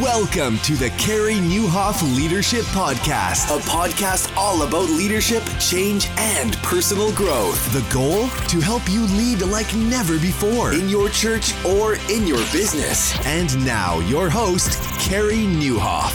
Welcome 0.00 0.58
to 0.60 0.74
the 0.74 0.90
Carey 0.98 1.34
Nieuwhof 1.34 2.16
Leadership 2.16 2.64
Podcast, 2.64 3.56
a 3.56 3.60
podcast 3.60 4.36
all 4.36 4.62
about 4.62 4.88
leadership, 4.88 5.44
change, 5.60 6.08
and 6.16 6.56
personal 6.64 7.12
growth. 7.12 7.72
The 7.72 7.94
goal? 7.94 8.26
To 8.48 8.60
help 8.60 8.82
you 8.88 9.02
lead 9.16 9.42
like 9.42 9.72
never 9.76 10.18
before 10.18 10.72
in 10.72 10.88
your 10.88 11.10
church 11.10 11.54
or 11.64 11.94
in 12.10 12.26
your 12.26 12.38
business. 12.50 13.14
And 13.24 13.64
now, 13.64 14.00
your 14.00 14.28
host, 14.28 14.82
Carey 14.98 15.44
Nieuwhof. 15.44 16.12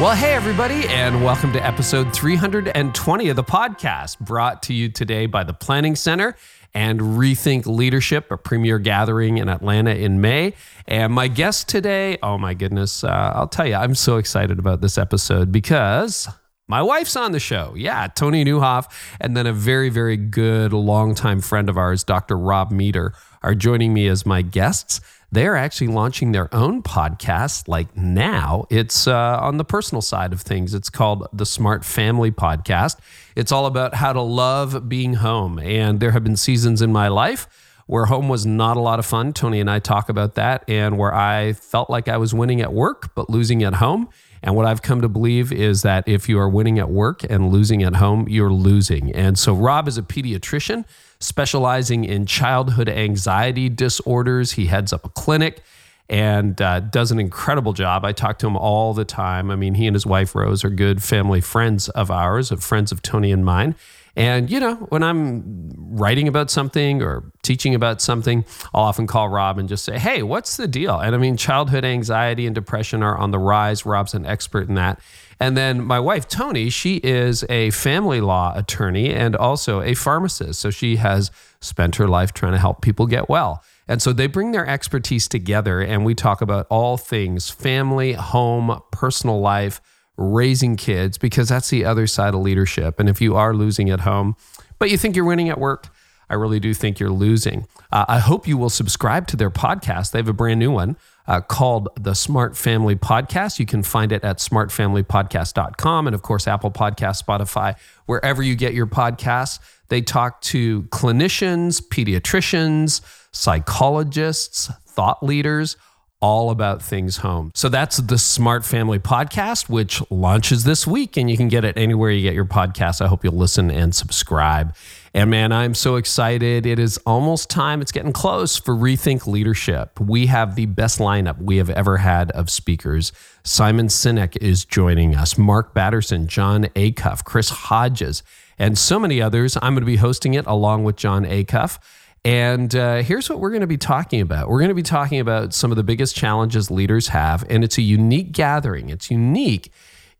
Well, 0.00 0.16
hey, 0.16 0.32
everybody, 0.32 0.86
and 0.88 1.22
welcome 1.22 1.52
to 1.52 1.66
episode 1.66 2.14
320 2.14 3.28
of 3.28 3.36
the 3.36 3.44
podcast, 3.44 4.18
brought 4.20 4.62
to 4.62 4.72
you 4.72 4.88
today 4.88 5.26
by 5.26 5.44
the 5.44 5.52
Planning 5.52 5.94
Center 5.94 6.36
and 6.74 7.00
Rethink 7.00 7.66
Leadership, 7.66 8.30
a 8.30 8.36
premier 8.36 8.78
gathering 8.78 9.38
in 9.38 9.48
Atlanta 9.48 9.90
in 9.90 10.20
May. 10.20 10.54
And 10.86 11.12
my 11.12 11.28
guest 11.28 11.68
today, 11.68 12.18
oh 12.22 12.38
my 12.38 12.54
goodness, 12.54 13.04
uh, 13.04 13.32
I'll 13.34 13.48
tell 13.48 13.66
you, 13.66 13.74
I'm 13.74 13.94
so 13.94 14.16
excited 14.16 14.58
about 14.58 14.80
this 14.80 14.98
episode 14.98 15.50
because 15.52 16.28
my 16.68 16.82
wife's 16.82 17.16
on 17.16 17.32
the 17.32 17.40
show. 17.40 17.72
Yeah, 17.76 18.08
Toni 18.08 18.44
Nieuwhof, 18.44 18.84
and 19.20 19.34
then 19.34 19.46
a 19.46 19.52
very, 19.54 19.88
very 19.88 20.18
good 20.18 20.74
longtime 20.74 21.40
friend 21.40 21.68
of 21.70 21.78
ours, 21.78 22.04
Dr. 22.04 22.36
Rob 22.36 22.70
Meeder, 22.70 23.14
are 23.42 23.54
joining 23.54 23.94
me 23.94 24.06
as 24.06 24.26
my 24.26 24.42
guests. 24.42 25.00
They're 25.30 25.56
actually 25.56 25.88
launching 25.88 26.32
their 26.32 26.54
own 26.54 26.82
podcast 26.82 27.68
like 27.68 27.94
now. 27.96 28.66
It's 28.70 29.06
uh, 29.06 29.38
on 29.40 29.56
the 29.58 29.64
personal 29.64 30.00
side 30.00 30.32
of 30.32 30.40
things. 30.40 30.74
It's 30.74 30.88
called 30.90 31.26
the 31.32 31.44
Smart 31.44 31.84
Family 31.84 32.30
Podcast. 32.30 32.96
It's 33.38 33.52
all 33.52 33.66
about 33.66 33.94
how 33.94 34.12
to 34.12 34.20
love 34.20 34.88
being 34.88 35.14
home. 35.14 35.60
And 35.60 36.00
there 36.00 36.10
have 36.10 36.24
been 36.24 36.34
seasons 36.34 36.82
in 36.82 36.92
my 36.92 37.06
life 37.06 37.46
where 37.86 38.06
home 38.06 38.28
was 38.28 38.44
not 38.44 38.76
a 38.76 38.80
lot 38.80 38.98
of 38.98 39.06
fun. 39.06 39.32
Toni 39.32 39.60
and 39.60 39.70
I 39.70 39.78
talk 39.78 40.08
about 40.08 40.34
that, 40.34 40.64
and 40.66 40.98
where 40.98 41.14
I 41.14 41.52
felt 41.52 41.88
like 41.88 42.08
I 42.08 42.16
was 42.16 42.34
winning 42.34 42.60
at 42.60 42.72
work, 42.72 43.14
but 43.14 43.30
losing 43.30 43.62
at 43.62 43.74
home. 43.74 44.08
And 44.42 44.56
what 44.56 44.66
I've 44.66 44.82
come 44.82 45.02
to 45.02 45.08
believe 45.08 45.52
is 45.52 45.82
that 45.82 46.08
if 46.08 46.28
you 46.28 46.36
are 46.40 46.48
winning 46.48 46.80
at 46.80 46.90
work 46.90 47.22
and 47.30 47.52
losing 47.52 47.84
at 47.84 47.94
home, 47.94 48.28
you're 48.28 48.52
losing. 48.52 49.14
And 49.14 49.38
so 49.38 49.54
Rob 49.54 49.86
is 49.86 49.96
a 49.96 50.02
pediatrician 50.02 50.84
specializing 51.20 52.04
in 52.04 52.26
childhood 52.26 52.88
anxiety 52.88 53.68
disorders. 53.68 54.52
He 54.52 54.66
heads 54.66 54.92
up 54.92 55.04
a 55.04 55.10
clinic 55.10 55.62
and 56.08 56.60
uh, 56.62 56.80
does 56.80 57.10
an 57.10 57.20
incredible 57.20 57.72
job. 57.72 58.04
I 58.04 58.12
talk 58.12 58.38
to 58.38 58.46
him 58.46 58.56
all 58.56 58.94
the 58.94 59.04
time. 59.04 59.50
I 59.50 59.56
mean, 59.56 59.74
he 59.74 59.86
and 59.86 59.94
his 59.94 60.06
wife 60.06 60.34
Rose 60.34 60.64
are 60.64 60.70
good 60.70 61.02
family 61.02 61.40
friends 61.40 61.88
of 61.90 62.10
ours, 62.10 62.50
of 62.50 62.62
friends 62.62 62.92
of 62.92 63.02
Toni 63.02 63.30
and 63.30 63.44
mine. 63.44 63.74
And, 64.16 64.50
you 64.50 64.58
know, 64.58 64.74
when 64.88 65.04
I'm 65.04 65.70
writing 65.76 66.26
about 66.26 66.50
something 66.50 67.02
or 67.02 67.30
teaching 67.42 67.72
about 67.74 68.02
something, 68.02 68.44
I'll 68.74 68.82
often 68.82 69.06
call 69.06 69.28
Rob 69.28 69.58
and 69.58 69.68
just 69.68 69.84
say, 69.84 69.96
hey, 69.96 70.24
what's 70.24 70.56
the 70.56 70.66
deal? 70.66 70.98
And 70.98 71.14
I 71.14 71.18
mean, 71.18 71.36
childhood 71.36 71.84
anxiety 71.84 72.44
and 72.44 72.52
depression 72.52 73.04
are 73.04 73.16
on 73.16 73.30
the 73.30 73.38
rise. 73.38 73.86
Rob's 73.86 74.14
an 74.14 74.26
expert 74.26 74.68
in 74.68 74.74
that. 74.74 74.98
And 75.38 75.56
then 75.56 75.84
my 75.84 76.00
wife, 76.00 76.26
Toni, 76.26 76.68
she 76.68 76.96
is 76.96 77.44
a 77.48 77.70
family 77.70 78.20
law 78.20 78.52
attorney 78.56 79.14
and 79.14 79.36
also 79.36 79.82
a 79.82 79.94
pharmacist. 79.94 80.58
So 80.58 80.70
she 80.70 80.96
has 80.96 81.30
spent 81.60 81.94
her 81.96 82.08
life 82.08 82.32
trying 82.32 82.52
to 82.52 82.58
help 82.58 82.82
people 82.82 83.06
get 83.06 83.28
well. 83.28 83.62
And 83.88 84.02
so 84.02 84.12
they 84.12 84.26
bring 84.26 84.52
their 84.52 84.66
expertise 84.66 85.26
together 85.26 85.80
and 85.80 86.04
we 86.04 86.14
talk 86.14 86.40
about 86.42 86.66
all 86.68 86.96
things 86.96 87.48
family, 87.48 88.12
home, 88.12 88.80
personal 88.92 89.40
life, 89.40 89.80
raising 90.16 90.76
kids, 90.76 91.16
because 91.16 91.48
that's 91.48 91.70
the 91.70 91.84
other 91.84 92.06
side 92.06 92.34
of 92.34 92.40
leadership. 92.40 93.00
And 93.00 93.08
if 93.08 93.20
you 93.20 93.36
are 93.36 93.54
losing 93.54 93.88
at 93.88 94.00
home, 94.00 94.36
but 94.78 94.90
you 94.90 94.98
think 94.98 95.16
you're 95.16 95.24
winning 95.24 95.48
at 95.48 95.58
work, 95.58 95.88
I 96.30 96.34
really 96.34 96.60
do 96.60 96.74
think 96.74 97.00
you're 97.00 97.10
losing. 97.10 97.66
Uh, 97.90 98.04
I 98.06 98.18
hope 98.18 98.46
you 98.46 98.58
will 98.58 98.70
subscribe 98.70 99.26
to 99.28 99.36
their 99.36 99.50
podcast. 99.50 100.12
They 100.12 100.18
have 100.18 100.28
a 100.28 100.34
brand 100.34 100.60
new 100.60 100.70
one 100.70 100.96
uh, 101.26 101.40
called 101.40 101.88
the 101.98 102.14
Smart 102.14 102.56
Family 102.56 102.96
Podcast. 102.96 103.58
You 103.58 103.66
can 103.66 103.82
find 103.82 104.12
it 104.12 104.22
at 104.24 104.38
smartfamilypodcast.com 104.38 106.06
and, 106.06 106.14
of 106.14 106.22
course, 106.22 106.46
Apple 106.46 106.70
Podcast, 106.70 107.24
Spotify, 107.24 107.76
wherever 108.06 108.42
you 108.42 108.56
get 108.56 108.74
your 108.74 108.86
podcasts. 108.86 109.58
They 109.88 110.02
talk 110.02 110.40
to 110.42 110.82
clinicians, 110.84 111.80
pediatricians, 111.80 113.00
psychologists, 113.32 114.70
thought 114.86 115.22
leaders 115.22 115.76
all 116.20 116.50
about 116.50 116.82
things 116.82 117.18
home. 117.18 117.52
So 117.54 117.68
that's 117.68 117.98
the 117.98 118.18
Smart 118.18 118.64
Family 118.64 118.98
Podcast, 118.98 119.68
which 119.68 120.02
launches 120.10 120.64
this 120.64 120.86
week, 120.86 121.16
and 121.16 121.30
you 121.30 121.36
can 121.36 121.48
get 121.48 121.64
it 121.64 121.76
anywhere 121.76 122.10
you 122.10 122.22
get 122.22 122.34
your 122.34 122.44
podcast. 122.44 123.00
I 123.00 123.06
hope 123.06 123.22
you'll 123.22 123.34
listen 123.34 123.70
and 123.70 123.94
subscribe. 123.94 124.74
And 125.14 125.30
man, 125.30 125.52
I'm 125.52 125.74
so 125.74 125.96
excited. 125.96 126.66
It 126.66 126.78
is 126.78 126.98
almost 127.06 127.48
time. 127.48 127.80
It's 127.80 127.92
getting 127.92 128.12
close 128.12 128.56
for 128.56 128.74
Rethink 128.74 129.26
Leadership. 129.26 129.98
We 130.00 130.26
have 130.26 130.56
the 130.56 130.66
best 130.66 130.98
lineup 130.98 131.40
we 131.40 131.58
have 131.58 131.70
ever 131.70 131.98
had 131.98 132.32
of 132.32 132.50
speakers. 132.50 133.12
Simon 133.44 133.86
Sinek 133.86 134.36
is 134.38 134.64
joining 134.64 135.14
us, 135.14 135.38
Mark 135.38 135.72
Batterson, 135.72 136.26
Jon 136.26 136.64
Acuff, 136.74 137.24
Chris 137.24 137.48
Hodges, 137.48 138.24
and 138.58 138.78
so 138.78 138.98
many 138.98 139.20
others. 139.20 139.56
I'm 139.56 139.74
going 139.74 139.82
to 139.82 139.86
be 139.86 139.96
hosting 139.96 140.34
it 140.34 140.46
along 140.46 140.84
with 140.84 140.96
Jon 140.96 141.24
Acuff. 141.24 141.78
And 142.24 142.74
uh, 142.74 142.96
here's 143.02 143.30
what 143.30 143.40
we're 143.40 143.50
going 143.50 143.60
to 143.60 143.66
be 143.66 143.78
talking 143.78 144.20
about. 144.20 144.48
We're 144.48 144.58
going 144.58 144.70
to 144.70 144.74
be 144.74 144.82
talking 144.82 145.20
about 145.20 145.54
some 145.54 145.70
of 145.70 145.76
the 145.76 145.84
biggest 145.84 146.16
challenges 146.16 146.70
leaders 146.70 147.08
have, 147.08 147.44
and 147.48 147.62
it's 147.62 147.78
a 147.78 147.82
unique 147.82 148.32
gathering. 148.32 148.90
It's 148.90 149.10
unique 149.10 149.72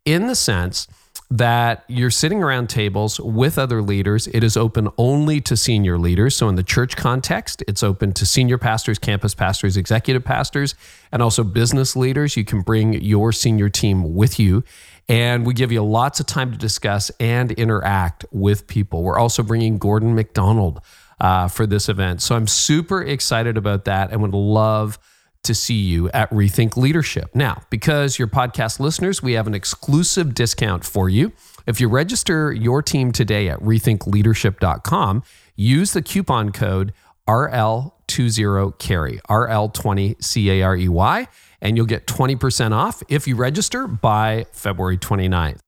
in 0.04 0.27
the 0.27 0.34
sense 0.34 0.87
that 1.31 1.84
you're 1.88 2.10
sitting 2.10 2.43
around 2.43 2.69
tables 2.69 3.21
with 3.21 3.59
other 3.59 3.82
leaders. 3.82 4.27
It 4.28 4.43
is 4.43 4.56
open 4.56 4.88
only 4.97 5.41
to 5.43 5.56
senior 5.56 5.98
leaders. 5.98 6.34
So, 6.34 6.48
in 6.48 6.54
the 6.54 6.62
church 6.62 6.97
context, 6.97 7.62
it's 7.69 7.82
open 7.82 8.12
to 8.12 8.25
senior 8.25 8.56
pastors, 8.56 8.98
campus 8.98 9.34
pastors, 9.34 9.77
executive 9.77 10.25
pastors, 10.25 10.75
and 11.12 11.21
also 11.21 11.44
business 11.44 11.94
leaders. 11.94 12.37
You 12.37 12.44
can 12.44 12.62
bring 12.62 12.94
your 12.94 13.32
senior 13.32 13.69
team 13.69 14.15
with 14.15 14.41
you. 14.41 14.65
And 15.09 15.47
we 15.47 15.55
give 15.55 15.73
you 15.73 15.83
lots 15.83 16.21
of 16.21 16.27
time 16.27 16.53
to 16.53 16.59
discuss 16.59 17.11
and 17.19 17.51
interact 17.53 18.27
with 18.31 18.67
people. 18.67 19.03
We're 19.03 19.19
also 19.19 19.43
bringing 19.43 19.79
Gordon 19.79 20.15
MacDonald 20.15 20.83
uh, 21.21 21.49
for 21.49 21.67
this 21.67 21.89
event. 21.89 22.23
So 22.23 22.37
I'm 22.37 22.47
super 22.47 23.03
excited 23.03 23.57
about 23.57 23.87
that 23.87 24.13
and 24.13 24.23
would 24.23 24.35
love 24.35 24.99
to 25.45 25.55
see 25.55 25.81
you 25.81 26.11
at 26.11 26.29
Rethink 26.31 26.77
Leadership. 26.77 27.35
Now, 27.35 27.63
because 27.71 28.19
you're 28.19 28.29
podcast 28.29 28.81
listeners, 28.81 29.23
we 29.23 29.33
have 29.33 29.47
an 29.47 29.55
exclusive 29.55 30.35
discount 30.35 30.85
for 30.85 31.09
you. 31.09 31.33
If 31.67 31.81
you 31.81 31.89
register 31.89 32.53
your 32.53 32.83
team 32.83 33.13
today 33.13 33.49
at 33.49 33.59
rethinkleadership.com, 33.61 35.23
use 35.57 35.93
the 35.93 36.03
coupon 36.03 36.53
code 36.53 36.93
RL20CARRY, 37.29 39.21
RL20CAREY, 39.29 41.29
RL20 41.63 41.67
C 41.67 41.67
A 41.67 41.67
R 41.67 41.67
Y, 41.67 41.69
and 41.69 41.77
you'll 41.77 41.87
get 41.87 42.07
20% 42.07 42.73
off 42.73 43.03
if 43.09 43.27
you 43.27 43.37
register 43.37 43.87
by 43.87 44.47
February 44.53 44.99
29th. 44.99 45.61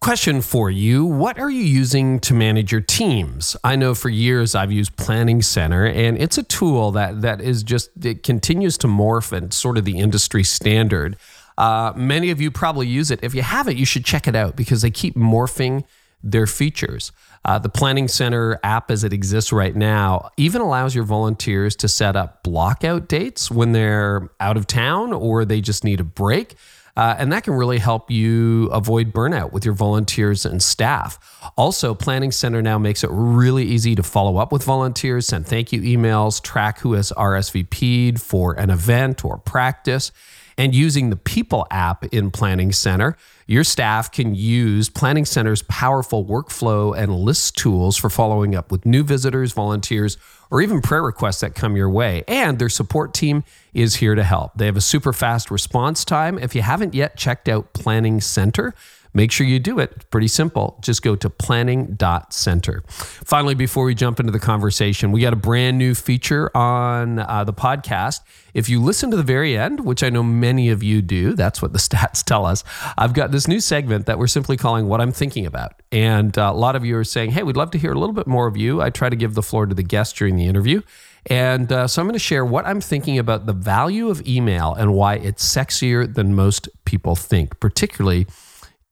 Question 0.00 0.40
for 0.40 0.70
you 0.70 1.04
What 1.04 1.38
are 1.38 1.50
you 1.50 1.62
using 1.62 2.20
to 2.20 2.32
manage 2.32 2.72
your 2.72 2.80
teams? 2.80 3.54
I 3.62 3.76
know 3.76 3.94
for 3.94 4.08
years 4.08 4.54
I've 4.54 4.72
used 4.72 4.96
Planning 4.96 5.42
Center, 5.42 5.84
and 5.84 6.16
it's 6.16 6.38
a 6.38 6.42
tool 6.42 6.92
that, 6.92 7.20
that 7.20 7.42
is 7.42 7.62
just, 7.62 7.90
it 8.02 8.22
continues 8.22 8.78
to 8.78 8.86
morph 8.86 9.30
and 9.30 9.52
sort 9.52 9.76
of 9.76 9.84
the 9.84 9.98
industry 9.98 10.42
standard. 10.42 11.18
Uh, 11.58 11.92
many 11.94 12.30
of 12.30 12.40
you 12.40 12.50
probably 12.50 12.86
use 12.86 13.10
it. 13.10 13.20
If 13.22 13.34
you 13.34 13.42
haven't, 13.42 13.76
you 13.76 13.84
should 13.84 14.06
check 14.06 14.26
it 14.26 14.34
out 14.34 14.56
because 14.56 14.80
they 14.80 14.90
keep 14.90 15.16
morphing 15.16 15.84
their 16.22 16.46
features. 16.46 17.12
Uh, 17.44 17.58
the 17.58 17.68
Planning 17.68 18.08
Center 18.08 18.60
app, 18.62 18.90
as 18.90 19.02
it 19.04 19.12
exists 19.12 19.52
right 19.52 19.74
now, 19.74 20.30
even 20.36 20.60
allows 20.60 20.94
your 20.94 21.04
volunteers 21.04 21.74
to 21.76 21.88
set 21.88 22.16
up 22.16 22.42
blockout 22.42 23.08
dates 23.08 23.50
when 23.50 23.72
they're 23.72 24.30
out 24.40 24.56
of 24.56 24.66
town 24.66 25.12
or 25.12 25.44
they 25.44 25.60
just 25.60 25.84
need 25.84 26.00
a 26.00 26.04
break. 26.04 26.56
Uh, 26.96 27.14
and 27.18 27.32
that 27.32 27.44
can 27.44 27.54
really 27.54 27.78
help 27.78 28.10
you 28.10 28.66
avoid 28.66 29.12
burnout 29.12 29.52
with 29.52 29.64
your 29.64 29.72
volunteers 29.72 30.44
and 30.44 30.62
staff. 30.62 31.18
Also, 31.56 31.94
Planning 31.94 32.32
Center 32.32 32.60
now 32.60 32.78
makes 32.78 33.02
it 33.04 33.10
really 33.10 33.64
easy 33.64 33.94
to 33.94 34.02
follow 34.02 34.36
up 34.36 34.52
with 34.52 34.64
volunteers, 34.64 35.26
send 35.28 35.46
thank 35.46 35.72
you 35.72 35.80
emails, 35.80 36.42
track 36.42 36.80
who 36.80 36.94
has 36.94 37.12
RSVP'd 37.16 38.20
for 38.20 38.52
an 38.54 38.70
event 38.70 39.24
or 39.24 39.38
practice. 39.38 40.12
And 40.60 40.74
using 40.74 41.08
the 41.08 41.16
People 41.16 41.66
app 41.70 42.04
in 42.12 42.30
Planning 42.30 42.70
Center, 42.72 43.16
your 43.46 43.64
staff 43.64 44.12
can 44.12 44.34
use 44.34 44.90
Planning 44.90 45.24
Center's 45.24 45.62
powerful 45.62 46.22
workflow 46.22 46.94
and 46.94 47.14
list 47.16 47.56
tools 47.56 47.96
for 47.96 48.10
following 48.10 48.54
up 48.54 48.70
with 48.70 48.84
new 48.84 49.02
visitors, 49.02 49.54
volunteers, 49.54 50.18
or 50.50 50.60
even 50.60 50.82
prayer 50.82 51.02
requests 51.02 51.40
that 51.40 51.54
come 51.54 51.76
your 51.78 51.88
way. 51.88 52.24
And 52.28 52.58
their 52.58 52.68
support 52.68 53.14
team 53.14 53.42
is 53.72 53.96
here 53.96 54.14
to 54.14 54.22
help. 54.22 54.52
They 54.54 54.66
have 54.66 54.76
a 54.76 54.82
super 54.82 55.14
fast 55.14 55.50
response 55.50 56.04
time. 56.04 56.38
If 56.38 56.54
you 56.54 56.60
haven't 56.60 56.92
yet 56.92 57.16
checked 57.16 57.48
out 57.48 57.72
Planning 57.72 58.20
Center, 58.20 58.74
Make 59.12 59.32
sure 59.32 59.46
you 59.46 59.58
do 59.58 59.78
it. 59.78 59.92
It's 59.96 60.04
pretty 60.04 60.28
simple. 60.28 60.78
Just 60.82 61.02
go 61.02 61.16
to 61.16 61.28
planning.center. 61.28 62.82
Finally, 62.86 63.54
before 63.54 63.84
we 63.84 63.94
jump 63.94 64.20
into 64.20 64.32
the 64.32 64.38
conversation, 64.38 65.10
we 65.10 65.20
got 65.20 65.32
a 65.32 65.36
brand 65.36 65.78
new 65.78 65.94
feature 65.94 66.56
on 66.56 67.18
uh, 67.18 67.42
the 67.44 67.52
podcast. 67.52 68.20
If 68.54 68.68
you 68.68 68.80
listen 68.80 69.10
to 69.10 69.16
the 69.16 69.22
very 69.22 69.56
end, 69.56 69.80
which 69.80 70.02
I 70.02 70.10
know 70.10 70.22
many 70.22 70.70
of 70.70 70.82
you 70.82 71.02
do, 71.02 71.34
that's 71.34 71.60
what 71.60 71.72
the 71.72 71.78
stats 71.80 72.24
tell 72.24 72.46
us. 72.46 72.62
I've 72.96 73.12
got 73.12 73.32
this 73.32 73.48
new 73.48 73.60
segment 73.60 74.06
that 74.06 74.18
we're 74.18 74.28
simply 74.28 74.56
calling 74.56 74.86
What 74.86 75.00
I'm 75.00 75.12
Thinking 75.12 75.46
About. 75.46 75.82
And 75.90 76.36
uh, 76.38 76.50
a 76.52 76.56
lot 76.56 76.76
of 76.76 76.84
you 76.84 76.96
are 76.96 77.04
saying, 77.04 77.32
hey, 77.32 77.42
we'd 77.42 77.56
love 77.56 77.72
to 77.72 77.78
hear 77.78 77.92
a 77.92 77.98
little 77.98 78.14
bit 78.14 78.26
more 78.26 78.46
of 78.46 78.56
you. 78.56 78.80
I 78.80 78.90
try 78.90 79.08
to 79.08 79.16
give 79.16 79.34
the 79.34 79.42
floor 79.42 79.66
to 79.66 79.74
the 79.74 79.82
guest 79.82 80.16
during 80.16 80.36
the 80.36 80.46
interview. 80.46 80.82
And 81.26 81.70
uh, 81.70 81.86
so 81.86 82.00
I'm 82.00 82.06
going 82.06 82.14
to 82.14 82.18
share 82.18 82.44
what 82.44 82.66
I'm 82.66 82.80
thinking 82.80 83.18
about 83.18 83.46
the 83.46 83.52
value 83.52 84.08
of 84.08 84.26
email 84.26 84.72
and 84.74 84.94
why 84.94 85.16
it's 85.16 85.44
sexier 85.44 86.12
than 86.12 86.34
most 86.34 86.68
people 86.84 87.14
think, 87.14 87.60
particularly 87.60 88.26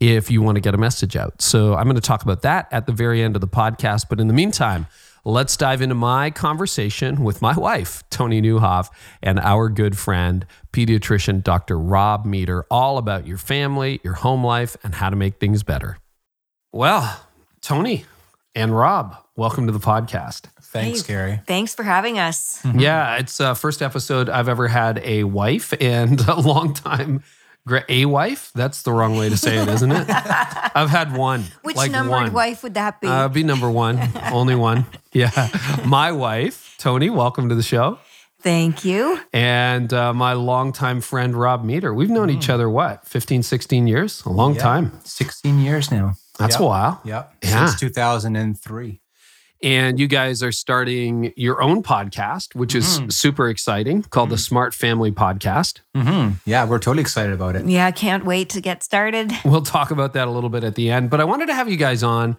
if 0.00 0.30
you 0.30 0.42
want 0.42 0.56
to 0.56 0.60
get 0.60 0.74
a 0.74 0.78
message 0.78 1.16
out. 1.16 1.42
So 1.42 1.74
I'm 1.74 1.84
going 1.84 1.96
to 1.96 2.00
talk 2.00 2.22
about 2.22 2.42
that 2.42 2.68
at 2.70 2.86
the 2.86 2.92
very 2.92 3.22
end 3.22 3.34
of 3.34 3.40
the 3.40 3.48
podcast. 3.48 4.06
But 4.08 4.20
in 4.20 4.28
the 4.28 4.34
meantime, 4.34 4.86
let's 5.24 5.56
dive 5.56 5.82
into 5.82 5.94
my 5.96 6.30
conversation 6.30 7.24
with 7.24 7.42
my 7.42 7.56
wife, 7.56 8.04
Toni 8.10 8.40
Nieuwhof, 8.40 8.88
and 9.22 9.40
our 9.40 9.68
good 9.68 9.98
friend, 9.98 10.46
pediatrician 10.72 11.42
Dr. 11.42 11.78
Rob 11.78 12.24
Meeder, 12.24 12.64
all 12.70 12.98
about 12.98 13.26
your 13.26 13.38
family, 13.38 14.00
your 14.04 14.14
home 14.14 14.44
life, 14.44 14.76
and 14.84 14.94
how 14.94 15.10
to 15.10 15.16
make 15.16 15.40
things 15.40 15.62
better. 15.64 15.98
Well, 16.72 17.26
Toni 17.60 18.04
and 18.54 18.76
Rob, 18.76 19.16
welcome 19.36 19.66
to 19.66 19.72
the 19.72 19.78
podcast. 19.80 20.42
Thanks, 20.62 21.00
Hey, 21.00 21.06
Carey. 21.06 21.40
Thanks 21.46 21.74
for 21.74 21.82
having 21.82 22.18
us. 22.18 22.62
Yeah, 22.74 23.16
it's 23.16 23.40
uh 23.40 23.54
first 23.54 23.80
episode 23.80 24.28
I've 24.28 24.48
ever 24.50 24.68
had 24.68 25.00
a 25.02 25.24
wife 25.24 25.72
and 25.80 26.20
a 26.28 26.38
long 26.40 26.74
time 26.74 27.16
gra- 27.16 27.24
a 27.88 28.04
wife. 28.06 28.50
That's 28.54 28.82
the 28.82 28.92
wrong 28.92 29.16
way 29.16 29.28
to 29.28 29.36
say 29.36 29.58
it, 29.58 29.68
isn't 29.68 29.90
it? 29.92 30.06
I've 30.74 30.90
had 30.90 31.16
one. 31.16 31.44
Which 31.62 31.76
like 31.76 31.90
numbered 31.90 32.10
one. 32.12 32.32
wife 32.32 32.62
would 32.62 32.74
that 32.74 33.00
be? 33.00 33.06
Uh, 33.08 33.28
be 33.28 33.42
number 33.42 33.70
one, 33.70 33.98
only 34.32 34.54
one. 34.54 34.86
Yeah, 35.12 35.30
my 35.84 36.12
wife, 36.12 36.74
Toni. 36.78 37.10
Welcome 37.10 37.48
to 37.48 37.54
the 37.54 37.62
show, 37.62 37.98
Thank 38.42 38.84
you. 38.84 39.20
and 39.32 39.92
uh, 39.92 40.12
my 40.14 40.32
longtime 40.34 41.00
friend 41.00 41.34
Rob 41.36 41.64
Meeder. 41.64 41.92
We've 41.94 42.10
known 42.10 42.30
each 42.30 42.48
other 42.48 42.68
what 42.70 43.06
15, 43.06 43.42
16 43.42 43.86
years, 43.86 44.22
a 44.24 44.30
long 44.30 44.54
Yeah, 44.54 44.62
time. 44.62 44.92
16 45.04 45.58
years 45.60 45.90
now. 45.90 46.14
That's 46.38 46.54
Yep. 46.54 46.60
a 46.60 46.64
while. 46.64 47.00
Yep. 47.04 47.34
Yeah. 47.42 47.66
Since 47.66 47.80
2003. 47.80 49.00
And 49.62 49.98
you 49.98 50.06
guys 50.06 50.40
are 50.42 50.52
starting 50.52 51.32
your 51.36 51.60
own 51.60 51.82
podcast, 51.82 52.54
which 52.54 52.74
is 52.76 53.00
super 53.08 53.48
exciting, 53.48 54.02
called 54.04 54.30
the 54.30 54.38
Smart 54.38 54.72
Family 54.72 55.10
Podcast. 55.10 55.80
hmm 55.96 56.30
Yeah, 56.44 56.64
we're 56.64 56.78
totally 56.78 57.00
excited 57.00 57.32
about 57.32 57.56
it. 57.56 57.66
Yeah, 57.66 57.90
can't 57.90 58.24
wait 58.24 58.50
to 58.50 58.60
get 58.60 58.84
started. 58.84 59.32
We'll 59.44 59.62
talk 59.62 59.90
about 59.90 60.12
that 60.12 60.28
a 60.28 60.30
little 60.30 60.50
bit 60.50 60.62
at 60.62 60.76
the 60.76 60.90
end. 60.90 61.10
But 61.10 61.20
I 61.20 61.24
wanted 61.24 61.46
to 61.46 61.54
have 61.54 61.68
you 61.68 61.76
guys 61.76 62.04
on 62.04 62.36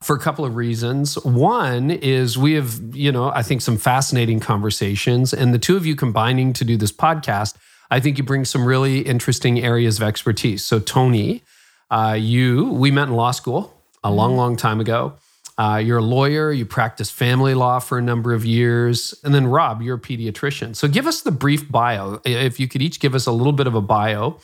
for 0.00 0.14
a 0.14 0.18
couple 0.20 0.44
of 0.44 0.54
reasons. 0.54 1.16
One 1.24 1.90
is 1.90 2.38
we 2.38 2.52
have, 2.54 2.80
you 2.94 3.10
know, 3.10 3.32
I 3.34 3.42
think 3.42 3.62
some 3.62 3.76
fascinating 3.76 4.38
conversations, 4.38 5.34
and 5.34 5.52
the 5.52 5.58
two 5.58 5.76
of 5.76 5.84
you 5.84 5.96
combining 5.96 6.52
to 6.54 6.64
do 6.64 6.76
this 6.76 6.92
podcast, 6.92 7.56
I 7.90 7.98
think 7.98 8.16
you 8.16 8.22
bring 8.24 8.44
some 8.44 8.64
really 8.64 9.00
interesting 9.00 9.60
areas 9.60 9.98
of 10.00 10.04
expertise. 10.06 10.64
So, 10.64 10.78
Toni, 10.78 11.42
uh, 11.90 12.16
you, 12.18 12.70
we 12.72 12.92
met 12.92 13.08
in 13.08 13.14
law 13.14 13.32
school 13.32 13.82
a 14.04 14.10
long, 14.12 14.36
long 14.36 14.56
time 14.56 14.78
ago. 14.80 15.14
Uh, 15.60 15.76
you're 15.76 15.98
a 15.98 16.02
lawyer, 16.02 16.50
you 16.50 16.64
practiced 16.64 17.12
family 17.12 17.52
law 17.52 17.78
for 17.78 17.98
a 17.98 18.02
number 18.02 18.32
of 18.32 18.46
years. 18.46 19.14
And 19.22 19.34
then, 19.34 19.46
Rob, 19.46 19.82
you're 19.82 19.96
a 19.96 20.00
pediatrician. 20.00 20.74
So, 20.74 20.88
give 20.88 21.06
us 21.06 21.20
the 21.20 21.30
brief 21.30 21.70
bio. 21.70 22.20
If 22.24 22.58
you 22.58 22.66
could 22.66 22.80
each 22.80 22.98
give 22.98 23.14
us 23.14 23.26
a 23.26 23.32
little 23.32 23.52
bit 23.52 23.66
of 23.66 23.74
a 23.74 23.82
bio 23.82 24.38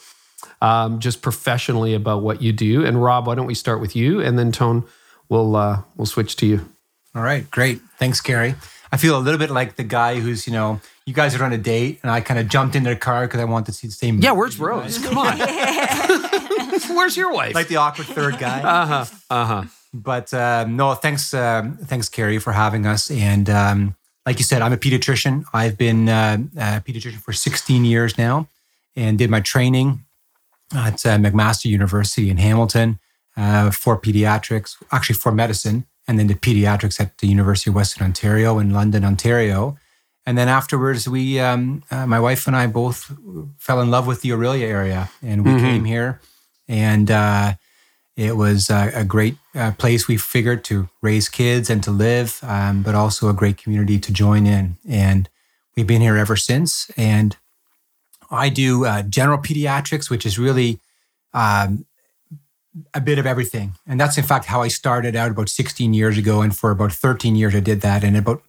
um, 0.61 0.99
just 0.99 1.21
professionally 1.23 1.93
about 1.95 2.21
what 2.21 2.41
you 2.41 2.51
do. 2.53 2.85
And 2.85 3.01
Rob, 3.01 3.25
why 3.25 3.35
don't 3.35 3.47
we 3.47 3.55
start 3.55 3.81
with 3.81 3.95
you, 3.95 4.21
and 4.21 4.37
then 4.37 4.51
Tone, 4.51 4.85
we'll 5.29 5.55
uh, 5.55 5.81
we'll 5.95 6.05
switch 6.05 6.35
to 6.37 6.45
you. 6.45 6.69
All 7.15 7.23
right, 7.23 7.49
great. 7.49 7.81
Thanks, 7.97 8.21
Carey. 8.21 8.55
I 8.91 8.97
feel 8.97 9.17
a 9.17 9.19
little 9.19 9.39
bit 9.39 9.49
like 9.49 9.75
the 9.75 9.83
guy 9.83 10.19
who's, 10.19 10.47
you 10.47 10.53
know, 10.53 10.79
you 11.05 11.13
guys 11.13 11.35
are 11.35 11.43
on 11.43 11.51
a 11.51 11.57
date 11.57 11.99
and 12.03 12.11
I 12.11 12.21
kind 12.21 12.39
of 12.39 12.47
jumped 12.47 12.75
into 12.75 12.89
the 12.89 12.95
car 12.95 13.27
because 13.27 13.41
I 13.41 13.43
wanted 13.43 13.65
to 13.65 13.71
see 13.73 13.87
the 13.87 13.93
same. 13.93 14.19
Yeah, 14.19 14.31
where's 14.31 14.57
Rose? 14.57 14.97
Come 14.99 15.17
on. 15.17 15.37
where's 16.95 17.17
your 17.17 17.33
wife? 17.33 17.53
Like 17.53 17.67
the 17.67 17.77
awkward 17.77 18.07
third 18.07 18.37
guy. 18.37 18.61
uh 18.61 18.85
huh. 18.85 19.05
Uh 19.29 19.45
huh. 19.45 19.63
But 19.93 20.33
um, 20.33 20.75
no, 20.75 20.93
thanks, 20.93 21.33
um, 21.33 21.77
thanks, 21.77 22.09
Carey, 22.09 22.39
for 22.39 22.53
having 22.53 22.85
us. 22.85 23.09
And 23.09 23.49
um, 23.49 23.95
like 24.25 24.37
you 24.39 24.43
said, 24.43 24.61
I'm 24.61 24.73
a 24.73 24.77
pediatrician. 24.77 25.45
I've 25.53 25.77
been 25.77 26.09
uh, 26.09 26.37
a 26.57 26.81
pediatrician 26.81 27.19
for 27.19 27.33
16 27.33 27.85
years 27.85 28.17
now, 28.17 28.47
and 28.95 29.17
did 29.17 29.29
my 29.29 29.39
training 29.39 30.05
at 30.75 31.05
uh, 31.05 31.17
McMaster 31.17 31.65
University 31.65 32.29
in 32.29 32.37
Hamilton 32.37 32.99
uh, 33.37 33.71
for 33.71 33.99
pediatrics, 33.99 34.75
actually 34.91 35.15
for 35.15 35.31
medicine, 35.31 35.85
and 36.07 36.19
then 36.19 36.27
the 36.27 36.35
pediatrics 36.35 36.99
at 36.99 37.17
the 37.19 37.27
University 37.27 37.69
of 37.69 37.75
Western 37.75 38.05
Ontario 38.05 38.59
in 38.59 38.71
London, 38.71 39.05
Ontario. 39.05 39.77
And 40.25 40.37
then 40.37 40.49
afterwards, 40.49 41.07
we, 41.07 41.39
um, 41.39 41.83
uh, 41.89 42.05
my 42.05 42.19
wife 42.19 42.47
and 42.47 42.55
I, 42.55 42.67
both 42.67 43.17
fell 43.57 43.79
in 43.79 43.89
love 43.89 44.07
with 44.07 44.21
the 44.21 44.31
Orillia 44.31 44.63
area, 44.63 45.09
and 45.23 45.45
we 45.45 45.59
came 45.61 45.85
here, 45.85 46.19
and. 46.67 47.09
Uh, 47.09 47.53
it 48.17 48.35
was 48.35 48.71
uh, 48.71 48.91
a 48.95 49.05
great 49.05 49.37
uh, 49.53 49.71
place 49.77 50.07
we 50.07 50.17
figured 50.17 50.63
to 50.65 50.89
raise 51.03 51.29
kids 51.29 51.69
and 51.69 51.83
to 51.83 51.91
live, 51.91 52.39
um, 52.41 52.81
but 52.81 52.95
also 52.95 53.29
a 53.29 53.33
great 53.33 53.57
community 53.57 53.99
to 53.99 54.11
join 54.11 54.47
in. 54.47 54.77
And 54.89 55.29
we've 55.75 55.85
been 55.85 56.01
here 56.01 56.17
ever 56.17 56.35
since. 56.35 56.89
And 56.97 57.37
I 58.31 58.49
do 58.49 58.85
uh, 58.85 59.03
general 59.03 59.37
pediatrics, 59.37 60.09
which 60.09 60.25
is 60.25 60.39
really 60.39 60.79
um, 61.35 61.85
a 62.95 62.99
bit 62.99 63.19
of 63.19 63.27
everything. 63.27 63.75
And 63.85 63.99
that's 63.99 64.17
in 64.17 64.23
fact 64.23 64.45
how 64.45 64.63
I 64.63 64.67
started 64.67 65.15
out 65.15 65.29
about 65.29 65.47
16 65.47 65.93
years 65.93 66.17
ago. 66.17 66.41
And 66.41 66.57
for 66.57 66.71
about 66.71 66.91
13 66.91 67.35
years, 67.35 67.53
I 67.53 67.59
did 67.59 67.81
that. 67.81 68.03
And 68.03 68.17
about 68.17 68.41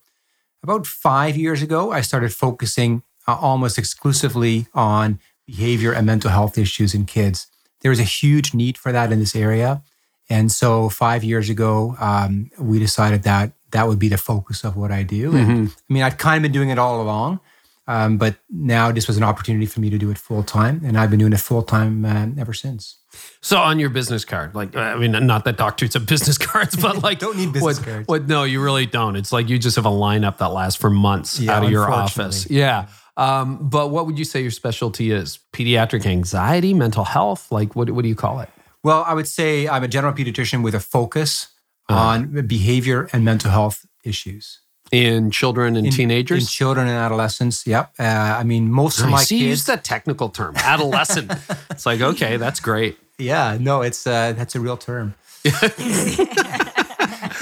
about 0.63 0.87
five 0.87 1.37
years 1.37 1.63
ago, 1.63 1.93
I 1.93 2.01
started 2.01 2.35
focusing 2.35 3.03
uh, 3.29 3.37
almost 3.41 3.79
exclusively 3.79 4.67
on 4.75 5.21
behavior 5.47 5.93
and 5.93 6.07
mental 6.07 6.31
health 6.31 6.59
issues 6.59 6.95
in 6.95 7.05
kids. 7.05 7.47
There 7.81 7.91
was 7.91 8.01
a 8.01 8.05
huge 8.05 8.55
need 8.55 8.77
for 8.77 8.93
that 8.93 9.13
in 9.13 9.19
this 9.19 9.37
area. 9.37 9.83
And 10.31 10.53
so 10.53 10.89
five 10.89 11.25
years 11.25 11.49
ago, 11.49 11.97
um, 11.99 12.51
we 12.59 12.79
decided 12.79 13.23
that 13.23 13.53
that 13.71 13.87
would 13.87 13.99
be 13.99 14.09
the 14.09 14.19
focus 14.19 14.65
of 14.65 14.77
what 14.77 14.91
I 14.91 15.03
do. 15.03 15.35
And 15.37 15.69
I 15.69 15.93
mean, 15.93 16.03
I'd 16.03 16.19
kind 16.19 16.37
of 16.39 16.43
been 16.43 16.53
doing 16.53 16.71
it 16.71 16.79
all 16.79 17.01
along, 17.01 17.41
um, 17.87 18.19
but 18.19 18.37
now 18.51 18.91
this 18.93 19.07
was 19.07 19.17
an 19.17 19.23
opportunity 19.23 19.67
for 19.67 19.81
me 19.81 19.91
to 19.91 19.99
do 19.99 20.11
it 20.11 20.19
full 20.19 20.43
time. 20.43 20.83
And 20.85 20.99
I've 20.99 21.11
been 21.11 21.19
doing 21.19 21.33
it 21.33 21.41
full 21.41 21.63
time 21.63 22.05
uh, 22.05 22.29
ever 22.39 22.53
since. 22.53 22.97
So 23.41 23.59
on 23.59 23.79
your 23.79 23.89
business 23.89 24.25
card, 24.25 24.55
like 24.55 24.77
I 24.77 24.97
mean, 24.97 25.13
not 25.13 25.45
that 25.45 25.57
doctors 25.57 25.95
have 25.95 26.07
business 26.15 26.37
cards, 26.37 26.77
but 26.77 27.03
like 27.03 27.19
Don't 27.19 27.37
need 27.37 27.53
business 27.53 27.79
what, 27.79 27.87
cards. 27.87 28.09
What? 28.09 28.29
No, 28.29 28.45
you 28.45 28.63
really 28.63 28.87
don't. 28.87 29.17
It's 29.17 29.33
like 29.33 29.49
you 29.49 29.59
just 29.59 29.77
have 29.77 29.87
a 29.87 29.91
lineup 29.91 30.39
that 30.39 30.49
lasts 30.49 30.81
for 30.81 30.91
months 30.91 31.41
Yeah, 31.41 31.57
out 31.57 31.65
of 31.65 31.71
your 31.71 31.91
office. 31.91 32.49
Yeah. 32.51 32.89
Um, 33.19 33.69
but 33.69 33.91
what 33.91 34.07
would 34.07 34.19
you 34.19 34.25
say 34.25 34.41
your 34.41 34.53
specialty 34.53 35.11
is? 35.11 35.41
Pediatric 35.53 36.07
anxiety, 36.07 36.73
mental 36.73 37.05
health? 37.05 37.53
Like 37.53 37.77
what? 37.77 37.91
What 37.91 38.03
do 38.03 38.09
you 38.09 38.15
call 38.15 38.41
it? 38.41 38.49
Well, 38.83 39.05
I 39.07 39.13
would 39.13 39.29
say 39.29 39.69
I'm 39.69 39.83
a 39.83 39.89
general 39.89 40.15
pediatrician 40.15 40.63
with 40.63 40.75
a 40.75 40.81
focus 40.81 41.49
on 41.89 42.47
behavior 42.47 43.09
and 43.13 43.25
mental 43.25 43.51
health 43.51 43.85
issues. 44.05 44.61
In 44.91 45.31
children 45.31 45.77
and 45.77 45.87
in, 45.87 45.93
teenagers? 45.93 46.45
in 46.45 46.47
children 46.47 46.87
and 46.87 46.97
adolescents. 46.97 47.67
Yep. 47.67 47.93
Uh, 47.99 48.03
I 48.03 48.45
mean, 48.45 48.71
most 48.71 49.01
of 49.01 49.11
my 49.11 49.23
see 49.23 49.39
you 49.39 49.49
use 49.49 49.59
kids. 49.59 49.67
that 49.67 49.85
technical 49.85 50.31
term, 50.31 50.55
adolescent. 50.57 51.31
it's 51.71 51.85
like, 51.85 52.01
okay, 52.01 52.39
that's 52.39 52.61
great. 52.61 52.99
Yeah, 53.19 53.59
no, 53.61 53.83
it's 53.83 54.07
uh, 54.07 54.33
that's 54.33 54.55
a 54.55 54.61
real 54.61 54.79
term. 54.79 55.15
it 55.45 56.29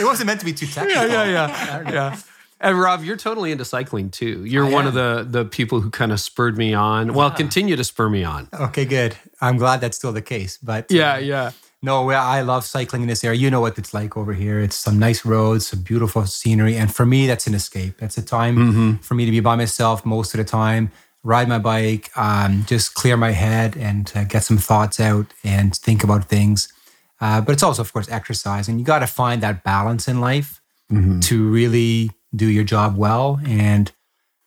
wasn't 0.01 0.27
meant 0.27 0.41
to 0.41 0.47
be 0.47 0.53
too 0.53 0.67
technical. 0.67 1.07
Yeah, 1.07 1.25
yeah, 1.25 1.91
yeah. 1.91 2.17
And 2.61 2.79
Rob, 2.81 3.05
you're 3.05 3.17
totally 3.19 3.53
into 3.53 3.65
cycling 3.65 4.11
too. 4.11 4.45
You're 4.45 4.65
I 4.67 4.71
one 4.71 4.87
of 4.87 4.95
the 4.95 5.27
the 5.29 5.45
people 5.45 5.81
who 5.83 5.91
kind 5.91 6.11
of 6.13 6.21
spurred 6.21 6.57
me 6.57 6.73
on. 6.75 7.13
Well, 7.13 7.31
continue 7.31 7.77
to 7.77 7.85
spur 7.85 8.09
me 8.09 8.25
on. 8.25 8.49
Okay, 8.53 8.85
good. 8.87 9.17
I'm 9.41 9.59
glad 9.59 9.81
that's 9.81 9.97
still 9.97 10.13
the 10.13 10.23
case. 10.23 10.57
But 10.63 10.91
Yeah, 10.91 11.15
uh, 11.15 11.19
yeah. 11.19 11.51
no, 11.83 12.09
I 12.11 12.41
love 12.41 12.65
cycling 12.65 13.03
in 13.03 13.09
this 13.09 13.23
area. 13.25 13.39
You 13.39 13.51
know 13.51 13.61
what 13.61 13.77
it's 13.79 13.93
like 13.93 14.17
over 14.17 14.33
here. 14.33 14.59
It's 14.61 14.77
some 14.77 14.99
nice 14.99 15.25
roads, 15.27 15.67
some 15.67 15.83
beautiful 15.83 16.25
scenery, 16.27 16.77
and 16.79 16.95
for 16.95 17.05
me, 17.05 17.27
that's 17.27 17.47
an 17.47 17.55
escape. 17.55 17.99
That's 17.99 18.17
a 18.17 18.23
time 18.23 18.57
Mm-hmm. 18.57 18.93
for 19.03 19.15
me 19.15 19.27
to 19.27 19.31
be 19.31 19.41
by 19.41 19.57
myself 19.57 20.07
most 20.07 20.33
of 20.35 20.39
the 20.39 20.45
time. 20.45 20.91
Ride 21.23 21.49
my 21.49 21.59
bike, 21.59 22.11
um, 22.17 22.65
just 22.67 22.95
clear 22.95 23.17
my 23.17 23.33
head 23.33 23.77
and 23.77 24.11
uh, 24.15 24.25
get 24.25 24.45
some 24.45 24.59
thoughts 24.59 25.01
out 25.01 25.27
and 25.45 25.75
think 25.77 26.05
about 26.05 26.25
things. 26.29 26.73
Uh, 27.21 27.41
but 27.41 27.53
it's 27.53 27.63
also, 27.65 27.83
of 27.83 27.93
course, 27.93 28.09
exercise, 28.09 28.69
and 28.69 28.79
you 28.79 28.85
got 28.87 29.01
to 29.01 29.07
find 29.09 29.43
that 29.43 29.63
balance 29.63 30.09
in 30.09 30.21
life 30.23 30.61
Mm-hmm. 30.93 31.19
to 31.19 31.49
really 31.51 32.13
do 32.37 32.47
your 32.47 32.65
job 32.65 32.97
well. 32.97 33.41
And 33.47 33.91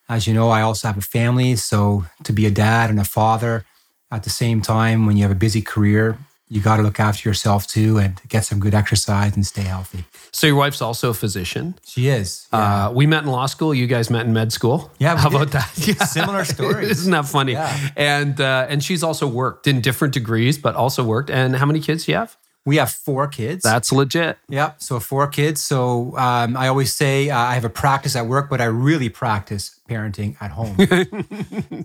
as 0.08 0.26
you 0.26 0.34
know, 0.34 0.50
I 0.50 0.62
also 0.62 0.88
have 0.88 0.98
a 0.98 1.02
family, 1.02 1.56
so 1.56 2.06
to 2.24 2.32
be 2.32 2.46
a 2.46 2.50
dad 2.50 2.90
and 2.90 2.98
a 2.98 3.04
father 3.04 3.64
at 4.10 4.24
the 4.24 4.30
same 4.30 4.60
time, 4.60 5.06
when 5.06 5.16
you 5.16 5.22
have 5.22 5.30
a 5.30 5.38
busy 5.38 5.62
career, 5.62 6.18
you 6.48 6.60
got 6.60 6.78
to 6.78 6.82
look 6.82 6.98
after 6.98 7.28
yourself 7.28 7.66
too 7.68 7.96
and 7.98 8.20
get 8.28 8.44
some 8.44 8.58
good 8.58 8.74
exercise 8.74 9.36
and 9.36 9.46
stay 9.46 9.62
healthy. 9.62 10.04
So 10.32 10.48
your 10.48 10.56
wife's 10.56 10.82
also 10.82 11.10
a 11.10 11.14
physician. 11.14 11.78
She 11.84 12.08
is. 12.08 12.48
Yeah. 12.52 12.86
Uh, 12.86 12.90
we 12.92 13.06
met 13.06 13.22
in 13.22 13.30
law 13.30 13.46
school. 13.46 13.72
You 13.72 13.86
guys 13.86 14.10
met 14.10 14.26
in 14.26 14.32
med 14.32 14.52
school. 14.52 14.90
Yeah, 14.98 15.16
how 15.16 15.28
about 15.28 15.52
that? 15.52 15.70
Yeah. 15.76 16.04
Similar 16.04 16.44
story. 16.44 16.90
Isn't 16.90 17.12
that 17.12 17.26
funny? 17.26 17.52
Yeah. 17.52 17.90
And 17.96 18.40
uh, 18.40 18.66
and 18.68 18.82
she's 18.82 19.04
also 19.04 19.28
worked 19.28 19.68
in 19.68 19.80
different 19.80 20.12
degrees, 20.12 20.58
but 20.58 20.74
also 20.74 21.04
worked. 21.04 21.30
And 21.30 21.54
how 21.54 21.66
many 21.66 21.80
kids 21.80 22.06
do 22.06 22.12
you 22.12 22.18
have? 22.18 22.36
We 22.66 22.76
have 22.76 22.90
four 22.90 23.26
kids. 23.26 23.62
That's 23.62 23.90
legit. 23.90 24.38
Yeah, 24.48 24.72
so 24.78 25.00
four 25.00 25.26
kids. 25.28 25.62
So 25.62 26.16
um, 26.16 26.56
I 26.56 26.68
always 26.68 26.92
say 26.92 27.30
uh, 27.30 27.38
I 27.38 27.54
have 27.54 27.64
a 27.64 27.70
practice 27.70 28.14
at 28.16 28.26
work, 28.26 28.50
but 28.50 28.60
I 28.60 28.66
really 28.66 29.08
practice 29.08 29.80
parenting 29.88 30.36
at 30.40 30.50
home. 30.50 30.76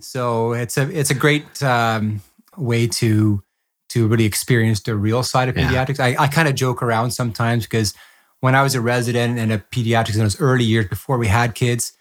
so 0.00 0.52
it's 0.52 0.76
a 0.76 0.90
it's 0.98 1.10
a 1.10 1.14
great 1.14 1.62
um, 1.62 2.20
way 2.56 2.86
to 2.86 3.42
to 3.88 4.08
really 4.08 4.24
experience 4.24 4.80
the 4.82 4.96
real 4.96 5.22
side 5.22 5.48
of 5.48 5.56
Yeah. 5.56 5.70
pediatrics. 5.70 6.00
I, 6.00 6.16
I 6.22 6.26
kind 6.28 6.48
of 6.48 6.54
joke 6.54 6.82
around 6.82 7.12
sometimes 7.12 7.64
because 7.64 7.94
when 8.40 8.54
I 8.54 8.62
was 8.62 8.74
a 8.74 8.80
resident 8.80 9.38
and 9.38 9.52
a 9.52 9.58
pediatrics 9.58 10.14
in 10.14 10.20
those 10.20 10.40
early 10.40 10.64
years 10.64 10.88
before 10.88 11.18
we 11.18 11.28
had 11.28 11.54
kids, 11.54 11.92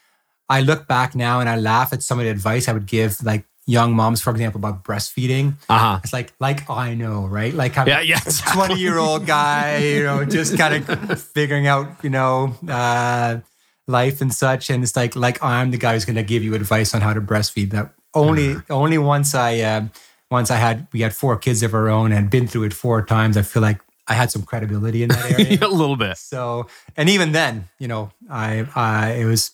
I 0.50 0.62
look 0.62 0.88
back 0.88 1.16
now 1.16 1.40
and 1.40 1.48
I 1.48 1.56
laugh 1.58 1.94
at 1.94 2.02
some 2.04 2.20
of 2.20 2.26
the 2.26 2.32
advice 2.32 2.68
I 2.68 2.74
would 2.74 2.88
give, 2.88 3.24
like 3.24 3.46
young 3.66 3.94
moms, 3.96 4.22
for 4.22 4.30
example, 4.32 4.60
about 4.60 4.84
breastfeeding. 4.84 5.56
Uh 5.70 5.78
huh. 5.78 6.00
It's 6.04 6.14
like, 6.14 6.34
like 6.40 6.70
I 6.70 6.94
know, 6.94 7.26
right? 7.26 7.54
Like 7.54 7.78
I'm 7.78 7.88
Yeah, 7.88 8.02
yeah, 8.02 8.20
a 8.26 8.32
20 8.54 8.76
year 8.76 8.98
old 8.98 9.26
guy, 9.26 9.78
you 9.78 10.04
know, 10.04 10.26
just 10.26 10.58
kind 10.58 10.88
of 10.88 11.22
figuring 11.22 11.68
out, 11.68 12.04
you 12.04 12.10
know, 12.10 12.56
uh, 12.68 13.40
life 13.88 14.22
and 14.22 14.34
such. 14.34 14.70
And 14.70 14.84
it's 14.84 14.96
like, 14.96 15.16
like 15.16 15.44
I'm 15.44 15.72
the 15.72 15.78
guy 15.78 15.94
who's 15.94 16.06
going 16.06 16.16
to 16.16 16.24
give 16.24 16.44
you 16.44 16.54
advice 16.56 16.94
on 16.94 17.02
how 17.02 17.14
to 17.14 17.22
breastfeed. 17.22 17.72
That 17.72 17.92
only, 18.14 18.56
only 18.70 18.98
once 18.98 19.34
I, 19.36 19.60
uh, 19.60 19.86
once 20.32 20.52
I 20.52 20.58
had, 20.58 20.88
we 20.94 21.02
had 21.02 21.16
four 21.16 21.38
kids 21.38 21.64
of 21.64 21.74
our 21.74 21.90
own 21.90 22.12
and 22.12 22.30
been 22.30 22.48
through 22.48 22.64
it 22.64 22.74
four 22.74 23.04
times. 23.06 23.36
I 23.38 23.42
feel 23.42 23.62
like 23.62 23.80
I 24.08 24.14
had 24.14 24.30
some 24.32 24.44
credibility 24.44 25.02
in 25.04 25.10
that 25.10 25.32
area. 25.40 25.58
a 25.62 25.68
little 25.68 25.96
bit. 25.96 26.18
So, 26.18 26.68
and 26.96 27.10
even 27.10 27.32
then, 27.32 27.70
you 27.80 27.88
know, 27.88 28.12
I, 28.30 28.68
I, 28.76 29.14
it 29.14 29.26
was 29.26 29.52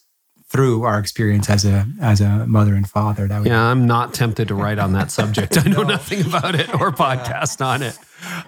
through 0.51 0.83
our 0.83 0.99
experience 0.99 1.49
as 1.49 1.63
a, 1.63 1.85
as 2.01 2.19
a 2.19 2.45
mother 2.45 2.73
and 2.75 2.87
father 2.89 3.25
that 3.27 3.45
Yeah, 3.45 3.61
I'm 3.71 3.87
not 3.87 4.13
tempted 4.13 4.47
to 4.49 4.55
write 4.55 4.79
on 4.79 4.91
that 4.93 5.09
subject. 5.09 5.57
I 5.57 5.69
know 5.69 5.83
nothing 5.97 6.25
about 6.25 6.55
it 6.55 6.67
or 6.81 6.91
podcast 7.05 7.65
on 7.65 7.81
it. 7.81 7.97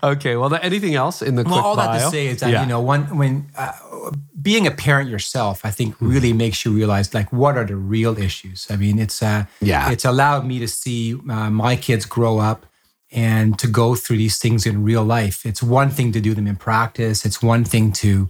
Okay, 0.03 0.35
well, 0.35 0.53
anything 0.61 0.95
else 0.95 1.21
in 1.21 1.35
the 1.35 1.43
Well, 1.43 1.59
all 1.65 1.75
that 1.77 1.93
to 1.97 2.09
say 2.11 2.27
is 2.27 2.41
that 2.41 2.51
Yeah. 2.51 2.61
you 2.63 2.67
know, 2.67 2.81
when 2.81 3.01
when 3.17 3.47
uh, 3.57 3.71
being 4.41 4.67
a 4.67 4.71
parent 4.71 5.09
yourself, 5.09 5.61
I 5.63 5.71
think 5.71 5.95
really 6.01 6.33
makes 6.33 6.65
you 6.65 6.71
realize 6.75 7.13
like 7.13 7.31
what 7.31 7.57
are 7.57 7.65
the 7.65 7.77
real 7.77 8.17
issues. 8.17 8.67
I 8.69 8.75
mean, 8.75 8.99
it's 8.99 9.23
uh, 9.23 9.45
Yeah. 9.61 9.89
it's 9.93 10.05
allowed 10.05 10.45
me 10.45 10.59
to 10.59 10.67
see 10.67 11.13
uh, 11.29 11.49
my 11.49 11.75
kids 11.77 12.05
grow 12.05 12.39
up 12.39 12.65
and 13.11 13.57
to 13.59 13.67
go 13.67 13.95
through 13.95 14.17
these 14.17 14.37
things 14.37 14.65
in 14.65 14.83
real 14.83 15.03
life. 15.05 15.45
It's 15.45 15.63
one 15.63 15.89
thing 15.89 16.11
to 16.11 16.19
do 16.19 16.33
them 16.35 16.47
in 16.47 16.57
practice. 16.57 17.25
It's 17.25 17.41
one 17.41 17.63
thing 17.63 17.93
to 18.03 18.29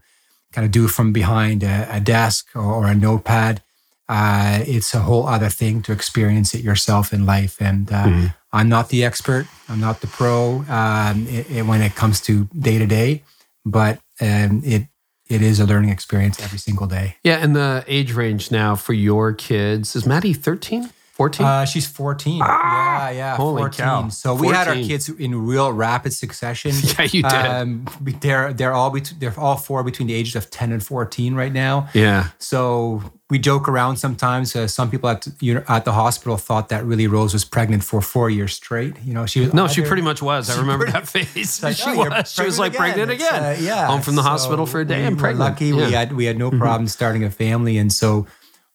kind 0.54 0.66
of 0.66 0.72
do 0.72 0.88
from 0.88 1.12
behind 1.12 1.64
a, 1.64 1.88
a 1.90 2.00
desk 2.00 2.48
or, 2.56 2.62
or 2.62 2.88
a 2.88 2.96
notepad. 2.96 3.62
Uh, 4.10 4.60
it's 4.68 4.94
a 4.94 5.00
whole 5.00 5.26
other 5.28 5.50
thing 5.50 5.82
to 5.82 5.92
experience 5.92 6.54
it 6.54 6.62
yourself 6.64 7.14
in 7.14 7.26
life. 7.26 7.56
And 7.62 7.92
uh, 7.92 8.30
I'm 8.52 8.70
not 8.70 8.90
the 8.90 9.04
expert. 9.04 9.48
I'm 9.70 9.80
not 9.80 10.02
the 10.02 10.08
pro 10.08 10.64
um, 10.70 11.26
it, 11.28 11.50
it- 11.50 11.66
when 11.66 11.82
it 11.82 11.96
comes 11.96 12.22
to 12.22 12.46
day 12.58 12.78
to 12.78 12.86
day, 12.86 13.24
but 13.66 14.00
um, 14.22 14.62
it 14.66 14.84
it 15.30 15.42
is 15.42 15.60
a 15.60 15.66
learning 15.66 15.90
experience 15.90 16.40
every 16.44 16.60
single 16.60 16.86
day. 16.86 17.16
Yeah, 17.24 17.38
and 17.42 17.56
the 17.56 17.84
age 17.88 18.12
range 18.14 18.52
now 18.52 18.76
for 18.76 18.94
your 18.94 19.34
kids 19.34 19.96
is 19.96 20.06
Maddie 20.06 20.34
13, 20.34 20.90
14? 21.14 21.46
Uh, 21.46 21.66
she's 21.66 21.86
14. 21.88 22.38
yeah, 22.40 23.10
yeah. 23.12 23.34
Ah! 23.34 23.38
Holy 23.38 23.62
14. 23.62 23.86
cow. 23.86 24.10
So 24.10 24.34
we 24.34 24.48
had 24.48 24.68
our 24.68 24.74
kids 24.76 25.10
in 25.10 25.46
real 25.46 25.72
rapid 25.72 26.12
succession. 26.14 26.72
Yeah, 26.98 27.04
you 27.04 27.22
did. 27.24 27.32
Um, 27.34 27.86
they're 28.22 28.52
they're 28.52 28.74
all 28.74 28.90
bet- 28.90 29.14
they're 29.20 29.40
all 29.40 29.56
four 29.58 29.84
between 29.84 30.08
the 30.08 30.14
ages 30.16 30.36
of 30.36 30.50
10 30.50 30.72
and 30.72 30.84
14 30.84 31.36
right 31.36 31.54
now. 31.54 31.88
yeah. 31.94 32.30
So 32.40 33.02
we 33.30 33.38
joke 33.40 33.68
around 33.70 33.98
sometimes. 33.98 34.56
Uh, 34.56 34.68
some 34.68 34.90
people 34.92 35.10
at 35.10 35.28
you 35.40 35.54
know, 35.56 35.64
at 35.68 35.86
the 35.86 35.92
hospital 35.94 36.38
thought 36.38 36.70
that 36.70 36.84
really 36.84 37.08
Rose 37.08 37.34
was 37.34 37.46
pregnant 37.46 37.84
for 37.84 38.02
four 38.02 38.30
years 38.30 38.54
straight. 38.56 38.96
You 39.04 39.14
know, 39.14 39.26
she 39.28 39.40
was 39.42 39.54
No, 39.54 39.68
she 39.68 39.82
pretty 39.84 40.02
much 40.04 40.22
was. 40.22 40.50
I 40.56 40.60
remember 40.60 40.90
that 40.92 41.08
phase. 41.08 41.62
like, 41.64 41.76
she 41.76 41.90
oh, 41.90 41.94
you're 41.94 42.10
was. 42.10 42.32
She 42.32 42.44
was 42.44 42.58
like 42.60 42.74
pregnant 42.76 43.12
again. 43.12 43.44
uh, 43.44 43.56
yeah, 43.60 43.86
Home 43.88 44.02
from 44.02 44.16
the 44.16 44.24
So 44.24 44.30
hospital 44.30 44.66
for 44.66 44.82
a 44.82 44.86
day 44.86 45.02
we 45.02 45.06
and 45.08 45.16
were 45.16 45.22
pregnant. 45.22 45.40
Lucky 45.52 45.66
Yeah. 45.68 45.72
Mm-hmm. 45.74 45.86
we 45.86 45.92
had 45.94 46.14
we 46.14 46.26
had 46.26 46.38
no 46.38 46.50
problem 46.52 46.88
starting 46.88 47.24
a 47.24 47.30
family, 47.32 47.78
and 47.78 47.92
so 47.94 48.26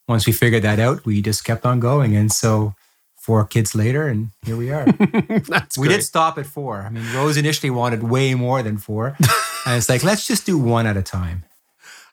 once 0.08 0.26
we 0.26 0.32
figured 0.32 0.62
that 0.62 0.78
out, 0.80 1.04
we 1.04 1.22
just 1.22 1.44
kept 1.44 1.64
on 1.66 1.78
going, 1.80 2.16
and 2.16 2.32
so 2.32 2.74
four 3.14 3.44
kids 3.44 3.74
later, 3.74 4.08
and 4.08 4.30
here 4.44 4.56
we 4.56 4.70
are. 4.70 4.86
That's 5.48 5.76
we 5.76 5.86
great. 5.86 5.98
did 5.98 6.02
stop 6.02 6.38
at 6.38 6.46
four. 6.46 6.82
I 6.82 6.88
mean, 6.88 7.04
Rose 7.14 7.36
initially 7.36 7.70
wanted 7.70 8.02
way 8.02 8.34
more 8.34 8.62
than 8.62 8.78
four, 8.78 9.16
and 9.66 9.76
it's 9.76 9.88
like 9.88 10.02
let's 10.02 10.26
just 10.26 10.46
do 10.46 10.58
one 10.58 10.86
at 10.86 10.96
a 10.96 11.02
time. 11.02 11.44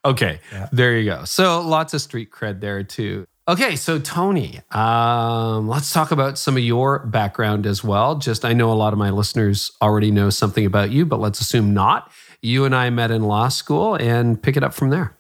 Okay, 0.03 0.39
there 0.71 0.97
you 0.99 1.09
go. 1.09 1.23
So 1.23 1.61
lots 1.61 1.93
of 1.93 2.01
street 2.01 2.29
cred 2.29 2.59
there 2.59 2.83
too. 2.83 3.25
Okay, 3.47 3.75
so 3.75 3.99
Toni, 3.99 4.59
um, 4.71 5.67
let's 5.67 5.93
talk 5.93 6.11
about 6.11 6.37
some 6.37 6.57
of 6.57 6.63
your 6.63 7.05
background 7.05 7.65
as 7.67 7.83
well. 7.83 8.15
Just 8.15 8.43
I 8.43 8.53
know 8.53 8.71
a 8.71 8.73
lot 8.73 8.91
of 8.91 8.99
my 8.99 9.11
listeners 9.11 9.71
already 9.81 10.11
know 10.11 10.29
something 10.31 10.65
about 10.65 10.89
you, 10.91 11.05
but 11.05 11.19
let's 11.19 11.39
assume 11.39 11.73
not. 11.73 12.11
You 12.41 12.65
and 12.65 12.75
I 12.75 12.89
met 12.89 13.11
in 13.11 13.23
law 13.23 13.47
school 13.49 13.95
and 13.95 14.41
pick 14.41 14.57
it 14.57 14.63
up 14.63 14.73
from 14.73 14.89
there. 14.89 15.14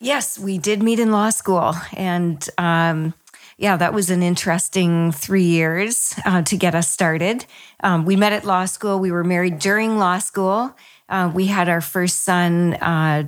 Yes, 0.00 0.38
we 0.38 0.56
did 0.58 0.82
meet 0.82 0.98
in 0.98 1.12
law 1.12 1.28
school. 1.30 1.74
And 1.92 2.48
um, 2.56 3.12
yeah, 3.58 3.76
that 3.76 3.92
was 3.92 4.08
an 4.08 4.22
interesting 4.22 5.12
three 5.12 5.44
years 5.44 6.14
uh, 6.24 6.40
to 6.42 6.56
get 6.56 6.74
us 6.74 6.88
started. 6.90 7.44
Um, 7.82 8.06
we 8.06 8.16
met 8.16 8.32
at 8.32 8.44
law 8.44 8.64
school. 8.64 8.98
We 8.98 9.12
were 9.12 9.24
married 9.24 9.58
during 9.58 9.98
law 9.98 10.18
school. 10.18 10.74
Uh, 11.10 11.30
we 11.34 11.46
had 11.46 11.68
our 11.68 11.82
first 11.82 12.22
son 12.22 12.74
uh, 12.74 13.24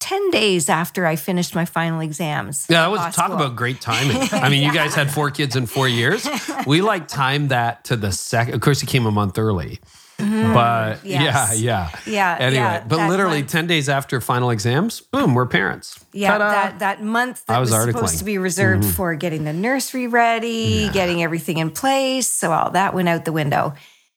10 0.00 0.30
days 0.30 0.68
after 0.68 1.06
I 1.06 1.14
finished 1.14 1.54
my 1.54 1.64
final 1.64 2.00
exams. 2.00 2.66
Yeah, 2.68 2.80
that 2.80 2.90
was 2.90 3.14
talk 3.14 3.30
about 3.30 3.54
great 3.54 3.80
timing. 3.80 4.16
I 4.32 4.48
mean, 4.48 4.64
you 4.64 4.72
guys 4.72 4.96
had 4.96 5.12
four 5.12 5.30
kids 5.30 5.54
in 5.54 5.66
four 5.66 5.86
years. 5.86 6.26
We 6.66 6.82
like 6.82 7.06
timed 7.06 7.50
that 7.50 7.84
to 7.84 7.96
the 7.96 8.10
second. 8.10 8.54
Of 8.54 8.60
course, 8.62 8.80
he 8.80 8.86
came 8.88 9.06
a 9.06 9.12
month 9.12 9.38
early, 9.38 9.78
but 10.18 10.24
Mm-hmm. 10.24 11.06
Yes. 11.06 11.58
yeah, 11.60 11.90
yeah, 11.90 11.98
Yeah, 12.06 12.36
Anyway, 12.40 12.60
yeah, 12.62 12.84
but 12.86 13.08
literally 13.08 13.40
month. 13.40 13.50
ten 13.50 13.66
days 13.66 13.88
after 13.88 14.20
final 14.20 14.50
exams, 14.50 15.00
boom, 15.00 15.34
we're 15.34 15.46
parents. 15.46 15.98
Yeah, 16.12 16.32
Ta-da. 16.38 16.50
that, 16.50 16.78
that 16.78 17.02
month 17.02 17.44
that 17.46 17.56
I 17.56 17.60
was 17.60 17.70
was. 17.70 17.78
Mm-hmm. 17.80 17.90
supposed 17.96 18.18
to 18.18 18.24
be 18.24 18.38
reserved 18.38 18.84
for 18.84 19.14
getting 19.14 19.44
the 19.44 19.52
nursery 19.52 20.06
ready, 20.06 20.88
getting 20.90 21.22
everything 21.22 21.58
in 21.58 21.70
place. 21.70 22.28
So 22.28 22.52
all 22.52 22.70
that 22.70 22.94
went 22.94 23.08
out 23.08 23.24
the 23.24 23.32
window. 23.32 23.74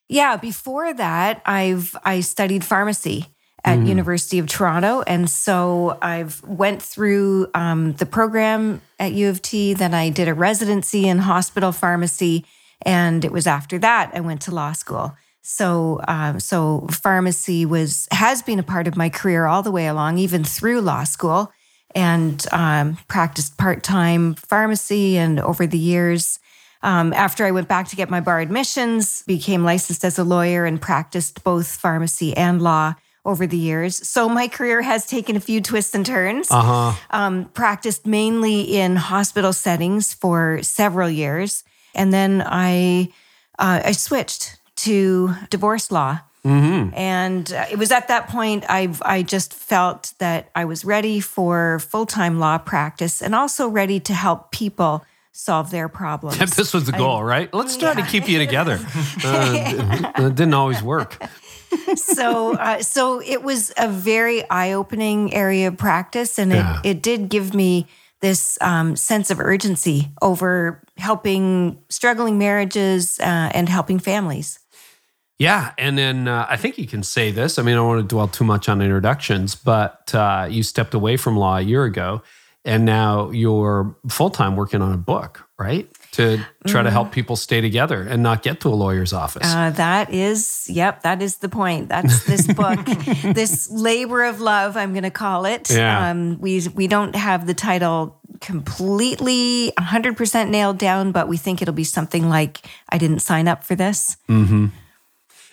Yeah, 0.07 0.37
before 0.37 0.93
that, 0.93 1.41
I've 1.45 1.95
I 2.03 2.19
studied 2.21 2.63
pharmacy 2.63 3.25
at 3.63 3.79
Mm-hmm. 3.79 3.87
University 3.87 4.37
of 4.37 4.45
Toronto, 4.45 5.01
and 5.07 5.27
so 5.27 5.97
I've 5.99 6.39
went 6.43 6.83
through 6.83 7.47
um, 7.55 7.93
the 7.93 8.05
program 8.05 8.79
at 8.99 9.13
U 9.13 9.29
of 9.29 9.41
T. 9.41 9.73
Then 9.73 9.95
I 9.95 10.09
did 10.11 10.27
a 10.27 10.35
residency 10.35 11.07
in 11.07 11.17
hospital 11.17 11.71
pharmacy, 11.71 12.45
and 12.83 13.25
it 13.25 13.31
was 13.31 13.47
after 13.47 13.79
that 13.79 14.11
I 14.13 14.19
went 14.19 14.41
to 14.43 14.51
law 14.53 14.73
school. 14.73 15.15
So, 15.47 16.01
um, 16.07 16.39
so 16.39 16.87
pharmacy 16.89 17.67
was 17.67 18.07
has 18.09 18.41
been 18.41 18.57
a 18.57 18.63
part 18.63 18.87
of 18.87 18.97
my 18.97 19.09
career 19.09 19.45
all 19.45 19.61
the 19.61 19.69
way 19.69 19.85
along, 19.85 20.17
even 20.17 20.43
through 20.43 20.81
law 20.81 21.03
school, 21.03 21.51
and 21.93 22.43
um, 22.51 22.97
practiced 23.07 23.55
part 23.55 23.83
time 23.83 24.33
pharmacy. 24.33 25.17
And 25.19 25.39
over 25.39 25.67
the 25.67 25.77
years, 25.77 26.39
um, 26.81 27.13
after 27.13 27.45
I 27.45 27.51
went 27.51 27.67
back 27.67 27.87
to 27.89 27.95
get 27.95 28.09
my 28.09 28.21
bar 28.21 28.39
admissions, 28.39 29.21
became 29.27 29.63
licensed 29.63 30.03
as 30.03 30.17
a 30.17 30.23
lawyer 30.23 30.65
and 30.65 30.81
practiced 30.81 31.43
both 31.43 31.67
pharmacy 31.67 32.35
and 32.35 32.59
law 32.59 32.95
over 33.23 33.45
the 33.45 33.57
years. 33.57 33.95
So 34.07 34.27
my 34.27 34.47
career 34.47 34.81
has 34.81 35.05
taken 35.05 35.35
a 35.35 35.39
few 35.39 35.61
twists 35.61 35.93
and 35.93 36.03
turns. 36.03 36.49
Uh 36.49 36.61
huh. 36.61 36.93
Um, 37.11 37.45
practiced 37.53 38.07
mainly 38.07 38.61
in 38.61 38.95
hospital 38.95 39.53
settings 39.53 40.11
for 40.11 40.63
several 40.63 41.09
years, 41.09 41.63
and 41.93 42.11
then 42.11 42.41
I 42.43 43.13
uh, 43.59 43.81
I 43.85 43.91
switched 43.91 44.57
to 44.77 45.33
divorce 45.49 45.91
law. 45.91 46.19
And 46.45 47.51
uh, 47.51 47.65
it 47.71 47.79
was 47.79 47.91
at 47.91 48.07
that 48.09 48.27
point 48.29 48.65
I 48.69 48.93
I 49.01 49.23
just 49.23 49.51
felt 49.51 50.13
that 50.19 50.51
I 50.53 50.65
was 50.65 50.85
ready 50.85 51.19
for 51.19 51.79
full 51.79 52.05
time 52.05 52.37
law 52.39 52.59
practice 52.59 53.23
and 53.23 53.33
also 53.33 53.67
ready 53.67 53.99
to 54.01 54.13
help 54.13 54.51
people 54.51 55.03
solve 55.31 55.71
their 55.71 55.89
problems. 55.89 56.37
This 56.55 56.71
was 56.73 56.83
the 56.85 56.91
goal, 56.91 57.23
right? 57.23 57.51
Let's 57.51 57.77
try 57.77 57.95
to 57.95 58.03
keep 58.03 58.29
you 58.29 58.37
together. 58.37 58.79
Uh, 59.25 60.11
it 60.17 60.35
didn't 60.35 60.53
always 60.53 60.83
work. 60.83 61.17
so 61.95 62.53
uh, 62.55 62.81
so 62.81 63.21
it 63.21 63.41
was 63.43 63.73
a 63.77 63.87
very 63.87 64.47
eye-opening 64.49 65.33
area 65.33 65.69
of 65.69 65.77
practice 65.77 66.37
and 66.39 66.51
Yeah. 66.51 66.79
it, 66.83 66.89
it 66.89 67.01
did 67.01 67.29
give 67.29 67.53
me 67.55 67.87
this 68.21 68.57
um, 68.61 68.95
sense 68.95 69.31
of 69.31 69.39
urgency 69.39 70.09
over 70.21 70.81
helping 70.97 71.77
struggling 71.89 72.37
marriages 72.37 73.19
uh, 73.19 73.49
and 73.53 73.67
helping 73.69 73.99
families 73.99 74.59
Yeah, 75.37 75.73
and 75.77 75.97
then 75.97 76.27
uh, 76.29 76.45
I 76.49 76.55
think 76.55 76.77
you 76.77 76.87
can 76.87 77.03
say 77.03 77.29
this. 77.31 77.59
I 77.59 77.61
mean, 77.61 77.73
I 77.73 77.77
don't 77.77 77.87
want 77.87 78.01
to 78.01 78.07
dwell 78.15 78.27
too 78.29 78.45
much 78.45 78.69
on 78.69 78.81
introductions, 78.81 79.53
but 79.55 80.15
uh, 80.15 80.47
you 80.49 80.63
stepped 80.63 80.93
away 80.93 81.17
from 81.17 81.35
law 81.35 81.57
a 81.57 81.61
year 81.61 81.83
ago, 81.83 82.21
and 82.63 82.85
now 82.85 83.31
you're 83.31 83.95
full 84.07 84.29
time 84.29 84.55
working 84.55 84.81
on 84.81 84.93
a 84.93 84.97
book, 84.97 85.45
right? 85.59 85.89
To 86.13 86.39
try 86.65 86.81
to 86.83 86.89
help 86.89 87.11
people 87.11 87.35
stay 87.35 87.59
together 87.59 88.01
and 88.01 88.23
not 88.23 88.41
get 88.43 88.61
to 88.61 88.69
a 88.69 88.75
lawyer's 88.75 89.11
office. 89.11 89.45
uh, 89.53 89.71
that 89.71 90.13
is 90.13 90.65
yep 90.69 91.01
that 91.03 91.21
is 91.21 91.37
the 91.39 91.49
point 91.49 91.89
that's 91.89 92.23
this 92.23 92.47
book 92.47 92.79
this 93.35 93.69
labor 93.69 94.23
of 94.23 94.39
love 94.39 94.77
i'm 94.77 94.93
going 94.93 95.03
to 95.03 95.11
call 95.11 95.43
it 95.43 95.69
Yeah. 95.69 96.11
um, 96.11 96.39
we 96.39 96.65
we 96.73 96.87
don't 96.87 97.17
have 97.17 97.45
the 97.47 97.53
title 97.53 98.21
completely 98.39 99.73
100% 99.77 100.49
nailed 100.49 100.77
down 100.77 101.11
but 101.11 101.27
we 101.27 101.35
think 101.35 101.61
it'll 101.61 101.73
be 101.73 101.83
something 101.83 102.29
like 102.29 102.61
i 102.89 102.97
didn't 102.97 103.19
sign 103.19 103.49
up 103.49 103.65
for 103.65 103.75
this 103.75 104.15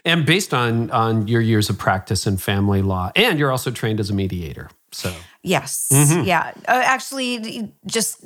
and 0.05 0.27
based 0.27 0.53
on 0.53 0.91
on 0.91 1.29
your 1.29 1.41
years 1.41 1.71
of 1.71 1.79
practice 1.79 2.27
in 2.27 2.37
family 2.37 2.83
law, 2.83 3.11
and 3.17 3.39
you're 3.39 3.51
also 3.51 3.71
trained 3.71 4.01
as 4.01 4.11
a 4.11 4.15
mediator. 4.15 4.71
So 4.93 5.13
Yes. 5.43 5.89
Mm-hmm. 5.93 6.25
Yeah. 6.25 6.53
Uh, 6.69 6.83
actually, 6.85 7.73
just 7.87 8.25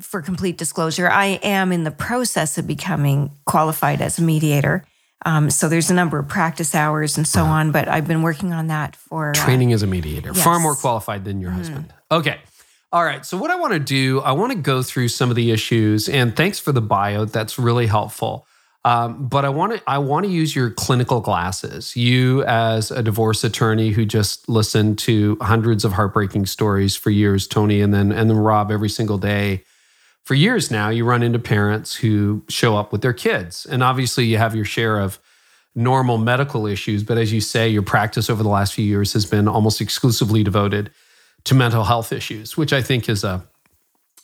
for 0.00 0.22
complete 0.22 0.58
disclosure, 0.58 1.08
I 1.08 1.38
am 1.42 1.72
in 1.72 1.84
the 1.84 1.90
process 1.90 2.58
of 2.58 2.66
becoming 2.66 3.30
qualified 3.46 4.00
as 4.00 4.18
a 4.18 4.22
mediator. 4.22 4.84
Um, 5.24 5.50
so 5.50 5.68
there's 5.68 5.90
a 5.90 5.94
number 5.94 6.18
of 6.18 6.26
practice 6.26 6.74
hours 6.74 7.16
and 7.16 7.28
so 7.28 7.44
on, 7.44 7.70
but 7.70 7.86
I've 7.86 8.08
been 8.08 8.22
working 8.22 8.52
on 8.52 8.66
that 8.68 8.96
for 8.96 9.30
uh, 9.30 9.34
training 9.34 9.72
as 9.72 9.84
a 9.84 9.86
mediator, 9.86 10.34
far 10.34 10.58
more 10.58 10.74
qualified 10.74 11.24
than 11.24 11.40
your 11.40 11.52
husband. 11.52 11.92
Okay. 12.10 12.40
All 12.90 13.04
right. 13.04 13.24
So, 13.24 13.38
what 13.38 13.50
I 13.50 13.54
want 13.54 13.72
to 13.72 13.78
do, 13.78 14.20
I 14.20 14.32
want 14.32 14.50
to 14.52 14.58
go 14.58 14.82
through 14.82 15.08
some 15.08 15.30
of 15.30 15.36
the 15.36 15.52
issues, 15.52 16.08
and 16.08 16.34
thanks 16.34 16.58
for 16.58 16.72
the 16.72 16.82
bio. 16.82 17.24
That's 17.24 17.58
really 17.58 17.86
helpful. 17.86 18.46
Um, 18.84 19.28
but 19.28 19.44
I 19.44 19.48
want 19.48 19.74
to 19.74 19.82
I 19.86 19.98
want 19.98 20.26
to 20.26 20.32
use 20.32 20.56
your 20.56 20.70
clinical 20.70 21.20
glasses. 21.20 21.96
You, 21.96 22.42
as 22.44 22.90
a 22.90 23.02
divorce 23.02 23.44
attorney 23.44 23.90
who 23.90 24.04
just 24.04 24.48
listened 24.48 24.98
to 25.00 25.36
hundreds 25.40 25.84
of 25.84 25.92
heartbreaking 25.92 26.46
stories 26.46 26.96
for 26.96 27.10
years, 27.10 27.46
Toni, 27.46 27.80
and 27.80 27.94
then 27.94 28.10
and 28.10 28.28
then 28.28 28.36
Rob 28.36 28.72
every 28.72 28.88
single 28.88 29.18
day 29.18 29.62
for 30.24 30.34
years 30.34 30.70
now. 30.70 30.88
You 30.88 31.04
run 31.04 31.22
into 31.22 31.38
parents 31.38 31.94
who 31.94 32.42
show 32.48 32.76
up 32.76 32.90
with 32.90 33.02
their 33.02 33.12
kids, 33.12 33.66
and 33.66 33.84
obviously 33.84 34.24
you 34.24 34.38
have 34.38 34.56
your 34.56 34.64
share 34.64 34.98
of 34.98 35.20
normal 35.76 36.18
medical 36.18 36.66
issues. 36.66 37.04
But 37.04 37.18
as 37.18 37.32
you 37.32 37.40
say, 37.40 37.68
your 37.68 37.82
practice 37.82 38.28
over 38.28 38.42
the 38.42 38.48
last 38.48 38.74
few 38.74 38.84
years 38.84 39.12
has 39.12 39.26
been 39.26 39.46
almost 39.46 39.80
exclusively 39.80 40.42
devoted 40.42 40.90
to 41.44 41.54
mental 41.54 41.84
health 41.84 42.12
issues, 42.12 42.56
which 42.56 42.72
I 42.72 42.82
think 42.82 43.08
is 43.08 43.22
a, 43.22 43.44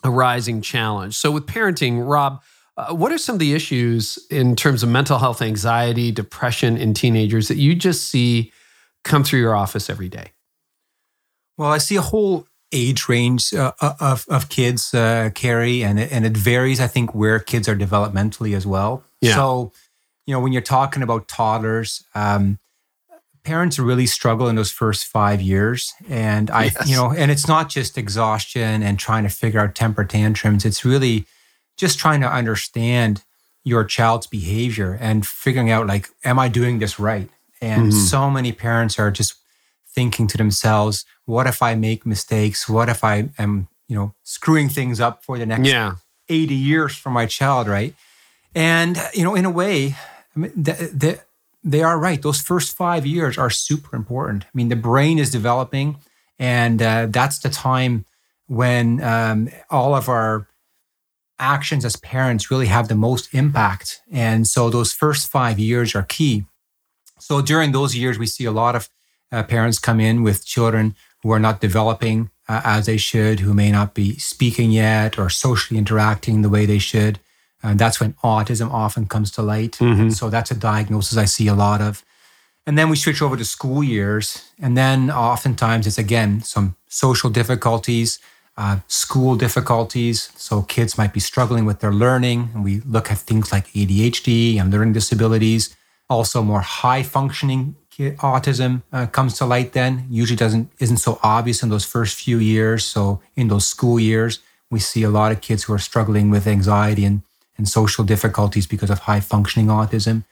a 0.02 0.10
rising 0.10 0.62
challenge. 0.62 1.16
So, 1.16 1.30
with 1.30 1.46
parenting, 1.46 2.08
Rob, 2.08 2.42
uh, 2.78 2.94
what 2.94 3.10
are 3.10 3.18
some 3.18 3.34
of 3.34 3.40
the 3.40 3.54
issues 3.54 4.18
in 4.30 4.54
terms 4.54 4.84
of 4.84 4.88
mental 4.88 5.18
health, 5.18 5.42
anxiety, 5.42 6.12
depression 6.12 6.76
in 6.76 6.94
teenagers 6.94 7.48
that 7.48 7.56
you 7.56 7.74
just 7.74 8.04
see 8.04 8.52
come 9.02 9.24
through 9.24 9.40
your 9.40 9.56
office 9.56 9.90
every 9.90 10.08
day? 10.08 10.30
Well, 11.56 11.72
I 11.72 11.78
see 11.78 11.96
a 11.96 12.02
whole 12.02 12.46
age 12.70 13.08
range 13.08 13.52
uh, 13.52 13.72
uh 13.80 13.94
of, 13.98 14.26
of 14.28 14.48
kids, 14.48 14.94
uh, 14.94 15.30
Carey, 15.34 15.82
and 15.82 15.98
it, 15.98 16.12
and 16.12 16.24
it 16.24 16.36
varies, 16.36 16.80
I 16.80 16.86
think, 16.86 17.14
where 17.14 17.40
kids 17.40 17.68
are 17.68 17.74
developmentally 17.74 18.54
as 18.54 18.64
well. 18.64 19.02
Yeah. 19.20 19.34
So, 19.34 19.72
you 20.26 20.32
know, 20.32 20.40
when 20.40 20.52
you're 20.52 20.62
talking 20.62 21.02
about 21.02 21.26
toddlers, 21.26 22.04
um, 22.14 22.60
parents 23.42 23.78
really 23.80 24.06
struggle 24.06 24.46
in 24.46 24.54
those 24.54 24.70
first 24.70 25.06
five 25.06 25.42
years. 25.42 25.94
And 26.08 26.48
I, 26.50 26.64
Yes. 26.64 26.88
you 26.88 26.94
know, 26.94 27.10
and 27.10 27.30
it's 27.32 27.48
not 27.48 27.70
just 27.70 27.98
exhaustion 27.98 28.84
and 28.84 29.00
trying 29.00 29.24
to 29.24 29.30
figure 29.30 29.58
out 29.58 29.74
temper 29.74 30.04
tantrums. 30.04 30.64
It's 30.64 30.84
really 30.84 31.26
just 31.78 31.98
trying 31.98 32.20
to 32.20 32.30
understand 32.30 33.22
your 33.64 33.84
child's 33.84 34.26
behavior 34.26 34.98
and 35.00 35.26
figuring 35.26 35.70
out 35.70 35.86
like, 35.86 36.08
am 36.24 36.38
I 36.38 36.48
doing 36.48 36.78
this 36.80 36.98
right? 36.98 37.28
And 37.60 37.92
Mhm. 37.92 38.08
so 38.10 38.30
many 38.30 38.52
parents 38.52 38.98
are 38.98 39.10
just 39.10 39.34
thinking 39.94 40.26
to 40.28 40.36
themselves, 40.36 41.04
what 41.24 41.46
if 41.46 41.62
I 41.62 41.74
make 41.74 42.04
mistakes? 42.06 42.68
What 42.68 42.88
if 42.88 43.02
I 43.02 43.30
am, 43.38 43.68
you 43.88 43.96
know, 43.96 44.14
screwing 44.22 44.68
things 44.68 45.00
up 45.00 45.24
for 45.24 45.38
the 45.38 45.46
next 45.46 45.68
Yeah. 45.68 45.94
80 46.28 46.54
years 46.54 46.94
for 46.96 47.10
my 47.10 47.26
child, 47.26 47.66
right? 47.68 47.94
And, 48.54 48.96
you 49.14 49.24
know, 49.24 49.34
in 49.34 49.44
a 49.44 49.50
way, 49.50 49.96
I 50.34 50.38
mean, 50.38 50.64
th- 50.64 50.98
th- 51.00 51.20
they 51.64 51.82
are 51.82 51.98
right. 51.98 52.20
Those 52.22 52.40
first 52.40 52.76
five 52.76 53.04
years 53.06 53.36
are 53.38 53.50
super 53.50 53.96
important. 53.96 54.44
I 54.44 54.50
mean, 54.54 54.68
the 54.68 54.76
brain 54.76 55.18
is 55.18 55.30
developing, 55.30 55.96
and 56.38 56.80
uh, 56.80 57.06
that's 57.10 57.38
the 57.38 57.50
time 57.50 58.04
when 58.46 59.02
um, 59.02 59.48
all 59.70 59.94
of 59.94 60.08
our 60.08 60.46
actions 61.38 61.84
as 61.84 61.96
parents 61.96 62.50
really 62.50 62.66
have 62.66 62.88
the 62.88 62.94
most 62.94 63.32
impact. 63.34 64.00
And 64.10 64.46
so 64.46 64.70
those 64.70 64.92
first 64.92 65.30
five 65.30 65.58
years 65.58 65.94
are 65.94 66.02
key. 66.02 66.44
So 67.18 67.42
during 67.42 67.72
those 67.72 67.94
years, 67.96 68.18
we 68.18 68.26
see 68.26 68.44
a 68.44 68.52
lot 68.52 68.74
of 68.74 68.88
uh, 69.30 69.42
parents 69.42 69.78
come 69.78 70.00
in 70.00 70.22
with 70.22 70.46
children 70.46 70.94
who 71.22 71.30
are 71.30 71.40
not 71.40 71.60
developing 71.60 72.30
uh, 72.48 72.62
as 72.64 72.86
they 72.86 72.96
should, 72.96 73.40
who 73.40 73.52
may 73.52 73.70
not 73.70 73.94
be 73.94 74.16
speaking 74.18 74.70
yet 74.70 75.18
or 75.18 75.28
socially 75.28 75.78
interacting 75.78 76.42
the 76.42 76.48
way 76.48 76.66
they 76.66 76.78
should. 76.78 77.20
And 77.62 77.78
that's 77.78 78.00
when 78.00 78.14
autism 78.24 78.70
often 78.70 79.06
comes 79.06 79.30
to 79.32 79.42
light. 79.42 79.80
And 80.02 80.14
so 80.14 80.30
that's 80.30 80.50
a 80.50 80.54
diagnosis 80.54 81.18
I 81.18 81.24
see 81.26 81.48
a 81.48 81.54
lot 81.54 81.80
of. 81.80 82.04
And 82.66 82.78
then 82.78 82.88
we 82.88 82.96
switch 82.96 83.20
over 83.20 83.36
to 83.36 83.44
school 83.44 83.82
years. 83.82 84.50
And 84.60 84.76
then 84.76 85.10
oftentimes 85.10 85.86
it's 85.86 85.98
again 85.98 86.40
some 86.42 86.76
social 86.88 87.30
difficulties, 87.30 88.18
uh, 88.58 88.80
school 88.88 89.36
difficulties. 89.36 90.30
So 90.36 90.62
kids 90.62 90.98
might 90.98 91.14
be 91.14 91.20
struggling 91.20 91.64
with 91.64 91.78
their 91.78 91.92
learning. 91.92 92.50
And 92.52 92.64
we 92.64 92.80
look 92.80 93.10
at 93.10 93.18
things 93.18 93.52
like 93.52 93.68
ADHD 93.68 94.60
and 94.60 94.70
learning 94.72 94.92
disabilities. 94.92 95.74
Also, 96.10 96.42
more 96.42 96.60
high 96.60 97.02
functioning 97.02 97.76
autism 97.98 98.82
uh, 98.92 99.06
comes 99.06 99.36
to 99.38 99.44
light 99.44 99.72
then. 99.72 100.06
Usually 100.10 100.36
doesn't 100.36 100.70
isn't 100.78 100.98
so 100.98 101.18
obvious 101.22 101.62
in 101.62 101.68
those 101.68 101.84
first 101.84 102.16
few 102.16 102.38
years. 102.38 102.84
So 102.84 103.20
in 103.36 103.48
those 103.48 103.66
school 103.66 103.98
years, 104.00 104.40
we 104.70 104.78
see 104.78 105.02
a 105.02 105.10
lot 105.10 105.32
of 105.32 105.40
kids 105.40 105.64
who 105.64 105.72
are 105.72 105.78
struggling 105.78 106.30
with 106.30 106.46
anxiety 106.46 107.04
and, 107.04 107.22
and 107.56 107.68
social 107.68 108.04
difficulties 108.04 108.66
because 108.66 108.90
of 108.90 109.00
high 109.00 109.20
functioning 109.20 109.68
autism. 109.68 110.24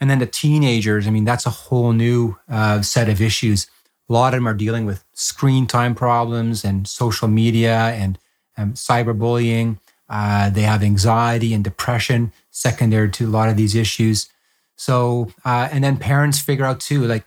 And 0.00 0.10
then 0.10 0.18
the 0.18 0.26
teenagers, 0.26 1.06
I 1.06 1.10
mean, 1.10 1.24
that's 1.24 1.46
a 1.46 1.50
whole 1.50 1.92
new 1.92 2.36
uh, 2.48 2.82
set 2.82 3.08
of 3.08 3.20
issues. 3.20 3.66
A 4.12 4.20
lot 4.20 4.34
of 4.34 4.38
them 4.38 4.46
are 4.46 4.52
dealing 4.52 4.84
with 4.84 5.02
screen 5.14 5.66
time 5.66 5.94
problems 5.94 6.66
and 6.66 6.86
social 6.86 7.28
media 7.28 7.94
and 7.96 8.18
um, 8.58 8.74
cyberbullying. 8.74 9.78
Uh, 10.06 10.50
they 10.50 10.60
have 10.62 10.82
anxiety 10.82 11.54
and 11.54 11.64
depression 11.64 12.30
secondary 12.50 13.08
to 13.12 13.26
a 13.26 13.32
lot 13.32 13.48
of 13.48 13.56
these 13.56 13.74
issues. 13.74 14.28
So, 14.76 15.32
uh, 15.46 15.70
and 15.72 15.82
then 15.82 15.96
parents 15.96 16.38
figure 16.38 16.66
out 16.66 16.78
too, 16.78 17.06
like, 17.06 17.24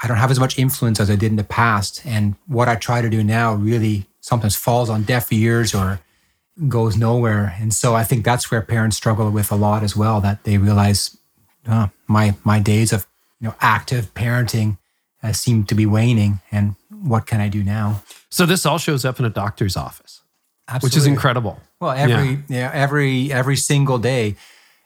I 0.00 0.06
don't 0.06 0.18
have 0.18 0.30
as 0.30 0.38
much 0.38 0.56
influence 0.60 1.00
as 1.00 1.10
I 1.10 1.16
did 1.16 1.32
in 1.32 1.36
the 1.36 1.42
past. 1.42 2.02
And 2.06 2.36
what 2.46 2.68
I 2.68 2.76
try 2.76 3.02
to 3.02 3.10
do 3.10 3.24
now 3.24 3.54
really 3.54 4.06
sometimes 4.20 4.54
falls 4.54 4.88
on 4.88 5.02
deaf 5.02 5.32
ears 5.32 5.74
or 5.74 5.98
goes 6.68 6.96
nowhere. 6.96 7.56
And 7.58 7.74
so 7.74 7.96
I 7.96 8.04
think 8.04 8.24
that's 8.24 8.48
where 8.48 8.62
parents 8.62 8.96
struggle 8.96 9.28
with 9.32 9.50
a 9.50 9.56
lot 9.56 9.82
as 9.82 9.96
well, 9.96 10.20
that 10.20 10.44
they 10.44 10.56
realize 10.56 11.16
uh, 11.66 11.88
my 12.06 12.36
my 12.44 12.60
days 12.60 12.92
of 12.92 13.08
you 13.40 13.48
know 13.48 13.54
active 13.60 14.14
parenting 14.14 14.78
uh, 15.22 15.32
seem 15.32 15.64
to 15.64 15.74
be 15.74 15.86
waning, 15.86 16.40
and 16.50 16.76
what 16.90 17.26
can 17.26 17.40
I 17.40 17.48
do 17.48 17.62
now? 17.62 18.02
So 18.30 18.46
this 18.46 18.66
all 18.66 18.78
shows 18.78 19.04
up 19.04 19.18
in 19.18 19.24
a 19.24 19.30
doctor's 19.30 19.76
office, 19.76 20.22
which 20.80 20.96
is 20.96 21.06
incredible. 21.06 21.60
Well, 21.80 21.92
every 21.92 22.42
yeah. 22.48 22.70
every 22.72 23.32
every 23.32 23.56
single 23.56 23.98
day, 23.98 24.36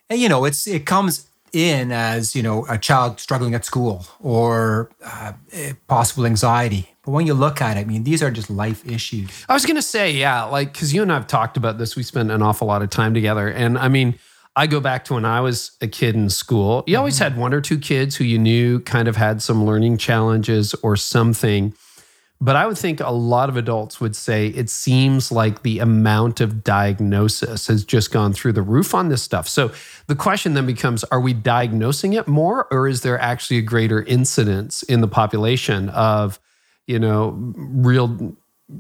and 0.09 0.21
you 0.21 0.29
know, 0.29 0.45
it's 0.45 0.66
it 0.66 0.87
comes 0.87 1.27
in 1.53 1.90
as 1.90 2.37
you 2.37 2.43
know 2.43 2.64
a 2.69 2.79
child 2.79 3.21
struggling 3.21 3.55
at 3.55 3.64
school 3.64 4.07
or 4.21 4.90
uh, 5.05 5.33
eh, 5.53 5.73
possible 5.88 6.27
anxiety. 6.27 6.88
But 7.03 7.12
when 7.12 7.27
you 7.27 7.35
look 7.35 7.62
at 7.62 7.77
it, 7.77 7.81
I 7.81 7.85
mean, 7.85 8.05
these 8.05 8.23
are 8.23 8.31
just 8.31 8.51
life 8.51 8.87
issues. 8.87 9.31
I 9.49 9.55
was 9.55 9.64
gonna 9.64 9.83
say, 9.83 10.12
yeah, 10.12 10.45
like 10.45 10.73
because 10.73 10.93
you 10.93 11.03
and 11.03 11.12
I've 11.12 11.27
talked 11.27 11.57
about 11.57 11.79
this. 11.79 11.97
We 11.97 12.03
spent 12.03 12.31
an 12.31 12.43
awful 12.43 12.66
lot 12.66 12.83
of 12.83 12.90
time 12.90 13.14
together, 13.14 13.49
and 13.49 13.79
I 13.79 13.88
mean, 13.88 14.19
I 14.57 14.67
go 14.67 14.81
back 14.81 15.05
to 15.07 15.15
when 15.15 15.25
I 15.25 15.41
was 15.41 15.73
a 15.81 15.87
kid 15.87 16.15
in 16.15 16.29
school. 16.29 16.85
You 16.87 16.99
always 16.99 17.15
mm-hmm. 17.15 17.25
had 17.25 17.37
one 17.37 17.55
or 17.55 17.61
two 17.61 17.79
kids 17.79 18.17
who 18.17 18.25
you 18.25 18.39
knew 18.39 18.81
kind 18.81 19.09
of 19.09 19.17
had 19.17 19.43
some 19.43 19.65
learning 19.65 19.99
challenges 19.99 20.75
or 20.83 20.97
something. 20.97 21.75
But 22.43 22.57
I 22.57 22.67
would 22.67 22.79
think 22.79 23.01
a 23.01 23.11
lot 23.11 23.51
of 23.51 23.57
adults 23.59 24.01
would 24.01 24.17
say 24.17 24.47
it 24.49 24.71
seems 24.71 25.31
like 25.31 25.63
the 25.63 25.79
amount 25.79 26.41
of 26.41 26.65
diagnosis 26.65 27.67
has 27.67 27.85
just 27.85 28.11
gone 28.11 28.33
through 28.33 28.55
the 28.55 28.63
roof 28.63 28.95
on 28.95 29.11
this 29.11 29.23
stuff. 29.23 29.47
So 29.47 29.73
the 30.07 30.17
question 30.17 30.55
then 30.55 30.65
becomes 30.65 31.05
are 31.05 31.21
we 31.21 31.35
diagnosing 31.35 32.15
it 32.15 32.27
more 32.27 32.67
or 32.71 32.89
is 32.89 33.03
there 33.03 33.21
actually 33.21 33.59
a 33.59 33.63
greater 33.63 34.03
incidence 34.03 34.83
in 34.83 35.03
the 35.03 35.09
population 35.09 35.91
of, 35.91 36.41
you 36.87 36.99
know, 36.99 37.35
real 37.37 38.35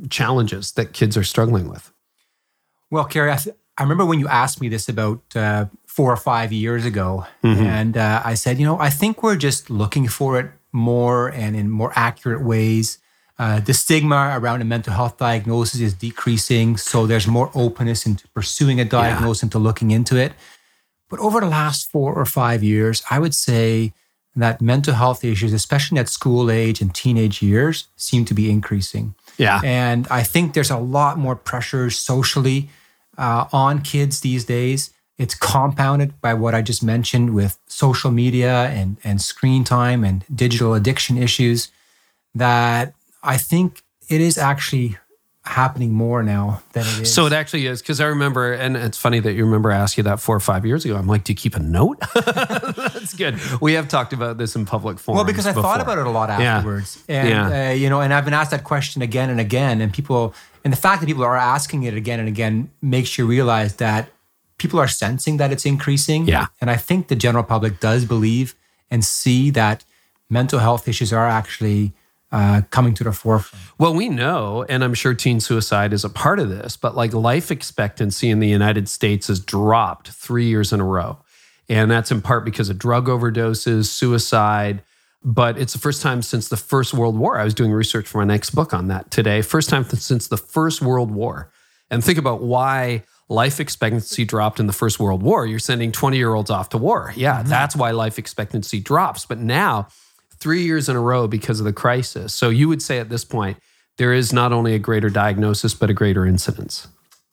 challenges 0.08 0.72
that 0.72 0.94
kids 0.94 1.14
are 1.18 1.24
struggling 1.24 1.68
with? 1.68 1.92
Well, 2.90 3.04
Carey, 3.04 3.30
I, 3.30 3.36
th- 3.36 3.56
I 3.80 3.82
remember 3.82 4.04
when 4.04 4.20
you 4.20 4.28
asked 4.28 4.60
me 4.60 4.68
this 4.68 4.90
about 4.90 5.22
uh, 5.34 5.64
four 5.86 6.12
or 6.12 6.16
five 6.18 6.52
years 6.52 6.84
ago, 6.84 7.24
and 7.42 7.96
uh, 7.96 8.20
I 8.22 8.34
said, 8.34 8.58
you 8.58 8.66
know, 8.66 8.78
I 8.78 8.90
think 8.90 9.22
we're 9.22 9.36
just 9.36 9.70
looking 9.70 10.06
for 10.06 10.38
it 10.38 10.50
more 10.70 11.28
and 11.28 11.56
in 11.56 11.70
more 11.70 11.90
accurate 11.96 12.42
ways. 12.44 12.98
Uh, 13.38 13.58
the 13.60 13.72
stigma 13.72 14.38
around 14.38 14.60
a 14.60 14.66
mental 14.66 14.92
health 14.92 15.16
diagnosis 15.16 15.80
is 15.80 15.94
decreasing, 15.94 16.76
so 16.76 17.06
there's 17.06 17.26
more 17.26 17.50
openness 17.54 18.04
into 18.04 18.28
pursuing 18.28 18.78
a 18.80 18.84
diagnosis 18.84 19.44
and 19.44 19.52
to 19.52 19.58
looking 19.58 19.90
into 19.92 20.14
it. 20.14 20.32
But 21.08 21.18
over 21.20 21.40
the 21.40 21.46
last 21.46 21.90
four 21.90 22.12
or 22.12 22.26
five 22.26 22.62
years, 22.62 23.02
I 23.10 23.18
would 23.18 23.34
say 23.34 23.94
that 24.36 24.60
mental 24.60 24.92
health 24.92 25.24
issues, 25.24 25.54
especially 25.54 25.98
at 25.98 26.10
school 26.10 26.50
age 26.50 26.82
and 26.82 26.94
teenage 26.94 27.40
years, 27.40 27.88
seem 27.96 28.26
to 28.26 28.34
be 28.34 28.50
increasing. 28.50 29.14
Yeah. 29.38 29.62
And 29.64 30.06
I 30.10 30.22
think 30.22 30.52
there's 30.52 30.70
a 30.70 30.76
lot 30.76 31.16
more 31.16 31.34
pressure 31.34 31.88
socially 31.88 32.68
uh, 33.20 33.44
on 33.52 33.82
kids 33.82 34.20
these 34.20 34.44
days. 34.44 34.90
It's 35.18 35.34
compounded 35.34 36.18
by 36.22 36.32
what 36.34 36.54
I 36.54 36.62
just 36.62 36.82
mentioned 36.82 37.34
with 37.34 37.58
social 37.66 38.10
media 38.10 38.64
and, 38.70 38.96
and 39.04 39.20
screen 39.20 39.64
time 39.64 40.02
and 40.02 40.24
digital 40.34 40.72
addiction 40.74 41.18
issues 41.18 41.70
that 42.34 42.94
I 43.22 43.36
think 43.36 43.82
it 44.08 44.20
is 44.22 44.38
actually 44.38 44.96
happening 45.44 45.92
more 45.92 46.22
now 46.22 46.62
than 46.72 46.86
it 46.86 47.00
is. 47.00 47.12
So 47.14 47.26
it 47.26 47.32
actually 47.32 47.66
is 47.66 47.82
because 47.82 48.00
I 48.00 48.06
remember, 48.06 48.52
and 48.52 48.76
it's 48.76 48.96
funny 48.98 49.20
that 49.20 49.32
you 49.34 49.44
remember 49.44 49.72
I 49.72 49.76
asked 49.76 49.96
you 49.96 50.02
that 50.04 50.20
four 50.20 50.36
or 50.36 50.40
five 50.40 50.64
years 50.64 50.84
ago. 50.84 50.96
I'm 50.96 51.06
like, 51.06 51.24
do 51.24 51.32
you 51.32 51.36
keep 51.36 51.54
a 51.56 51.60
note? 51.60 51.98
That's 52.14 53.14
good. 53.14 53.38
We 53.60 53.72
have 53.74 53.88
talked 53.88 54.12
about 54.12 54.38
this 54.38 54.54
in 54.56 54.64
public 54.64 54.98
forums. 54.98 55.16
Well, 55.18 55.24
because 55.26 55.46
I 55.46 55.52
thought 55.52 55.80
about 55.80 55.98
it 55.98 56.06
a 56.06 56.10
lot 56.10 56.28
Yeah. 56.28 56.56
afterwards, 56.58 57.02
and 57.08 57.28
Yeah. 57.28 57.70
uh, 57.70 57.72
you 57.72 57.88
know, 57.90 58.00
and 58.00 58.12
I've 58.14 58.24
been 58.24 58.34
asked 58.34 58.52
that 58.52 58.64
question 58.64 59.02
again 59.02 59.28
and 59.30 59.40
again, 59.40 59.80
and 59.80 59.92
people, 59.92 60.34
and 60.64 60.72
the 60.72 60.76
fact 60.76 61.00
that 61.00 61.06
people 61.06 61.24
are 61.24 61.36
asking 61.36 61.84
it 61.84 61.94
again 61.94 62.20
and 62.20 62.28
again 62.28 62.70
makes 62.82 63.18
you 63.18 63.26
realize 63.26 63.76
that 63.76 64.10
people 64.58 64.78
are 64.78 64.88
sensing 64.88 65.38
that 65.38 65.50
it's 65.50 65.64
increasing. 65.64 66.26
Yeah. 66.26 66.46
and 66.60 66.70
I 66.70 66.76
think 66.76 67.08
the 67.08 67.16
general 67.16 67.44
public 67.44 67.80
does 67.80 68.04
believe 68.04 68.54
and 68.90 69.04
see 69.04 69.50
that 69.50 69.84
mental 70.28 70.58
health 70.58 70.86
issues 70.86 71.12
are 71.12 71.26
actually 71.26 71.92
uh, 72.32 72.62
coming 72.70 72.94
to 72.94 73.04
the 73.04 73.12
forefront. 73.12 73.64
Well, 73.78 73.94
we 73.94 74.08
know, 74.08 74.64
and 74.68 74.84
I'm 74.84 74.94
sure 74.94 75.14
teen 75.14 75.40
suicide 75.40 75.92
is 75.92 76.04
a 76.04 76.08
part 76.08 76.38
of 76.38 76.48
this, 76.48 76.76
but 76.76 76.94
like 76.94 77.12
life 77.12 77.50
expectancy 77.50 78.30
in 78.30 78.38
the 78.38 78.48
United 78.48 78.88
States 78.88 79.26
has 79.26 79.40
dropped 79.40 80.10
three 80.10 80.46
years 80.46 80.72
in 80.72 80.80
a 80.80 80.84
row. 80.84 81.18
And 81.68 81.90
that's 81.90 82.10
in 82.10 82.20
part 82.20 82.44
because 82.44 82.68
of 82.68 82.78
drug 82.78 83.06
overdoses, 83.06 83.86
suicide. 83.86 84.82
But 85.22 85.58
it's 85.58 85.72
the 85.74 85.78
first 85.78 86.00
time 86.00 86.22
since 86.22 86.48
the 86.48 86.56
First 86.56 86.94
World 86.94 87.16
War. 87.18 87.38
I 87.38 87.44
was 87.44 87.52
doing 87.52 87.72
research 87.72 88.08
for 88.08 88.18
my 88.18 88.24
next 88.24 88.50
book 88.50 88.72
on 88.72 88.88
that 88.88 89.10
today. 89.10 89.42
First 89.42 89.68
time 89.68 89.84
since 89.84 90.28
the 90.28 90.38
First 90.38 90.80
World 90.80 91.10
War. 91.10 91.52
And 91.90 92.02
think 92.02 92.18
about 92.18 92.42
why 92.42 93.04
life 93.28 93.60
expectancy 93.60 94.24
dropped 94.24 94.60
in 94.60 94.66
the 94.66 94.72
First 94.72 94.98
World 94.98 95.22
War. 95.22 95.46
You're 95.46 95.58
sending 95.58 95.92
20 95.92 96.16
year 96.16 96.32
olds 96.32 96.50
off 96.50 96.70
to 96.70 96.78
war. 96.78 97.12
Yeah, 97.16 97.40
mm-hmm. 97.40 97.48
that's 97.48 97.76
why 97.76 97.90
life 97.90 98.18
expectancy 98.18 98.80
drops. 98.80 99.26
But 99.26 99.38
now, 99.38 99.88
three 100.38 100.62
years 100.62 100.88
in 100.88 100.96
a 100.96 101.00
row 101.00 101.28
because 101.28 101.60
of 101.60 101.66
the 101.66 101.72
crisis. 101.72 102.32
So 102.32 102.48
you 102.48 102.68
would 102.68 102.80
say 102.80 102.98
at 102.98 103.10
this 103.10 103.24
point, 103.24 103.58
there 103.98 104.12
is 104.14 104.32
not 104.32 104.52
only 104.52 104.74
a 104.74 104.78
greater 104.78 105.10
diagnosis, 105.10 105.74
but 105.74 105.90
a 105.90 105.94
greater 105.94 106.24
incidence. 106.24 106.88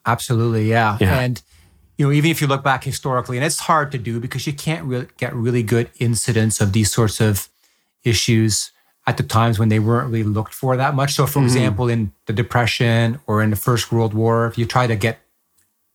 Absolutely. 0.05 0.69
Yeah. 0.69 0.97
yeah. 0.99 1.19
And, 1.19 1.41
you 1.97 2.05
know, 2.05 2.11
even 2.11 2.29
if 2.29 2.41
you 2.41 2.47
look 2.47 2.63
back 2.63 2.83
historically, 2.83 3.37
and 3.37 3.45
it's 3.45 3.59
hard 3.59 3.91
to 3.93 3.97
do 3.97 4.19
because 4.19 4.45
you 4.45 4.53
can't 4.53 4.83
really 4.85 5.07
get 5.17 5.33
really 5.33 5.63
good 5.63 5.89
incidents 5.99 6.59
of 6.59 6.73
these 6.73 6.91
sorts 6.91 7.21
of 7.21 7.47
issues 8.03 8.71
at 9.05 9.17
the 9.17 9.23
times 9.23 9.57
when 9.57 9.69
they 9.69 9.79
weren't 9.79 10.11
really 10.11 10.23
looked 10.23 10.53
for 10.53 10.75
that 10.75 10.93
much. 10.93 11.13
So, 11.13 11.25
for 11.25 11.39
mm-hmm. 11.39 11.45
example, 11.45 11.89
in 11.89 12.11
the 12.25 12.33
Depression 12.33 13.19
or 13.25 13.41
in 13.41 13.49
the 13.49 13.55
First 13.55 13.91
World 13.91 14.13
War, 14.13 14.47
if 14.47 14.57
you 14.57 14.65
try 14.65 14.85
to 14.85 14.95
get 14.95 15.19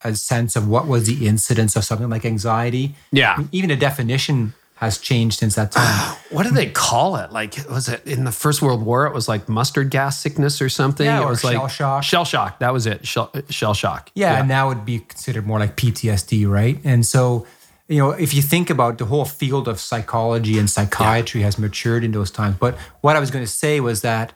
a 0.03 0.15
sense 0.17 0.57
of 0.57 0.67
what 0.67 0.87
was 0.89 1.07
the 1.07 1.27
incidence 1.27 1.77
of 1.77 1.85
something 1.85 2.11
like 2.11 2.25
anxiety, 2.25 2.95
yeah, 3.13 3.39
even 3.53 3.71
a 3.71 3.77
definition 3.77 4.55
has 4.83 4.99
changed 4.99 5.39
since 5.39 5.55
that 5.55 5.71
time. 5.71 6.17
what 6.31 6.43
do 6.43 6.51
they 6.51 6.69
call 6.69 7.15
it? 7.15 7.31
Like, 7.31 7.55
was 7.71 7.89
it 7.89 8.05
in 8.05 8.25
the 8.25 8.33
First 8.33 8.63
World 8.63 8.85
War? 8.85 9.07
It 9.07 9.15
was 9.15 9.29
like 9.29 9.49
mustard 9.49 9.91
gas 9.91 10.19
sickness 10.19 10.61
or 10.61 10.69
something. 10.69 11.07
Yeah, 11.07 11.23
it 11.23 11.29
was 11.29 11.43
shell 11.43 11.63
like 11.63 11.71
shock. 11.71 12.03
Shell 12.03 12.25
shock. 12.25 12.59
That 12.59 12.73
was 12.73 12.87
it. 12.87 13.07
Shell, 13.07 13.31
shell 13.49 13.75
shock. 13.75 14.11
Yeah, 14.15 14.33
yeah, 14.33 14.41
and 14.41 14.51
that 14.51 14.65
would 14.65 14.85
be 14.85 14.99
considered 14.99 15.47
more 15.47 15.61
like 15.61 15.77
PTSD, 15.77 16.51
right? 16.51 16.81
And 16.83 17.07
so, 17.07 17.47
you 17.89 17.99
know, 17.99 18.11
if 18.11 18.33
you 18.35 18.43
think 18.43 18.71
about 18.71 18.99
the 18.99 19.05
whole 19.05 19.25
field 19.25 19.69
of 19.69 19.81
psychology 19.81 20.59
and 20.59 20.71
psychiatry 20.71 21.41
yeah. 21.41 21.47
has 21.47 21.59
matured 21.59 22.05
in 22.05 22.13
those 22.13 22.31
times. 22.31 22.57
But 22.59 22.77
what 23.01 23.17
I 23.17 23.21
was 23.21 23.31
going 23.31 23.45
to 23.45 23.51
say 23.51 23.81
was 23.81 24.03
that, 24.03 24.33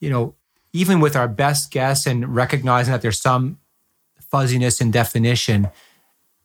you 0.00 0.10
know, 0.10 0.34
even 0.72 1.00
with 1.00 1.16
our 1.16 1.28
best 1.28 1.70
guess 1.70 2.06
and 2.06 2.34
recognizing 2.34 2.92
that 2.92 3.02
there's 3.02 3.20
some 3.20 3.58
fuzziness 4.30 4.80
in 4.80 4.90
definition, 4.90 5.68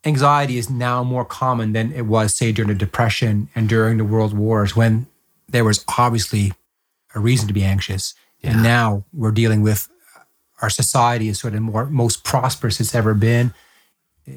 anxiety 0.05 0.57
is 0.57 0.69
now 0.69 1.03
more 1.03 1.25
common 1.25 1.73
than 1.73 1.91
it 1.93 2.03
was, 2.03 2.35
say, 2.35 2.51
during 2.51 2.69
the 2.69 2.75
Depression 2.75 3.49
and 3.55 3.67
during 3.67 3.97
the 3.97 4.05
World 4.05 4.37
Wars, 4.37 4.75
when 4.75 5.07
there 5.49 5.65
was 5.65 5.83
obviously 5.97 6.53
a 7.13 7.19
reason 7.19 7.47
to 7.47 7.53
be 7.53 7.63
anxious. 7.63 8.13
Yeah. 8.41 8.51
And 8.51 8.63
now 8.63 9.03
we're 9.13 9.31
dealing 9.31 9.61
with 9.61 9.89
our 10.61 10.69
society 10.69 11.27
is 11.27 11.39
sort 11.39 11.55
of 11.55 11.61
more 11.61 11.85
most 11.87 12.23
prosperous 12.23 12.79
it's 12.79 12.95
ever 12.95 13.13
been. 13.13 13.53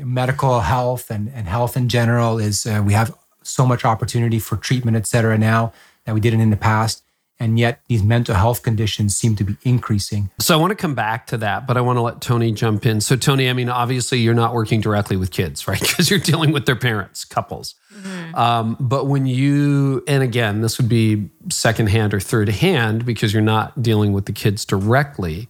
Medical 0.02 0.60
health 0.60 1.10
and, 1.10 1.30
and 1.34 1.46
health 1.46 1.76
in 1.76 1.88
general 1.88 2.38
is 2.38 2.66
uh, 2.66 2.82
we 2.84 2.92
have 2.94 3.14
so 3.42 3.66
much 3.66 3.84
opportunity 3.84 4.38
for 4.38 4.56
treatment, 4.56 4.96
et 4.96 5.06
cetera, 5.06 5.36
now 5.36 5.72
that 6.04 6.14
we 6.14 6.20
didn't 6.20 6.40
in 6.40 6.50
the 6.50 6.56
past 6.56 7.04
and 7.40 7.58
yet 7.58 7.80
these 7.88 8.02
mental 8.02 8.34
health 8.34 8.62
conditions 8.62 9.16
seem 9.16 9.34
to 9.36 9.44
be 9.44 9.56
increasing. 9.64 10.30
So 10.38 10.56
I 10.56 10.60
want 10.60 10.70
to 10.70 10.76
come 10.76 10.94
back 10.94 11.26
to 11.28 11.36
that, 11.38 11.66
but 11.66 11.76
I 11.76 11.80
want 11.80 11.96
to 11.96 12.00
let 12.00 12.20
Toni 12.20 12.52
jump 12.52 12.86
in. 12.86 13.00
So 13.00 13.16
Toni, 13.16 13.50
I 13.50 13.52
mean, 13.52 13.68
obviously 13.68 14.18
you're 14.18 14.34
not 14.34 14.54
working 14.54 14.80
directly 14.80 15.16
with 15.16 15.30
kids, 15.30 15.66
right? 15.66 15.80
Because 15.94 16.10
you're 16.10 16.20
dealing 16.20 16.50
with 16.50 16.66
their 16.66 16.76
parents, 16.76 17.24
couples. 17.24 17.74
Mm-hmm. 17.94 18.34
Um, 18.34 18.76
but 18.80 19.06
when 19.06 19.26
you, 19.26 20.02
and 20.08 20.22
again, 20.22 20.60
this 20.60 20.78
would 20.78 20.88
be 20.88 21.30
secondhand 21.50 22.14
or 22.14 22.20
third 22.20 22.48
hand 22.48 23.04
because 23.04 23.32
you're 23.32 23.42
not 23.42 23.80
dealing 23.80 24.12
with 24.12 24.26
the 24.26 24.32
kids 24.32 24.64
directly. 24.64 25.48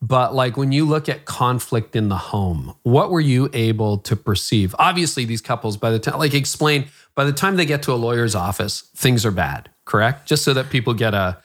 But 0.00 0.34
like 0.34 0.56
when 0.56 0.70
you 0.70 0.84
look 0.84 1.08
at 1.08 1.24
conflict 1.24 1.96
in 1.96 2.08
the 2.08 2.16
home, 2.16 2.74
what 2.82 3.10
were 3.10 3.20
you 3.20 3.50
able 3.52 3.98
to 3.98 4.14
perceive? 4.14 4.74
Obviously, 4.78 5.24
these 5.24 5.40
couples, 5.40 5.76
by 5.76 5.90
the 5.90 5.98
time, 5.98 6.18
like 6.18 6.34
explain, 6.34 6.86
by 7.16 7.24
the 7.24 7.32
time 7.32 7.56
they 7.56 7.66
get 7.66 7.82
to 7.82 7.92
a 7.92 7.96
lawyer's 7.96 8.36
office, 8.36 8.82
things 8.94 9.26
are 9.26 9.32
bad 9.32 9.70
correct? 9.88 10.26
Just 10.26 10.44
so 10.44 10.54
that 10.54 10.70
people 10.70 10.94
get 10.94 11.14
a 11.14 11.38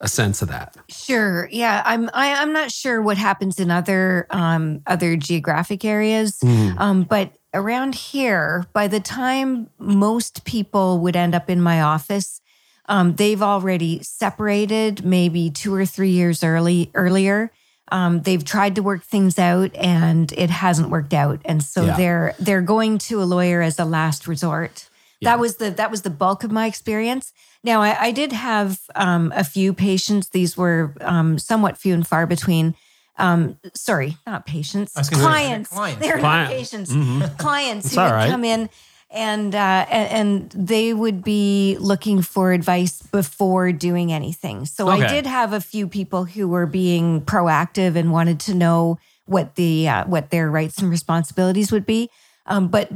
a 0.00 0.08
sense 0.08 0.42
of 0.42 0.48
that. 0.48 0.76
Sure. 0.88 1.48
Yeah, 1.52 1.80
I'm. 1.84 2.10
I, 2.12 2.28
am 2.28 2.38
i 2.38 2.42
am 2.42 2.52
not 2.52 2.72
sure 2.72 3.00
what 3.00 3.16
happens 3.16 3.60
in 3.60 3.70
other 3.70 4.26
um, 4.30 4.80
other 4.86 5.16
geographic 5.16 5.84
areas, 5.84 6.38
mm. 6.40 6.78
um, 6.80 7.02
but 7.04 7.32
around 7.54 7.94
here, 7.94 8.66
by 8.72 8.88
the 8.88 8.98
time 8.98 9.68
most 9.78 10.44
people 10.44 10.98
would 11.00 11.14
end 11.14 11.34
up 11.34 11.48
in 11.50 11.60
my 11.60 11.82
office, 11.82 12.40
um, 12.86 13.14
they've 13.14 13.42
already 13.42 14.02
separated, 14.02 15.04
maybe 15.04 15.50
two 15.50 15.72
or 15.74 15.84
three 15.86 16.10
years 16.10 16.42
early 16.42 16.90
earlier. 16.94 17.52
Um, 17.92 18.22
they've 18.22 18.42
tried 18.42 18.74
to 18.76 18.82
work 18.82 19.02
things 19.02 19.38
out, 19.38 19.76
and 19.76 20.32
it 20.32 20.48
hasn't 20.48 20.88
worked 20.88 21.12
out, 21.12 21.40
and 21.44 21.62
so 21.62 21.84
yeah. 21.84 21.96
they're 21.96 22.34
they're 22.38 22.62
going 22.62 22.96
to 22.98 23.22
a 23.22 23.24
lawyer 23.24 23.60
as 23.60 23.78
a 23.78 23.84
last 23.84 24.26
resort. 24.26 24.88
Yeah. 25.20 25.30
That 25.30 25.38
was 25.38 25.56
the 25.56 25.70
that 25.70 25.90
was 25.90 26.00
the 26.00 26.10
bulk 26.10 26.42
of 26.42 26.50
my 26.50 26.66
experience. 26.66 27.34
Now 27.62 27.82
I, 27.82 28.06
I 28.06 28.10
did 28.10 28.32
have 28.32 28.80
um, 28.94 29.30
a 29.36 29.44
few 29.44 29.74
patients. 29.74 30.30
These 30.30 30.56
were 30.56 30.94
um, 31.02 31.38
somewhat 31.38 31.76
few 31.76 31.92
and 31.92 32.06
far 32.06 32.26
between. 32.26 32.74
Um, 33.18 33.58
sorry, 33.74 34.16
not 34.26 34.46
patients, 34.46 34.94
clients. 35.10 35.68
clients. 35.68 36.00
They're 36.00 36.18
Client. 36.18 36.48
not 36.48 36.56
patients. 36.56 36.90
Mm-hmm. 36.90 37.36
Clients 37.36 37.94
who 37.94 38.00
would 38.00 38.10
right. 38.10 38.30
come 38.30 38.42
in 38.42 38.70
and, 39.12 39.54
uh, 39.54 39.86
and 39.90 40.50
they 40.50 40.94
would 40.94 41.22
be 41.22 41.76
looking 41.78 42.22
for 42.22 42.52
advice 42.52 43.02
before 43.02 43.70
doing 43.72 44.12
anything. 44.12 44.64
So 44.66 44.90
okay. 44.90 45.04
I 45.04 45.08
did 45.08 45.26
have 45.26 45.52
a 45.52 45.60
few 45.60 45.86
people 45.86 46.24
who 46.24 46.48
were 46.48 46.66
being 46.66 47.20
proactive 47.20 47.94
and 47.94 48.10
wanted 48.10 48.40
to 48.40 48.54
know 48.54 48.98
what 49.26 49.54
the 49.54 49.88
uh, 49.88 50.04
what 50.06 50.30
their 50.30 50.50
rights 50.50 50.78
and 50.78 50.90
responsibilities 50.90 51.70
would 51.70 51.86
be. 51.86 52.10
Um, 52.46 52.68
but 52.68 52.90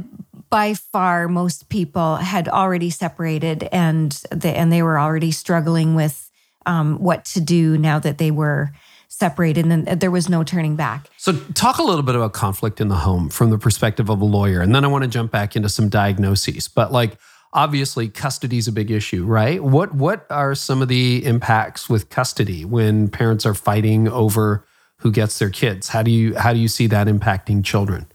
by 0.49 0.73
far 0.73 1.27
most 1.27 1.69
people 1.69 2.17
had 2.17 2.47
already 2.47 2.89
separated 2.89 3.67
and 3.71 4.11
they, 4.31 4.53
and 4.55 4.71
they 4.71 4.81
were 4.81 4.99
already 4.99 5.31
struggling 5.31 5.95
with 5.95 6.29
um, 6.65 6.97
what 6.99 7.25
to 7.25 7.41
do 7.41 7.77
now 7.77 7.99
that 7.99 8.17
they 8.17 8.31
were 8.31 8.71
separated 9.17 9.65
and 9.65 9.87
there 9.87 10.11
was 10.11 10.29
no 10.29 10.43
turning 10.43 10.75
back. 10.75 11.09
So 11.17 11.33
talk 11.53 11.79
a 11.79 11.83
little 11.83 12.03
bit 12.03 12.15
about 12.15 12.33
conflict 12.33 12.79
in 12.79 12.87
the 12.87 12.95
home 12.95 13.29
from 13.29 13.49
the 13.49 13.57
perspective 13.57 14.09
of 14.09 14.21
a 14.21 14.25
lawyer 14.25 14.61
and 14.61 14.75
then 14.75 14.85
I 14.85 14.87
want 14.87 15.03
to 15.03 15.09
jump 15.09 15.31
back 15.31 15.55
into 15.55 15.69
some 15.69 15.89
diagnoses. 15.89 16.67
But 16.67 16.91
like 16.91 17.17
obviously 17.53 18.09
custody 18.09 18.57
is 18.57 18.67
a 18.67 18.71
big 18.71 18.91
issue, 18.91 19.25
right? 19.25 19.63
What 19.63 19.95
what 19.95 20.27
are 20.29 20.53
some 20.53 20.81
of 20.81 20.87
the 20.87 21.25
impacts 21.25 21.89
with 21.89 22.09
custody 22.09 22.63
when 22.63 23.09
parents 23.09 23.45
are 23.45 23.55
fighting 23.55 24.07
over 24.07 24.65
who 24.99 25.11
gets 25.11 25.39
their 25.39 25.49
kids? 25.49 25.89
How 25.89 26.03
do 26.03 26.11
you 26.11 26.35
how 26.35 26.53
do 26.53 26.59
you 26.59 26.67
see 26.67 26.87
that 26.87 27.07
impacting 27.07 27.63
children? 27.63 28.07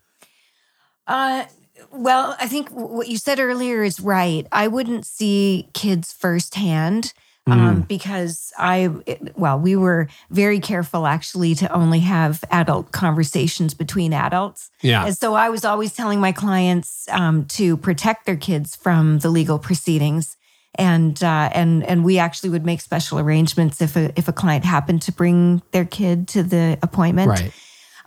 Uh 1.06 1.46
well, 1.90 2.36
I 2.40 2.46
think 2.46 2.70
what 2.70 3.08
you 3.08 3.18
said 3.18 3.38
earlier 3.38 3.82
is 3.82 4.00
right. 4.00 4.46
I 4.50 4.68
wouldn't 4.68 5.04
see 5.04 5.68
kids 5.74 6.12
firsthand 6.12 7.12
um, 7.46 7.82
mm. 7.82 7.88
because 7.88 8.52
I, 8.56 8.90
well, 9.34 9.58
we 9.58 9.74
were 9.74 10.08
very 10.30 10.60
careful 10.60 11.06
actually 11.06 11.54
to 11.56 11.72
only 11.72 12.00
have 12.00 12.44
adult 12.50 12.92
conversations 12.92 13.74
between 13.74 14.12
adults. 14.12 14.70
Yeah. 14.80 15.06
And 15.06 15.16
so 15.16 15.34
I 15.34 15.48
was 15.48 15.64
always 15.64 15.92
telling 15.92 16.20
my 16.20 16.32
clients 16.32 17.08
um, 17.10 17.46
to 17.46 17.76
protect 17.76 18.26
their 18.26 18.36
kids 18.36 18.76
from 18.76 19.18
the 19.18 19.28
legal 19.28 19.58
proceedings. 19.58 20.36
And 20.76 21.22
uh, 21.22 21.50
and 21.52 21.84
and 21.84 22.02
we 22.02 22.18
actually 22.18 22.48
would 22.48 22.64
make 22.64 22.80
special 22.80 23.18
arrangements 23.18 23.82
if 23.82 23.94
a 23.94 24.10
if 24.16 24.26
a 24.28 24.32
client 24.32 24.64
happened 24.64 25.02
to 25.02 25.12
bring 25.12 25.60
their 25.72 25.84
kid 25.84 26.28
to 26.28 26.42
the 26.42 26.78
appointment. 26.82 27.28
Right. 27.28 27.52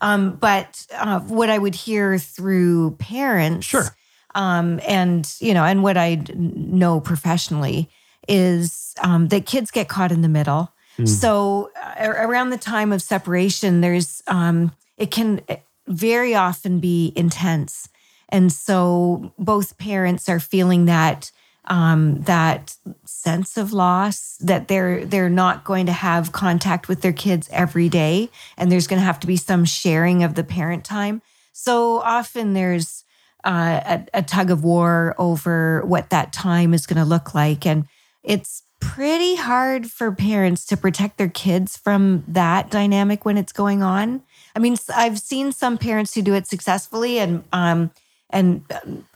Um, 0.02 0.36
but 0.38 0.88
uh, 0.92 1.20
what 1.20 1.52
I 1.52 1.60
would 1.60 1.76
hear 1.76 2.18
through 2.18 2.96
parents, 2.98 3.68
sure, 3.68 3.86
um, 4.34 4.80
and 4.88 5.32
you 5.40 5.54
know, 5.54 5.64
and 5.64 5.84
what 5.84 5.96
I 5.96 6.24
know 6.34 7.00
professionally 7.00 7.88
is 8.28 8.94
um, 9.02 9.28
that 9.30 9.46
kids 9.46 9.72
get 9.72 9.88
caught 9.88 10.12
in 10.12 10.22
the 10.22 10.30
middle. 10.30 10.72
Mm. 10.98 11.08
So 11.08 11.72
uh, 11.82 12.08
around 12.08 12.50
the 12.50 12.58
time 12.58 12.92
of 12.92 13.02
separation, 13.02 13.82
there's 13.82 14.24
um, 14.28 14.72
it 14.98 15.12
can 15.12 15.42
very 15.88 16.36
often 16.36 16.80
be 16.80 17.14
intense, 17.16 17.90
and 18.30 18.52
so 18.52 19.34
both 19.38 19.78
parents 19.78 20.30
are 20.30 20.40
feeling 20.40 20.86
that 20.86 21.32
um, 21.68 22.22
that 22.22 22.76
sense 23.06 23.58
of 23.58 23.74
loss 23.74 24.38
that 24.38 24.68
they're 24.68 25.06
they're 25.06 25.30
not 25.30 25.64
going 25.64 25.86
to 25.88 25.92
have 25.92 26.32
contact 26.32 26.88
with 26.88 27.02
their 27.02 27.14
kids 27.14 27.50
every 27.52 27.90
day 27.90 28.30
and 28.58 28.72
there's 28.72 28.88
going 28.88 29.00
to 29.00 29.06
have 29.06 29.20
to 29.20 29.28
be 29.28 29.38
some 29.38 29.66
sharing 29.66 30.24
of 30.24 30.36
the 30.36 30.44
parent 30.44 30.84
time 30.84 31.22
so 31.54 32.02
often 32.02 32.54
there's 32.54 33.04
uh, 33.44 33.82
a, 34.14 34.20
a 34.20 34.22
tug 34.22 34.52
of 34.52 34.64
war 34.64 35.16
over 35.18 35.84
what 35.86 36.10
that 36.10 36.34
time 36.34 36.74
is 36.74 36.86
going 36.86 37.02
to 37.02 37.06
look 37.06 37.34
like 37.34 37.66
and 37.66 37.86
it's 38.26 38.64
pretty 38.80 39.36
hard 39.36 39.90
for 39.90 40.12
parents 40.12 40.66
to 40.66 40.78
protect 40.78 41.18
their 41.18 41.30
kids 41.30 41.78
from 41.78 42.24
that 42.28 42.70
dynamic 42.70 43.24
when 43.24 43.38
it's 43.38 43.54
going 43.54 43.82
on. 43.82 44.22
I 44.56 44.60
mean 44.60 44.78
i've 44.94 45.20
seen 45.20 45.52
some 45.52 45.78
parents 45.78 46.14
who 46.14 46.22
do 46.22 46.34
it 46.34 46.48
successfully 46.48 47.20
and 47.20 47.44
um, 47.54 47.92
and 48.30 48.64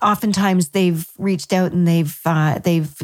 oftentimes 0.01 0.69
they've 0.69 1.07
reached 1.17 1.53
out 1.53 1.71
and 1.71 1.87
they've 1.87 2.19
uh, 2.25 2.59
they've 2.59 2.95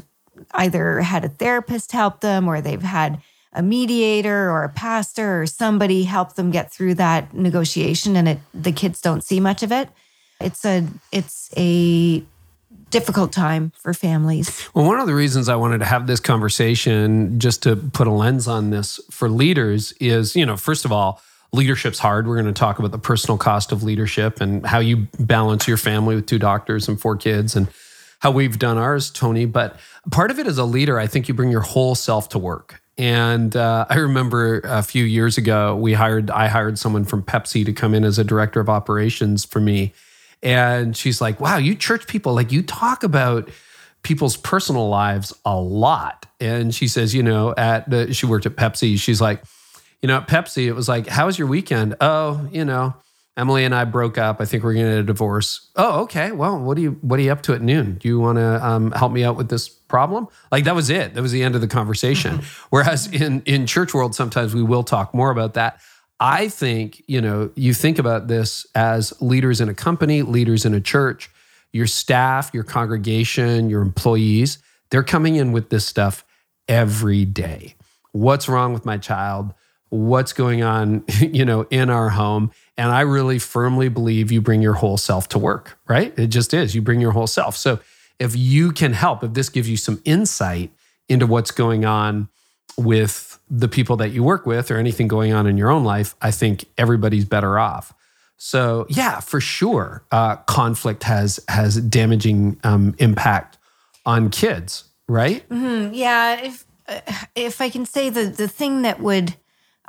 either 0.52 1.02
had 1.02 1.26
a 1.26 1.30
therapist 1.30 1.92
help 1.92 2.22
them 2.22 2.48
or 2.48 2.62
they've 2.62 2.82
had 2.82 3.22
a 3.54 3.64
mediator 3.64 4.50
or 4.52 4.64
a 4.64 4.70
pastor 4.70 5.42
or 5.42 5.48
somebody 5.48 6.04
help 6.04 6.36
them 6.36 6.52
get 6.52 6.72
through 6.72 6.96
that 6.96 7.34
negotiation 7.34 8.16
and 8.16 8.28
it 8.28 8.40
the 8.54 8.72
kids 8.72 9.02
don't 9.02 9.24
see 9.24 9.40
much 9.40 9.64
of 9.64 9.72
it. 9.72 9.90
It's 10.42 10.66
a 10.66 10.86
it's 11.12 11.50
a 11.56 12.24
difficult 13.00 13.34
time 13.34 13.74
for 13.76 13.94
families 13.94 14.70
Well, 14.74 14.86
one 14.86 15.00
of 15.02 15.08
the 15.08 15.14
reasons 15.14 15.50
I 15.50 15.56
wanted 15.56 15.80
to 15.80 15.86
have 15.86 16.08
this 16.08 16.22
conversation, 16.22 17.40
just 17.40 17.64
to 17.64 17.76
put 17.76 18.08
a 18.08 18.12
lens 18.12 18.48
on 18.48 18.70
this 18.70 19.00
for 19.12 19.30
leaders, 19.30 19.92
is, 20.00 20.36
you 20.36 20.46
know, 20.46 20.56
first 20.56 20.86
of 20.86 20.92
all, 20.92 21.22
leadership's 21.52 22.00
hard. 22.00 22.28
We're 22.28 22.42
going 22.42 22.54
to 22.54 22.58
talk 22.58 22.80
about 22.80 22.92
the 22.92 23.00
personal 23.00 23.38
cost 23.38 23.72
of 23.72 23.84
leadership 23.84 24.40
and 24.40 24.66
how 24.66 24.80
you 24.80 25.08
balance 25.20 25.68
your 25.68 25.78
family 25.78 26.16
with 26.16 26.26
two 26.26 26.40
doctors 26.40 26.88
and 26.88 27.00
four 27.00 27.18
kids 27.18 27.56
and 27.56 27.68
how 28.20 28.32
we've 28.32 28.58
done 28.58 28.78
ours, 28.78 29.12
Toni. 29.12 29.46
But 29.46 29.78
part 30.12 30.32
of 30.32 30.40
it 30.40 30.48
as 30.48 30.58
a 30.58 30.66
leader, 30.66 30.98
I 30.98 31.08
think 31.08 31.28
you 31.28 31.34
bring 31.34 31.52
your 31.52 31.62
whole 31.62 31.96
self 31.96 32.30
to 32.30 32.40
work. 32.40 32.82
And 32.98 33.56
uh, 33.56 33.86
I 33.90 33.96
remember 33.98 34.62
a 34.64 34.82
few 34.82 35.04
years 35.04 35.38
ago, 35.38 35.76
we 35.76 35.94
hired, 35.94 36.32
I 36.32 36.48
hired 36.48 36.80
someone 36.80 37.04
from 37.04 37.24
Pepsi 37.24 37.66
to 37.66 37.74
come 37.74 37.94
in 37.94 38.06
as 38.06 38.18
a 38.18 38.24
director 38.24 38.62
of 38.62 38.70
operations 38.70 39.44
for 39.44 39.60
me. 39.60 39.94
And 40.44 40.96
she's 40.96 41.22
like, 41.22 41.40
wow, 41.40 41.58
you 41.58 41.76
church 41.76 42.08
people, 42.08 42.34
like 42.34 42.52
you 42.52 42.62
talk 42.62 43.04
about 43.04 43.50
people's 44.04 44.38
personal 44.38 44.88
lives 44.90 45.34
a 45.46 45.60
lot. 45.60 46.28
And 46.40 46.74
she 46.74 46.88
says, 46.88 47.16
you 47.16 47.24
know, 47.24 47.54
at 47.58 47.90
the, 47.90 48.14
she 48.14 48.26
worked 48.26 48.46
at 48.46 48.56
Pepsi. 48.56 49.00
She's 49.00 49.20
like, 49.20 49.44
you 50.02 50.08
know, 50.08 50.18
at 50.18 50.28
Pepsi, 50.28 50.68
it 50.68 50.74
was 50.74 50.88
like, 50.88 51.08
how 51.08 51.26
was 51.26 51.40
your 51.40 51.48
weekend? 51.48 51.96
Oh, 52.00 52.48
you 52.52 52.64
know, 52.64 52.94
Emily 53.38 53.66
and 53.66 53.76
I 53.76 53.84
broke 53.86 54.18
up. 54.18 54.40
I 54.40 54.46
think 54.46 54.64
we're 54.64 54.74
going 54.74 54.86
to 54.86 54.92
get 54.92 55.00
a 55.00 55.04
divorce. 55.04 55.70
Oh, 55.76 56.04
okay. 56.04 56.32
Well, 56.32 56.60
what 56.60 56.76
do 56.76 56.84
you 56.84 56.92
what 57.02 57.20
are 57.20 57.24
you 57.24 57.32
up 57.32 57.42
to 57.44 57.54
at 57.54 57.62
noon? 57.62 57.96
Do 57.96 58.08
you 58.08 58.20
want 58.20 58.38
to 58.38 58.66
um, 58.66 58.92
help 58.92 59.12
me 59.12 59.24
out 59.24 59.36
with 59.36 59.50
this 59.50 59.68
problem? 59.68 60.28
Like 60.52 60.64
that 60.66 60.76
was 60.76 60.90
it. 60.90 61.16
That 61.16 61.22
was 61.22 61.32
the 61.32 61.44
end 61.44 61.56
of 61.56 61.62
the 61.62 61.68
conversation. 61.68 62.44
Whereas 62.70 63.08
in 63.12 63.42
in 63.42 63.66
church 63.66 63.94
world, 63.94 64.16
sometimes 64.16 64.54
we 64.56 64.64
will 64.64 64.84
talk 64.84 65.14
more 65.14 65.32
about 65.32 65.56
that. 65.56 65.82
I 66.20 66.48
think 66.48 67.04
you 67.08 67.22
know 67.22 67.52
you 67.56 67.74
think 67.74 68.00
about 68.00 68.28
this 68.28 68.66
as 68.76 69.14
leaders 69.22 69.62
in 69.62 69.70
a 69.70 69.74
company, 69.74 70.22
leaders 70.22 70.66
in 70.66 70.74
a 70.74 70.82
church, 70.82 71.30
your 71.72 71.88
staff, 71.88 72.52
your 72.54 72.64
congregation, 72.64 73.70
your 73.70 73.82
employees. 73.82 74.60
They're 74.92 75.04
coming 75.04 75.36
in 75.36 75.52
with 75.52 75.70
this 75.70 75.86
stuff 75.86 76.24
every 76.68 77.26
day. 77.26 77.76
What's 78.12 78.48
wrong 78.48 78.74
with 78.74 78.86
my 78.86 78.98
child? 78.98 79.54
What's 79.90 80.32
going 80.34 80.64
on, 80.64 81.04
you 81.20 81.44
know, 81.44 81.64
in 81.70 81.90
our 81.90 82.10
home? 82.10 82.52
And 82.78 82.92
I 82.92 83.02
really 83.02 83.40
firmly 83.40 83.90
believe 83.90 84.32
you 84.32 84.42
bring 84.42 84.62
your 84.62 84.74
whole 84.74 84.98
self 84.98 85.30
to 85.30 85.40
work, 85.40 85.78
right? 85.88 86.18
It 86.18 86.28
just 86.28 86.54
is. 86.54 86.76
You 86.76 86.82
bring 86.82 87.02
your 87.02 87.12
whole 87.12 87.28
self. 87.28 87.56
So 87.56 87.80
if 88.20 88.36
you 88.36 88.72
can 88.72 88.94
help, 88.94 89.24
if 89.24 89.34
this 89.34 89.50
gives 89.50 89.70
you 89.70 89.78
some 89.78 90.02
insight 90.06 90.72
into 91.10 91.28
what's 91.28 91.52
going 91.52 91.86
on 91.86 92.30
with 92.78 93.35
the 93.50 93.68
people 93.68 93.96
that 93.98 94.10
you 94.10 94.24
work 94.24 94.46
with 94.46 94.72
or 94.72 94.78
anything 94.78 95.08
going 95.08 95.34
on 95.34 95.48
in 95.48 95.58
your 95.58 95.70
own 95.70 95.84
life, 95.84 96.16
I 96.22 96.32
think 96.32 96.66
everybody's 96.78 97.26
better 97.26 97.60
off. 97.60 97.94
So 98.38 98.86
yeah, 98.90 99.20
for 99.20 99.40
sure, 99.40 100.04
uh, 100.12 100.38
conflict 100.38 101.04
has 101.04 101.40
has 101.48 101.80
damaging 101.82 102.60
um, 102.64 102.96
impact 102.98 103.58
on 104.06 104.30
kids, 104.30 104.86
right? 105.08 105.44
Yeah, 105.94 106.42
if 106.42 106.66
uh, 106.88 107.00
if 107.36 107.62
I 107.62 107.70
can 107.70 107.86
say 107.86 108.10
the 108.10 108.26
the 108.26 108.48
thing 108.48 108.82
that 108.82 109.00
would 109.00 109.36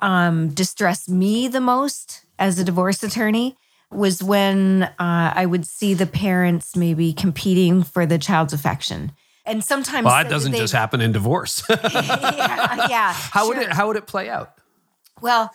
um, 0.00 0.48
distress 0.48 1.08
me 1.08 1.48
the 1.48 1.60
most 1.60 2.24
as 2.38 2.58
a 2.58 2.64
divorce 2.64 3.02
attorney 3.02 3.56
was 3.90 4.22
when 4.22 4.82
uh, 4.82 5.32
I 5.34 5.46
would 5.46 5.66
see 5.66 5.94
the 5.94 6.06
parents 6.06 6.76
maybe 6.76 7.12
competing 7.12 7.82
for 7.82 8.04
the 8.04 8.18
child's 8.18 8.52
affection, 8.52 9.12
and 9.46 9.62
sometimes 9.64 10.04
Well, 10.04 10.14
that 10.14 10.28
doesn't 10.30 10.52
they- 10.52 10.59
just 10.59 10.72
happen 10.72 11.00
in 11.00 11.12
divorce. 11.12 11.62
yeah, 11.70 12.87
yeah. 12.88 13.12
how 13.32 13.48
would 13.48 13.59
it 13.59 13.72
How 13.72 13.87
would 13.88 13.96
it 13.96 14.06
play 14.06 14.28
out? 14.28 14.52
Well, 15.20 15.50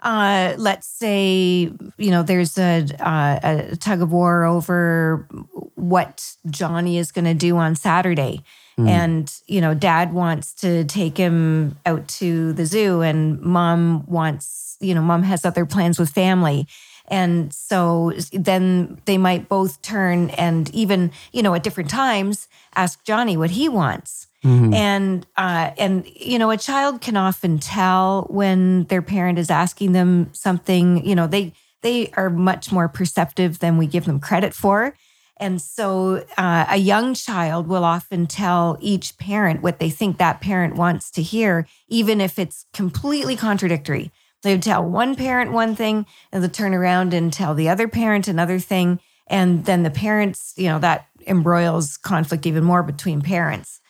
uh, 0.00 0.54
let's 0.58 0.86
say 0.86 1.70
you 1.96 2.10
know 2.10 2.22
there's 2.22 2.58
a, 2.58 2.84
uh, 3.00 3.38
a 3.72 3.76
tug 3.76 4.02
of 4.02 4.12
war 4.12 4.44
over 4.44 5.26
what 5.74 6.34
Johnny 6.50 6.98
is 6.98 7.12
going 7.12 7.24
to 7.24 7.34
do 7.34 7.56
on 7.56 7.74
Saturday, 7.74 8.42
and 8.76 9.32
you 9.46 9.60
know 9.62 9.72
Dad 9.72 10.12
wants 10.12 10.52
to 10.54 10.84
take 10.84 11.16
him 11.16 11.78
out 11.86 12.06
to 12.08 12.52
the 12.52 12.66
zoo, 12.66 13.00
and 13.00 13.40
Mom 13.40 14.04
wants 14.06 14.76
you 14.80 14.94
know 14.94 15.00
Mom 15.00 15.22
has 15.22 15.46
other 15.46 15.64
plans 15.64 15.98
with 15.98 16.10
family. 16.10 16.66
And 17.08 17.52
so 17.52 18.12
then 18.32 19.00
they 19.04 19.18
might 19.18 19.48
both 19.48 19.82
turn 19.82 20.30
and 20.30 20.68
even, 20.74 21.12
you 21.32 21.42
know, 21.42 21.54
at 21.54 21.62
different 21.62 21.90
times 21.90 22.48
ask 22.74 23.04
Johnny 23.04 23.36
what 23.36 23.50
he 23.50 23.68
wants. 23.68 24.26
And 24.74 25.26
uh, 25.36 25.70
and 25.76 26.06
you 26.14 26.38
know 26.38 26.50
a 26.50 26.56
child 26.56 27.00
can 27.00 27.16
often 27.16 27.58
tell 27.58 28.26
when 28.30 28.84
their 28.84 29.02
parent 29.02 29.40
is 29.40 29.50
asking 29.50 29.90
them 29.90 30.30
something 30.34 31.04
you 31.04 31.16
know 31.16 31.26
they 31.26 31.52
they 31.82 32.10
are 32.16 32.30
much 32.30 32.70
more 32.70 32.88
perceptive 32.88 33.58
than 33.58 33.76
we 33.76 33.88
give 33.88 34.04
them 34.04 34.20
credit 34.20 34.54
for. 34.54 34.94
And 35.38 35.60
so 35.60 36.24
uh, 36.38 36.64
a 36.68 36.76
young 36.76 37.12
child 37.14 37.66
will 37.66 37.84
often 37.84 38.26
tell 38.26 38.78
each 38.80 39.18
parent 39.18 39.62
what 39.62 39.78
they 39.78 39.90
think 39.90 40.18
that 40.18 40.40
parent 40.40 40.76
wants 40.76 41.10
to 41.12 41.22
hear 41.22 41.66
even 41.88 42.20
if 42.20 42.38
it's 42.38 42.66
completely 42.72 43.36
contradictory 43.36 44.12
they 44.46 44.54
would 44.54 44.62
tell 44.62 44.84
one 44.84 45.14
parent 45.16 45.52
one 45.52 45.74
thing 45.76 46.06
and 46.32 46.42
they'll 46.42 46.50
turn 46.50 46.72
around 46.74 47.12
and 47.14 47.32
tell 47.32 47.54
the 47.54 47.68
other 47.68 47.88
parent 47.88 48.28
another 48.28 48.58
thing 48.58 49.00
and 49.26 49.64
then 49.66 49.82
the 49.82 49.90
parents 49.90 50.54
you 50.56 50.68
know 50.68 50.78
that 50.78 51.06
embroils 51.26 51.96
conflict 51.96 52.46
even 52.46 52.62
more 52.64 52.82
between 52.82 53.20
parents 53.20 53.80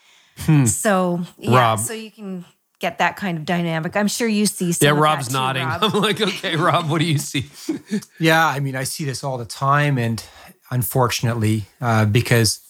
so 0.66 1.20
yeah, 1.38 1.48
Hmm. 1.48 1.54
Rob. 1.54 1.78
so 1.80 1.92
you 1.94 2.10
can 2.10 2.44
get 2.78 2.98
that 2.98 3.16
kind 3.16 3.38
of 3.38 3.46
dynamic. 3.46 3.96
I'm 3.96 4.06
sure 4.08 4.28
you 4.28 4.44
see. 4.44 4.70
Some 4.72 4.84
Yeah, 4.84 4.90
of 4.90 4.96
that 4.98 5.02
Rob's 5.02 5.28
too, 5.28 5.32
nodding. 5.32 5.66
Rob. 5.66 5.82
I'm 5.94 6.02
like, 6.02 6.20
okay, 6.20 6.56
Rob, 6.56 6.90
what 6.90 7.00
do 7.00 7.06
you 7.06 7.16
see? 7.16 7.46
Yeah, 8.20 8.46
I 8.46 8.60
mean, 8.60 8.76
I 8.76 8.84
see 8.84 9.04
this 9.06 9.24
all 9.24 9.38
the 9.38 9.46
time, 9.46 9.96
and 9.96 10.22
unfortunately, 10.70 11.64
uh, 11.80 12.04
because 12.04 12.60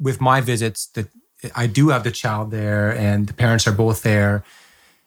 with 0.00 0.20
my 0.22 0.40
visits, 0.40 0.86
that 0.94 1.08
I 1.54 1.66
do 1.66 1.90
have 1.90 2.02
the 2.02 2.10
child 2.10 2.50
there, 2.50 2.96
and 2.96 3.26
the 3.26 3.34
parents 3.34 3.66
are 3.66 3.72
both 3.72 4.02
there, 4.02 4.42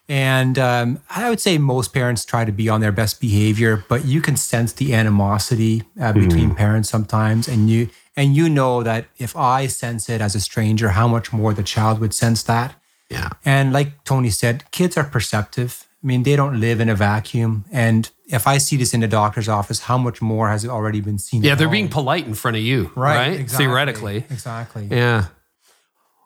and 0.09 0.59
um, 0.59 0.99
I 1.09 1.29
would 1.29 1.39
say 1.39 1.57
most 1.57 1.93
parents 1.93 2.25
try 2.25 2.45
to 2.45 2.51
be 2.51 2.67
on 2.69 2.81
their 2.81 2.91
best 2.91 3.21
behavior, 3.21 3.85
but 3.87 4.05
you 4.05 4.21
can 4.21 4.35
sense 4.35 4.73
the 4.73 4.93
animosity 4.93 5.83
uh, 5.99 6.13
between 6.13 6.55
parents 6.55 6.89
sometimes, 6.89 7.47
and 7.47 7.69
you 7.69 7.89
and 8.15 8.35
you 8.35 8.49
know 8.49 8.83
that 8.83 9.05
if 9.17 9.35
I 9.35 9.67
sense 9.67 10.09
it 10.09 10.21
as 10.21 10.35
a 10.35 10.39
stranger, 10.39 10.89
how 10.89 11.07
much 11.07 11.31
more 11.31 11.53
the 11.53 11.63
child 11.63 11.99
would 11.99 12.13
sense 12.13 12.43
that. 12.43 12.75
Yeah. 13.09 13.29
And 13.45 13.73
like 13.73 14.03
Toni 14.03 14.29
said, 14.29 14.69
kids 14.71 14.97
are 14.97 15.03
perceptive. 15.03 15.85
I 16.03 16.07
mean, 16.07 16.23
they 16.23 16.35
don't 16.35 16.59
live 16.59 16.79
in 16.79 16.89
a 16.89 16.95
vacuum. 16.95 17.65
And 17.71 18.09
if 18.27 18.47
I 18.47 18.57
see 18.57 18.75
this 18.75 18.93
in 18.93 19.01
the 19.01 19.07
doctor's 19.07 19.47
office, 19.47 19.81
how 19.81 19.97
much 19.97 20.21
more 20.21 20.49
has 20.49 20.63
it 20.63 20.69
already 20.69 20.99
been 21.01 21.19
seen? 21.19 21.43
Yeah, 21.43 21.55
they're 21.55 21.67
home? 21.67 21.73
being 21.73 21.89
polite 21.89 22.25
in 22.25 22.33
front 22.33 22.57
of 22.57 22.63
you, 22.63 22.91
right? 22.95 23.33
exactly, 23.33 23.65
Theoretically. 23.65 24.17
Exactly. 24.29 24.87
Yeah. 24.89 25.25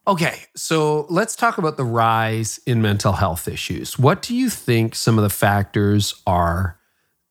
Okay, 0.08 0.42
so 0.56 1.08
let's 1.10 1.36
talk 1.36 1.58
about 1.58 1.78
the 1.78 1.84
rise 1.84 2.60
in 2.68 2.82
mental 2.82 3.14
health 3.14 3.48
issues. 3.48 3.98
What 3.98 4.22
do 4.22 4.36
you 4.36 4.50
think 4.50 4.94
some 4.94 5.18
of 5.18 5.24
the 5.24 5.30
factors 5.30 6.22
are 6.28 6.78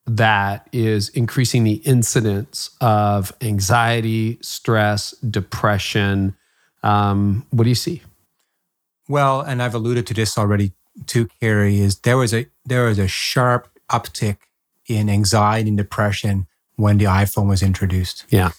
that 0.07 0.69
is 0.73 1.09
increasing 1.11 1.63
the 1.65 1.75
incidence 1.75 2.71
of 2.81 3.33
anxiety, 3.41 4.39
stress, 4.43 5.13
depression? 5.19 6.37
Um, 6.83 7.47
what 7.51 7.63
do 7.65 7.71
you 7.71 7.77
see? 7.77 8.03
Well, 9.09 9.41
and 9.41 9.63
I've 9.63 9.75
alluded 9.75 10.07
to 10.09 10.15
this 10.15 10.37
already 10.37 10.73
too, 11.07 11.29
Carey, 11.41 11.79
is 11.79 12.01
there 12.01 12.17
was 12.17 12.35
a 12.35 12.47
there 12.65 12.87
was 12.87 12.99
a 12.99 13.09
sharp 13.09 13.69
uptick 13.91 14.39
in 14.89 15.09
anxiety 15.09 15.69
and 15.69 15.79
depression 15.79 16.47
when 16.77 16.99
the 16.99 17.05
iPhone 17.05 17.49
was 17.49 17.63
introduced. 17.63 18.25
Yeah. 18.31 18.51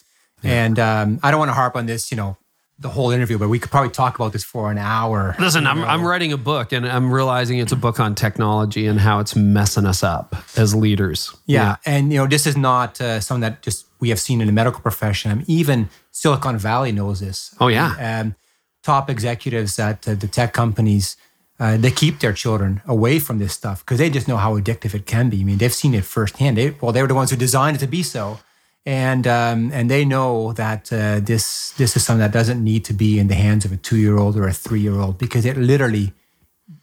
And 0.44 0.80
um, 0.80 1.20
I 1.24 1.32
don't 1.32 1.40
want 1.40 1.50
to 1.50 1.54
harp 1.56 1.76
on 1.76 1.88
this, 1.88 2.12
you 2.12 2.18
know, 2.18 2.38
the 2.78 2.90
whole 2.90 3.12
interview, 3.12 3.38
but 3.38 3.48
we 3.48 3.58
could 3.58 3.72
probably 3.72 3.90
talk 3.90 4.16
about 4.16 4.34
this 4.34 4.44
for 4.44 4.70
an 4.70 4.78
hour. 4.78 5.36
Listen, 5.40 5.66
I'm, 5.66 5.82
I'm 5.84 6.06
writing 6.06 6.34
a 6.34 6.38
book 6.38 6.74
and 6.74 6.86
I'm 6.86 7.12
realizing 7.12 7.60
it's 7.60 7.72
a 7.72 7.78
book 7.78 8.00
on 8.00 8.16
technology 8.16 8.86
and 8.86 9.00
how 9.00 9.20
it's 9.20 9.36
messing 9.36 9.86
us 9.86 10.04
up 10.04 10.36
as 10.58 10.76
leaders. 10.76 11.36
Yeah, 11.46 11.78
and 11.86 12.12
you 12.12 12.20
know 12.20 12.28
this 12.28 12.46
is 12.46 12.58
not 12.58 13.00
uh, 13.00 13.22
something 13.22 13.42
that 13.42 13.62
just 13.62 13.86
we 14.00 14.10
have 14.10 14.20
seen 14.20 14.42
in 14.42 14.48
the 14.48 14.54
medical 14.54 14.82
profession. 14.82 15.32
I 15.32 15.36
mean, 15.36 15.46
even 15.48 15.90
Silicon 16.12 16.58
Valley 16.58 16.92
knows 16.92 17.22
this. 17.22 17.56
Oh, 17.60 17.68
yeah. 17.68 18.22
Um, 18.22 18.36
top 18.84 19.10
executives 19.10 19.80
at 19.80 20.08
uh, 20.08 20.16
the 20.16 20.28
tech 20.28 20.54
companies 20.54 21.16
uh, 21.60 21.78
they 21.78 21.92
keep 21.92 22.20
their 22.20 22.34
children 22.34 22.82
away 22.86 23.20
from 23.20 23.40
this 23.40 23.54
stuff 23.54 23.84
because 23.86 23.98
they 23.98 24.10
just 24.10 24.28
know 24.28 24.38
how 24.38 24.58
addictive 24.60 24.94
it 24.94 25.06
can 25.06 25.30
be. 25.30 25.42
I 25.42 25.44
mean, 25.44 25.58
they've 25.58 25.74
seen 25.74 25.94
it 25.94 26.04
firsthand. 26.04 26.58
They, 26.58 26.72
well, 26.82 26.92
they 26.92 27.02
were 27.02 27.08
the 27.08 27.16
ones 27.16 27.32
who 27.32 27.38
designed 27.38 27.78
it 27.78 27.80
to 27.80 27.88
be 27.88 28.04
so, 28.04 28.40
and 28.86 29.26
um, 29.26 29.72
and 29.74 29.90
they 29.90 30.06
know 30.06 30.54
that 30.54 30.94
uh, 30.94 31.20
this 31.20 31.72
this 31.72 31.96
is 31.98 32.06
something 32.06 32.20
that 32.20 32.32
doesn't 32.32 32.64
need 32.64 32.86
to 32.86 32.94
be 32.94 33.18
in 33.18 33.28
the 33.28 33.36
hands 33.36 33.66
of 33.66 33.72
a 33.72 33.78
two 33.78 33.98
year 33.98 34.18
old 34.18 34.38
or 34.38 34.48
a 34.48 34.54
three 34.54 34.82
year 34.82 35.00
old 35.00 35.18
because 35.18 35.46
it 35.46 35.58
literally 35.58 36.14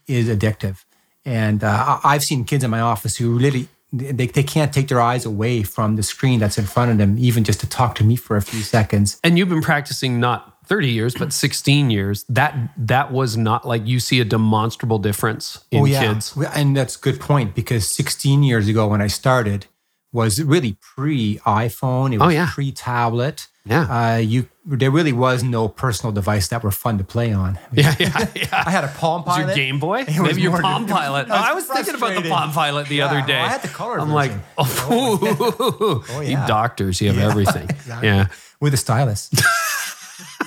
is 0.07 0.27
addictive. 0.27 0.83
And 1.25 1.63
uh, 1.63 1.99
I've 2.03 2.23
seen 2.23 2.43
kids 2.43 2.63
in 2.63 2.69
my 2.69 2.81
office 2.81 3.15
who 3.15 3.37
really 3.37 3.69
they, 3.93 4.27
they 4.27 4.43
can't 4.43 4.73
take 4.73 4.87
their 4.87 4.99
eyes 4.99 5.23
away 5.23 5.63
from 5.63 5.95
the 5.95 6.03
screen 6.03 6.39
that's 6.39 6.57
in 6.57 6.65
front 6.65 6.91
of 6.91 6.97
them, 6.97 7.15
even 7.17 7.43
just 7.43 7.59
to 7.61 7.69
talk 7.69 7.95
to 7.95 8.03
me 8.03 8.15
for 8.15 8.35
a 8.35 8.41
few 8.41 8.61
seconds. 8.61 9.19
And 9.23 9.37
you've 9.37 9.49
been 9.49 9.61
practicing 9.61 10.19
not 10.19 10.57
30 10.65 10.89
years, 10.89 11.13
but 11.13 11.31
16 11.31 11.89
years. 11.89 12.25
That 12.27 12.55
that 12.75 13.11
was 13.13 13.37
not 13.37 13.65
like 13.65 13.85
you 13.85 13.99
see 13.99 14.19
a 14.19 14.25
demonstrable 14.25 14.99
difference 14.99 15.63
in 15.71 15.83
kids. 15.85 16.37
And 16.53 16.75
that's 16.75 16.97
a 16.97 16.99
good 16.99 17.21
point 17.21 17.55
because 17.55 17.87
16 17.87 18.43
years 18.43 18.67
ago 18.67 18.87
when 18.87 19.01
I 19.01 19.07
started 19.07 19.67
was 20.13 20.41
really 20.41 20.77
pre 20.95 21.39
iPhone. 21.45 22.13
It 22.13 22.19
was 22.19 22.27
Oh, 22.27 22.29
yeah. 22.29 22.49
pre 22.53 22.71
tablet. 22.71 23.47
Yeah. 23.65 24.13
Uh, 24.13 24.17
you 24.17 24.47
there 24.65 24.91
really 24.91 25.11
was 25.13 25.41
no 25.43 25.67
personal 25.67 26.11
device 26.13 26.47
that 26.49 26.63
were 26.63 26.71
fun 26.71 26.97
to 26.97 27.03
play 27.03 27.33
on. 27.33 27.57
Yeah, 27.73 27.95
yeah, 27.99 28.27
yeah. 28.35 28.63
I 28.65 28.71
had 28.71 28.83
a 28.85 28.89
Palm 28.89 29.23
Was 29.25 29.35
Pilot. 29.35 29.47
your 29.47 29.55
Game 29.55 29.79
Boy? 29.79 30.05
Maybe 30.21 30.41
your 30.41 30.61
Palm 30.61 30.85
than- 30.85 30.95
Pilot. 30.95 31.27
It 31.27 31.29
was 31.29 31.39
I 31.49 31.53
was 31.53 31.65
thinking 31.65 31.95
about 31.95 32.23
the. 32.23 32.29
Palm 32.29 32.51
Pilot 32.51 32.87
the 32.87 32.95
Yeah, 32.95 33.05
other 33.07 33.17
well, 33.19 33.27
day. 33.27 33.39
I 33.39 33.47
had 33.47 33.61
the 33.61 33.67
color 33.69 33.99
I'm 33.99 34.11
like, 34.11 34.31
version. 34.31 34.43
oh, 34.59 36.21
you 36.23 36.31
yeah. 36.31 36.45
doctors, 36.47 37.01
you 37.01 37.11
have 37.11 37.17
everything. 37.31 37.69
Exactly. 37.69 38.07
Yeah. 38.09 38.27
with 38.61 38.73
a 38.73 38.77
stylus. 38.77 39.29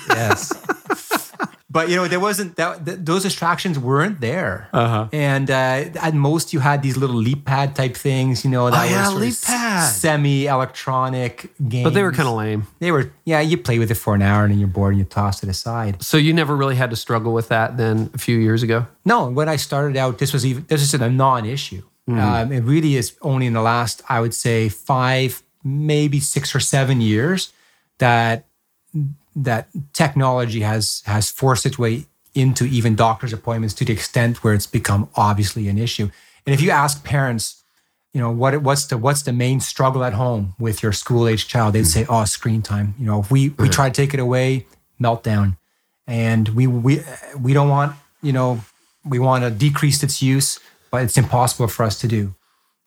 yes. 0.09 0.53
But 1.69 1.89
you 1.89 1.97
know, 1.97 2.07
there 2.07 2.21
wasn't 2.21 2.55
that. 2.55 2.85
Th- 2.85 2.97
those 3.01 3.23
distractions 3.23 3.77
weren't 3.77 4.21
there, 4.21 4.69
uh-huh. 4.71 5.09
and 5.11 5.51
uh, 5.51 5.99
at 6.07 6.13
most 6.13 6.53
you 6.53 6.59
had 6.61 6.81
these 6.81 6.95
little 6.95 7.17
LeapPad 7.21 7.75
type 7.75 7.95
things. 7.97 8.45
You 8.45 8.51
know, 8.51 8.69
that 8.71 8.85
Oh, 8.85 8.89
yeah, 8.89 9.13
were 9.13 9.19
LeapPad. 9.19 9.89
semi-electronic 9.91 11.49
games. 11.67 11.83
But 11.83 11.93
they 11.93 12.03
were 12.03 12.11
kind 12.11 12.29
of 12.29 12.35
lame. 12.35 12.67
They 12.79 12.91
were, 12.91 13.11
yeah. 13.25 13.41
You 13.41 13.57
play 13.57 13.79
with 13.79 13.91
it 13.91 13.95
for 13.95 14.15
an 14.15 14.21
hour 14.21 14.43
and 14.43 14.51
then 14.51 14.59
you're 14.59 14.67
bored 14.69 14.93
and 14.93 14.99
you 14.99 15.05
toss 15.05 15.43
it 15.43 15.49
aside. 15.49 16.01
So 16.01 16.17
you 16.17 16.33
never 16.33 16.55
really 16.55 16.75
had 16.75 16.89
to 16.89 16.95
struggle 16.95 17.33
with 17.33 17.49
that 17.49 17.77
then 17.77 18.09
a 18.13 18.17
few 18.17 18.37
years 18.37 18.63
ago? 18.63 18.87
No, 19.05 19.29
when 19.29 19.49
I 19.49 19.57
started 19.57 19.97
out, 19.97 20.19
this 20.19 20.33
was 20.33 20.45
even 20.45 20.65
this 20.67 20.81
is 20.81 20.93
a 20.93 21.09
non-issue. 21.09 21.83
Mm-hmm. 22.09 22.19
Um, 22.19 22.51
it 22.53 22.61
really 22.61 22.95
is 22.95 23.15
only 23.21 23.45
in 23.47 23.53
the 23.53 23.61
last, 23.61 24.01
I 24.07 24.21
would 24.21 24.33
say, 24.33 24.69
five, 24.69 25.43
maybe 25.63 26.19
six 26.21 26.55
or 26.55 26.61
seven 26.61 27.01
years 27.01 27.51
that 27.97 28.45
that 29.43 29.69
technology 29.93 30.61
has 30.61 31.03
has 31.05 31.29
forced 31.29 31.65
its 31.65 31.77
way 31.77 32.05
into 32.33 32.65
even 32.65 32.95
doctor's 32.95 33.33
appointments 33.33 33.73
to 33.75 33.85
the 33.85 33.93
extent 33.93 34.43
where 34.43 34.53
it's 34.53 34.67
become 34.67 35.09
obviously 35.15 35.67
an 35.67 35.77
issue. 35.77 36.09
And 36.45 36.53
if 36.53 36.61
you 36.61 36.71
ask 36.71 37.03
parents, 37.03 37.63
you 38.13 38.21
know 38.21 38.31
what 38.31 38.61
what's 38.63 38.85
the 38.87 38.97
what's 38.97 39.21
the 39.21 39.33
main 39.33 39.59
struggle 39.59 40.03
at 40.03 40.13
home 40.13 40.55
with 40.59 40.81
your 40.81 40.91
school 40.91 41.27
age 41.27 41.47
child, 41.47 41.73
they'd 41.73 41.85
say, 41.85 42.05
"Oh, 42.09 42.25
screen 42.25 42.61
time." 42.61 42.95
You 42.99 43.05
know, 43.05 43.19
if 43.19 43.29
we 43.29 43.49
we 43.49 43.55
mm-hmm. 43.55 43.69
try 43.69 43.89
to 43.89 43.95
take 43.95 44.13
it 44.13 44.19
away, 44.19 44.65
meltdown, 44.99 45.57
and 46.07 46.49
we 46.49 46.65
we 46.65 47.03
we 47.39 47.53
don't 47.53 47.69
want 47.69 47.95
you 48.23 48.33
know 48.33 48.61
we 49.05 49.19
want 49.19 49.43
to 49.43 49.51
decrease 49.51 50.01
its 50.01 50.21
use, 50.21 50.59
but 50.89 51.03
it's 51.03 51.17
impossible 51.17 51.67
for 51.67 51.83
us 51.83 51.99
to 51.99 52.07
do. 52.07 52.33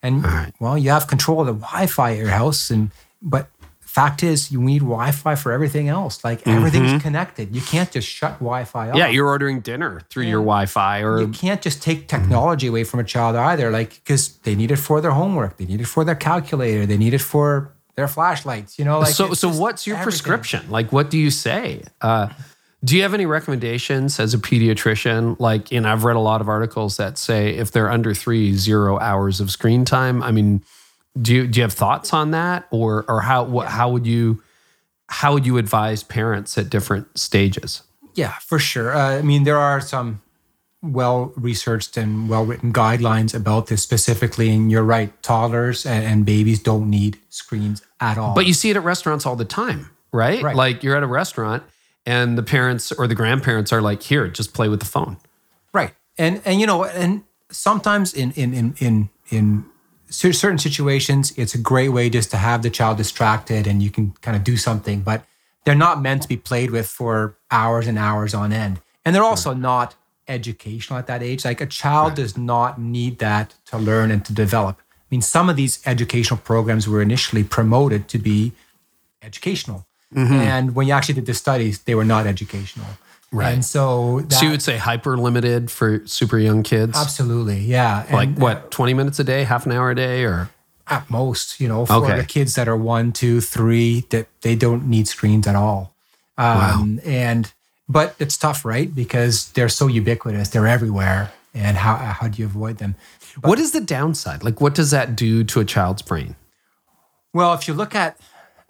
And 0.02 0.24
well, 0.58 0.76
you 0.78 0.90
have 0.90 1.06
control 1.06 1.40
of 1.40 1.46
the 1.46 1.52
Wi-Fi 1.52 2.12
at 2.12 2.18
your 2.18 2.28
house, 2.28 2.70
and 2.70 2.90
but 3.22 3.48
fact 3.90 4.22
is, 4.22 4.52
you 4.52 4.60
need 4.60 4.80
Wi-Fi 4.80 5.34
for 5.34 5.50
everything 5.52 5.88
else. 5.88 6.22
Like 6.22 6.46
everything's 6.46 7.02
connected. 7.02 7.54
You 7.54 7.60
can't 7.60 7.90
just 7.90 8.08
shut 8.08 8.34
Wi-Fi 8.34 8.90
off. 8.90 8.96
Yeah, 8.96 9.08
you're 9.08 9.26
ordering 9.26 9.60
dinner 9.60 10.02
through 10.10 10.24
your 10.24 10.40
Wi-Fi 10.40 11.02
or 11.02 11.20
You 11.20 11.28
can't 11.28 11.60
just 11.60 11.82
take 11.82 12.06
technology 12.06 12.68
away 12.68 12.84
from 12.84 13.00
a 13.00 13.04
child 13.04 13.36
either, 13.36 13.70
like 13.70 13.94
because 13.94 14.36
they 14.38 14.54
need 14.54 14.70
it 14.70 14.76
for 14.76 15.00
their 15.00 15.10
homework, 15.10 15.56
they 15.56 15.64
need 15.66 15.80
it 15.80 15.86
for 15.86 16.04
their 16.04 16.14
calculator, 16.14 16.86
they 16.86 16.96
need 16.96 17.14
it 17.14 17.20
for 17.20 17.72
their 17.96 18.06
flashlights. 18.06 18.78
You 18.78 18.84
know, 18.84 19.00
like 19.00 19.12
so 19.12 19.34
so 19.34 19.48
what's 19.50 19.86
your 19.86 19.96
everything. 19.96 20.10
prescription 20.10 20.70
like 20.70 20.92
what 20.92 21.10
do 21.10 21.18
you 21.18 21.30
say 21.30 21.82
uh, 22.00 22.28
do 22.84 22.96
you 22.96 23.02
have 23.02 23.12
any 23.12 23.26
recommendations 23.26 24.20
as 24.20 24.34
a 24.34 24.38
pediatrician 24.38 25.38
like 25.38 25.72
and 25.72 25.86
i've 25.86 26.04
read 26.04 26.16
a 26.16 26.20
lot 26.20 26.40
of 26.40 26.48
articles 26.48 26.96
that 26.96 27.18
say 27.18 27.50
if 27.56 27.70
they're 27.72 27.90
under 27.90 28.14
three 28.14 28.54
zero 28.54 28.98
hours 29.00 29.40
of 29.40 29.50
screen 29.50 29.84
time 29.84 30.22
i 30.22 30.30
mean 30.30 30.62
do 31.20 31.34
you 31.34 31.46
do 31.46 31.58
you 31.58 31.62
have 31.62 31.72
thoughts 31.72 32.12
on 32.12 32.30
that 32.32 32.66
or 32.70 33.04
or 33.08 33.20
how 33.22 33.44
what 33.44 33.68
how 33.68 33.90
would 33.90 34.06
you 34.06 34.42
how 35.08 35.32
would 35.32 35.44
you 35.46 35.58
advise 35.58 36.02
parents 36.02 36.56
at 36.58 36.70
different 36.70 37.18
stages 37.18 37.82
Yeah, 38.14 38.34
for 38.40 38.58
sure. 38.58 38.94
Uh, 38.94 39.18
I 39.18 39.22
mean, 39.22 39.44
there 39.44 39.58
are 39.58 39.80
some 39.80 40.20
well 40.82 41.32
researched 41.36 41.96
and 41.96 42.28
well 42.28 42.44
written 42.44 42.72
guidelines 42.72 43.34
about 43.34 43.66
this 43.66 43.82
specifically. 43.82 44.50
And 44.50 44.70
you're 44.70 44.82
right, 44.84 45.10
toddlers 45.22 45.84
and, 45.84 46.04
and 46.04 46.24
babies 46.24 46.60
don't 46.62 46.88
need 46.88 47.18
screens 47.28 47.82
at 48.00 48.16
all. 48.18 48.34
but 48.34 48.46
you 48.46 48.54
see 48.54 48.70
it 48.70 48.76
at 48.76 48.82
restaurants 48.84 49.26
all 49.26 49.36
the 49.36 49.44
time 49.44 49.90
right, 50.12 50.42
Right. 50.42 50.56
like 50.56 50.82
you're 50.82 50.96
at 50.96 51.02
a 51.02 51.06
restaurant 51.08 51.62
and 52.06 52.38
the 52.38 52.42
parents 52.42 52.92
or 52.92 53.06
the 53.06 53.14
grandparents 53.14 53.72
are 53.72 53.82
like 53.82 54.02
here 54.02 54.26
just 54.28 54.54
play 54.54 54.68
with 54.68 54.80
the 54.80 54.86
phone 54.86 55.16
Right. 55.72 55.92
And 56.18 56.40
and 56.44 56.60
you 56.60 56.66
know, 56.66 56.84
and 56.84 57.22
sometimes 57.50 58.12
in 58.14 58.32
in 58.32 58.54
in 58.54 58.74
in 58.78 59.08
in 59.30 59.64
certain 60.10 60.58
situations, 60.58 61.32
it's 61.36 61.54
a 61.54 61.58
great 61.58 61.90
way 61.90 62.10
just 62.10 62.30
to 62.32 62.36
have 62.36 62.62
the 62.62 62.70
child 62.70 62.96
distracted 62.96 63.66
and 63.66 63.82
you 63.82 63.90
can 63.90 64.12
kind 64.20 64.36
of 64.36 64.44
do 64.44 64.56
something, 64.56 65.00
but 65.00 65.24
they're 65.64 65.74
not 65.74 66.02
meant 66.02 66.22
to 66.22 66.28
be 66.28 66.36
played 66.36 66.70
with 66.70 66.86
for 66.86 67.36
hours 67.50 67.86
and 67.86 67.98
hours 67.98 68.34
on 68.34 68.52
end. 68.52 68.80
And 69.04 69.14
they're 69.14 69.24
also 69.24 69.54
not 69.54 69.94
educational 70.28 70.98
at 70.98 71.06
that 71.06 71.22
age. 71.22 71.44
Like 71.44 71.60
a 71.60 71.66
child 71.66 72.14
does 72.14 72.36
not 72.36 72.80
need 72.80 73.18
that 73.18 73.54
to 73.66 73.78
learn 73.78 74.10
and 74.10 74.24
to 74.24 74.32
develop. 74.32 74.78
I 74.78 75.06
mean, 75.10 75.22
some 75.22 75.48
of 75.48 75.56
these 75.56 75.80
educational 75.86 76.38
programs 76.38 76.86
were 76.88 77.02
initially 77.02 77.42
promoted 77.44 78.08
to 78.08 78.18
be 78.18 78.52
educational. 79.22 79.86
Mm-hmm. 80.14 80.34
And 80.34 80.74
when 80.74 80.86
you 80.86 80.92
actually 80.92 81.14
did 81.14 81.26
the 81.26 81.34
studies, 81.34 81.82
they 81.82 81.94
were 81.94 82.04
not 82.04 82.26
educational. 82.26 82.86
Right. 83.32 83.52
And 83.54 83.64
so 83.64 84.20
that, 84.22 84.32
so 84.32 84.44
you 84.46 84.50
would 84.50 84.62
say 84.62 84.76
hyper 84.76 85.16
limited 85.16 85.70
for 85.70 86.04
super 86.06 86.36
young 86.38 86.62
kids 86.64 86.96
Absolutely, 86.98 87.60
yeah. 87.60 88.04
like 88.12 88.30
And, 88.30 88.38
what 88.38 88.70
20 88.72 88.92
minutes 88.94 89.20
a 89.20 89.24
day 89.24 89.44
half 89.44 89.66
an 89.66 89.72
hour 89.72 89.90
a 89.90 89.94
day 89.94 90.24
or 90.24 90.50
At 90.88 91.08
most, 91.08 91.60
you 91.60 91.68
know, 91.68 91.86
for 91.86 91.92
Okay. 92.04 92.16
the 92.16 92.24
kids 92.24 92.54
that 92.56 92.66
are 92.68 92.76
one, 92.76 93.12
two, 93.12 93.40
three, 93.40 94.04
that 94.10 94.26
they 94.42 94.56
don't 94.56 94.88
need 94.88 95.06
screens 95.06 95.46
at 95.46 95.54
all. 95.54 95.94
Um, 96.36 97.00
And 97.04 97.52
but 97.88 98.14
it's 98.18 98.36
tough, 98.36 98.64
right? 98.64 98.92
Because 98.94 99.50
they're 99.52 99.68
so 99.68 99.86
ubiquitous, 99.86 100.48
they're 100.48 100.66
everywhere. 100.66 101.30
And 101.54 101.76
how 101.76 101.96
how 101.96 102.26
do 102.28 102.40
you 102.42 102.46
avoid 102.46 102.78
them? 102.78 102.94
what 103.42 103.60
is 103.60 103.70
the 103.70 103.80
downside 103.80 104.42
like 104.42 104.60
what 104.60 104.74
does 104.74 104.90
that 104.90 105.14
do 105.14 105.44
to 105.44 105.60
a 105.60 105.64
child's 105.64 106.02
brain 106.02 106.34
Well, 107.32 107.54
if 107.54 107.68
you 107.68 107.74
look 107.74 107.94
at 107.94 108.18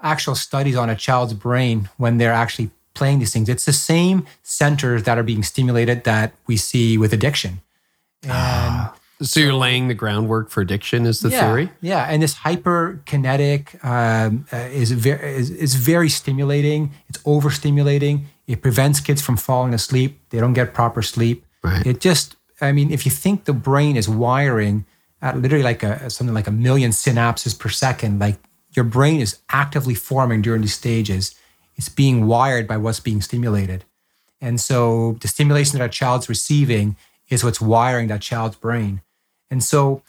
actual 0.02 0.34
studies 0.34 0.76
on 0.76 0.90
a 0.90 0.96
child's 0.96 1.32
brain 1.32 1.88
when 1.96 2.18
they're 2.18 2.32
actually 2.44 2.70
playing 2.94 3.18
these 3.20 3.32
things, 3.32 3.48
it's 3.48 3.64
the 3.64 3.72
same 3.72 4.26
centers 4.42 5.04
that 5.04 5.18
are 5.18 5.22
being 5.22 5.42
stimulated 5.42 6.04
that 6.04 6.34
we 6.46 6.56
see 6.56 6.98
with 6.98 7.12
addiction. 7.12 7.60
And 9.20 9.28
so 9.28 9.40
you're 9.40 9.52
laying 9.52 9.88
the 9.88 9.94
groundwork 9.94 10.50
for 10.50 10.60
addiction 10.60 11.04
is 11.06 11.20
the 11.20 11.28
yeah, 11.28 11.40
theory 11.40 11.70
Yeah, 11.80 12.04
and 12.04 12.22
this 12.22 12.36
hyperkinetic 12.36 13.84
um, 13.84 14.46
uh, 14.52 14.56
is 14.56 14.92
very 14.92 15.36
is, 15.36 15.50
is 15.50 15.74
very 15.74 16.08
stimulating. 16.08 16.92
It's 17.08 17.18
overstimulating. 17.18 18.24
It 18.46 18.62
prevents 18.62 19.00
kids 19.00 19.22
from 19.22 19.36
falling 19.36 19.74
asleep. 19.74 20.20
They 20.30 20.40
don't 20.40 20.54
get 20.54 20.74
proper 20.74 21.02
sleep. 21.02 21.44
Right. 21.62 21.86
It 21.86 22.00
just, 22.00 22.36
I 22.60 22.72
mean, 22.72 22.90
if 22.90 23.04
you 23.04 23.12
think 23.12 23.44
the 23.44 23.52
brain 23.52 23.96
is 23.96 24.08
wiring 24.08 24.86
at 25.20 25.36
literally 25.36 25.64
like 25.64 25.82
a 25.82 26.08
something 26.08 26.34
like 26.34 26.46
a 26.46 26.52
million 26.52 26.90
synapses 26.90 27.58
per 27.58 27.68
second, 27.68 28.18
like 28.18 28.38
your 28.72 28.84
brain 28.84 29.20
is 29.20 29.38
actively 29.50 29.94
forming 29.94 30.42
during 30.42 30.62
these 30.62 30.74
stages. 30.74 31.34
It's 31.80 31.88
being 31.88 32.26
wired 32.26 32.68
by 32.68 32.76
what's 32.76 33.00
being 33.00 33.22
stimulated. 33.22 33.84
And 34.38 34.60
so 34.60 35.16
the 35.22 35.28
stimulation 35.28 35.78
that 35.78 35.84
a 35.86 35.88
child's 35.88 36.28
receiving 36.28 36.94
is 37.30 37.42
what's 37.42 37.58
wiring 37.58 38.08
that 38.08 38.20
child's 38.20 38.56
brain. 38.56 39.00
And 39.50 39.64
so 39.64 40.02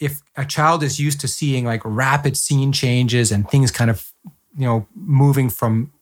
if 0.00 0.20
a 0.36 0.44
child 0.44 0.82
is 0.82 0.98
used 0.98 1.20
to 1.20 1.28
seeing 1.28 1.64
like 1.64 1.80
rapid 1.84 2.36
scene 2.36 2.72
changes 2.72 3.30
and 3.30 3.48
things 3.48 3.70
kind 3.70 3.88
of, 3.88 4.10
you 4.58 4.66
know, 4.66 4.88
moving 4.96 5.48
from 5.48 5.92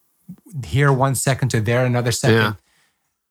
here 0.64 0.90
one 0.90 1.14
second 1.14 1.50
to 1.50 1.60
there 1.60 1.84
another 1.84 2.10
second, 2.10 2.36
Yeah. 2.38 2.52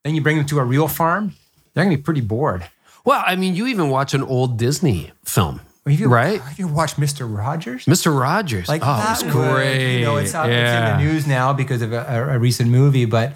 then 0.03 0.13
you 0.13 0.21
bring 0.21 0.37
them 0.37 0.45
to 0.45 0.59
a 0.59 0.63
real 0.63 0.87
farm, 0.87 1.33
they're 1.73 1.83
gonna 1.85 1.97
be 1.97 2.01
pretty 2.03 2.21
bored. 2.21 2.69
well 3.03 3.23
i 3.25 3.35
mean 3.35 3.55
you 3.55 3.65
even 3.65 3.89
watch 3.89 4.13
an 4.13 4.21
old 4.21 4.57
disney 4.57 5.11
film 5.25 5.59
If 5.85 5.99
you, 5.99 6.07
right 6.07 6.41
If 6.51 6.59
you 6.59 6.67
watch 6.67 6.95
Mr. 6.95 7.27
Rogers, 7.29 7.85
mr 7.85 8.17
rogers 8.17 8.69
like 8.69 8.81
oh 8.81 8.85
that 8.85 9.21
was 9.21 9.33
great 9.33 9.99
You 9.99 10.05
know, 10.05 10.15
it's, 10.15 10.33
out, 10.33 10.49
it's 10.49 10.71
in 10.71 10.85
the 10.85 10.97
news 10.97 11.27
now 11.27 11.51
because 11.51 11.81
of 11.81 11.91
a, 11.91 12.29
a, 12.31 12.39
recent 12.39 12.69
movie. 12.69 13.05
But 13.05 13.35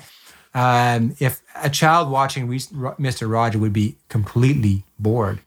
um, 0.54 1.16
if 1.20 1.42
a 1.56 1.70
child 1.70 2.10
watching 2.10 2.48
Mr. 2.48 3.30
Rogers 3.30 3.60
would 3.60 3.74
be 3.74 3.98
completely 4.08 4.84
bored, 4.98 5.40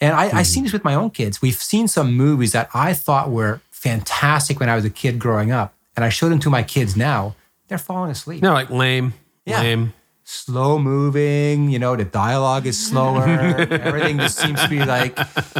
and 0.00 0.14
I, 0.14 0.30
I've 0.36 0.46
seen 0.46 0.64
this 0.64 0.72
with 0.72 0.84
my 0.84 0.94
own 0.94 1.10
kids. 1.10 1.40
We've 1.40 1.54
seen 1.54 1.88
some 1.88 2.14
movies 2.14 2.52
that 2.52 2.68
I 2.74 2.92
thought 2.92 3.30
were 3.30 3.60
fantastic 3.70 4.60
when 4.60 4.68
I 4.68 4.74
was 4.74 4.84
a 4.84 4.90
kid 4.90 5.18
growing 5.18 5.52
up, 5.52 5.74
and 5.96 6.04
I 6.04 6.08
showed 6.08 6.30
them 6.30 6.40
to 6.40 6.50
my 6.50 6.62
kids 6.62 6.96
now. 6.96 7.36
They're 7.68 7.78
falling 7.78 8.10
asleep. 8.10 8.42
no 8.42 8.52
like 8.52 8.70
lame 8.70 9.14
Yeah. 9.44 9.60
lame 9.60 9.94
Slow 10.30 10.78
moving, 10.78 11.70
you 11.70 11.78
know, 11.78 11.96
the 11.96 12.04
dialogue 12.04 12.66
is 12.66 12.78
slower. 12.78 13.24
Everything 13.26 14.18
just 14.18 14.36
seems 14.36 14.60
to 14.62 14.68
be 14.68 14.84
like, 14.84 15.16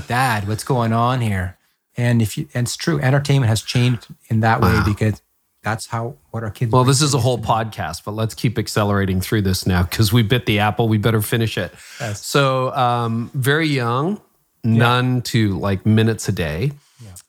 Dad, 0.08 0.46
what's 0.46 0.62
going 0.62 0.92
on 0.92 1.22
here? 1.22 1.56
And 1.96 2.20
if 2.20 2.36
you, 2.36 2.48
and 2.52 2.66
it's 2.66 2.76
true, 2.76 3.00
entertainment 3.00 3.48
has 3.48 3.62
changed 3.62 4.08
in 4.28 4.40
that 4.40 4.60
way 4.60 4.78
because 4.84 5.22
that's 5.62 5.86
how 5.86 6.16
what 6.32 6.42
our 6.42 6.50
kids. 6.50 6.70
well 6.70 6.84
this 6.84 7.00
is 7.02 7.14
a 7.14 7.18
whole 7.18 7.38
podcast 7.38 8.04
but 8.04 8.12
let's 8.12 8.34
keep 8.34 8.58
accelerating 8.58 9.20
through 9.20 9.42
this 9.42 9.66
now 9.66 9.82
because 9.82 10.12
we 10.12 10.22
bit 10.22 10.46
the 10.46 10.58
apple 10.60 10.86
we 10.86 10.98
better 10.98 11.20
finish 11.20 11.58
it 11.58 11.74
so 12.14 12.72
um, 12.74 13.30
very 13.34 13.66
young 13.66 14.20
none 14.64 15.20
to 15.22 15.58
like 15.58 15.84
minutes 15.84 16.28
a 16.28 16.32
day 16.32 16.70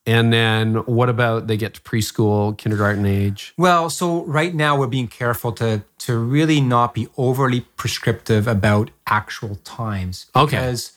And 0.09 0.33
then 0.33 0.75
what 0.85 1.09
about 1.09 1.47
they 1.47 1.57
get 1.57 1.73
to 1.75 1.81
preschool, 1.81 2.57
kindergarten 2.57 3.05
age? 3.05 3.53
Well, 3.57 3.89
so 3.89 4.23
right 4.25 4.53
now 4.55 4.77
we're 4.79 4.87
being 4.87 5.07
careful 5.07 5.51
to 5.53 5.81
to 6.05 6.17
really 6.17 6.61
not 6.61 6.93
be 6.93 7.07
overly 7.17 7.61
prescriptive 7.77 8.47
about 8.47 8.89
actual 9.05 9.55
times. 9.63 10.25
Okay. 10.35 10.55
Because 10.57 10.93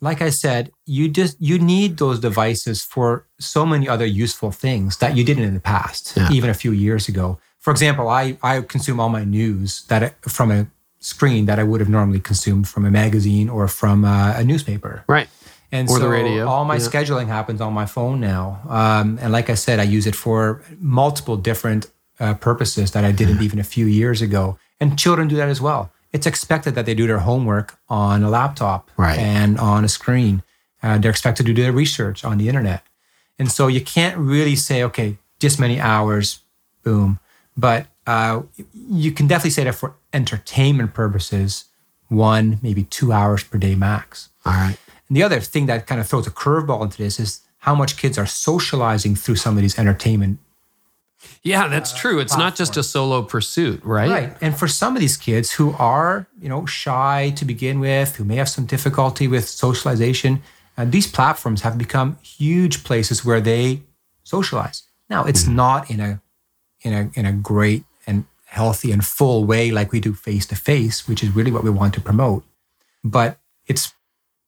like 0.00 0.20
I 0.20 0.30
said, 0.30 0.70
you 0.84 1.08
just 1.08 1.36
you 1.40 1.58
need 1.58 1.96
those 1.96 2.18
devices 2.20 2.82
for 2.82 3.24
so 3.38 3.64
many 3.64 3.88
other 3.88 4.06
useful 4.24 4.50
things 4.50 4.96
that 4.98 5.16
you 5.16 5.24
didn't 5.24 5.44
in 5.44 5.54
the 5.54 5.60
past, 5.60 6.12
Yeah. 6.16 6.28
even 6.32 6.50
a 6.50 6.54
few 6.54 6.72
years 6.72 7.08
ago. 7.08 7.38
For 7.60 7.70
example, 7.70 8.08
I 8.08 8.36
I 8.42 8.60
consume 8.62 9.00
all 9.00 9.08
my 9.08 9.24
news 9.24 9.84
that 9.86 10.02
I, 10.02 10.08
from 10.28 10.50
a 10.50 10.66
screen 11.00 11.46
that 11.46 11.58
I 11.58 11.62
would 11.64 11.80
have 11.80 11.88
normally 11.90 12.20
consumed 12.20 12.66
from 12.68 12.84
a 12.84 12.90
magazine 12.90 13.48
or 13.48 13.68
from 13.68 14.04
a, 14.04 14.34
a 14.38 14.44
newspaper. 14.44 15.02
Right. 15.08 15.28
And 15.72 15.88
Or 15.88 15.96
so 15.96 16.02
the 16.04 16.08
radio, 16.08 16.46
all 16.46 16.64
my 16.66 16.74
yeah. 16.76 16.80
scheduling 16.82 17.26
happens 17.28 17.60
on 17.62 17.72
my 17.72 17.86
phone 17.86 18.20
now. 18.20 18.60
Um, 18.68 19.18
and 19.22 19.32
like 19.32 19.48
I 19.48 19.54
said, 19.54 19.80
I 19.80 19.84
use 19.84 20.06
it 20.06 20.14
for 20.14 20.62
multiple 20.78 21.36
different 21.38 21.86
uh, 22.20 22.34
purposes 22.34 22.90
that 22.92 23.04
I 23.04 23.10
didn't 23.12 23.40
even 23.46 23.58
a 23.58 23.64
few 23.64 23.86
years 23.86 24.20
ago. 24.22 24.58
And 24.80 24.98
children 24.98 25.28
do 25.28 25.36
that 25.36 25.48
as 25.48 25.60
well. 25.60 25.90
It's 26.12 26.26
expected 26.26 26.74
that 26.74 26.84
they 26.84 26.94
do 26.94 27.06
their 27.06 27.20
homework 27.20 27.78
on 27.88 28.22
a 28.22 28.28
laptop 28.28 28.90
Right. 28.98 29.18
and 29.18 29.58
on 29.58 29.82
a 29.84 29.88
screen. 29.88 30.42
Uh, 30.82 30.98
they're 30.98 31.10
expected 31.10 31.46
to 31.46 31.54
do 31.54 31.62
their 31.62 31.72
research 31.72 32.22
on 32.24 32.36
the 32.36 32.48
internet. 32.48 32.82
And 33.38 33.50
so 33.50 33.66
you 33.66 33.80
can't 33.80 34.18
really 34.18 34.56
say, 34.56 34.82
okay, 34.82 35.16
this 35.40 35.58
many 35.58 35.80
hours, 35.80 36.40
boom. 36.82 37.18
But 37.56 37.86
uh, 38.06 38.42
you 38.74 39.10
can 39.12 39.26
definitely 39.26 39.50
say 39.52 39.64
that 39.64 39.74
for 39.74 39.94
entertainment 40.12 40.92
purposes, 40.92 41.64
one, 42.08 42.58
maybe 42.62 42.82
two 42.84 43.10
hours 43.12 43.42
per 43.44 43.56
day 43.58 43.74
max. 43.74 44.28
All 44.44 44.52
right. 44.52 44.76
And 45.12 45.16
the 45.18 45.24
other 45.24 45.40
thing 45.40 45.66
that 45.66 45.86
kind 45.86 46.00
of 46.00 46.08
throws 46.08 46.26
a 46.26 46.30
curveball 46.30 46.84
into 46.84 46.96
this 46.96 47.20
is 47.20 47.42
how 47.58 47.74
much 47.74 47.98
kids 47.98 48.16
are 48.16 48.24
socializing 48.24 49.14
through 49.14 49.36
some 49.36 49.58
of 49.58 49.60
these 49.60 49.78
entertainment. 49.78 50.38
Yeah, 51.42 51.68
that's 51.68 51.92
true. 51.92 52.18
It's 52.18 52.34
not 52.34 52.56
just 52.56 52.78
a 52.78 52.82
solo 52.82 53.20
pursuit, 53.20 53.84
right? 53.84 54.08
Right. 54.08 54.36
And 54.40 54.56
for 54.56 54.66
some 54.66 54.96
of 54.96 55.00
these 55.00 55.18
kids 55.18 55.52
who 55.52 55.74
are, 55.78 56.26
you 56.40 56.48
know, 56.48 56.64
shy 56.64 57.34
to 57.36 57.44
begin 57.44 57.78
with, 57.78 58.16
who 58.16 58.24
may 58.24 58.36
have 58.36 58.48
some 58.48 58.64
difficulty 58.64 59.28
with 59.28 59.46
socialization, 59.46 60.40
uh, 60.78 60.86
these 60.86 61.06
platforms 61.06 61.60
have 61.60 61.76
become 61.76 62.16
huge 62.22 62.82
places 62.82 63.22
where 63.22 63.42
they 63.42 63.82
socialize. 64.24 64.84
Now, 65.10 65.24
it's 65.24 65.46
not 65.46 65.90
in 65.90 66.00
a 66.00 66.22
in 66.80 66.94
a 66.94 67.10
in 67.12 67.26
a 67.26 67.34
great 67.34 67.84
and 68.06 68.24
healthy 68.46 68.90
and 68.90 69.04
full 69.04 69.44
way 69.44 69.70
like 69.70 69.92
we 69.92 70.00
do 70.00 70.14
face 70.14 70.46
to 70.46 70.56
face, 70.56 71.06
which 71.06 71.22
is 71.22 71.36
really 71.36 71.52
what 71.52 71.64
we 71.64 71.68
want 71.68 71.92
to 71.92 72.00
promote. 72.00 72.44
But 73.04 73.36
it's 73.66 73.92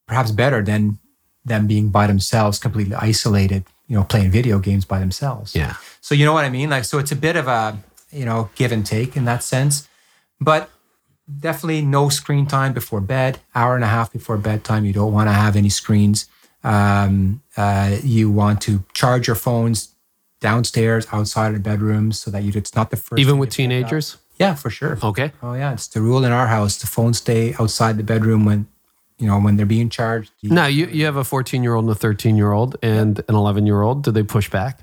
perhaps 0.06 0.30
better 0.30 0.62
than 0.62 0.98
them 1.44 1.66
being 1.66 1.88
by 1.88 2.06
themselves, 2.06 2.58
completely 2.58 2.94
isolated, 2.94 3.64
you 3.86 3.96
know, 3.96 4.04
playing 4.04 4.30
video 4.30 4.58
games 4.58 4.84
by 4.84 4.98
themselves. 4.98 5.54
Yeah. 5.54 5.74
So 6.00 6.14
you 6.14 6.24
know 6.24 6.32
what 6.32 6.44
I 6.44 6.50
mean? 6.50 6.70
Like 6.70 6.84
so 6.84 6.98
it's 6.98 7.12
a 7.12 7.16
bit 7.16 7.36
of 7.36 7.48
a, 7.48 7.78
you 8.10 8.24
know, 8.24 8.50
give 8.54 8.72
and 8.72 8.84
take 8.84 9.16
in 9.16 9.24
that 9.24 9.42
sense. 9.42 9.88
But 10.40 10.70
definitely 11.40 11.82
no 11.82 12.08
screen 12.08 12.46
time 12.46 12.72
before 12.72 13.00
bed, 13.00 13.40
hour 13.54 13.74
and 13.74 13.84
a 13.84 13.88
half 13.88 14.12
before 14.12 14.36
bedtime. 14.36 14.84
You 14.84 14.92
don't 14.92 15.12
want 15.12 15.28
to 15.28 15.32
have 15.32 15.56
any 15.56 15.68
screens. 15.68 16.26
Um, 16.62 17.42
uh, 17.56 17.96
you 18.02 18.30
want 18.30 18.62
to 18.62 18.84
charge 18.94 19.26
your 19.26 19.36
phones 19.36 19.94
downstairs, 20.40 21.06
outside 21.12 21.48
of 21.48 21.54
the 21.54 21.60
bedrooms, 21.60 22.20
so 22.20 22.30
that 22.30 22.42
you 22.42 22.52
it's 22.54 22.74
not 22.74 22.90
the 22.90 22.96
first. 22.96 23.20
Even 23.20 23.38
with 23.38 23.58
you 23.58 23.66
pick 23.68 23.84
up. 23.84 23.90
teenagers? 23.90 24.16
Yeah, 24.38 24.54
for 24.54 24.70
sure. 24.70 24.98
Okay. 25.02 25.32
Oh 25.42 25.54
yeah, 25.54 25.72
it's 25.72 25.86
the 25.86 26.00
rule 26.00 26.24
in 26.24 26.32
our 26.32 26.46
house. 26.48 26.76
The 26.78 26.86
phones 26.86 27.18
stay 27.18 27.54
outside 27.58 27.96
the 27.96 28.02
bedroom 28.02 28.44
when, 28.44 28.66
you 29.18 29.26
know, 29.26 29.38
when 29.38 29.56
they're 29.56 29.66
being 29.66 29.88
charged. 29.90 30.30
Now, 30.42 30.66
you, 30.66 30.86
you 30.86 31.04
have 31.04 31.16
a 31.16 31.24
14 31.24 31.62
year 31.62 31.74
old 31.74 31.84
and 31.86 31.92
a 31.92 31.98
13 31.98 32.36
year 32.36 32.52
old 32.52 32.76
and 32.82 33.18
an 33.28 33.34
11 33.34 33.66
year 33.66 33.82
old. 33.82 34.02
Do 34.04 34.10
they 34.10 34.22
push 34.22 34.50
back? 34.50 34.80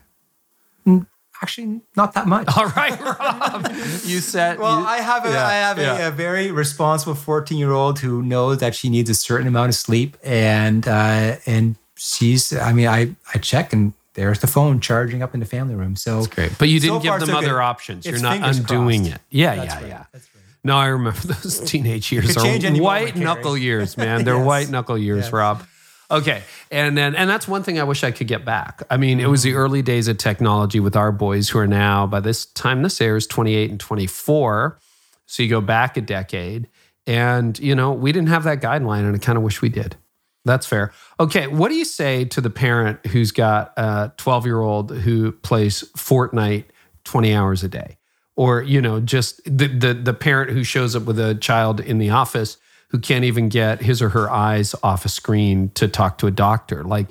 Actually, 1.43 1.81
not 1.97 2.13
that 2.13 2.27
much. 2.27 2.47
All 2.55 2.67
right, 2.67 2.99
Rob. 3.01 3.65
you 4.05 4.19
said. 4.19 4.59
Well, 4.59 4.79
you- 4.81 4.85
I 4.85 4.97
have 4.97 5.25
a, 5.25 5.29
yeah, 5.31 5.47
I 5.47 5.53
have 5.53 5.77
a, 5.79 5.81
yeah. 5.81 6.07
a 6.09 6.11
very 6.11 6.51
responsible 6.51 7.15
14 7.15 7.57
year 7.57 7.71
old 7.71 7.97
who 7.97 8.21
knows 8.21 8.59
that 8.59 8.75
she 8.75 8.89
needs 8.89 9.09
a 9.09 9.15
certain 9.15 9.47
amount 9.47 9.69
of 9.69 9.75
sleep, 9.75 10.17
and 10.23 10.87
uh, 10.87 11.37
and 11.47 11.77
she's. 11.95 12.55
I 12.55 12.73
mean, 12.73 12.87
I 12.87 13.15
I 13.33 13.39
check 13.39 13.73
and 13.73 13.93
there's 14.13 14.37
the 14.39 14.45
phone 14.45 14.81
charging 14.81 15.23
up 15.23 15.33
in 15.33 15.39
the 15.39 15.47
family 15.47 15.73
room. 15.73 15.95
So 15.95 16.25
Great. 16.27 16.51
But 16.59 16.69
you 16.69 16.79
didn't 16.79 16.97
So 16.97 16.99
give 16.99 17.19
them 17.21 17.29
so 17.29 17.37
other 17.39 17.47
good. 17.47 17.59
options. 17.59 18.05
You're 18.05 18.19
not 18.19 18.37
undoing 18.43 19.01
crossed. 19.05 19.15
it. 19.15 19.21
Yeah, 19.31 19.55
That's 19.55 19.73
yeah, 19.73 19.79
right. 19.79 19.87
yeah. 19.87 20.03
That's 20.11 20.25
right. 20.25 20.30
No, 20.63 20.77
I 20.77 20.87
remember 20.87 21.19
those 21.25 21.59
teenage 21.59 22.11
years 22.11 22.37
are 22.37 22.43
white 22.81 23.15
knuckle 23.15 23.57
years, 23.57 23.97
man. 23.97 24.23
They're 24.25 24.35
Yes. 24.37 24.45
white 24.45 24.69
knuckle 24.69 24.97
years, 24.97 25.25
Yes. 25.25 25.33
Rob. 25.33 25.63
Okay. 26.09 26.43
And 26.69 26.97
then 26.97 27.15
and 27.15 27.29
that's 27.29 27.47
one 27.47 27.63
thing 27.63 27.79
I 27.79 27.83
wish 27.83 28.03
I 28.03 28.11
could 28.11 28.27
get 28.27 28.43
back. 28.43 28.83
I 28.89 28.97
mean, 28.97 29.19
it 29.19 29.29
was 29.29 29.43
the 29.43 29.53
early 29.53 29.81
days 29.81 30.07
of 30.09 30.17
technology 30.17 30.79
with 30.79 30.95
our 30.95 31.11
boys 31.11 31.49
who 31.49 31.57
are 31.59 31.67
now 31.67 32.05
by 32.05 32.19
this 32.19 32.45
time 32.47 32.81
this 32.83 32.99
airs 32.99 33.25
28 33.27 33.71
and 33.71 33.79
24. 33.79 34.77
So 35.25 35.41
you 35.43 35.49
go 35.49 35.61
back 35.61 35.95
a 35.95 36.01
decade 36.01 36.67
and 37.07 37.57
you 37.59 37.73
know, 37.75 37.93
we 37.93 38.11
didn't 38.11 38.27
have 38.29 38.43
that 38.43 38.61
guideline 38.61 39.05
and 39.05 39.15
I 39.15 39.19
kind 39.19 39.37
of 39.37 39.43
wish 39.43 39.61
we 39.61 39.69
did. 39.69 39.95
That's 40.43 40.65
fair. 40.65 40.91
Okay, 41.19 41.47
what 41.47 41.69
do 41.69 41.75
you 41.75 41.85
say 41.85 42.25
to 42.25 42.41
the 42.41 42.49
parent 42.49 43.05
who's 43.07 43.31
got 43.31 43.73
a 43.77 44.11
12 44.17 44.45
year 44.45 44.59
old 44.59 44.91
who 44.91 45.31
plays 45.31 45.83
Fortnite 45.95 46.65
20 47.05 47.33
hours 47.33 47.63
a 47.63 47.69
day? 47.69 47.97
Or, 48.41 48.63
you 48.63 48.81
know, 48.81 48.99
just 48.99 49.43
the, 49.45 49.67
the, 49.67 49.93
the 49.93 50.15
parent 50.15 50.49
who 50.49 50.63
shows 50.63 50.95
up 50.95 51.03
with 51.03 51.19
a 51.19 51.35
child 51.35 51.79
in 51.79 51.99
the 51.99 52.09
office 52.09 52.57
who 52.87 52.97
can't 52.97 53.23
even 53.23 53.49
get 53.49 53.83
his 53.83 54.01
or 54.01 54.09
her 54.09 54.31
eyes 54.31 54.73
off 54.81 55.05
a 55.05 55.09
screen 55.09 55.69
to 55.75 55.87
talk 55.87 56.17
to 56.17 56.25
a 56.25 56.31
doctor? 56.31 56.83
Like, 56.83 57.09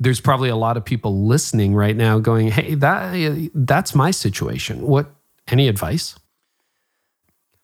there's 0.00 0.20
probably 0.20 0.48
a 0.48 0.56
lot 0.56 0.76
of 0.76 0.84
people 0.84 1.24
listening 1.26 1.72
right 1.76 1.94
now 1.94 2.18
going, 2.18 2.48
hey, 2.48 2.74
that 2.74 3.50
that's 3.54 3.94
my 3.94 4.10
situation. 4.10 4.82
What, 4.82 5.14
any 5.46 5.68
advice? 5.68 6.16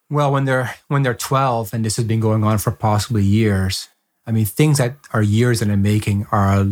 Well, 0.09 0.31
when 0.31 0.45
they're 0.45 0.77
when 0.87 1.03
they're 1.03 1.13
12 1.13 1.75
and 1.75 1.85
this 1.85 1.97
has 1.97 2.05
been 2.05 2.21
going 2.21 2.45
on 2.45 2.59
for 2.59 2.71
possibly 2.71 3.25
years, 3.25 3.89
I 4.29 4.31
mean, 4.31 4.45
things 4.45 4.79
that 4.79 4.95
are 5.13 5.23
years 5.23 5.61
in 5.61 5.71
the 5.71 5.77
making 5.77 6.29
are 6.31 6.65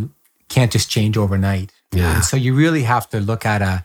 can't 0.49 0.71
just 0.71 0.91
change 0.91 1.17
overnight. 1.17 1.73
Yeah. 1.91 2.15
And 2.15 2.25
so 2.25 2.37
you 2.37 2.55
really 2.55 2.85
have 2.85 3.11
to 3.11 3.19
look 3.19 3.45
at 3.45 3.63
a 3.63 3.85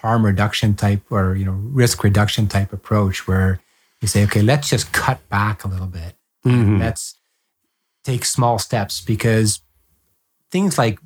harm 0.00 0.24
reduction 0.24 0.74
type 0.74 1.02
or 1.10 1.34
you 1.36 1.44
know 1.44 1.52
risk 1.52 2.04
reduction 2.04 2.46
type 2.46 2.72
approach 2.72 3.26
where 3.26 3.60
you 4.00 4.08
say, 4.08 4.24
okay, 4.24 4.42
let's 4.42 4.68
just 4.68 4.92
cut 4.92 5.26
back 5.28 5.64
a 5.64 5.68
little 5.68 5.86
bit. 5.86 6.14
Let's 6.78 7.16
take 8.04 8.24
small 8.24 8.58
steps 8.58 9.00
because 9.00 9.60
things 10.50 10.78
like 10.78 10.98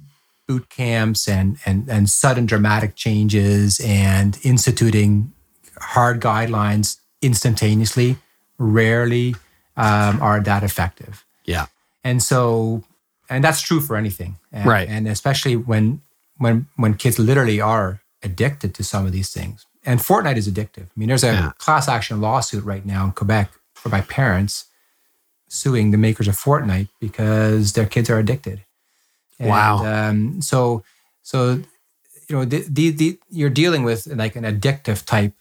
boot 0.46 0.68
camps 0.68 1.28
and 1.28 1.58
and 1.64 1.88
and 1.88 2.08
sudden 2.10 2.46
dramatic 2.46 2.94
changes 2.94 3.80
and 3.80 4.38
instituting 4.42 5.32
hard 5.78 6.20
guidelines 6.20 6.98
instantaneously 7.22 8.16
rarely 8.58 9.34
um, 9.76 10.20
are 10.20 10.40
that 10.40 10.62
effective. 10.62 11.24
Yeah. 11.44 11.66
And 12.04 12.22
so, 12.22 12.84
and 13.30 13.42
that's 13.42 13.62
true 13.62 13.80
for 13.80 13.96
anything, 13.96 14.36
and, 14.52 14.66
Right. 14.66 14.88
And 14.88 15.08
especially 15.08 15.56
when 15.56 16.02
when 16.36 16.66
when 16.76 16.94
kids 16.94 17.18
literally 17.18 17.60
are 17.60 18.01
addicted 18.22 18.74
to 18.74 18.84
some 18.84 19.06
of 19.06 19.12
these 19.12 19.30
things. 19.30 19.66
And 19.84 20.00
Fortnite 20.00 20.36
is 20.36 20.48
addictive. 20.48 20.84
I 20.84 20.90
mean, 20.96 21.08
there's 21.08 21.24
a 21.24 21.32
Yeah. 21.32 21.52
class 21.58 21.88
action 21.88 22.20
lawsuit 22.20 22.64
right 22.64 22.84
now 22.86 23.04
in 23.04 23.12
Quebec 23.12 23.50
for 23.74 23.88
my 23.88 24.00
parents 24.02 24.66
suing 25.48 25.90
the 25.90 25.98
makers 25.98 26.28
of 26.28 26.36
Fortnite 26.36 26.88
because 27.00 27.72
their 27.72 27.86
kids 27.86 28.08
are 28.08 28.18
addicted. 28.18 28.64
And, 29.38 29.48
Wow. 29.48 29.84
Um, 29.84 30.40
so, 30.40 30.84
so 31.22 31.62
you 32.28 32.36
know, 32.36 32.44
the, 32.44 32.64
the, 32.68 32.90
the, 32.90 33.18
you're 33.28 33.50
dealing 33.50 33.82
with 33.82 34.06
like 34.06 34.36
an 34.36 34.44
addictive 34.44 35.04
type 35.04 35.34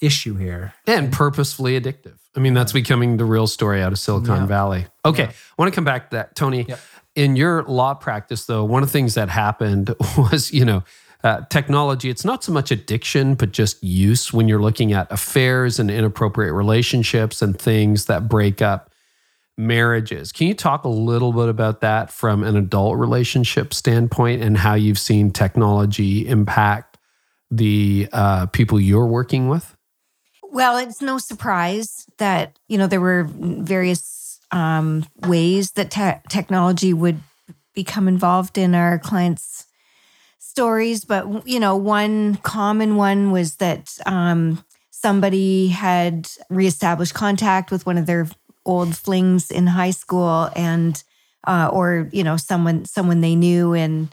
issue 0.00 0.34
here. 0.36 0.74
and 0.86 1.12
purposefully 1.12 1.78
addictive. 1.78 2.14
I 2.36 2.40
mean, 2.40 2.54
that's 2.54 2.72
becoming 2.72 3.16
the 3.16 3.24
real 3.24 3.46
story 3.46 3.82
out 3.82 3.92
of 3.92 3.98
Silicon 3.98 4.42
Yeah. 4.42 4.46
Valley. 4.46 4.86
Okay, 5.04 5.24
I 5.24 5.32
want 5.58 5.72
to 5.72 5.74
come 5.74 5.84
back 5.84 6.10
to 6.10 6.16
that, 6.16 6.36
Toni. 6.36 6.64
Yep. 6.68 6.80
In 7.16 7.34
your 7.36 7.64
law 7.64 7.94
practice, 7.94 8.44
though, 8.46 8.64
one 8.64 8.82
of 8.84 8.88
the 8.88 8.92
things 8.92 9.14
that 9.14 9.28
happened 9.28 9.92
was, 10.16 10.52
you 10.52 10.64
know, 10.64 10.84
uh, 11.24 11.42
technology. 11.50 12.10
It's 12.10 12.24
not 12.24 12.44
so 12.44 12.52
much 12.52 12.70
addiction, 12.70 13.34
but 13.34 13.52
just 13.52 13.82
use 13.82 14.32
when 14.32 14.48
you're 14.48 14.62
looking 14.62 14.92
at 14.92 15.10
affairs 15.10 15.78
and 15.78 15.90
inappropriate 15.90 16.54
relationships 16.54 17.42
and 17.42 17.58
things 17.58 18.06
that 18.06 18.28
break 18.28 18.62
up 18.62 18.90
marriages. 19.56 20.30
Can 20.30 20.46
you 20.46 20.54
talk 20.54 20.84
a 20.84 20.88
little 20.88 21.32
bit 21.32 21.48
about 21.48 21.80
that 21.80 22.12
from 22.12 22.44
an 22.44 22.56
adult 22.56 22.96
relationship 22.96 23.74
standpoint 23.74 24.42
and 24.42 24.56
how 24.56 24.74
you've 24.74 24.98
seen 24.98 25.32
technology 25.32 26.26
impact 26.28 26.96
the 27.50 28.08
uh, 28.12 28.46
people 28.46 28.78
you're 28.78 29.06
working 29.06 29.48
with? 29.48 29.74
Well, 30.50 30.78
it's 30.78 31.02
no 31.02 31.18
surprise 31.18 32.06
that 32.18 32.58
you 32.68 32.78
know 32.78 32.86
there 32.86 33.00
were 33.00 33.24
various 33.28 34.40
um, 34.50 35.04
ways 35.26 35.72
that 35.72 35.90
te- 35.90 36.22
technology 36.30 36.92
would 36.94 37.20
become 37.74 38.08
involved 38.08 38.56
in 38.56 38.74
our 38.74 38.98
clients' 38.98 39.57
stories, 40.58 41.04
but 41.04 41.46
you 41.46 41.60
know, 41.60 41.76
one 41.76 42.34
common 42.42 42.96
one 42.96 43.30
was 43.30 43.56
that 43.56 43.96
um, 44.06 44.64
somebody 44.90 45.68
had 45.68 46.28
reestablished 46.50 47.14
contact 47.14 47.70
with 47.70 47.86
one 47.86 47.96
of 47.96 48.06
their 48.06 48.26
old 48.66 48.96
flings 48.96 49.52
in 49.52 49.68
high 49.68 49.92
school, 49.92 50.50
and 50.56 51.02
uh, 51.46 51.70
or 51.72 52.08
you 52.12 52.24
know, 52.24 52.36
someone 52.36 52.84
someone 52.86 53.20
they 53.20 53.36
knew 53.36 53.72
in 53.72 54.10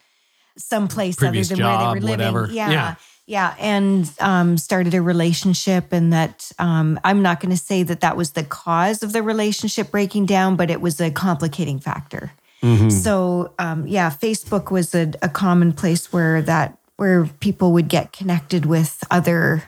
some 0.58 0.88
place 0.88 1.22
other 1.22 1.44
than 1.44 1.60
where 1.60 1.78
they 1.78 1.86
were 1.86 1.94
living. 1.94 2.10
whatever. 2.10 2.48
Yeah. 2.52 2.70
Yeah. 2.72 2.96
Yeah. 3.28 3.56
And 3.60 4.08
um, 4.20 4.58
started 4.60 4.94
a 4.94 5.02
relationship, 5.02 5.92
and 5.92 6.14
that 6.14 6.52
um, 6.60 7.00
I'm 7.04 7.24
not 7.24 7.40
going 7.40 7.56
to 7.56 7.62
say 7.62 7.82
that 7.84 8.02
that 8.02 8.16
was 8.16 8.32
the 8.32 8.44
cause 8.44 9.02
of 9.02 9.14
the 9.14 9.24
relationship 9.24 9.90
breaking 9.90 10.28
down, 10.28 10.56
but 10.56 10.70
it 10.70 10.80
was 10.80 11.02
a 11.02 11.10
complicating 11.10 11.80
factor. 11.80 12.34
Mm-hmm. 12.64 12.90
So, 12.90 13.54
um, 13.60 13.86
yeah, 13.88 14.10
Facebook 14.10 14.72
was 14.72 14.96
a, 14.96 15.12
a 15.22 15.30
common 15.30 15.74
place 15.74 16.12
where 16.12 16.42
that 16.42 16.78
where 16.98 17.26
people 17.26 17.74
would 17.74 17.90
get 17.90 18.14
connected 18.14 18.66
with 18.66 19.04
other 19.12 19.64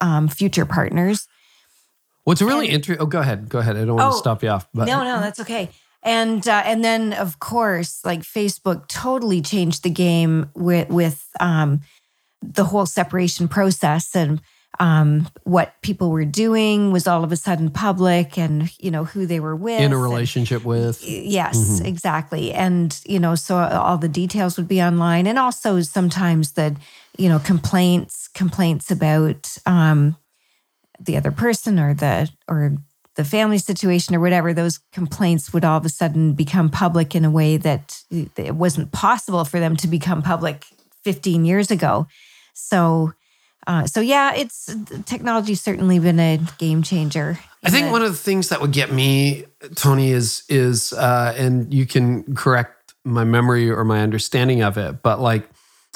um, 0.00 0.28
future 0.28 0.66
partners. 0.66 1.26
What's 2.24 2.42
really 2.42 2.68
interesting? 2.68 3.02
Oh, 3.02 3.06
go 3.06 3.20
ahead. 3.20 3.48
Go 3.48 3.58
ahead. 3.58 3.76
I 3.76 3.84
don't 3.84 3.96
want 3.96 4.08
Oh, 4.08 4.12
to 4.12 4.18
stop 4.18 4.42
you 4.42 4.50
off. 4.50 4.68
But 4.74 4.86
no, 4.86 5.02
no, 5.02 5.20
that's 5.20 5.40
okay. 5.40 5.70
And 6.02 6.46
uh, 6.46 6.62
and 6.64 6.84
then 6.84 7.12
of 7.12 7.40
course, 7.40 8.04
like 8.04 8.20
Facebook 8.20 8.88
totally 8.88 9.40
changed 9.40 9.82
the 9.82 9.90
game 9.90 10.50
with 10.54 10.88
with 10.88 11.26
um, 11.40 11.80
the 12.42 12.64
whole 12.64 12.86
separation 12.86 13.48
process 13.48 14.14
and 14.14 14.40
um, 14.80 15.28
what 15.44 15.74
people 15.82 16.10
were 16.10 16.24
doing 16.24 16.90
was 16.90 17.06
all 17.06 17.22
of 17.22 17.30
a 17.30 17.36
sudden 17.36 17.70
public, 17.70 18.36
and 18.38 18.68
you 18.80 18.90
know 18.90 19.04
who 19.04 19.26
they 19.26 19.38
were 19.38 19.54
with 19.54 19.78
in 19.80 19.92
a 19.92 19.94
and- 19.94 20.02
relationship 20.02 20.64
with. 20.64 21.02
Yes, 21.06 21.56
Mm-hmm. 21.58 21.86
exactly. 21.86 22.52
And, 22.52 22.98
you 23.06 23.18
know, 23.20 23.34
so 23.36 23.56
all 23.58 23.98
the 23.98 24.08
details 24.08 24.56
would 24.56 24.66
be 24.68 24.82
online. 24.82 25.26
And 25.26 25.38
also 25.38 25.80
sometimes 25.82 26.52
the, 26.52 26.74
you 27.18 27.28
know, 27.28 27.38
complaints, 27.38 28.26
complaints 28.34 28.90
about 28.90 29.56
um, 29.66 30.16
the 30.98 31.16
other 31.16 31.30
person 31.30 31.78
or 31.78 31.94
the, 31.94 32.28
or 32.48 32.76
the 33.16 33.24
family 33.24 33.58
situation 33.58 34.14
or 34.14 34.20
whatever, 34.20 34.52
those 34.54 34.78
complaints 34.92 35.52
would 35.52 35.64
all 35.64 35.76
of 35.78 35.84
a 35.84 35.88
sudden 35.90 36.32
become 36.34 36.70
public 36.70 37.14
in 37.14 37.24
a 37.24 37.30
way 37.30 37.56
that 37.58 38.00
it 38.10 38.54
wasn't 38.54 38.92
possible 38.92 39.44
for 39.44 39.60
them 39.60 39.76
to 39.76 39.86
become 39.88 40.22
public 40.22 40.64
15 41.04 41.44
years 41.44 41.70
ago. 41.70 42.06
So, 42.54 43.12
uh, 43.66 43.86
so 43.86 44.00
yeah, 44.00 44.34
it's 44.34 44.74
technology's 45.06 45.60
certainly 45.60 45.98
been 45.98 46.18
a 46.18 46.40
game 46.58 46.82
changer. 46.82 47.38
I 47.62 47.70
think 47.70 47.92
one 47.92 48.02
of 48.02 48.10
the 48.10 48.16
things 48.16 48.48
that 48.48 48.60
would 48.60 48.72
get 48.72 48.90
me, 48.90 49.44
Toni, 49.74 50.10
is 50.10 50.44
is 50.48 50.92
uh, 50.94 51.34
and 51.36 51.72
you 51.72 51.86
can 51.86 52.34
correct 52.34 52.94
my 53.04 53.24
memory 53.24 53.70
or 53.70 53.84
my 53.84 54.00
understanding 54.00 54.62
of 54.62 54.78
it, 54.78 55.02
but 55.02 55.20
like 55.20 55.48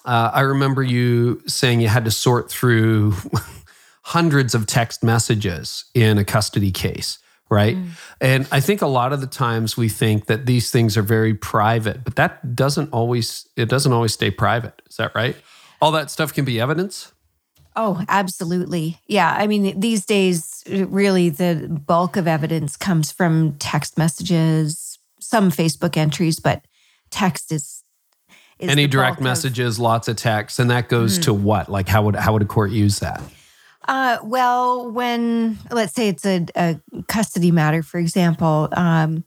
uh, 0.04 0.30
I 0.34 0.40
remember 0.40 0.82
you 0.82 1.42
saying 1.46 1.80
you 1.80 1.88
had 1.88 2.04
to 2.04 2.10
sort 2.10 2.50
through 2.50 3.14
hundreds 4.02 4.54
of 4.54 4.66
text 4.66 5.02
messages 5.02 5.86
in 5.94 6.18
a 6.18 6.24
custody 6.24 6.70
case, 6.70 7.18
right? 7.48 7.76
And 8.20 8.46
I 8.52 8.60
think 8.60 8.82
a 8.82 8.86
lot 8.86 9.14
of 9.14 9.22
the 9.22 9.26
times 9.26 9.76
we 9.76 9.88
think 9.88 10.26
that 10.26 10.44
these 10.44 10.70
things 10.70 10.98
are 10.98 11.02
very 11.02 11.32
private, 11.32 12.04
but 12.04 12.16
that 12.16 12.54
doesn't 12.54 12.90
always 12.92 13.48
it 13.56 13.70
doesn't 13.70 13.92
always 13.92 14.12
stay 14.12 14.30
private. 14.30 14.82
Is 14.88 14.96
that 14.96 15.14
right? 15.14 15.36
All 15.80 15.92
that 15.92 16.10
stuff 16.10 16.34
can 16.34 16.44
be 16.44 16.60
evidence. 16.60 17.13
Oh, 17.76 18.04
absolutely. 18.08 19.00
Yeah. 19.06 19.34
I 19.36 19.46
mean, 19.46 19.80
these 19.80 20.06
days, 20.06 20.62
really, 20.68 21.28
the 21.28 21.68
bulk 21.86 22.16
of 22.16 22.28
evidence 22.28 22.76
comes 22.76 23.10
from 23.10 23.54
text 23.58 23.98
messages, 23.98 24.98
some 25.20 25.50
Facebook 25.50 25.96
entries, 25.96 26.38
but 26.38 26.64
text 27.10 27.50
is. 27.50 27.82
is 28.58 28.70
Any 28.70 28.86
direct 28.86 29.14
bulk 29.16 29.18
of- 29.18 29.24
messages, 29.24 29.78
lots 29.80 30.06
of 30.08 30.16
text, 30.16 30.58
and 30.60 30.70
that 30.70 30.88
goes 30.88 31.18
to 31.20 31.34
what? 31.34 31.68
Like 31.68 31.88
how 31.88 32.04
would 32.04 32.14
how 32.16 32.32
would 32.32 32.42
a 32.42 32.46
court 32.46 32.70
use 32.70 33.00
that? 33.00 33.20
Uh, 33.86 34.18
well, 34.22 34.90
when 34.90 35.58
let's 35.70 35.92
say 35.94 36.08
it's 36.08 36.24
a, 36.24 36.46
a 36.56 36.80
custody 37.08 37.50
matter, 37.50 37.82
for 37.82 37.98
example, 37.98 38.68
um, 38.76 39.24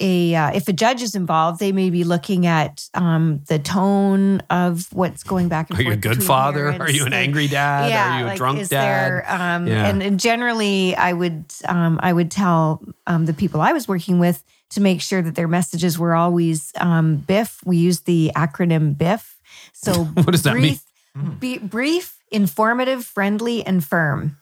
a 0.00 0.34
uh, 0.34 0.50
if 0.54 0.66
a 0.68 0.72
judge 0.72 1.02
is 1.02 1.14
involved, 1.14 1.60
they 1.60 1.72
may 1.72 1.90
be 1.90 2.02
looking 2.04 2.46
at 2.46 2.88
um, 2.94 3.42
the 3.48 3.58
tone 3.58 4.40
of 4.50 4.88
what's 4.92 5.22
going 5.22 5.48
back 5.48 5.70
and 5.70 5.78
Are 5.78 5.82
forth. 5.82 5.86
Are 5.86 5.90
you 5.90 5.98
a 5.98 6.14
good 6.14 6.22
father? 6.24 6.72
parents. 6.72 6.80
Are 6.80 6.90
you 6.90 7.04
an 7.06 7.12
angry 7.12 7.46
dad? 7.48 7.90
yeah, 7.90 8.16
Are 8.16 8.18
you 8.20 8.24
a 8.24 8.28
like, 8.28 8.36
drunk 8.38 8.58
is 8.60 8.68
dad? 8.70 8.82
There, 8.82 9.24
um, 9.32 9.66
Yeah. 9.66 9.86
and, 9.88 10.02
and 10.02 10.18
generally, 10.18 10.96
I 10.96 11.12
would 11.12 11.44
um, 11.68 12.00
I 12.02 12.12
would 12.12 12.30
tell 12.30 12.82
um, 13.06 13.26
the 13.26 13.34
people 13.34 13.60
I 13.60 13.72
was 13.72 13.86
working 13.86 14.18
with 14.18 14.42
to 14.70 14.80
make 14.80 15.00
sure 15.00 15.20
that 15.20 15.34
their 15.34 15.48
messages 15.48 15.98
were 15.98 16.14
always 16.14 16.72
um, 16.78 17.16
BIF. 17.16 17.60
We 17.64 17.76
use 17.76 18.00
the 18.00 18.30
acronym 18.36 18.96
BIF. 18.96 19.36
So 19.72 20.04
What 20.14 20.30
does 20.30 20.42
that 20.44 20.54
mean? 20.54 20.78
brief, 21.14 21.38
be, 21.40 21.58
brief, 21.58 22.18
informative, 22.30 23.04
friendly, 23.04 23.64
and 23.66 23.84
firm. 23.84 24.36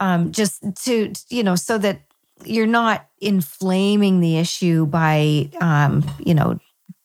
Um, 0.00 0.32
just 0.32 0.62
to 0.84 1.12
you 1.30 1.42
know, 1.42 1.54
so 1.56 1.78
that 1.78 2.00
you're 2.46 2.66
not 2.66 3.06
inflaming 3.20 4.20
the 4.20 4.38
issue 4.38 4.86
by 4.86 5.50
um, 5.60 6.04
you 6.24 6.34
know 6.34 6.58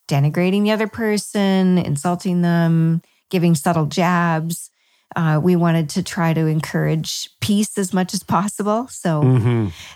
denigrating 0.08 0.64
the 0.64 0.72
other 0.72 0.88
person, 0.88 1.78
insulting 1.78 2.42
them, 2.42 3.00
giving 3.30 3.54
subtle 3.54 3.86
jabs. 3.86 4.70
Uh, 5.16 5.40
we 5.42 5.56
wanted 5.56 5.88
to 5.88 6.02
try 6.04 6.32
to 6.32 6.46
encourage 6.46 7.28
peace 7.40 7.76
as 7.78 7.92
much 7.92 8.14
as 8.14 8.22
possible. 8.22 8.86
So, 8.88 9.22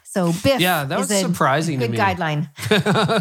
so 0.03 0.27
BIF, 0.27 0.43
Mm-hmm. 0.43 0.61
Yeah, 0.61 0.85
that 0.85 0.99
was 0.99 1.11
a 1.11 1.21
surprising 1.21 1.79
to 1.79 1.87
good 1.87 1.97
guideline. 1.97 2.49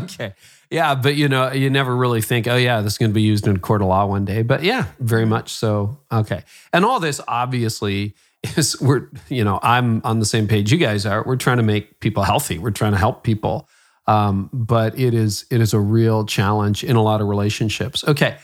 okay. 0.04 0.34
Yeah, 0.72 0.96
but 0.96 1.16
you 1.16 1.30
know, 1.30 1.52
you 1.52 1.70
never 1.70 1.96
really 1.96 2.22
think, 2.22 2.48
oh 2.48 2.56
yeah, 2.56 2.82
this 2.82 2.94
is 2.94 2.98
going 2.98 3.12
to 3.12 3.14
be 3.14 3.22
used 3.22 3.48
in 3.48 3.60
court 3.60 3.84
of 3.84 3.90
law 3.90 4.08
one 4.08 4.26
day. 4.26 4.42
But 4.42 4.64
yeah, 4.64 4.86
very 5.00 5.26
much 5.26 5.52
so. 5.52 6.00
Okay. 6.12 6.44
And 6.72 6.84
all 6.84 7.00
this 7.00 7.22
obviously 7.28 8.16
is 8.58 8.80
we're, 8.82 9.10
you 9.30 9.44
know, 9.44 9.60
I'm 9.62 10.02
on 10.04 10.20
the 10.20 10.26
same 10.26 10.48
page 10.48 10.72
you 10.72 10.78
guys 10.78 11.06
are. 11.06 11.24
We're 11.26 11.36
trying 11.36 11.58
to 11.58 11.64
make 11.64 12.00
people 12.00 12.24
healthy. 12.24 12.58
We're 12.60 12.72
trying 12.72 12.92
to 12.94 12.98
help 12.98 13.24
people. 13.24 13.68
Um, 14.06 14.50
but 14.52 15.00
it 15.00 15.14
is 15.14 15.46
it 15.50 15.62
is 15.62 15.74
a 15.74 15.80
real 15.80 16.26
challenge 16.26 16.84
in 16.84 16.96
a 16.96 17.02
lot 17.02 17.22
of 17.22 17.28
relationships. 17.28 18.04
Okay. 18.06 18.38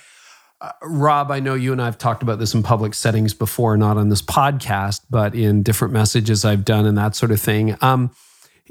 Uh, 0.61 0.71
Rob, 0.83 1.31
I 1.31 1.39
know 1.39 1.53
you 1.53 1.71
and 1.71 1.81
I 1.81 1.85
have 1.85 1.97
talked 1.97 2.21
about 2.21 2.39
this 2.39 2.53
in 2.53 2.63
public 2.63 2.93
settings 2.93 3.33
before, 3.33 3.77
not 3.77 3.97
on 3.97 4.09
this 4.09 4.21
podcast, 4.21 5.01
but 5.09 5.33
in 5.33 5.63
different 5.63 5.93
messages 5.93 6.43
I've 6.43 6.65
done 6.65 6.85
and 6.85 6.97
that 6.97 7.15
sort 7.15 7.31
of 7.31 7.39
thing. 7.39 7.77
Um, 7.81 8.11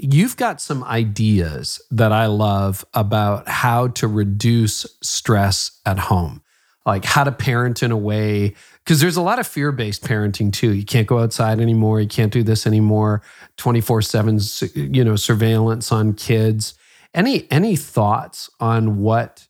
You've 0.00 0.36
got 0.36 0.60
some 0.60 0.84
ideas 0.84 1.82
that 1.90 2.12
I 2.12 2.26
love 2.26 2.84
about 2.94 3.48
how 3.48 3.88
to 3.88 4.06
reduce 4.06 4.86
stress 5.02 5.80
at 5.84 5.98
home, 5.98 6.40
like 6.88 7.04
how 7.04 7.22
to 7.22 7.30
parent 7.30 7.82
in 7.82 7.90
a 7.92 7.96
way, 7.96 8.54
because 8.82 9.00
there's 9.00 9.16
a 9.16 9.22
lot 9.22 9.38
of 9.38 9.46
fear 9.46 9.70
based 9.72 10.02
parenting 10.02 10.50
too. 10.50 10.72
You 10.72 10.84
can't 10.84 11.06
go 11.06 11.18
outside 11.18 11.60
anymore. 11.60 12.00
You 12.00 12.08
can't 12.08 12.32
do 12.32 12.42
this 12.42 12.66
anymore. 12.66 13.22
24 13.58 14.02
7, 14.02 14.38
you 14.74 15.04
know, 15.04 15.14
surveillance 15.14 15.92
on 15.92 16.14
kids. 16.14 16.74
Any, 17.14 17.46
any 17.50 17.76
thoughts 17.76 18.48
on 18.58 19.00
what 19.00 19.46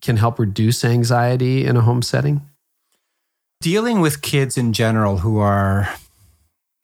can 0.00 0.16
help 0.16 0.38
reduce 0.38 0.84
anxiety 0.84 1.66
in 1.66 1.76
a 1.76 1.82
home 1.82 2.00
setting? 2.00 2.48
Dealing 3.60 4.00
with 4.00 4.22
kids 4.22 4.56
in 4.56 4.72
general 4.72 5.18
who 5.18 5.38
are, 5.38 5.88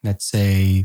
let's 0.03 0.25
say, 0.27 0.85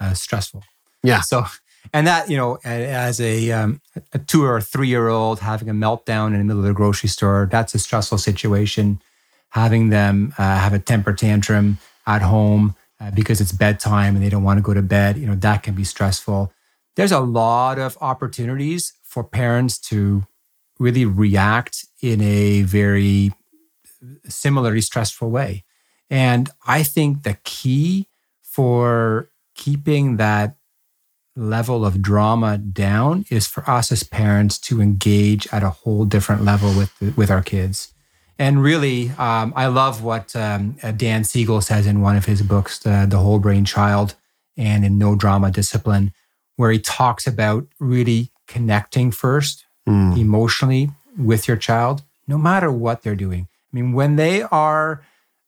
uh, 0.00 0.14
stressful. 0.14 0.64
Yeah. 1.02 1.20
So, 1.20 1.44
and 1.92 2.06
that, 2.06 2.30
you 2.30 2.36
know, 2.36 2.58
as 2.64 3.20
a, 3.20 3.50
um, 3.52 3.80
a 4.12 4.18
two 4.18 4.44
or 4.44 4.60
three 4.60 4.88
year 4.88 5.08
old 5.08 5.40
having 5.40 5.68
a 5.68 5.74
meltdown 5.74 6.28
in 6.28 6.38
the 6.38 6.44
middle 6.44 6.60
of 6.60 6.66
the 6.66 6.74
grocery 6.74 7.08
store, 7.08 7.48
that's 7.50 7.74
a 7.74 7.78
stressful 7.78 8.18
situation. 8.18 9.00
Having 9.50 9.88
them 9.88 10.34
uh, 10.38 10.58
have 10.58 10.72
a 10.72 10.78
temper 10.78 11.12
tantrum 11.12 11.78
at 12.06 12.22
home 12.22 12.74
uh, 13.00 13.10
because 13.12 13.40
it's 13.40 13.52
bedtime 13.52 14.14
and 14.14 14.24
they 14.24 14.28
don't 14.28 14.42
want 14.42 14.58
to 14.58 14.62
go 14.62 14.74
to 14.74 14.82
bed, 14.82 15.16
you 15.16 15.26
know, 15.26 15.34
that 15.36 15.62
can 15.62 15.74
be 15.74 15.84
stressful. 15.84 16.52
There's 16.96 17.12
a 17.12 17.20
lot 17.20 17.78
of 17.78 17.96
opportunities 18.00 18.92
for 19.02 19.24
parents 19.24 19.78
to 19.78 20.26
really 20.78 21.04
react 21.04 21.86
in 22.02 22.20
a 22.20 22.62
very 22.62 23.32
similarly 24.28 24.80
stressful 24.80 25.30
way. 25.30 25.64
And 26.10 26.50
I 26.66 26.82
think 26.82 27.22
the 27.22 27.38
key 27.44 28.08
for 28.42 29.30
keeping 29.54 30.16
that 30.16 30.56
level 31.38 31.86
of 31.86 32.02
drama 32.02 32.58
down 32.58 33.24
is 33.30 33.46
for 33.46 33.68
us 33.70 33.92
as 33.92 34.02
parents 34.02 34.58
to 34.58 34.80
engage 34.80 35.46
at 35.52 35.62
a 35.62 35.70
whole 35.70 36.04
different 36.04 36.44
level 36.44 36.74
with 36.74 37.16
with 37.16 37.30
our 37.30 37.42
kids. 37.42 37.94
And 38.38 38.62
really, 38.62 39.10
um, 39.18 39.52
I 39.56 39.66
love 39.66 40.02
what 40.04 40.34
um, 40.36 40.76
uh, 40.82 40.92
Dan 40.92 41.24
Siegel 41.24 41.60
says 41.60 41.86
in 41.86 42.00
one 42.00 42.16
of 42.16 42.26
his 42.26 42.40
books, 42.42 42.78
the, 42.78 43.04
the 43.08 43.18
Whole 43.18 43.40
Brain 43.40 43.64
Child, 43.64 44.14
and 44.56 44.84
in 44.84 44.96
No 44.96 45.16
Drama 45.16 45.50
Discipline, 45.50 46.12
where 46.54 46.70
he 46.70 46.78
talks 46.78 47.26
about 47.26 47.66
really 47.80 48.30
connecting 48.46 49.10
first 49.10 49.64
emotionally 50.16 50.90
with 51.16 51.48
your 51.48 51.56
child, 51.56 52.02
no 52.26 52.38
matter 52.38 52.70
what 52.70 53.02
they're 53.02 53.16
doing. 53.16 53.48
I 53.72 53.76
mean, 53.76 53.92
when 53.92 54.16
they 54.16 54.42
are 54.42 55.02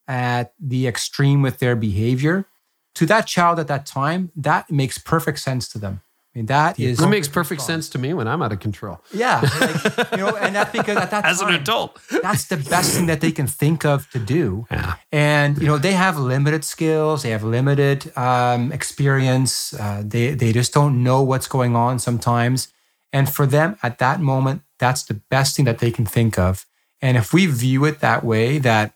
at 0.08 0.52
the 0.58 0.88
extreme 0.88 1.42
with 1.42 1.58
their 1.58 1.76
behavior, 1.76 2.46
to 2.94 3.06
that 3.06 3.26
child 3.26 3.58
at 3.58 3.68
that 3.68 3.86
time, 3.86 4.30
that 4.36 4.70
makes 4.70 4.98
perfect 4.98 5.38
sense 5.38 5.68
to 5.68 5.78
them. 5.78 6.00
I 6.34 6.38
mean, 6.38 6.46
that 6.46 6.78
is 6.78 7.00
It 7.00 7.08
makes 7.08 7.26
perfect 7.26 7.60
sense 7.60 7.88
to 7.88 7.98
me 7.98 8.14
when 8.14 8.28
I'm 8.28 8.40
out 8.40 8.52
of 8.52 8.60
control 8.60 9.00
Yeah, 9.12 9.40
like, 9.60 10.10
you 10.12 10.18
know, 10.18 10.36
and 10.36 10.54
that's 10.54 10.70
because 10.70 10.96
at 10.96 11.10
that 11.10 11.24
as 11.32 11.40
an 11.40 11.52
adult. 11.52 11.98
that's 12.22 12.46
the 12.46 12.56
best 12.56 12.94
thing 12.94 13.06
that 13.06 13.20
they 13.20 13.32
can 13.32 13.48
think 13.48 13.84
of 13.84 14.08
to 14.10 14.20
do. 14.20 14.64
Yeah. 14.70 14.94
And 15.10 15.58
you 15.58 15.66
know, 15.66 15.76
they 15.76 15.90
have 15.92 16.16
limited 16.18 16.64
skills, 16.64 17.24
they 17.24 17.30
have 17.30 17.42
limited 17.42 18.16
um, 18.16 18.70
experience. 18.70 19.74
Uh, 19.74 20.02
they 20.06 20.34
they 20.34 20.52
just 20.52 20.72
don't 20.72 21.02
know 21.02 21.20
what's 21.20 21.48
going 21.48 21.74
on 21.74 21.98
sometimes. 21.98 22.68
And 23.12 23.28
for 23.28 23.44
them 23.44 23.76
at 23.82 23.98
that 23.98 24.20
moment, 24.20 24.62
that's 24.78 25.02
the 25.02 25.14
best 25.30 25.56
thing 25.56 25.64
that 25.64 25.78
they 25.78 25.90
can 25.90 26.06
think 26.06 26.38
of. 26.38 26.64
And 27.02 27.16
if 27.16 27.32
we 27.32 27.46
view 27.46 27.84
it 27.86 27.98
that 28.00 28.22
way, 28.24 28.58
that, 28.58 28.94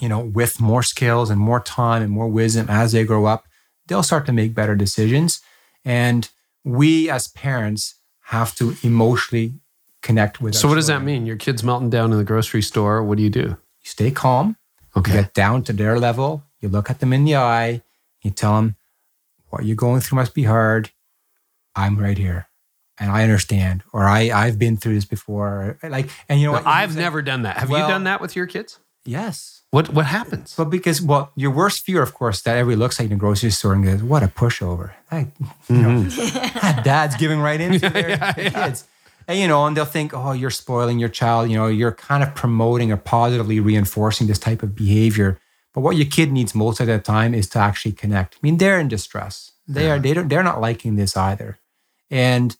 you 0.00 0.08
know, 0.08 0.20
with 0.20 0.60
more 0.60 0.82
skills 0.82 1.30
and 1.30 1.40
more 1.40 1.60
time 1.60 2.02
and 2.02 2.10
more 2.10 2.28
wisdom 2.28 2.66
as 2.68 2.92
they 2.92 3.04
grow 3.04 3.26
up, 3.26 3.46
they'll 3.86 4.02
start 4.02 4.26
to 4.26 4.32
make 4.32 4.54
better 4.54 4.74
decisions. 4.74 5.40
And 5.84 6.28
we 6.64 7.10
as 7.10 7.28
parents 7.28 7.96
have 8.26 8.54
to 8.56 8.74
emotionally 8.82 9.54
connect 10.00 10.40
with. 10.40 10.54
So, 10.54 10.68
what 10.68 10.76
does 10.76 10.86
that 10.86 11.02
mean? 11.02 11.26
Your 11.26 11.36
kid's 11.36 11.62
melting 11.62 11.90
down 11.90 12.12
in 12.12 12.18
the 12.18 12.24
grocery 12.24 12.62
store. 12.62 13.02
What 13.02 13.18
do 13.18 13.24
you 13.24 13.30
do? 13.30 13.40
You 13.40 13.56
stay 13.84 14.10
calm. 14.10 14.56
Okay. 14.96 15.12
You 15.12 15.22
get 15.22 15.34
down 15.34 15.62
to 15.64 15.72
their 15.72 15.98
level. 15.98 16.44
You 16.60 16.68
look 16.68 16.90
at 16.90 17.00
them 17.00 17.12
in 17.12 17.24
the 17.24 17.36
eye. 17.36 17.82
You 18.22 18.30
tell 18.30 18.56
them, 18.56 18.76
what 19.48 19.64
you're 19.64 19.76
going 19.76 20.00
through 20.00 20.16
must 20.16 20.34
be 20.34 20.44
hard. 20.44 20.90
I'm 21.74 21.98
right 21.98 22.16
here 22.18 22.46
and 22.98 23.10
I 23.10 23.22
understand, 23.22 23.82
or 23.92 24.04
I 24.04 24.30
I've 24.30 24.58
been 24.58 24.76
through 24.76 24.94
this 24.94 25.04
before. 25.04 25.78
Like, 25.82 26.08
and 26.28 26.40
you 26.40 26.46
know 26.46 26.52
what? 26.52 26.66
I've 26.66 26.96
never 26.96 27.22
done 27.22 27.42
that. 27.42 27.56
Have 27.58 27.70
Well- 27.70 27.86
you 27.86 27.92
done 27.92 28.04
that 28.04 28.20
with 28.20 28.36
your 28.36 28.46
kids? 28.46 28.78
Yes. 29.04 29.61
What 29.72 29.88
What 29.88 30.04
happens? 30.04 30.54
But 30.54 30.66
because, 30.66 31.00
well, 31.00 31.32
your 31.34 31.50
worst 31.50 31.86
fear, 31.86 32.02
of 32.02 32.12
course, 32.12 32.42
that 32.42 32.58
everybody 32.58 32.78
looks 32.78 33.00
like 33.00 33.06
in 33.06 33.16
the 33.16 33.16
grocery 33.16 33.48
store 33.48 33.72
and 33.72 33.82
goes, 33.82 34.02
"What 34.02 34.22
a 34.22 34.28
pushover!" 34.28 34.92
Like, 35.10 35.28
you 35.68 35.76
know, 35.76 35.88
mm-hmm. 36.02 36.82
dad's 36.82 37.16
giving 37.16 37.40
right 37.40 37.58
into 37.58 37.88
their 37.88 38.18
kids, 38.34 38.86
and 39.26 39.38
you 39.38 39.48
know, 39.48 39.64
and 39.64 39.74
they'll 39.74 39.86
think, 39.86 40.12
"Oh, 40.12 40.32
you're 40.32 40.50
spoiling 40.50 40.98
your 40.98 41.08
child." 41.08 41.50
You 41.50 41.56
know, 41.56 41.68
you're 41.68 41.92
kind 41.92 42.22
of 42.22 42.34
promoting 42.34 42.92
or 42.92 42.98
positively 42.98 43.60
reinforcing 43.60 44.26
this 44.26 44.38
type 44.38 44.62
of 44.62 44.76
behavior. 44.76 45.40
But 45.72 45.80
what 45.80 45.96
your 45.96 46.06
kid 46.06 46.30
needs 46.32 46.54
most 46.54 46.78
of 46.80 46.86
the 46.86 46.98
time 46.98 47.32
is 47.32 47.48
to 47.50 47.58
actually 47.58 47.92
connect. 47.92 48.34
I 48.34 48.38
mean, 48.42 48.58
they're 48.58 48.78
in 48.78 48.88
distress. 48.88 49.52
They 49.66 49.90
are. 49.90 49.98
They 49.98 50.12
don't. 50.12 50.28
They're 50.28 50.42
not 50.42 50.60
liking 50.60 50.96
this 50.96 51.16
either, 51.16 51.58
and 52.10 52.54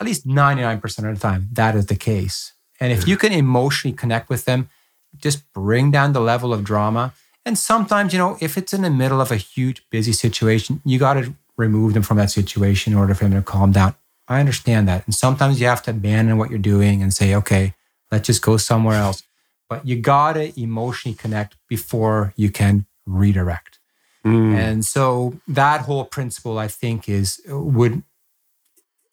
at 0.00 0.06
least 0.06 0.24
ninety 0.24 0.62
nine 0.62 0.80
percent 0.80 1.06
of 1.06 1.14
the 1.16 1.20
time, 1.20 1.48
that 1.52 1.76
is 1.76 1.84
the 1.84 1.96
case. 1.96 2.54
And 2.80 2.94
if 2.94 3.06
you 3.06 3.18
can 3.18 3.30
emotionally 3.30 3.94
connect 3.94 4.30
with 4.30 4.46
them, 4.46 4.70
just 5.16 5.52
bring 5.52 5.90
down 5.90 6.12
the 6.12 6.20
level 6.20 6.52
of 6.52 6.64
drama. 6.64 7.12
And 7.44 7.56
sometimes, 7.56 8.12
you 8.12 8.18
know, 8.18 8.36
if 8.40 8.58
it's 8.58 8.72
in 8.72 8.82
the 8.82 8.90
middle 8.90 9.20
of 9.20 9.30
a 9.30 9.36
huge, 9.36 9.82
busy 9.90 10.12
situation, 10.12 10.82
you 10.84 10.98
got 10.98 11.14
to 11.14 11.34
remove 11.56 11.94
them 11.94 12.02
from 12.02 12.16
that 12.18 12.30
situation 12.30 12.92
in 12.92 12.98
order 12.98 13.14
for 13.14 13.24
them 13.24 13.34
to 13.34 13.42
calm 13.42 13.72
down. 13.72 13.94
I 14.28 14.40
understand 14.40 14.86
that. 14.88 15.04
And 15.06 15.14
sometimes 15.14 15.60
you 15.60 15.66
have 15.66 15.82
to 15.84 15.90
abandon 15.90 16.38
what 16.38 16.50
you're 16.50 16.58
doing 16.58 17.02
and 17.02 17.12
say, 17.12 17.34
okay, 17.34 17.74
let's 18.12 18.26
just 18.26 18.42
go 18.42 18.56
somewhere 18.56 18.96
else. 18.96 19.22
But 19.68 19.86
you 19.86 19.96
got 19.96 20.34
to 20.34 20.60
emotionally 20.60 21.16
connect 21.16 21.56
before 21.68 22.32
you 22.36 22.50
can 22.50 22.86
redirect. 23.06 23.78
Hmm. 24.22 24.54
And 24.54 24.84
so 24.84 25.40
that 25.48 25.82
whole 25.82 26.04
principle, 26.04 26.58
I 26.58 26.68
think, 26.68 27.08
is 27.08 27.40
would, 27.48 28.02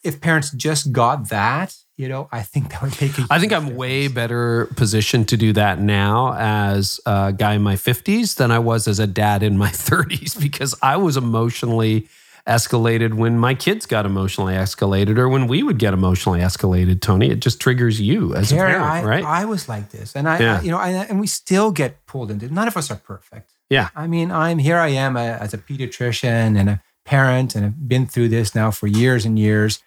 if 0.04 0.20
parents 0.20 0.52
just 0.52 0.92
got 0.92 1.30
that, 1.30 1.76
you 1.98 2.08
know, 2.08 2.30
I 2.32 2.44
think 2.44 2.70
that 2.72 2.82
would 2.82 3.00
make 3.02 3.18
a 3.18 3.26
I 3.30 3.40
think 3.40 3.52
I'm 3.52 3.76
way 3.76 4.08
better 4.08 4.68
positioned 4.76 5.28
to 5.30 5.38
do 5.38 5.52
that 5.54 5.80
now 5.80 6.36
as 6.38 7.00
a 7.06 7.34
guy 7.34 7.54
in 7.56 7.64
my 7.64 7.76
50s 7.76 8.36
than 8.36 8.52
I 8.52 8.60
was 8.60 8.88
as 8.88 9.00
a 9.00 9.08
dad 9.08 9.42
in 9.44 9.58
my 9.58 9.70
30s 9.90 10.40
because 10.40 10.76
I 10.82 10.96
was 10.98 11.18
emotionally 11.18 12.08
escalated 12.48 13.14
when 13.16 13.38
my 13.38 13.54
kids 13.54 13.86
got 13.86 14.06
emotionally 14.06 14.54
escalated 14.54 15.18
or 15.18 15.28
when 15.28 15.48
we 15.48 15.64
would 15.64 15.78
get 15.80 15.94
emotionally 15.94 16.40
escalated, 16.40 17.02
Toni. 17.02 17.30
It 17.30 17.40
just 17.42 17.60
triggers 17.60 18.00
you 18.00 18.34
as 18.36 18.52
a 18.54 18.56
parent, 18.56 18.84
I, 18.84 19.04
right? 19.04 19.24
I 19.26 19.44
was 19.46 19.68
like 19.68 19.90
this, 19.92 20.16
and 20.16 20.30
I, 20.30 20.40
Yeah. 20.40 20.58
I- 20.58 20.62
you 20.62 20.72
know, 20.72 20.80
and, 20.80 21.10
and 21.10 21.20
we 21.20 21.28
still 21.28 21.72
get 21.72 22.06
pulled 22.06 22.32
into. 22.32 22.48
None 22.54 22.68
of 22.68 22.78
us 22.78 22.90
are 22.90 22.96
perfect. 22.96 23.52
yeah. 23.70 23.90
I 23.96 24.08
mean, 24.08 24.32
I'm 24.32 24.60
here. 24.60 24.78
I 24.78 24.90
am 24.90 25.18
a, 25.18 25.26
as 25.42 25.54
a 25.54 25.58
pediatrician 25.58 26.58
and 26.58 26.70
a 26.70 26.82
parent, 27.06 27.54
and 27.56 27.66
I've 27.66 27.88
been 27.90 28.06
through 28.08 28.30
this 28.30 28.56
now 28.56 28.72
for 28.72 28.88
years 28.88 29.26
and 29.26 29.38
years. 29.38 29.82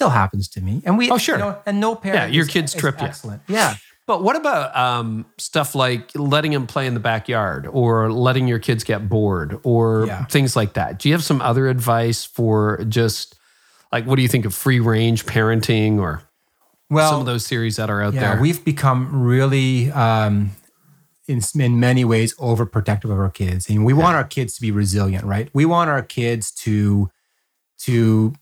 Still 0.00 0.10
happens 0.10 0.48
to 0.48 0.62
me, 0.62 0.80
and 0.86 0.96
we. 0.96 1.10
Oh, 1.10 1.18
sure. 1.18 1.36
You 1.36 1.44
know, 1.44 1.58
and 1.66 1.78
no 1.78 1.94
parent. 1.94 2.30
Yeah, 2.30 2.34
your 2.34 2.46
is- 2.46 2.50
kids 2.50 2.72
trip 2.74 2.98
you. 3.00 3.06
Excellent. 3.06 3.42
Yeah. 3.48 3.74
But 4.06 4.22
what 4.22 4.34
about 4.34 4.74
um, 4.74 5.26
stuff 5.38 5.74
like 5.74 6.10
letting 6.16 6.52
them 6.52 6.66
play 6.66 6.86
in 6.86 6.94
the 6.94 7.00
backyard 7.00 7.66
or 7.70 8.10
letting 8.10 8.48
your 8.48 8.58
kids 8.58 8.82
get 8.82 9.08
bored 9.10 9.60
or 9.62 10.06
Yeah. 10.06 10.24
things 10.24 10.56
like 10.56 10.72
that? 10.72 10.98
Do 10.98 11.08
you 11.08 11.14
have 11.14 11.22
some 11.22 11.40
other 11.42 11.68
advice 11.68 12.24
for 12.24 12.82
just 12.88 13.34
like 13.92 14.06
what 14.06 14.16
do 14.16 14.22
you 14.22 14.28
think 14.28 14.46
of 14.46 14.54
free 14.54 14.80
range 14.80 15.26
parenting 15.26 15.98
or 16.00 16.22
Well, 16.88 17.10
some 17.10 17.20
of 17.20 17.26
those 17.26 17.44
series 17.46 17.76
that 17.76 17.88
are 17.90 18.02
out 18.02 18.14
yeah, 18.14 18.32
there? 18.32 18.40
we've 18.42 18.64
become 18.64 19.22
really, 19.22 19.92
um, 19.92 20.52
in 21.28 21.40
in 21.56 21.78
many 21.78 22.04
ways, 22.04 22.34
overprotective 22.36 23.04
of 23.12 23.18
our 23.18 23.30
kids, 23.30 23.68
and 23.68 23.84
we 23.84 23.92
want 23.92 24.16
our 24.16 24.24
kids 24.24 24.54
to 24.54 24.60
be 24.62 24.70
resilient, 24.72 25.24
right? 25.24 25.50
We 25.52 25.66
want 25.66 25.88
our 25.90 26.02
kids 26.02 26.50
to 26.64 27.10
to 27.82 28.32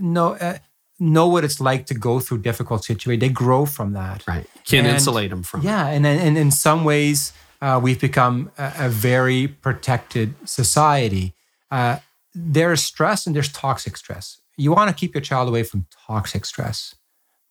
know 0.00 0.34
uh, 0.34 0.58
know 0.98 1.26
what 1.28 1.44
it's 1.44 1.60
like 1.60 1.86
to 1.86 1.94
go 1.94 2.20
through 2.20 2.38
difficult 2.38 2.84
situations. 2.84 3.20
They 3.20 3.28
grow 3.28 3.66
from 3.66 3.92
that, 3.94 4.26
right. 4.26 4.46
Can 4.64 4.84
And- 4.84 4.94
insulate 4.94 5.30
them 5.30 5.42
from. 5.42 5.62
Yeah, 5.62 5.86
and 5.88 6.06
and 6.06 6.38
in 6.38 6.50
some 6.50 6.84
ways, 6.84 7.32
uh, 7.60 7.80
we've 7.82 8.00
become 8.00 8.50
a, 8.58 8.72
a 8.86 8.88
very 8.88 9.48
protected 9.48 10.34
society. 10.48 11.34
Uh, 11.70 11.98
there's 12.34 12.82
stress 12.82 13.26
and 13.26 13.34
there's 13.34 13.50
toxic 13.52 13.96
stress. 13.96 14.38
You 14.56 14.72
want 14.72 14.88
to 14.88 14.94
keep 14.94 15.14
your 15.14 15.22
child 15.22 15.48
away 15.48 15.62
from 15.64 15.86
toxic 16.06 16.44
stress, 16.44 16.94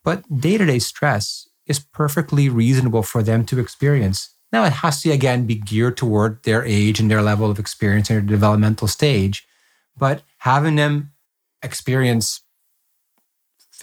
but 0.04 0.24
day 0.40 0.58
to 0.58 0.66
day 0.66 0.80
stress 0.80 1.48
is 1.66 1.80
perfectly 1.80 2.50
reasonable 2.50 3.04
for 3.04 3.24
them 3.24 3.46
to 3.46 3.60
experience. 3.60 4.30
Now, 4.52 4.66
it 4.66 4.74
has 4.84 5.02
to 5.02 5.10
again 5.12 5.46
be 5.48 5.56
geared 5.56 5.98
toward 5.98 6.44
their 6.44 6.64
age 6.64 7.00
and 7.00 7.10
their 7.10 7.22
level 7.22 7.50
of 7.50 7.58
experience 7.60 8.10
and 8.10 8.18
their 8.20 8.36
developmental 8.38 8.88
stage, 8.88 9.48
but 9.98 10.22
having 10.40 10.76
them 10.76 11.12
experience 11.64 12.42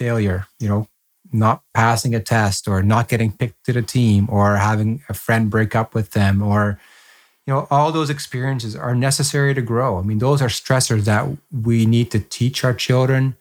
failure, 0.01 0.47
you 0.59 0.69
know, 0.69 0.89
not 1.33 1.63
passing 1.75 2.15
a 2.15 2.21
test 2.21 2.67
or 2.67 2.83
not 2.83 3.09
getting 3.09 3.31
picked 3.31 3.65
to 3.65 3.73
the 3.73 3.83
team 3.83 4.27
or 4.31 4.57
having 4.57 5.03
a 5.09 5.15
friend 5.15 5.51
break 5.51 5.77
up 5.77 5.95
with 5.95 6.11
them 6.11 6.43
or 6.43 6.81
you 7.47 7.53
know 7.53 7.69
all 7.71 7.93
those 7.93 8.11
experiences 8.11 8.75
are 8.75 8.97
necessary 8.97 9.55
to 9.55 9.63
grow 9.63 9.99
i 10.01 10.03
mean 10.03 10.19
those 10.19 10.43
are 10.43 10.49
stressors 10.49 11.05
that 11.05 11.25
we 11.53 11.87
need 11.87 12.11
to 12.11 12.19
teach 12.19 12.65
our 12.65 12.75
children 12.75 13.37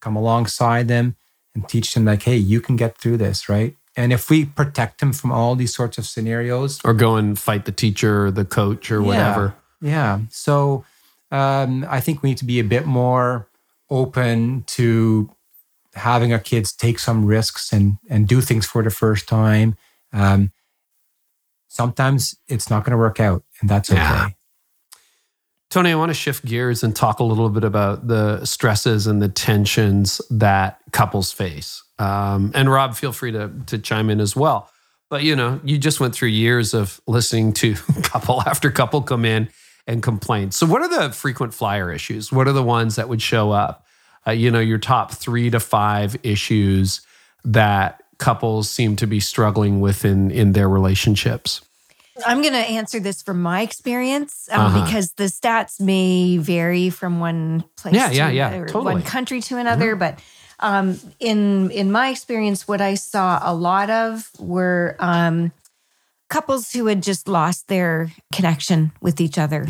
come 0.00 0.16
alongside 0.16 0.88
them 0.88 1.14
and 1.54 1.68
teach 1.68 1.94
them 1.94 2.04
like 2.04 2.22
hey 2.24 2.36
you 2.36 2.60
can 2.60 2.74
get 2.74 2.98
through 2.98 3.16
this 3.16 3.48
right 3.48 3.76
and 3.96 4.12
if 4.12 4.28
we 4.28 4.44
protect 4.44 4.98
them 4.98 5.12
from 5.12 5.30
all 5.30 5.54
these 5.54 5.74
sorts 5.74 5.98
of 5.98 6.04
scenarios 6.06 6.80
Or 6.84 6.94
go 6.94 7.14
and 7.16 7.38
fight 7.38 7.66
the 7.66 7.72
teacher 7.72 8.26
or 8.26 8.30
the 8.32 8.44
coach 8.44 8.90
or 8.90 9.00
whatever. 9.00 9.54
yeah, 9.80 9.90
yeah. 9.90 10.20
So 10.30 10.84
um, 11.30 11.86
I 11.88 12.00
think 12.00 12.22
we 12.22 12.30
need 12.30 12.38
to 12.38 12.46
be 12.46 12.58
a 12.58 12.64
bit 12.64 12.86
more 12.86 13.48
open 13.90 14.64
to 14.78 15.30
having 15.94 16.32
our 16.32 16.38
kids 16.38 16.72
take 16.72 16.98
some 16.98 17.24
risks 17.24 17.72
and 17.72 17.98
and 18.08 18.26
do 18.26 18.40
things 18.40 18.66
for 18.66 18.82
the 18.82 18.90
first 18.90 19.28
time. 19.28 19.76
Um, 20.12 20.52
sometimes 21.68 22.36
it's 22.48 22.70
not 22.70 22.84
going 22.84 22.92
to 22.92 22.98
work 22.98 23.20
out, 23.20 23.44
and 23.60 23.68
that's 23.68 23.90
okay. 23.90 24.00
Yeah. 24.00 24.28
Toni, 25.70 25.90
I 25.90 25.94
want 25.94 26.10
to 26.10 26.14
shift 26.14 26.44
gears 26.44 26.82
and 26.82 26.94
talk 26.94 27.18
a 27.18 27.24
little 27.24 27.48
bit 27.48 27.64
about 27.64 28.06
the 28.06 28.44
stresses 28.44 29.06
and 29.06 29.22
the 29.22 29.30
tensions 29.30 30.20
that 30.28 30.78
couples 30.92 31.32
face. 31.32 31.82
Um, 31.98 32.52
and 32.54 32.70
Rob, 32.70 32.94
feel 32.94 33.10
free 33.10 33.32
to, 33.32 33.50
to 33.68 33.78
chime 33.78 34.10
in 34.10 34.20
as 34.20 34.36
well. 34.36 34.68
But 35.08 35.22
you 35.22 35.34
know, 35.34 35.60
you 35.64 35.78
just 35.78 35.98
went 35.98 36.14
through 36.14 36.28
years 36.28 36.74
of 36.74 37.00
listening 37.06 37.54
to 37.54 37.74
couple 38.02 38.42
after 38.42 38.70
couple 38.70 39.00
come 39.00 39.24
in 39.24 39.48
and 39.86 40.02
complain. 40.02 40.50
So, 40.50 40.66
what 40.66 40.82
are 40.82 40.88
the 40.88 41.10
frequent 41.14 41.54
flyer 41.54 41.90
issues? 41.90 42.30
What 42.30 42.46
are 42.48 42.52
the 42.52 42.62
ones 42.62 42.96
that 42.96 43.08
would 43.08 43.22
show 43.22 43.50
up? 43.50 43.86
Uh, 44.26 44.30
you 44.30 44.50
know, 44.50 44.60
your 44.60 44.78
top 44.78 45.12
three 45.12 45.50
to 45.50 45.58
five 45.60 46.16
issues 46.22 47.00
that 47.44 48.00
couples 48.18 48.70
seem 48.70 48.94
to 48.96 49.06
be 49.06 49.18
struggling 49.20 49.80
with 49.80 50.04
in 50.04 50.30
in 50.30 50.52
their 50.52 50.68
relationships. 50.68 51.60
I'm 52.26 52.42
going 52.42 52.52
to 52.52 52.58
answer 52.58 53.00
this 53.00 53.22
from 53.22 53.40
my 53.42 53.62
experience 53.62 54.46
um, 54.52 54.60
Uh-huh. 54.60 54.84
because 54.84 55.12
the 55.16 55.24
stats 55.24 55.80
may 55.80 56.36
vary 56.36 56.90
from 56.90 57.20
one 57.20 57.64
place 57.76 57.94
Yeah, 57.94 58.08
to 58.10 58.14
yeah, 58.14 58.28
yeah, 58.30 58.48
another, 58.48 58.66
totally. 58.66 58.84
Mm-hmm. 58.94 59.02
one 59.02 59.10
country 59.10 59.40
to 59.40 59.56
another. 59.56 59.96
But 59.96 60.18
um, 60.60 61.00
in 61.18 61.70
in 61.70 61.90
my 61.90 62.10
experience, 62.10 62.68
what 62.68 62.80
I 62.80 62.94
saw 62.94 63.40
a 63.42 63.54
lot 63.54 63.90
of 63.90 64.30
were 64.38 64.94
um, 65.00 65.50
couples 66.28 66.70
who 66.70 66.86
had 66.86 67.02
just 67.02 67.26
lost 67.28 67.66
their 67.68 68.12
connection 68.32 68.92
with 69.00 69.20
each 69.20 69.38
other. 69.38 69.66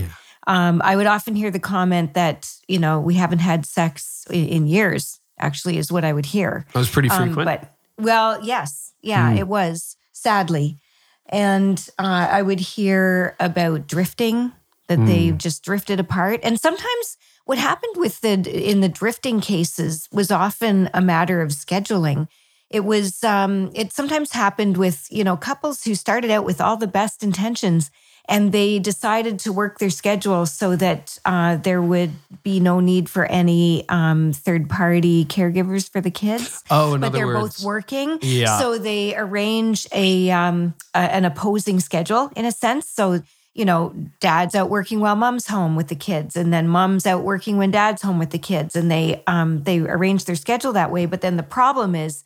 Um, 0.46 0.82
I 0.84 0.96
would 0.96 1.06
often 1.06 1.36
hear 1.36 1.50
the 1.50 1.60
comment 1.60 2.14
that 2.14 2.52
you 2.68 2.78
know 2.78 3.00
we 3.00 3.14
haven't 3.14 3.38
had 3.40 3.64
sex 3.66 4.26
in, 4.30 4.46
in 4.48 4.66
years. 4.66 5.18
Actually, 5.38 5.78
is 5.78 5.90
what 5.90 6.04
I 6.04 6.12
would 6.12 6.26
hear. 6.26 6.64
That 6.72 6.78
was 6.78 6.90
pretty 6.90 7.08
Um, 7.10 7.34
frequent. 7.34 7.44
but 7.46 7.72
well, 8.04 8.42
yes, 8.44 8.92
yeah, 9.02 9.30
Hmm. 9.32 9.38
it 9.38 9.48
was 9.48 9.96
sadly, 10.12 10.78
and 11.28 11.88
uh, 11.98 12.28
I 12.30 12.42
would 12.42 12.60
hear 12.60 13.34
about 13.40 13.86
drifting 13.86 14.52
that 14.88 15.04
they 15.06 15.30
Hmm. 15.30 15.36
just 15.38 15.64
drifted 15.64 15.98
apart, 16.00 16.40
and 16.42 16.60
sometimes 16.60 17.16
what 17.44 17.58
happened 17.58 17.96
with 17.96 18.20
the 18.20 18.34
in 18.70 18.80
the 18.80 18.88
drifting 18.88 19.40
cases 19.40 20.08
was 20.12 20.30
often 20.30 20.90
a 20.94 21.00
matter 21.00 21.40
of 21.42 21.50
scheduling. 21.50 22.28
It 22.70 22.84
was 22.84 23.22
um, 23.24 23.70
it 23.74 23.92
sometimes 23.92 24.32
happened 24.32 24.76
with 24.76 25.06
you 25.10 25.24
know 25.24 25.36
couples 25.36 25.84
who 25.84 25.94
started 25.94 26.30
out 26.30 26.44
with 26.44 26.60
all 26.60 26.76
the 26.76 26.86
best 26.86 27.22
intentions 27.22 27.90
and 28.28 28.52
they 28.52 28.78
decided 28.78 29.38
to 29.40 29.52
work 29.52 29.78
their 29.78 29.90
schedule 29.90 30.46
so 30.46 30.76
that 30.76 31.18
uh, 31.24 31.56
there 31.56 31.82
would 31.82 32.12
be 32.42 32.60
no 32.60 32.80
need 32.80 33.08
for 33.10 33.26
any 33.26 33.84
um, 33.88 34.32
third 34.32 34.70
party 34.70 35.24
caregivers 35.24 35.90
for 35.90 36.00
the 36.00 36.10
kids. 36.10 36.62
Oh, 36.70 36.94
in 36.94 37.00
but 37.00 37.12
they're 37.12 37.26
words- 37.26 37.58
both 37.58 37.66
working. 37.66 38.18
Yeah. 38.22 38.58
So 38.58 38.78
they 38.78 39.16
arrange 39.16 39.86
a, 39.92 40.30
um, 40.30 40.74
a 40.94 40.98
an 40.98 41.24
opposing 41.24 41.80
schedule 41.80 42.30
in 42.36 42.44
a 42.44 42.52
sense. 42.52 42.88
So 42.88 43.22
you 43.54 43.66
know, 43.66 43.94
dad's 44.20 44.54
out 44.54 44.70
working 44.70 45.00
while 45.00 45.14
mom's 45.14 45.46
home 45.48 45.76
with 45.76 45.88
the 45.88 45.94
kids, 45.94 46.36
and 46.36 46.54
then 46.54 46.66
mom's 46.66 47.04
out 47.06 47.22
working 47.22 47.58
when 47.58 47.70
dad's 47.70 48.00
home 48.00 48.18
with 48.18 48.30
the 48.30 48.38
kids, 48.38 48.74
and 48.74 48.90
they 48.90 49.22
um, 49.26 49.62
they 49.64 49.78
arrange 49.80 50.24
their 50.24 50.36
schedule 50.36 50.72
that 50.72 50.90
way. 50.90 51.04
But 51.04 51.20
then 51.20 51.36
the 51.36 51.42
problem 51.42 51.94
is 51.94 52.24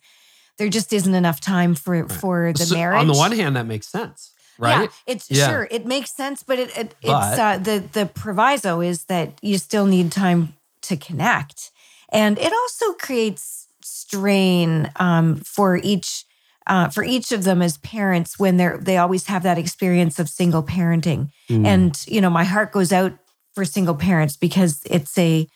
there 0.57 0.69
just 0.69 0.93
isn't 0.93 1.13
enough 1.13 1.41
time 1.41 1.75
for 1.75 2.07
for 2.07 2.53
the 2.53 2.65
So, 2.65 2.75
marriage. 2.75 3.01
On 3.01 3.07
the 3.07 3.13
one 3.13 3.33
hand, 3.33 3.57
that 3.57 3.65
makes 3.65 3.87
sense, 3.87 4.31
right? 4.59 4.81
Yeah, 4.89 5.13
it's 5.13 5.29
Yeah. 5.31 5.47
sure 5.49 5.67
it 5.71 5.85
makes 5.85 6.11
sense, 6.15 6.43
but 6.43 6.59
it, 6.59 6.69
it 6.77 6.95
But- 7.03 7.31
it's 7.33 7.39
uh, 7.39 7.57
the 7.57 7.83
the 7.91 8.05
proviso 8.05 8.81
is 8.81 9.05
that 9.05 9.33
you 9.41 9.57
still 9.57 9.85
need 9.85 10.11
time 10.11 10.53
to 10.83 10.97
connect, 10.97 11.71
and 12.11 12.37
it 12.39 12.51
also 12.53 12.93
creates 12.93 13.67
strain 13.83 14.91
um, 14.97 15.35
for 15.37 15.77
each 15.77 16.25
uh, 16.67 16.89
for 16.89 17.03
each 17.03 17.31
of 17.31 17.43
them 17.45 17.61
as 17.61 17.77
parents 17.77 18.37
when 18.37 18.57
they're 18.57 18.77
they 18.77 18.97
always 18.97 19.27
have 19.27 19.43
that 19.43 19.57
experience 19.57 20.19
of 20.19 20.27
single 20.29 20.63
parenting, 20.63 21.29
Mm. 21.49 21.65
and 21.65 22.05
you 22.07 22.19
know 22.21 22.29
my 22.29 22.43
heart 22.43 22.71
goes 22.71 22.91
out 22.91 23.13
for 23.55 23.63
single 23.65 23.95
parents 23.95 24.35
because 24.35 24.81
it's 24.85 25.17
a 25.17 25.47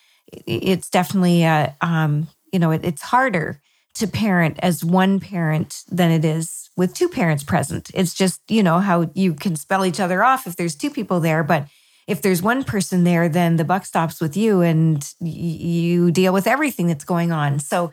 it's 0.48 0.90
definitely 0.90 1.44
a 1.44 1.76
um, 1.82 2.28
you 2.54 2.60
know 2.60 2.72
it, 2.72 2.82
it's 2.86 3.02
harder 3.02 3.62
to 3.96 4.08
parent 4.08 4.58
as 4.62 4.84
one 4.84 5.20
parent 5.20 5.84
than 5.90 6.12
it 6.12 6.24
is 6.24 6.70
with 6.78 6.94
two 6.94 7.10
parents 7.10 7.44
present. 7.44 7.92
It's 7.94 8.14
just, 8.14 8.42
you 8.50 8.64
know, 8.64 8.80
how 8.80 9.12
you 9.14 9.34
can 9.34 9.56
spell 9.56 9.86
each 9.86 10.00
other 10.00 10.24
off 10.24 10.48
if 10.48 10.56
there's 10.56 10.76
two 10.76 10.90
people 10.90 11.20
there. 11.20 11.44
But 11.44 11.68
if 12.08 12.22
there's 12.22 12.42
one 12.42 12.64
person 12.64 13.04
there, 13.04 13.30
then 13.30 13.58
the 13.58 13.66
buck 13.66 13.86
stops 13.86 14.20
with 14.20 14.36
you 14.36 14.62
and 14.62 15.08
you 15.20 16.12
deal 16.12 16.34
with 16.34 16.48
everything 16.48 16.88
that's 16.88 17.06
going 17.06 17.32
on. 17.32 17.60
So 17.60 17.92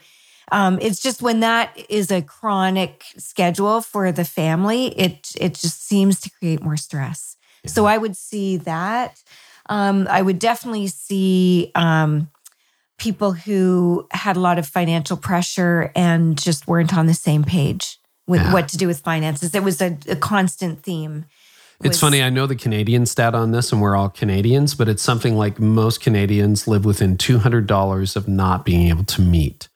um, 0.50 0.78
it's 0.80 1.00
just 1.00 1.20
when 1.20 1.40
that 1.40 1.76
is 1.88 2.10
a 2.10 2.22
chronic 2.22 3.04
schedule 3.18 3.80
for 3.80 4.10
the 4.12 4.24
family, 4.24 4.86
it 4.98 5.32
it 5.38 5.54
just 5.54 5.86
seems 5.86 6.20
to 6.20 6.30
create 6.30 6.62
more 6.62 6.76
stress. 6.76 7.36
So 7.66 7.84
I 7.86 7.98
would 7.98 8.16
see 8.16 8.56
that. 8.58 9.22
Um, 9.68 10.06
I 10.08 10.22
would 10.22 10.38
definitely 10.38 10.86
see 10.86 11.70
um, 11.74 12.30
people 12.98 13.32
who 13.32 14.06
had 14.10 14.36
a 14.36 14.40
lot 14.40 14.58
of 14.58 14.66
financial 14.66 15.16
pressure 15.16 15.90
and 15.94 16.36
just 16.40 16.66
weren't 16.66 16.92
on 16.96 17.06
the 17.06 17.14
same 17.14 17.44
page 17.44 17.98
with 18.26 18.40
Yeah. 18.42 18.52
what 18.52 18.68
to 18.68 18.76
do 18.76 18.86
with 18.86 19.00
finances. 19.00 19.54
It 19.54 19.62
was 19.62 19.80
a, 19.80 19.96
a 20.08 20.16
constant 20.16 20.82
theme. 20.82 21.24
It's 21.80 21.90
was- 21.90 22.00
funny. 22.00 22.22
I 22.22 22.28
know 22.30 22.46
the 22.46 22.56
Canadian 22.56 23.06
stat 23.06 23.34
on 23.36 23.52
this, 23.52 23.70
and 23.72 23.80
we're 23.80 23.94
all 23.96 24.08
Canadians, 24.08 24.74
but 24.74 24.88
it's 24.88 25.02
something 25.02 25.36
like 25.36 25.60
most 25.60 26.00
Canadians 26.00 26.66
live 26.66 26.84
within 26.84 27.16
$200 27.16 28.16
of 28.16 28.26
not 28.28 28.64
being 28.64 28.88
able 28.88 29.04
to 29.04 29.22
meet 29.22 29.68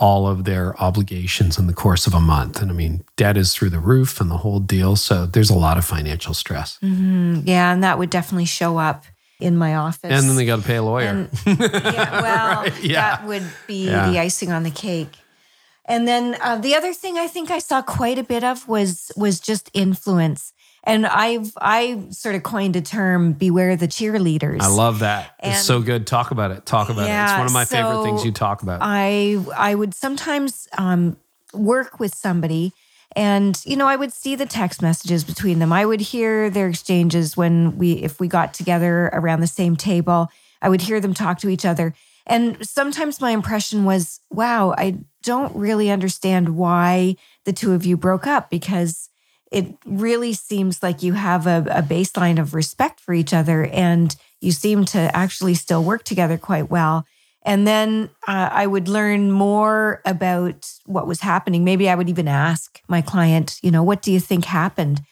all 0.00 0.26
of 0.26 0.42
their 0.44 0.76
obligations 0.82 1.56
in 1.56 1.68
the 1.68 1.72
course 1.72 2.08
of 2.08 2.12
a 2.14 2.20
month. 2.20 2.60
And 2.60 2.68
I 2.72 2.74
mean, 2.74 3.04
debt 3.16 3.36
is 3.36 3.54
through 3.54 3.70
the 3.70 3.78
roof 3.78 4.20
and 4.20 4.28
the 4.28 4.38
whole 4.38 4.58
deal. 4.58 4.96
So 4.96 5.24
there's 5.26 5.50
a 5.50 5.54
lot 5.54 5.78
of 5.78 5.84
financial 5.84 6.34
stress. 6.34 6.78
Mm-hmm. 6.82 7.42
Yeah, 7.44 7.72
and 7.72 7.84
that 7.84 7.98
would 7.98 8.10
definitely 8.10 8.46
show 8.46 8.76
up 8.78 9.04
in 9.40 9.56
my 9.56 9.74
office. 9.76 10.10
And 10.12 10.28
then 10.28 10.36
they 10.36 10.46
got 10.46 10.60
to 10.60 10.66
pay 10.66 10.76
a 10.76 10.82
lawyer. 10.82 11.06
And- 11.08 11.28
yeah, 11.60 12.20
well, 12.22 12.68
Yeah. 12.82 13.16
that 13.16 13.26
would 13.26 13.44
be 13.66 13.86
Yeah. 13.86 14.08
the 14.10 14.18
icing 14.18 14.52
on 14.52 14.62
the 14.62 14.70
cake. 14.70 15.12
And 15.86 16.08
then 16.08 16.36
uh, 16.40 16.56
the 16.56 16.74
other 16.74 16.94
thing 16.94 17.18
I 17.18 17.26
think 17.26 17.50
I 17.50 17.58
saw 17.58 17.82
quite 17.82 18.18
a 18.18 18.22
bit 18.24 18.42
of 18.42 18.66
was 18.68 19.12
was 19.16 19.38
just 19.40 19.70
influence. 19.74 20.52
And 20.86 21.06
I've 21.06 21.52
I 21.60 22.04
sort 22.10 22.34
of 22.36 22.42
coined 22.42 22.76
a 22.76 22.80
term 22.80 23.32
"beware 23.32 23.76
the 23.76 23.88
cheerleaders." 23.88 24.60
I 24.62 24.68
love 24.68 25.00
that. 25.00 25.34
it's 25.42 25.62
so 25.62 25.80
good. 25.82 26.06
Talk 26.06 26.30
about 26.30 26.50
it. 26.52 26.64
Talk 26.64 26.88
about 26.88 27.08
it. 27.08 27.12
It's 27.12 27.32
one 27.38 27.46
of 27.46 27.52
my 27.52 27.64
favorite 27.66 28.02
things 28.04 28.24
you 28.24 28.32
talk 28.32 28.62
about. 28.62 28.80
I 28.82 29.38
I 29.56 29.74
would 29.74 29.94
sometimes 29.94 30.68
um, 30.78 31.16
work 31.52 32.00
with 32.00 32.14
somebody, 32.14 32.72
and 33.16 33.60
you 33.64 33.76
know 33.76 33.86
I 33.86 33.96
would 33.96 34.12
see 34.12 34.34
the 34.34 34.46
text 34.46 34.82
messages 34.82 35.24
between 35.24 35.58
them. 35.58 35.72
I 35.72 35.86
would 35.86 36.00
hear 36.00 36.50
their 36.50 36.68
exchanges 36.68 37.36
when 37.36 37.78
we 37.78 37.92
if 37.92 38.20
we 38.20 38.28
got 38.28 38.54
together 38.54 39.10
around 39.12 39.40
the 39.40 39.46
same 39.46 39.76
table. 39.76 40.30
I 40.60 40.68
would 40.68 40.82
hear 40.82 41.00
them 41.00 41.14
talk 41.14 41.38
to 41.40 41.48
each 41.48 41.64
other, 41.64 41.94
and 42.26 42.66
sometimes 42.66 43.20
my 43.20 43.30
impression 43.30 43.84
was, 43.84 44.20
"Wow, 44.30 44.74
I 44.76 44.98
don't 45.22 45.54
really 45.54 45.90
understand 45.90 46.56
why 46.56 47.16
the 47.44 47.52
two 47.52 47.72
of 47.72 47.84
you 47.84 47.96
broke 47.96 48.26
up 48.26 48.50
because." 48.50 49.08
It 49.52 49.76
really 49.86 50.32
seems 50.32 50.82
like 50.82 51.04
you 51.04 51.12
have 51.12 51.46
a, 51.46 51.58
a 51.70 51.80
baseline 51.80 52.40
of 52.40 52.54
respect 52.54 52.98
for 52.98 53.14
each 53.14 53.32
other, 53.32 53.66
and 53.66 54.16
you 54.40 54.50
seem 54.50 54.84
to 54.86 55.14
actually 55.16 55.54
still 55.54 55.84
work 55.84 56.02
together 56.02 56.36
quite 56.36 56.68
well. 56.70 57.06
And 57.44 57.66
then 57.66 58.10
uh, 58.26 58.48
I 58.50 58.66
would 58.66 58.88
learn 58.88 59.30
more 59.30 60.00
about 60.04 60.66
what 60.86 61.06
was 61.06 61.20
happening. 61.20 61.62
Maybe 61.62 61.88
I 61.90 61.94
would 61.94 62.08
even 62.08 62.28
ask 62.28 62.80
my 62.88 63.02
client, 63.02 63.58
you 63.62 63.70
know, 63.70 63.82
what 63.82 64.00
do 64.02 64.10
you 64.10 64.20
think 64.20 64.46
happened? 64.46 65.02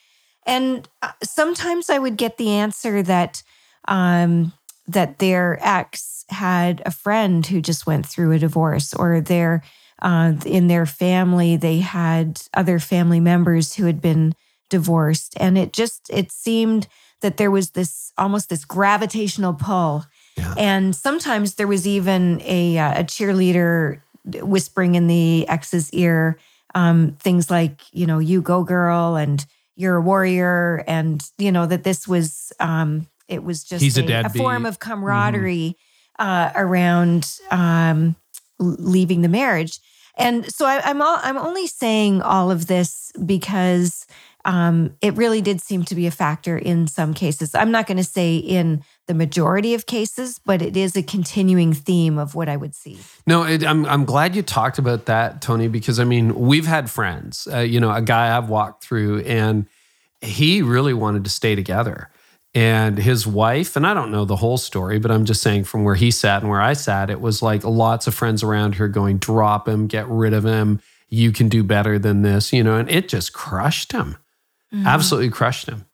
And 0.47 0.89
uh, 1.03 1.12
sometimes 1.22 1.91
I 1.91 1.99
would 1.99 2.16
get 2.16 2.39
the 2.39 2.51
answer 2.51 3.03
that 3.03 3.43
um, 3.89 4.53
that 4.89 5.18
their 5.18 5.59
ex 5.61 6.24
had 6.28 6.83
a 6.85 6.91
friend 6.91 7.47
who 7.47 7.61
just 7.61 7.87
went 7.87 8.07
through 8.07 8.33
a 8.33 8.39
divorce, 8.39 8.95
or 8.95 9.20
their 9.20 9.62
uh, 10.01 10.33
in 10.45 10.66
their 10.66 10.87
family 10.87 11.57
they 11.57 11.78
had 11.78 12.43
other 12.55 12.78
family 12.78 13.20
members 13.20 13.74
who 13.74 13.85
had 13.85 14.01
been 14.01 14.35
divorced, 14.70 15.35
and 15.39 15.59
it 15.59 15.72
just 15.72 16.09
it 16.11 16.33
seemed 16.33 16.89
that 17.20 17.37
there 17.37 17.51
was 17.51 17.70
this 17.70 18.12
almost 18.18 18.49
this 18.49 18.64
gravitational 18.64 19.55
pull 19.55 20.05
Yeah. 20.37 20.55
and 20.57 20.97
sometimes 20.97 21.57
there 21.57 21.66
was 21.66 21.87
even 21.87 22.41
a, 22.43 22.78
uh, 22.78 23.01
a 23.01 23.05
cheerleader 23.05 24.01
whispering 24.24 24.95
in 24.95 25.07
the 25.07 25.47
ex's 25.49 25.93
ear 25.93 26.39
um, 26.74 27.16
things 27.20 27.51
like, 27.51 27.80
you 27.93 28.07
know, 28.07 28.18
you 28.18 28.43
go 28.43 28.64
girl 28.64 29.16
and 29.16 29.45
you're 29.76 29.97
a 29.97 30.01
warrior. 30.01 30.85
And, 30.87 31.22
you 31.39 31.53
know, 31.53 31.66
that 31.66 31.85
this 31.85 32.07
was, 32.09 32.53
um, 32.61 33.07
it 33.28 33.43
was 33.43 33.64
just 33.64 33.83
He's 33.83 33.99
a 33.99 34.03
a. 34.03 34.07
Mm-hmm. 34.07 34.39
form 34.39 34.66
of 34.66 34.78
camaraderie 34.78 35.76
uh, 36.18 36.51
around 36.55 37.39
um, 37.51 38.16
leaving 38.59 39.22
the 39.22 39.28
marriage. 39.28 39.78
And 40.16 40.53
so 40.53 40.66
I, 40.66 40.80
I'm 40.85 41.01
all, 41.01 41.18
I'm 41.22 41.39
only 41.39 41.66
saying 41.66 42.20
all 42.20 42.51
of 42.51 42.66
this 42.66 43.12
because 43.24 44.07
um, 44.45 44.95
it 45.01 45.14
really 45.14 45.41
did 45.41 45.61
seem 45.61 45.85
to 45.85 45.95
be 45.95 46.07
a 46.07 46.11
factor 46.11 46.59
in 46.59 46.87
some 46.87 47.14
cases. 47.14 47.55
I'm 47.55 47.70
not 47.70 47.87
going 47.87 47.97
to 47.97 48.05
say 48.05 48.37
in 48.37 48.85
the 49.12 49.18
majority 49.18 49.74
of 49.74 49.84
cases, 49.84 50.40
but 50.42 50.62
it 50.62 50.74
is 50.74 50.96
a 50.96 51.02
continuing 51.02 51.74
theme 51.74 52.16
of 52.16 52.34
what 52.34 52.48
I 52.48 52.56
would 52.56 52.74
see. 52.74 52.98
No, 53.26 53.42
it, 53.42 53.62
I'm 53.62 53.84
I'm 53.84 54.06
glad 54.06 54.34
you 54.34 54.40
talked 54.40 54.78
about 54.78 55.04
that, 55.04 55.42
Toni, 55.42 55.68
because 55.68 56.00
I 56.00 56.04
mean 56.04 56.34
we've 56.34 56.64
had 56.64 56.88
friends. 56.88 57.46
Uh, 57.52 57.58
you 57.58 57.78
know, 57.78 57.92
a 57.92 58.00
guy 58.00 58.34
I've 58.34 58.48
walked 58.48 58.82
through, 58.82 59.20
and 59.20 59.66
he 60.22 60.62
really 60.62 60.94
wanted 60.94 61.24
to 61.24 61.30
stay 61.30 61.54
together, 61.54 62.08
and 62.54 62.96
his 62.96 63.26
wife, 63.26 63.76
and 63.76 63.86
I 63.86 63.92
don't 63.92 64.10
know 64.10 64.24
the 64.24 64.36
whole 64.36 64.56
story, 64.56 64.98
but 64.98 65.10
I'm 65.10 65.26
just 65.26 65.42
saying 65.42 65.64
from 65.64 65.84
where 65.84 65.94
he 65.94 66.10
sat 66.10 66.40
and 66.40 66.50
where 66.50 66.62
I 66.62 66.72
sat, 66.72 67.10
it 67.10 67.20
was 67.20 67.42
like 67.42 67.64
lots 67.64 68.06
of 68.06 68.14
friends 68.14 68.42
around 68.42 68.76
her 68.76 68.88
going, 68.88 69.18
"Drop 69.18 69.68
him, 69.68 69.88
get 69.88 70.08
rid 70.08 70.32
of 70.32 70.44
him. 70.46 70.80
You 71.10 71.32
can 71.32 71.50
do 71.50 71.62
better 71.62 71.98
than 71.98 72.22
this," 72.22 72.50
you 72.50 72.64
know, 72.64 72.78
and 72.78 72.88
it 72.90 73.10
just 73.10 73.34
crushed 73.34 73.92
him, 73.92 74.16
absolutely 74.86 75.28
crushed 75.28 75.68
him. 75.68 75.84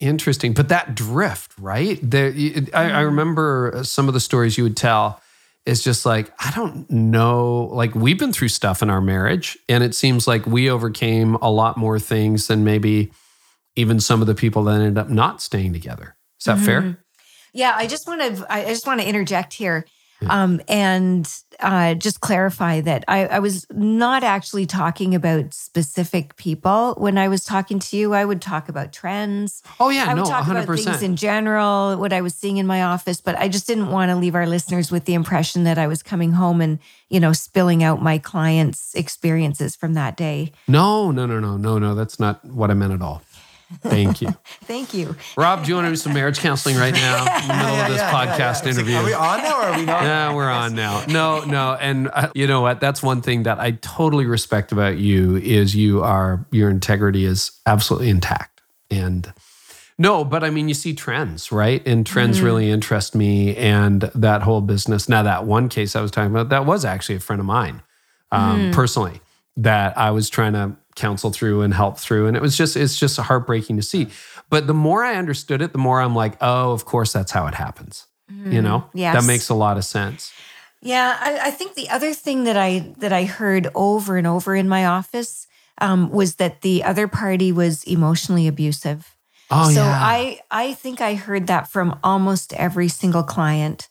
Interesting, 0.00 0.54
but 0.54 0.70
that 0.70 0.94
drift, 0.94 1.52
right? 1.58 1.98
There, 2.02 2.28
I, 2.28 2.30
I 2.30 2.32
mm-hmm. 2.32 3.04
remember 3.04 3.72
uh, 3.74 3.82
some 3.82 4.08
of 4.08 4.14
the 4.14 4.20
stories 4.20 4.56
you 4.56 4.64
would 4.64 4.76
tell. 4.76 5.20
It's 5.66 5.84
just 5.84 6.06
like 6.06 6.32
I 6.42 6.50
don't 6.52 6.90
know. 6.90 7.68
Like 7.72 7.94
we've 7.94 8.18
been 8.18 8.32
through 8.32 8.48
stuff 8.48 8.82
in 8.82 8.88
our 8.88 9.02
marriage, 9.02 9.58
and 9.68 9.84
it 9.84 9.94
seems 9.94 10.26
like 10.26 10.46
we 10.46 10.70
overcame 10.70 11.34
a 11.36 11.50
lot 11.50 11.76
more 11.76 11.98
things 11.98 12.46
than 12.46 12.64
maybe 12.64 13.12
even 13.76 14.00
some 14.00 14.22
of 14.22 14.26
the 14.26 14.34
people 14.34 14.64
that 14.64 14.80
ended 14.80 14.96
up 14.96 15.10
not 15.10 15.42
staying 15.42 15.74
together. 15.74 16.16
Is 16.40 16.46
that 16.46 16.58
fair? 16.58 16.80
Mm-hmm. 16.80 17.00
Yeah, 17.52 17.74
I 17.76 17.86
just 17.86 18.08
want 18.08 18.22
to 18.22 18.46
I 18.52 18.64
just 18.64 18.86
want 18.86 19.02
to 19.02 19.06
interject 19.06 19.52
here 19.52 19.84
um, 20.28 20.60
and 20.68 21.32
uh, 21.60 21.94
just 21.94 22.20
clarify 22.20 22.80
that 22.80 23.04
I, 23.08 23.26
I 23.26 23.38
was 23.38 23.66
not 23.70 24.24
actually 24.24 24.66
talking 24.66 25.14
about 25.14 25.54
specific 25.54 26.36
people 26.36 26.94
when 26.98 27.18
I 27.18 27.28
was 27.28 27.44
talking 27.44 27.78
to 27.78 27.96
you. 27.96 28.14
I 28.14 28.24
would 28.24 28.40
talk 28.40 28.68
about 28.68 28.92
trends. 28.92 29.62
Oh 29.78 29.90
yeah, 29.90 30.06
I 30.08 30.14
would 30.14 30.20
no, 30.20 30.26
talk 30.26 30.44
hundred 30.44 30.64
about 30.64 30.78
things 30.78 31.02
in 31.02 31.16
general, 31.16 31.96
what 31.96 32.12
I 32.12 32.20
was 32.20 32.34
seeing 32.34 32.58
in 32.58 32.66
my 32.66 32.82
office, 32.82 33.20
but 33.20 33.36
I 33.38 33.48
just 33.48 33.66
didn't 33.66 33.90
want 33.90 34.10
to 34.10 34.16
leave 34.16 34.34
our 34.34 34.46
listeners 34.46 34.90
with 34.90 35.04
the 35.04 35.14
impression 35.14 35.64
that 35.64 35.78
I 35.78 35.86
was 35.86 36.02
coming 36.02 36.32
home 36.32 36.60
and 36.60 36.78
you 37.08 37.20
know 37.20 37.32
spilling 37.32 37.82
out 37.82 38.02
my 38.02 38.18
clients' 38.18 38.94
experiences 38.94 39.76
from 39.76 39.94
that 39.94 40.16
day. 40.16 40.52
No, 40.68 41.10
no, 41.10 41.26
no, 41.26 41.40
no, 41.40 41.56
no, 41.56 41.78
no. 41.78 41.94
That's 41.94 42.18
not 42.18 42.44
what 42.44 42.70
I 42.70 42.74
meant 42.74 42.92
at 42.92 43.02
all. 43.02 43.22
Thank 43.82 44.20
you, 44.20 44.34
Thank 44.64 44.94
you. 44.94 45.14
Rob. 45.36 45.62
Do 45.62 45.68
you 45.68 45.76
want 45.76 45.86
to 45.86 45.92
do 45.92 45.96
some 45.96 46.12
marriage 46.12 46.40
counseling 46.40 46.76
right 46.76 46.92
now 46.92 47.18
in 47.42 47.48
the 47.48 47.54
middle 47.54 47.76
of 47.76 47.88
this 47.88 48.02
podcast 48.02 48.66
interview? 48.66 48.96
Are 48.96 49.04
we 49.04 49.12
on 49.12 49.42
now 49.42 49.60
or 49.60 49.64
are 49.64 49.78
we 49.78 49.84
not? 49.84 50.02
Yeah, 50.10 50.34
we're 50.34 50.50
on 50.50 50.74
now. 50.74 51.04
No, 51.06 51.44
no, 51.44 51.74
and 51.80 52.10
uh, 52.12 52.30
you 52.34 52.46
know 52.46 52.62
what? 52.62 52.80
That's 52.80 53.02
one 53.02 53.22
thing 53.22 53.44
that 53.44 53.60
I 53.60 53.72
totally 53.72 54.26
respect 54.26 54.72
about 54.72 54.98
you 54.98 55.36
is 55.36 55.74
you 55.74 56.02
are 56.02 56.44
your 56.50 56.68
integrity 56.68 57.24
is 57.24 57.52
absolutely 57.64 58.10
intact. 58.10 58.60
And 58.90 59.32
No, 59.98 60.24
but 60.24 60.42
I 60.42 60.50
mean, 60.50 60.66
you 60.66 60.74
see 60.74 60.94
trends, 60.94 61.52
right? 61.52 61.86
And 61.86 62.04
trends 62.04 62.38
mm-hmm. 62.38 62.46
really 62.46 62.70
interest 62.70 63.14
me 63.14 63.56
and 63.56 64.02
that 64.14 64.42
whole 64.42 64.62
business. 64.62 65.08
Now, 65.08 65.22
that 65.22 65.44
one 65.44 65.68
case 65.68 65.94
I 65.94 66.00
was 66.00 66.10
talking 66.10 66.30
about, 66.30 66.48
that 66.48 66.66
was 66.66 66.84
actually 66.84 67.16
a 67.16 67.20
friend 67.20 67.38
of 67.38 67.46
mine 67.46 67.82
um, 68.32 68.58
mm-hmm. 68.58 68.72
personally 68.72 69.20
that 69.56 69.96
I 69.96 70.10
was 70.10 70.28
trying 70.28 70.54
to 70.54 70.76
counsel 71.00 71.30
through 71.30 71.62
and 71.62 71.74
help 71.74 71.98
through. 71.98 72.26
And 72.26 72.36
it 72.36 72.42
was 72.42 72.56
just, 72.56 72.76
it's 72.76 72.98
just 72.98 73.18
heartbreaking 73.18 73.76
to 73.76 73.82
see. 73.82 74.08
But 74.50 74.66
the 74.66 74.74
more 74.74 75.02
I 75.02 75.16
understood 75.16 75.62
it, 75.62 75.72
the 75.72 75.78
more 75.78 76.00
I'm 76.00 76.14
like, 76.14 76.36
oh, 76.40 76.72
of 76.72 76.84
course, 76.84 77.12
that's 77.12 77.32
how 77.32 77.46
it 77.46 77.54
happens. 77.54 78.06
Mm-hmm. 78.30 78.52
You 78.52 78.62
know, 78.62 78.84
yes. 78.94 79.14
that 79.14 79.26
makes 79.26 79.48
a 79.48 79.54
lot 79.54 79.76
of 79.76 79.84
sense. 79.84 80.32
Yeah, 80.82 81.16
I, 81.20 81.48
I, 81.48 81.50
think 81.50 81.74
the 81.74 81.90
other 81.90 82.14
thing 82.14 82.44
that 82.44 82.56
I 82.56 82.94
that 82.98 83.12
I 83.12 83.24
heard 83.24 83.68
over 83.74 84.16
and 84.16 84.26
over 84.26 84.54
in 84.54 84.66
my 84.66 84.86
office 84.86 85.46
um, 85.78 86.10
was 86.10 86.36
that 86.36 86.62
the 86.62 86.84
other 86.84 87.06
party 87.06 87.52
was 87.52 87.84
emotionally 87.84 88.46
abusive. 88.46 89.14
Oh, 89.50 89.70
so 89.70 89.82
yeah. 89.82 89.98
I 90.00 90.40
I 90.50 90.74
think 90.74 91.00
I 91.00 91.14
heard 91.14 91.48
that 91.48 91.68
from 91.68 91.98
almost 92.02 92.54
every 92.54 92.88
single 92.88 93.22
client. 93.22 93.88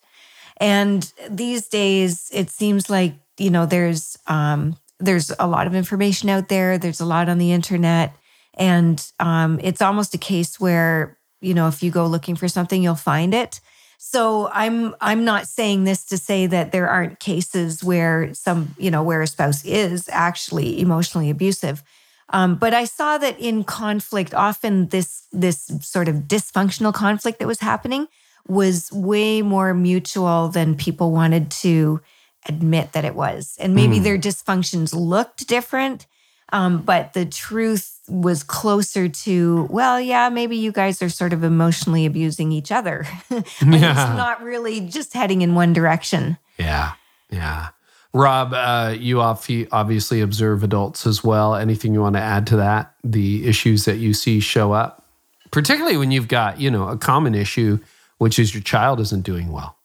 And 0.57 1.11
these 1.29 1.67
days 1.67 2.31
it 2.33 2.49
seems 2.49 2.89
like, 2.89 3.15
you 3.37 3.51
know, 3.51 3.65
there's 3.65 4.17
um 4.25 4.75
there's 4.99 5.31
a 5.39 5.47
lot 5.47 5.67
of 5.67 5.75
information 5.75 6.29
out 6.29 6.49
there, 6.49 6.77
there's 6.77 6.99
a 6.99 7.05
lot 7.05 7.29
on 7.29 7.37
the 7.37 7.51
internet 7.51 8.13
and 8.55 9.11
um 9.19 9.59
it's 9.63 9.81
almost 9.81 10.13
a 10.13 10.17
case 10.17 10.59
where, 10.59 11.17
you 11.41 11.53
know, 11.53 11.67
if 11.67 11.81
you 11.81 11.91
go 11.91 12.05
looking 12.05 12.35
for 12.35 12.47
something 12.47 12.83
you'll 12.83 12.95
find 12.95 13.33
it. 13.33 13.59
So 13.97 14.49
I'm 14.53 14.95
I'm 15.01 15.25
not 15.25 15.47
saying 15.47 15.83
this 15.83 16.05
to 16.05 16.17
say 16.17 16.47
that 16.47 16.71
there 16.71 16.89
aren't 16.89 17.19
cases 17.19 17.83
where 17.83 18.33
some, 18.33 18.75
you 18.77 18.91
know, 18.91 19.03
where 19.03 19.21
a 19.21 19.27
spouse 19.27 19.63
is 19.65 20.09
actually 20.11 20.79
emotionally 20.79 21.29
abusive. 21.29 21.83
Um, 22.31 22.55
but 22.55 22.73
I 22.73 22.85
saw 22.85 23.17
that 23.17 23.39
in 23.39 23.63
conflict, 23.63 24.33
often 24.33 24.87
this 24.87 25.27
this 25.31 25.71
sort 25.81 26.07
of 26.07 26.27
dysfunctional 26.27 26.93
conflict 26.93 27.39
that 27.39 27.47
was 27.47 27.59
happening 27.59 28.07
was 28.47 28.91
way 28.91 29.41
more 29.41 29.73
mutual 29.73 30.47
than 30.47 30.75
people 30.75 31.11
wanted 31.11 31.51
to 31.51 32.01
admit 32.47 32.93
that 32.93 33.05
it 33.05 33.15
was. 33.15 33.57
And 33.59 33.75
maybe 33.75 33.99
mm. 33.99 34.03
their 34.03 34.17
dysfunctions 34.17 34.93
looked 34.93 35.47
different, 35.47 36.07
um, 36.51 36.81
but 36.81 37.13
the 37.13 37.25
truth 37.25 37.99
was 38.07 38.43
closer 38.43 39.07
to, 39.07 39.67
well, 39.69 39.99
yeah, 39.99 40.29
maybe 40.29 40.55
you 40.57 40.71
guys 40.71 41.01
are 41.01 41.09
sort 41.09 41.33
of 41.33 41.43
emotionally 41.43 42.05
abusing 42.05 42.51
each 42.51 42.71
other. 42.71 43.05
yeah. 43.29 43.41
It's 43.61 44.17
not 44.17 44.41
really 44.41 44.81
just 44.81 45.13
heading 45.13 45.41
in 45.41 45.53
one 45.53 45.73
direction. 45.73 46.37
Yeah. 46.57 46.93
Yeah. 47.29 47.69
Rob, 48.13 48.53
uh, 48.53 48.95
you 48.97 49.21
obviously 49.21 50.21
observe 50.21 50.63
adults 50.63 51.05
as 51.05 51.23
well. 51.23 51.55
Anything 51.55 51.93
you 51.93 52.01
want 52.01 52.15
to 52.15 52.21
add 52.21 52.47
to 52.47 52.55
that? 52.55 52.95
The 53.03 53.47
issues 53.47 53.85
that 53.85 53.97
you 53.97 54.15
see 54.15 54.39
show 54.39 54.71
up, 54.71 55.05
particularly 55.51 55.97
when 55.97 56.09
you've 56.09 56.27
got, 56.27 56.59
you 56.59 56.71
know, 56.71 56.87
a 56.87 56.97
common 56.97 57.35
issue, 57.35 57.79
which 58.17 58.39
is 58.39 58.53
your 58.53 58.63
child 58.63 58.99
isn't 58.99 59.23
doing 59.23 59.51
well 59.51 59.77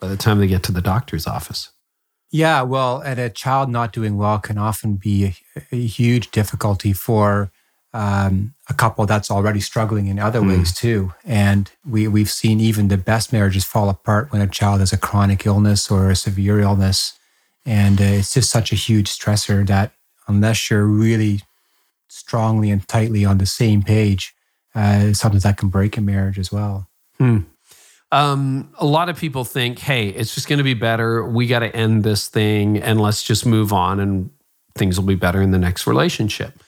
by 0.00 0.08
the 0.08 0.16
time 0.16 0.40
they 0.40 0.48
get 0.48 0.64
to 0.64 0.72
the 0.72 0.82
doctor's 0.82 1.26
office. 1.26 1.70
Yeah, 2.30 2.62
well, 2.62 3.00
and 3.00 3.18
a 3.18 3.30
child 3.30 3.70
not 3.70 3.92
doing 3.92 4.18
well 4.18 4.38
can 4.38 4.58
often 4.58 4.96
be 4.96 5.34
a, 5.56 5.62
a 5.72 5.86
huge 5.86 6.30
difficulty 6.30 6.92
for 6.92 7.50
um, 7.94 8.54
a 8.68 8.74
couple 8.74 9.06
that's 9.06 9.30
already 9.30 9.60
struggling 9.60 10.08
in 10.08 10.18
other 10.18 10.40
mm. 10.40 10.48
ways 10.48 10.74
too. 10.74 11.14
And 11.24 11.70
we 11.88 12.06
we've 12.06 12.30
seen 12.30 12.60
even 12.60 12.88
the 12.88 12.98
best 12.98 13.32
marriages 13.32 13.64
fall 13.64 13.88
apart 13.88 14.30
when 14.30 14.42
a 14.42 14.46
child 14.46 14.80
has 14.80 14.92
a 14.92 14.98
chronic 14.98 15.46
illness 15.46 15.90
or 15.90 16.10
a 16.10 16.16
severe 16.16 16.60
illness 16.60 17.18
and 17.68 18.00
uh, 18.00 18.04
it's 18.04 18.32
just 18.32 18.50
such 18.50 18.72
a 18.72 18.76
huge 18.76 19.10
stressor 19.10 19.66
that 19.66 19.92
unless 20.26 20.70
you're 20.70 20.86
really 20.86 21.42
strongly 22.08 22.70
and 22.70 22.88
tightly 22.88 23.26
on 23.26 23.36
the 23.36 23.44
same 23.44 23.82
page, 23.82 24.34
uh, 24.74 25.12
sometimes 25.12 25.42
that 25.42 25.58
can 25.58 25.68
break 25.68 25.98
a 25.98 26.00
marriage 26.00 26.38
as 26.38 26.50
well. 26.50 26.88
Hmm. 27.18 27.40
Um, 28.10 28.72
a 28.78 28.86
lot 28.86 29.08
of 29.08 29.18
people 29.18 29.44
think, 29.44 29.78
hey, 29.78 30.08
it's 30.08 30.34
just 30.34 30.48
going 30.48 30.58
to 30.58 30.64
be 30.64 30.74
better. 30.74 31.24
We 31.26 31.46
got 31.46 31.58
to 31.58 31.74
end 31.74 32.04
this 32.04 32.28
thing 32.28 32.78
and 32.78 33.00
let's 33.00 33.22
just 33.22 33.44
move 33.44 33.72
on 33.72 34.00
and 34.00 34.30
things 34.74 34.98
will 34.98 35.06
be 35.06 35.14
better 35.14 35.42
in 35.42 35.50
the 35.50 35.58
next 35.58 35.86
relationship. 35.86 36.62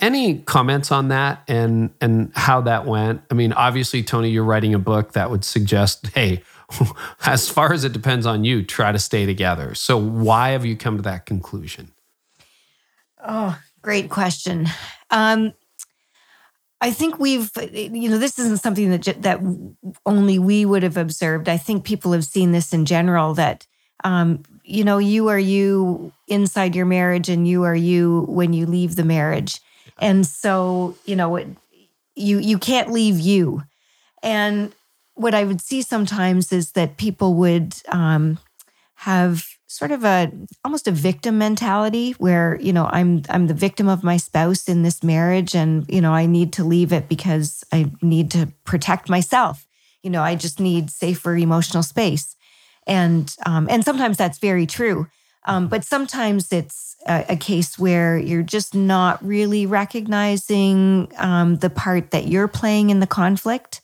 Any 0.00 0.38
comments 0.38 0.90
on 0.90 1.08
that 1.08 1.42
and 1.46 1.92
and 2.00 2.32
how 2.34 2.62
that 2.62 2.86
went? 2.86 3.20
I 3.30 3.34
mean, 3.34 3.52
obviously, 3.52 4.02
Toni, 4.02 4.30
you're 4.30 4.44
writing 4.44 4.72
a 4.72 4.78
book 4.78 5.12
that 5.12 5.30
would 5.30 5.44
suggest, 5.44 6.06
hey, 6.14 6.42
as 7.26 7.50
far 7.50 7.72
as 7.72 7.84
it 7.84 7.92
depends 7.92 8.24
on 8.24 8.44
you, 8.44 8.62
try 8.64 8.92
to 8.92 8.98
stay 8.98 9.26
together. 9.26 9.74
So, 9.74 9.98
why 9.98 10.50
have 10.50 10.64
you 10.64 10.76
come 10.76 10.96
to 10.96 11.02
that 11.02 11.26
conclusion? 11.26 11.92
Oh, 13.22 13.58
great 13.82 14.08
question. 14.08 14.68
Um, 15.10 15.52
I 16.84 16.90
think 16.90 17.18
we've, 17.18 17.50
you 17.72 18.10
know, 18.10 18.18
this 18.18 18.38
isn't 18.38 18.58
something 18.58 18.90
that 18.90 19.22
that 19.22 19.40
only 20.04 20.38
we 20.38 20.66
would 20.66 20.82
have 20.82 20.98
observed. 20.98 21.48
I 21.48 21.56
think 21.56 21.82
people 21.82 22.12
have 22.12 22.26
seen 22.26 22.52
this 22.52 22.74
in 22.74 22.84
general 22.84 23.32
that, 23.34 23.66
um, 24.04 24.42
you 24.64 24.84
know, 24.84 24.98
you 24.98 25.28
are 25.28 25.38
you 25.38 26.12
inside 26.28 26.76
your 26.76 26.84
marriage, 26.84 27.30
and 27.30 27.48
you 27.48 27.62
are 27.62 27.74
you 27.74 28.26
when 28.28 28.52
you 28.52 28.66
leave 28.66 28.96
the 28.96 29.04
marriage, 29.04 29.62
and 29.98 30.26
so 30.26 30.94
you 31.06 31.16
know, 31.16 31.36
it, 31.36 31.48
you 32.16 32.38
you 32.38 32.58
can't 32.58 32.92
leave 32.92 33.18
you, 33.18 33.62
and 34.22 34.70
what 35.14 35.34
I 35.34 35.44
would 35.44 35.62
see 35.62 35.80
sometimes 35.80 36.52
is 36.52 36.72
that 36.72 36.98
people 36.98 37.32
would 37.32 37.76
um, 37.88 38.36
have 38.96 39.53
sort 39.74 39.90
of 39.90 40.04
a 40.04 40.30
almost 40.64 40.86
a 40.86 40.92
victim 40.92 41.36
mentality 41.36 42.12
where 42.12 42.58
you 42.60 42.72
know 42.72 42.88
I'm 42.92 43.22
I'm 43.28 43.48
the 43.48 43.54
victim 43.54 43.88
of 43.88 44.04
my 44.04 44.16
spouse 44.16 44.68
in 44.68 44.82
this 44.82 45.02
marriage 45.02 45.54
and 45.54 45.84
you 45.88 46.00
know 46.00 46.12
I 46.12 46.26
need 46.26 46.52
to 46.54 46.64
leave 46.64 46.92
it 46.92 47.08
because 47.08 47.64
I 47.72 47.90
need 48.00 48.30
to 48.32 48.48
protect 48.64 49.08
myself. 49.08 49.66
You 50.02 50.10
know 50.10 50.22
I 50.22 50.36
just 50.36 50.60
need 50.60 50.90
safer 50.90 51.36
emotional 51.36 51.82
space, 51.82 52.36
and 52.86 53.34
um, 53.44 53.66
and 53.68 53.84
sometimes 53.84 54.16
that's 54.16 54.38
very 54.38 54.66
true. 54.66 55.08
Um, 55.46 55.68
but 55.68 55.84
sometimes 55.84 56.52
it's 56.52 56.96
a, 57.06 57.26
a, 57.28 57.36
case 57.36 57.78
where 57.78 58.16
you're 58.16 58.42
just 58.42 58.74
not 58.74 59.22
really 59.22 59.66
recognizing 59.66 61.12
um, 61.18 61.56
the 61.56 61.68
part 61.68 62.12
that 62.12 62.28
you're 62.28 62.48
playing 62.48 62.88
in 62.88 63.00
the 63.00 63.06
conflict 63.06 63.82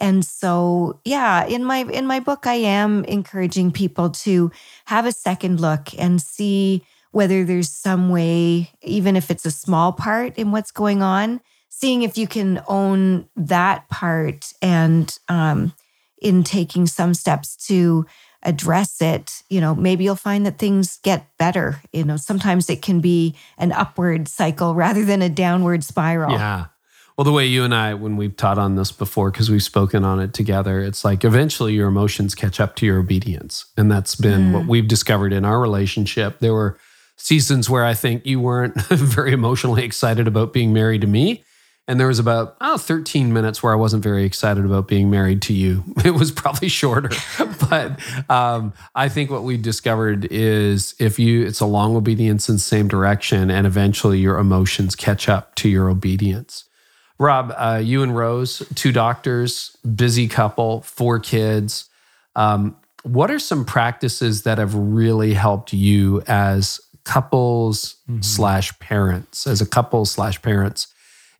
and 0.00 0.24
so, 0.24 0.98
yeah, 1.04 1.44
in 1.44 1.62
my 1.62 1.80
in 1.80 2.06
my 2.06 2.20
book 2.20 2.46
I 2.46 2.54
am 2.54 3.04
encouraging 3.04 3.70
people 3.70 4.10
to 4.10 4.50
have 4.86 5.04
a 5.04 5.12
second 5.12 5.60
look 5.60 5.96
and 5.98 6.20
see 6.20 6.82
whether 7.12 7.44
there's 7.44 7.68
some 7.68 8.08
way 8.08 8.70
even 8.82 9.14
if 9.14 9.30
it's 9.30 9.44
a 9.44 9.50
small 9.50 9.92
part 9.92 10.38
in 10.38 10.52
what's 10.52 10.70
going 10.70 11.02
on, 11.02 11.40
seeing 11.68 12.02
if 12.02 12.16
you 12.16 12.26
can 12.26 12.62
own 12.66 13.28
that 13.36 13.88
part 13.90 14.52
and 14.62 15.18
um, 15.28 15.74
in 16.22 16.44
taking 16.44 16.86
some 16.86 17.12
steps 17.12 17.56
to 17.68 18.06
address 18.42 19.02
it, 19.02 19.42
you 19.50 19.60
know, 19.60 19.74
maybe 19.74 20.04
you'll 20.04 20.16
find 20.16 20.46
that 20.46 20.58
things 20.58 20.98
get 21.02 21.26
better. 21.36 21.82
You 21.92 22.04
know, 22.04 22.16
sometimes 22.16 22.70
it 22.70 22.80
can 22.80 23.00
be 23.00 23.34
an 23.58 23.72
upward 23.72 24.28
cycle 24.28 24.74
rather 24.74 25.04
than 25.04 25.20
a 25.20 25.28
downward 25.28 25.84
spiral. 25.84 26.32
Yeah. 26.32 26.66
Well, 27.20 27.26
the 27.26 27.32
way 27.32 27.44
you 27.44 27.64
and 27.64 27.74
I, 27.74 27.92
when 27.92 28.16
we've 28.16 28.34
taught 28.34 28.56
on 28.56 28.76
this 28.76 28.92
before, 28.92 29.30
because 29.30 29.50
we've 29.50 29.62
spoken 29.62 30.06
on 30.06 30.20
it 30.20 30.32
together, 30.32 30.80
it's 30.80 31.04
like 31.04 31.22
eventually 31.22 31.74
your 31.74 31.86
emotions 31.86 32.34
catch 32.34 32.58
up 32.58 32.76
to 32.76 32.86
your 32.86 32.98
obedience. 32.98 33.66
And 33.76 33.92
that's 33.92 34.14
been 34.14 34.40
mm. 34.40 34.52
what 34.54 34.66
we've 34.66 34.88
discovered 34.88 35.34
in 35.34 35.44
our 35.44 35.60
relationship. 35.60 36.38
There 36.38 36.54
were 36.54 36.78
seasons 37.18 37.68
where 37.68 37.84
I 37.84 37.92
think 37.92 38.24
you 38.24 38.40
weren't 38.40 38.80
very 38.88 39.32
emotionally 39.32 39.84
excited 39.84 40.26
about 40.28 40.54
being 40.54 40.72
married 40.72 41.02
to 41.02 41.06
me. 41.06 41.44
And 41.86 42.00
there 42.00 42.06
was 42.06 42.18
about 42.18 42.56
oh, 42.62 42.78
13 42.78 43.34
minutes 43.34 43.62
where 43.62 43.74
I 43.74 43.76
wasn't 43.76 44.02
very 44.02 44.24
excited 44.24 44.64
about 44.64 44.88
being 44.88 45.10
married 45.10 45.42
to 45.42 45.52
you. 45.52 45.84
It 46.02 46.14
was 46.14 46.32
probably 46.32 46.68
shorter. 46.70 47.10
but 47.68 48.00
um, 48.30 48.72
I 48.94 49.10
think 49.10 49.30
what 49.30 49.42
we 49.42 49.58
discovered 49.58 50.26
is 50.30 50.94
if 50.98 51.18
you, 51.18 51.44
it's 51.44 51.60
a 51.60 51.66
long 51.66 51.96
obedience 51.96 52.48
in 52.48 52.54
the 52.54 52.60
same 52.60 52.88
direction, 52.88 53.50
and 53.50 53.66
eventually 53.66 54.20
your 54.20 54.38
emotions 54.38 54.96
catch 54.96 55.28
up 55.28 55.54
to 55.56 55.68
your 55.68 55.90
obedience. 55.90 56.64
Rob, 57.20 57.52
uh, 57.54 57.80
you 57.84 58.02
and 58.02 58.16
Rose, 58.16 58.62
two 58.74 58.92
doctors, 58.92 59.76
busy 59.94 60.26
couple, 60.26 60.80
four 60.80 61.18
kids. 61.18 61.88
Um, 62.34 62.74
what 63.02 63.30
are 63.30 63.38
some 63.38 63.66
practices 63.66 64.44
that 64.44 64.56
have 64.56 64.74
really 64.74 65.34
helped 65.34 65.74
you 65.74 66.22
as 66.26 66.80
couples 67.04 67.96
mm-hmm. 68.08 68.22
slash 68.22 68.76
parents, 68.78 69.46
as 69.46 69.60
a 69.60 69.66
couple 69.66 70.06
slash 70.06 70.40
parents, 70.40 70.86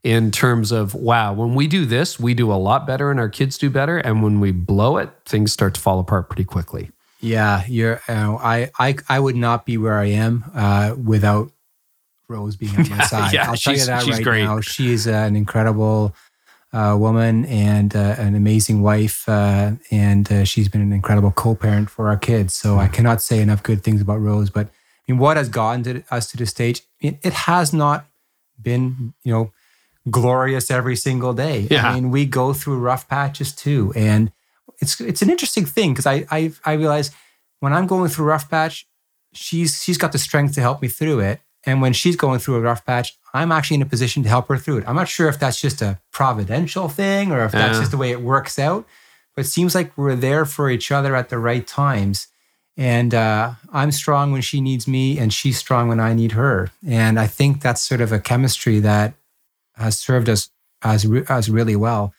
in 0.02 0.30
terms 0.30 0.70
of 0.70 0.94
wow, 0.94 1.32
when 1.32 1.54
we 1.54 1.66
do 1.66 1.86
this, 1.86 2.20
we 2.20 2.34
do 2.34 2.52
a 2.52 2.56
lot 2.56 2.86
better, 2.86 3.10
and 3.10 3.18
our 3.18 3.28
kids 3.30 3.56
do 3.56 3.70
better, 3.70 3.96
and 3.96 4.22
when 4.22 4.38
we 4.38 4.52
blow 4.52 4.98
it, 4.98 5.08
things 5.24 5.50
start 5.50 5.74
to 5.74 5.80
fall 5.80 5.98
apart 5.98 6.28
pretty 6.28 6.44
quickly. 6.44 6.90
Yeah, 7.20 7.64
you're. 7.66 8.00
Uh, 8.06 8.36
I 8.36 8.70
I 8.78 8.96
I 9.08 9.20
would 9.20 9.36
not 9.36 9.66
be 9.66 9.78
where 9.78 9.98
I 9.98 10.06
am 10.06 10.44
uh, 10.54 10.94
without 11.02 11.52
Rose 12.30 12.56
being 12.56 12.74
on 12.76 12.88
my 12.88 13.04
side. 13.12 13.32
yeah, 13.32 13.50
I'll 13.50 13.56
tell 13.56 13.76
you 13.76 13.84
that 13.84 14.06
right 14.06 14.22
great. 14.22 14.44
now. 14.44 14.60
She's 14.60 15.06
uh, 15.06 15.12
an 15.12 15.36
incredible 15.36 16.14
uh, 16.72 16.96
woman 16.98 17.44
and 17.46 17.94
uh, 17.96 18.14
an 18.18 18.34
amazing 18.34 18.80
wife, 18.82 19.28
uh, 19.28 19.72
and 19.90 20.30
uh, 20.30 20.44
she's 20.44 20.68
been 20.68 20.80
an 20.80 20.92
incredible 20.92 21.32
co-parent 21.32 21.90
for 21.90 22.08
our 22.08 22.16
kids. 22.16 22.54
So 22.54 22.78
I 22.78 22.86
cannot 22.86 23.20
say 23.20 23.40
enough 23.40 23.62
good 23.62 23.82
things 23.82 24.00
about 24.00 24.20
Rose. 24.20 24.50
But 24.50 24.68
I 24.68 25.12
mean, 25.12 25.18
what 25.18 25.36
has 25.36 25.48
gotten 25.48 25.82
to 25.84 26.02
us 26.10 26.30
to 26.30 26.36
this 26.36 26.50
stage? 26.50 26.82
It, 27.00 27.18
it 27.22 27.32
has 27.32 27.72
not 27.72 28.06
been, 28.62 29.14
you 29.24 29.32
know, 29.32 29.52
glorious 30.08 30.70
every 30.70 30.96
single 30.96 31.32
day. 31.32 31.66
Yeah. 31.70 31.88
I 31.88 31.94
mean, 31.94 32.10
we 32.10 32.24
go 32.24 32.52
through 32.52 32.78
rough 32.78 33.08
patches 33.08 33.52
too, 33.52 33.92
and 33.96 34.30
it's 34.78 35.00
it's 35.00 35.22
an 35.22 35.30
interesting 35.30 35.64
thing 35.66 35.92
because 35.92 36.06
I, 36.06 36.26
I 36.30 36.52
I 36.64 36.74
realize 36.74 37.10
when 37.58 37.72
I'm 37.72 37.86
going 37.86 38.08
through 38.08 38.26
a 38.26 38.28
rough 38.28 38.48
patch, 38.48 38.86
she's 39.32 39.82
she's 39.82 39.98
got 39.98 40.12
the 40.12 40.18
strength 40.18 40.54
to 40.54 40.60
help 40.60 40.80
me 40.82 40.88
through 40.88 41.20
it, 41.20 41.40
and 41.66 41.80
when 41.82 41.92
she's 41.92 42.16
going 42.16 42.38
through 42.40 42.56
a 42.56 42.60
rough 42.60 42.84
patch, 42.86 43.16
I'm 43.34 43.52
actually 43.52 43.76
in 43.76 43.82
a 43.82 43.86
position 43.86 44.22
to 44.22 44.28
help 44.28 44.48
her 44.48 44.56
through 44.56 44.78
it. 44.78 44.84
I'm 44.88 44.96
not 44.96 45.08
sure 45.08 45.28
if 45.28 45.38
that's 45.38 45.60
just 45.60 45.82
a 45.82 45.98
providential 46.10 46.88
thing 46.88 47.30
or 47.32 47.44
if 47.44 47.52
that's 47.52 47.74
Yeah. 47.76 47.80
just 47.80 47.90
the 47.90 47.96
way 47.98 48.10
it 48.10 48.22
works 48.22 48.58
out, 48.58 48.86
but 49.36 49.44
it 49.44 49.48
seems 49.48 49.74
like 49.74 49.96
we're 49.96 50.16
there 50.16 50.44
for 50.44 50.70
each 50.70 50.90
other 50.90 51.14
at 51.14 51.28
the 51.28 51.38
right 51.38 51.66
times. 51.66 52.28
And 52.76 53.14
uh, 53.14 53.52
I'm 53.72 53.92
strong 53.92 54.32
when 54.32 54.40
she 54.42 54.60
needs 54.60 54.88
me, 54.88 55.18
and 55.18 55.32
she's 55.34 55.58
strong 55.58 55.88
when 55.88 56.00
I 56.00 56.14
need 56.14 56.32
her. 56.32 56.70
And 56.86 57.20
I 57.20 57.26
think 57.26 57.60
that's 57.60 57.82
sort 57.82 58.00
of 58.00 58.10
a 58.12 58.18
chemistry 58.18 58.78
that 58.80 59.12
has 59.76 59.98
served 59.98 60.28
us 60.30 60.48
as 60.82 61.06
re- 61.06 61.24
as 61.28 61.50
really 61.50 61.76
well. 61.76 62.14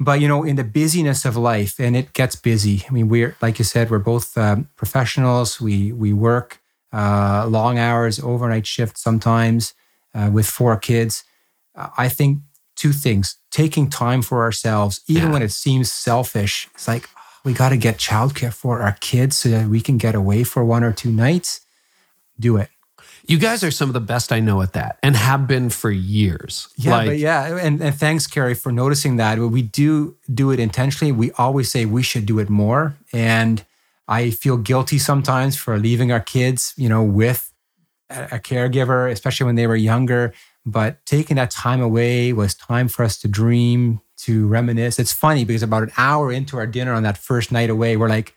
But 0.00 0.20
you 0.20 0.26
know, 0.26 0.42
in 0.42 0.56
the 0.56 0.64
busyness 0.64 1.24
of 1.24 1.36
life, 1.36 1.78
and 1.78 1.94
it 1.96 2.12
gets 2.14 2.34
busy. 2.34 2.84
I 2.88 2.92
mean, 2.92 3.08
we're 3.08 3.36
like 3.40 3.60
you 3.60 3.64
said, 3.64 3.90
we're 3.90 4.00
both 4.00 4.36
um, 4.36 4.68
professionals. 4.74 5.60
We 5.60 5.92
we 5.92 6.12
work 6.12 6.58
uh, 6.92 7.46
long 7.48 7.78
hours, 7.78 8.18
overnight 8.20 8.66
shifts 8.66 9.02
sometimes 9.02 9.74
uh, 10.14 10.30
with 10.32 10.46
four 10.46 10.76
kids. 10.76 11.24
Uh, 11.74 11.88
I 11.96 12.08
think 12.08 12.38
two 12.76 12.92
things: 12.92 13.36
taking 13.50 13.88
time 13.90 14.22
for 14.22 14.42
ourselves, 14.42 15.00
even 15.06 15.24
Yeah. 15.28 15.32
when 15.32 15.42
it 15.42 15.52
seems 15.52 15.92
selfish. 15.92 16.68
It's 16.74 16.86
like 16.88 17.08
"Oh, 17.16 17.20
we 17.44 17.52
got 17.52 17.70
to 17.70 17.76
get 17.76 17.96
childcare 17.98 18.52
for 18.52 18.80
our 18.82 18.96
kids 19.00 19.36
so 19.36 19.48
that 19.50 19.68
we 19.68 19.80
can 19.80 19.96
get 19.98 20.14
away 20.14 20.44
for 20.44 20.64
one 20.64 20.84
or 20.84 20.92
two 20.92 21.10
nights. 21.12 21.60
Do 22.38 22.56
it. 22.56 22.68
You 23.28 23.38
guys 23.38 23.62
are 23.62 23.70
some 23.70 23.88
of 23.88 23.92
the 23.94 24.00
best 24.00 24.32
I 24.32 24.40
know 24.40 24.62
at 24.62 24.72
that 24.72 24.98
and 25.00 25.14
have 25.14 25.46
been 25.46 25.70
for 25.70 25.92
years. 25.92 26.66
Yeah, 26.76 26.90
Like, 26.90 27.06
but 27.06 27.18
yeah, 27.18 27.56
and, 27.56 27.80
and 27.80 27.94
thanks, 27.94 28.26
Carey, 28.26 28.54
for 28.54 28.72
noticing 28.72 29.16
that. 29.16 29.38
We 29.38 29.62
do 29.62 30.16
do 30.34 30.50
it 30.50 30.58
intentionally. 30.58 31.12
We 31.12 31.30
always 31.32 31.70
say 31.70 31.86
we 31.86 32.02
should 32.02 32.26
do 32.26 32.40
it 32.40 32.50
more, 32.50 32.96
and 33.12 33.64
I 34.08 34.30
feel 34.30 34.56
guilty 34.56 34.98
sometimes 34.98 35.56
for 35.56 35.78
leaving 35.78 36.12
our 36.12 36.20
kids, 36.20 36.74
you 36.76 36.88
know, 36.88 37.02
with 37.02 37.52
a, 38.10 38.38
caregiver, 38.38 39.10
especially 39.10 39.46
when 39.46 39.54
they 39.54 39.66
were 39.66 39.76
younger. 39.76 40.32
But 40.64 41.04
taking 41.06 41.36
that 41.36 41.50
time 41.50 41.80
away 41.80 42.32
was 42.32 42.54
time 42.54 42.88
for 42.88 43.04
us 43.04 43.18
to 43.18 43.28
dream, 43.28 44.00
to 44.18 44.46
reminisce. 44.46 44.98
It's 44.98 45.12
funny 45.12 45.44
because 45.44 45.62
about 45.62 45.82
an 45.82 45.92
hour 45.96 46.30
into 46.30 46.56
our 46.56 46.66
dinner 46.66 46.92
on 46.92 47.02
that 47.02 47.18
first 47.18 47.50
night 47.50 47.70
away, 47.70 47.96
we're 47.96 48.08
like, 48.08 48.34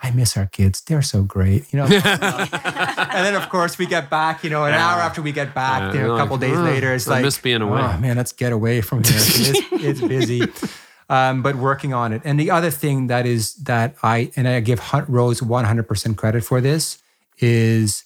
I 0.00 0.12
miss 0.12 0.36
our 0.36 0.46
kids. 0.46 0.80
They're 0.80 1.02
so 1.02 1.22
great, 1.24 1.72
you 1.72 1.78
know. 1.78 1.84
and 1.90 3.24
then, 3.24 3.34
of 3.34 3.48
course, 3.48 3.78
we 3.78 3.86
get 3.86 4.08
back. 4.08 4.44
You 4.44 4.50
know, 4.50 4.64
an 4.64 4.74
hour 4.74 5.00
after 5.00 5.20
we 5.20 5.32
get 5.32 5.54
back, 5.54 5.92
you 5.92 6.00
know, 6.00 6.14
a 6.14 6.18
couple 6.18 6.36
like, 6.36 6.48
days 6.48 6.56
"Oh, 6.56 6.62
later, 6.62 6.94
it's 6.94 7.08
I 7.08 7.14
like, 7.14 7.24
miss 7.24 7.38
being 7.38 7.62
oh, 7.62 7.68
away." 7.68 7.80
Oh 7.82 7.98
man, 7.98 8.16
let's 8.16 8.32
get 8.32 8.52
away 8.52 8.80
from 8.80 9.02
here. 9.02 9.16
It's, 9.16 9.72
it's 9.72 10.00
busy, 10.00 10.40
um, 11.08 11.42
but 11.42 11.56
working 11.56 11.94
on 11.94 12.12
it. 12.12 12.22
And 12.24 12.38
the 12.38 12.50
other 12.50 12.70
thing 12.70 13.06
that 13.06 13.26
is 13.26 13.54
that 13.54 13.96
I 14.02 14.30
and 14.36 14.46
I 14.46 14.60
give 14.60 14.78
Hunt 14.78 15.08
Rose 15.08 15.40
100% 15.40 16.16
credit 16.16 16.44
for 16.44 16.60
this 16.60 16.98
is 17.38 18.04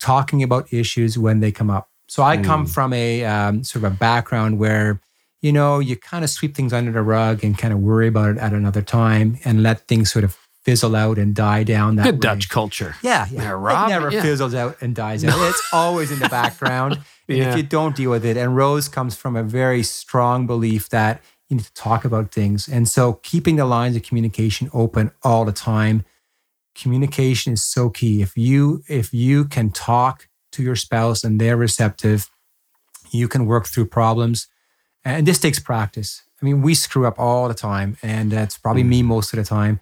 talking 0.00 0.42
about 0.42 0.72
issues 0.72 1.18
when 1.18 1.40
they 1.40 1.50
come 1.50 1.70
up. 1.70 1.88
So 2.06 2.22
I 2.22 2.36
come 2.36 2.66
from 2.66 2.92
a 2.92 3.24
um, 3.24 3.64
sort 3.64 3.84
of 3.84 3.92
a 3.92 3.96
background 3.96 4.58
where 4.58 5.00
you 5.40 5.52
know 5.52 5.78
you 5.78 5.96
kind 5.96 6.22
of 6.22 6.30
sweep 6.30 6.54
things 6.54 6.72
under 6.72 6.92
the 6.92 7.02
rug 7.02 7.42
and 7.42 7.56
kind 7.56 7.72
of 7.72 7.80
worry 7.80 8.08
about 8.08 8.36
it 8.36 8.38
at 8.38 8.52
another 8.52 8.82
time 8.82 9.38
and 9.44 9.62
let 9.62 9.88
things 9.88 10.12
sort 10.12 10.24
of 10.24 10.38
fizzle 10.64 10.96
out 10.96 11.18
and 11.18 11.34
die 11.34 11.62
down. 11.62 11.96
That 11.96 12.04
Good 12.04 12.14
way. 12.14 12.20
Dutch 12.20 12.48
culture. 12.48 12.96
Yeah, 13.02 13.26
yeah. 13.30 13.50
It 13.50 13.54
Rob, 13.54 13.88
never 13.88 14.10
yeah. 14.10 14.22
fizzles 14.22 14.54
out 14.54 14.76
and 14.80 14.94
dies 14.94 15.24
out. 15.24 15.36
It's 15.48 15.68
always 15.72 16.10
in 16.10 16.18
the 16.18 16.28
background. 16.40 17.00
Yeah. 17.26 17.50
if 17.50 17.56
you 17.56 17.62
don't 17.62 17.96
deal 17.96 18.10
with 18.10 18.24
it, 18.24 18.36
and 18.36 18.54
Rose 18.54 18.88
comes 18.88 19.16
from 19.16 19.34
a 19.34 19.42
very 19.42 19.82
strong 19.82 20.46
belief 20.46 20.90
that 20.90 21.22
you 21.54 21.58
need 21.58 21.66
to 21.66 21.74
talk 21.74 22.04
about 22.04 22.32
things. 22.32 22.68
And 22.68 22.88
so 22.88 23.14
keeping 23.22 23.56
the 23.56 23.64
lines 23.64 23.96
of 23.96 24.02
communication 24.02 24.70
open 24.72 25.12
all 25.22 25.44
the 25.44 25.52
time, 25.52 26.04
communication 26.74 27.52
is 27.52 27.64
so 27.64 27.90
key. 27.90 28.22
If 28.22 28.36
you 28.36 28.82
if 28.88 29.14
you 29.14 29.44
can 29.44 29.70
talk 29.70 30.28
to 30.52 30.62
your 30.62 30.76
spouse 30.76 31.24
and 31.24 31.40
they're 31.40 31.56
receptive, 31.56 32.30
you 33.10 33.28
can 33.28 33.46
work 33.46 33.66
through 33.66 33.86
problems. 33.86 34.48
And 35.04 35.26
this 35.26 35.38
takes 35.38 35.58
practice. 35.58 36.22
I 36.40 36.44
mean, 36.44 36.62
we 36.62 36.74
screw 36.74 37.06
up 37.06 37.18
all 37.18 37.48
the 37.48 37.54
time, 37.54 37.96
and 38.02 38.30
that's 38.30 38.58
probably 38.58 38.82
me 38.82 39.02
mm. 39.02 39.06
most 39.06 39.32
of 39.32 39.38
the 39.38 39.44
time. 39.44 39.80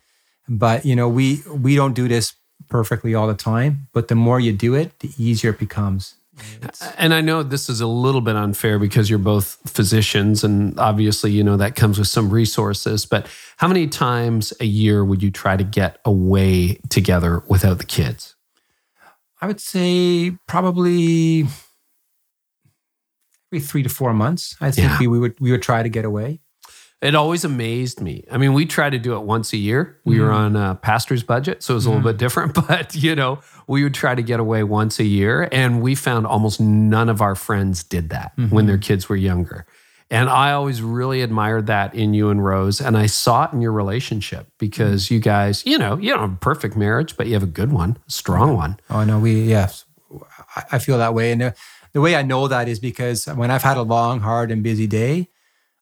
But 0.48 0.84
you 0.84 0.94
know, 0.94 1.08
we 1.08 1.42
we 1.48 1.74
don't 1.74 1.94
do 1.94 2.08
this 2.08 2.34
perfectly 2.68 3.14
all 3.14 3.26
the 3.26 3.34
time. 3.34 3.88
But 3.92 4.08
the 4.08 4.14
more 4.14 4.38
you 4.38 4.52
do 4.52 4.74
it, 4.74 4.98
the 5.00 5.10
easier 5.18 5.50
it 5.50 5.58
becomes. 5.58 6.14
And 6.98 7.12
I 7.14 7.20
know 7.20 7.42
this 7.42 7.68
is 7.68 7.80
a 7.80 7.86
little 7.86 8.20
bit 8.20 8.36
unfair 8.36 8.78
because 8.78 9.08
you're 9.10 9.18
both 9.18 9.58
physicians, 9.66 10.44
and 10.44 10.78
obviously, 10.78 11.32
you 11.32 11.42
know, 11.42 11.56
that 11.56 11.74
comes 11.76 11.98
with 11.98 12.08
some 12.08 12.30
resources. 12.30 13.06
But 13.06 13.26
how 13.56 13.68
many 13.68 13.86
times 13.86 14.52
a 14.60 14.64
year 14.66 15.04
would 15.04 15.22
you 15.22 15.30
try 15.30 15.56
to 15.56 15.64
get 15.64 15.98
away 16.04 16.80
together 16.88 17.42
without 17.48 17.78
the 17.78 17.86
kids? 17.86 18.34
I 19.40 19.46
would 19.46 19.60
say 19.60 20.36
probably 20.46 21.46
every 23.50 23.60
three 23.60 23.82
to 23.82 23.88
four 23.88 24.12
months. 24.14 24.56
I 24.60 24.70
think 24.70 24.88
Yeah. 24.88 24.98
we, 25.00 25.06
we 25.08 25.18
would 25.18 25.40
we 25.40 25.50
would 25.50 25.62
try 25.62 25.82
to 25.82 25.88
get 25.88 26.04
away. 26.04 26.40
It 27.02 27.16
always 27.16 27.44
amazed 27.44 28.00
me. 28.00 28.24
I 28.30 28.38
mean, 28.38 28.52
we 28.52 28.64
try 28.64 28.88
to 28.88 28.98
do 28.98 29.16
it 29.16 29.22
once 29.22 29.52
a 29.52 29.56
year. 29.56 29.98
We 30.04 30.20
were 30.20 30.28
mm. 30.28 30.36
on 30.36 30.56
a 30.56 30.76
pastor's 30.76 31.24
budget, 31.24 31.60
so 31.60 31.74
it 31.74 31.76
was 31.76 31.86
a 31.86 31.90
little 31.90 32.00
mm. 32.00 32.12
bit 32.12 32.16
different, 32.16 32.54
but 32.68 32.94
you 32.94 33.16
know, 33.16 33.40
we 33.66 33.82
would 33.82 33.92
try 33.92 34.14
to 34.14 34.22
get 34.22 34.38
away 34.38 34.62
once 34.62 35.00
a 35.00 35.04
year. 35.04 35.48
And 35.50 35.82
we 35.82 35.96
found 35.96 36.28
almost 36.28 36.60
none 36.60 37.08
of 37.08 37.20
our 37.20 37.34
friends 37.34 37.82
did 37.82 38.10
that 38.10 38.36
mm-hmm. 38.36 38.54
when 38.54 38.66
their 38.66 38.78
kids 38.78 39.08
were 39.08 39.16
younger. 39.16 39.66
And 40.12 40.28
I 40.28 40.52
always 40.52 40.80
really 40.80 41.22
admired 41.22 41.66
that 41.66 41.94
in 41.94 42.14
you 42.14 42.28
and 42.30 42.44
Rose. 42.44 42.80
And 42.80 42.96
I 42.96 43.06
saw 43.06 43.46
it 43.46 43.52
in 43.52 43.62
your 43.62 43.72
relationship 43.72 44.46
because 44.58 45.10
you 45.10 45.18
guys, 45.18 45.64
you 45.66 45.78
know, 45.78 45.96
you 45.96 46.10
don't 46.10 46.20
have 46.20 46.32
a 46.34 46.36
perfect 46.36 46.76
marriage, 46.76 47.16
but 47.16 47.26
you 47.26 47.32
have 47.32 47.42
a 47.42 47.46
good 47.46 47.72
one, 47.72 47.98
a 48.06 48.10
strong 48.10 48.54
one. 48.54 48.78
Oh 48.90 49.02
no, 49.04 49.18
we 49.18 49.42
yes, 49.42 49.86
I, 50.70 50.78
feel 50.78 50.98
that 50.98 51.14
way, 51.14 51.32
and 51.32 51.54
the 51.94 52.00
way 52.00 52.14
I 52.14 52.22
know 52.22 52.46
that 52.46 52.68
is 52.68 52.78
because 52.78 53.24
when 53.24 53.50
I've 53.50 53.62
had 53.62 53.78
a 53.78 53.82
long, 53.82 54.20
hard, 54.20 54.50
and 54.50 54.62
busy 54.62 54.86
day, 54.86 55.30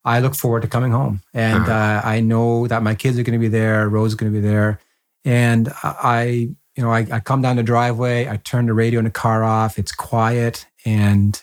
I 0.05 0.20
look 0.20 0.34
forward 0.34 0.62
to 0.62 0.68
coming 0.68 0.92
home, 0.92 1.20
and 1.34 1.68
uh, 1.68 2.01
I 2.05 2.20
know 2.20 2.66
that 2.66 2.82
my 2.82 2.94
kids 2.94 3.18
are 3.18 3.22
going 3.22 3.38
to 3.38 3.38
be 3.38 3.48
there, 3.48 3.88
Rose 3.88 4.12
is 4.12 4.14
going 4.14 4.32
to 4.32 4.40
be 4.40 4.46
there, 4.46 4.80
and 5.24 5.70
I, 5.82 6.22
you 6.76 6.82
know, 6.82 6.90
I, 6.90 7.07
I 7.11 7.20
come 7.20 7.42
down 7.42 7.57
the 7.57 7.62
driveway, 7.62 8.28
I 8.28 8.36
turn 8.38 8.66
the 8.66 8.72
radio 8.74 8.98
in 8.98 9.05
the 9.05 9.11
car 9.11 9.44
off, 9.44 9.78
it's 9.78 9.92
quiet, 9.92 10.66
and 10.86 11.42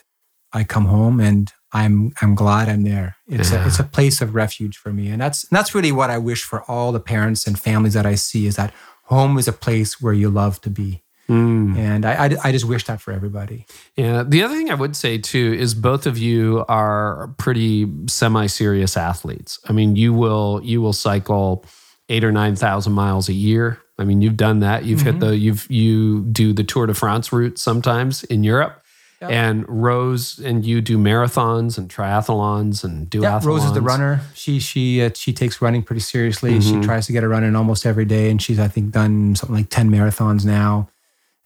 I 0.53 0.63
come 0.63 0.85
home, 0.85 1.19
and 1.19 1.51
I'm 1.73 2.13
I'm 2.21 2.33
glad 2.33 2.69
I'm 2.69 2.83
there. 2.83 3.17
It's 3.27 3.51
Yeah. 3.51 3.63
a, 3.63 3.67
it's 3.67 3.79
a 3.79 3.83
place 3.83 4.21
of 4.21 4.33
refuge 4.33 4.77
for 4.77 4.91
me, 4.91 5.09
and 5.09 5.21
that's 5.21 5.43
that's 5.49 5.75
really 5.75 5.91
what 5.91 6.09
I 6.09 6.17
wish 6.17 6.43
for 6.43 6.63
all 6.63 6.91
the 6.91 6.99
parents 6.99 7.45
and 7.45 7.59
families 7.59 7.93
that 7.93 8.05
I 8.05 8.15
see 8.15 8.47
is 8.47 8.55
that 8.55 8.73
home 9.03 9.37
is 9.37 9.47
a 9.47 9.53
place 9.53 10.01
where 10.01 10.13
you 10.13 10.29
love 10.29 10.59
to 10.61 10.69
be. 10.69 11.03
Mm. 11.30 11.78
And 11.78 12.05
I, 12.05 12.25
I, 12.25 12.30
I 12.45 12.51
just 12.51 12.65
wish 12.65 12.86
that 12.86 13.01
for 13.01 13.11
everybody. 13.11 13.65
Yeah. 13.95 14.23
The 14.23 14.43
other 14.43 14.55
thing 14.55 14.71
I 14.71 14.75
would 14.75 14.95
say 14.95 15.17
too 15.17 15.55
is 15.59 15.73
both 15.73 16.05
of 16.05 16.17
you 16.17 16.63
are 16.69 17.34
pretty 17.38 17.91
semi-serious 18.07 18.95
athletes. 18.95 19.59
I 19.67 19.73
mean, 19.73 19.95
you 19.95 20.13
will 20.13 20.61
you 20.63 20.82
will 20.82 20.93
cycle 20.93 21.65
eight 22.09 22.23
or 22.23 22.32
nine 22.32 22.55
thousand 22.55 22.93
miles 22.93 23.28
a 23.28 23.34
year. 23.34 23.80
I 23.99 24.05
mean, 24.05 24.21
you've 24.21 24.38
done 24.38 24.59
that. 24.59 24.86
You've 24.86 25.01
hit 25.01 25.15
mm-hmm. 25.15 25.32
the 25.32 25.38
you've 25.38 25.69
you 25.69 26.23
do 26.25 26.53
the 26.53 26.63
Tour 26.63 26.86
de 26.86 26.93
France 26.93 27.34
route 27.34 27.57
sometimes 27.57 28.23
in 28.23 28.43
Europe. 28.43 28.84
And 29.19 29.65
Rose 29.67 30.38
and 30.38 30.63
you 30.63 30.80
do 30.80 30.95
marathons 30.95 31.80
and 31.80 31.89
triathlons 31.89 32.84
and 32.84 33.09
do. 33.09 33.21
Yeah, 33.21 33.39
Rose 33.43 33.65
is 33.65 33.73
the 33.73 33.82
runner. 33.82 34.21
She 34.36 34.59
she 34.59 35.01
uh, 35.01 35.09
she 35.15 35.34
takes 35.34 35.59
running 35.59 35.82
pretty 35.82 36.01
seriously. 36.01 36.61
She 36.61 36.73
mm-hmm. 36.73 36.82
tries 36.82 37.07
to 37.07 37.13
get 37.13 37.23
a 37.23 37.28
run 37.28 37.43
in 37.43 37.55
almost 37.55 37.88
every 37.88 38.05
day, 38.05 38.30
and 38.30 38.39
she's 38.39 38.59
I 38.59 38.67
think 38.67 38.91
done 38.91 39.36
something 39.36 39.55
like 39.55 39.69
ten 39.69 39.89
marathons 39.89 40.45
now. 40.45 40.89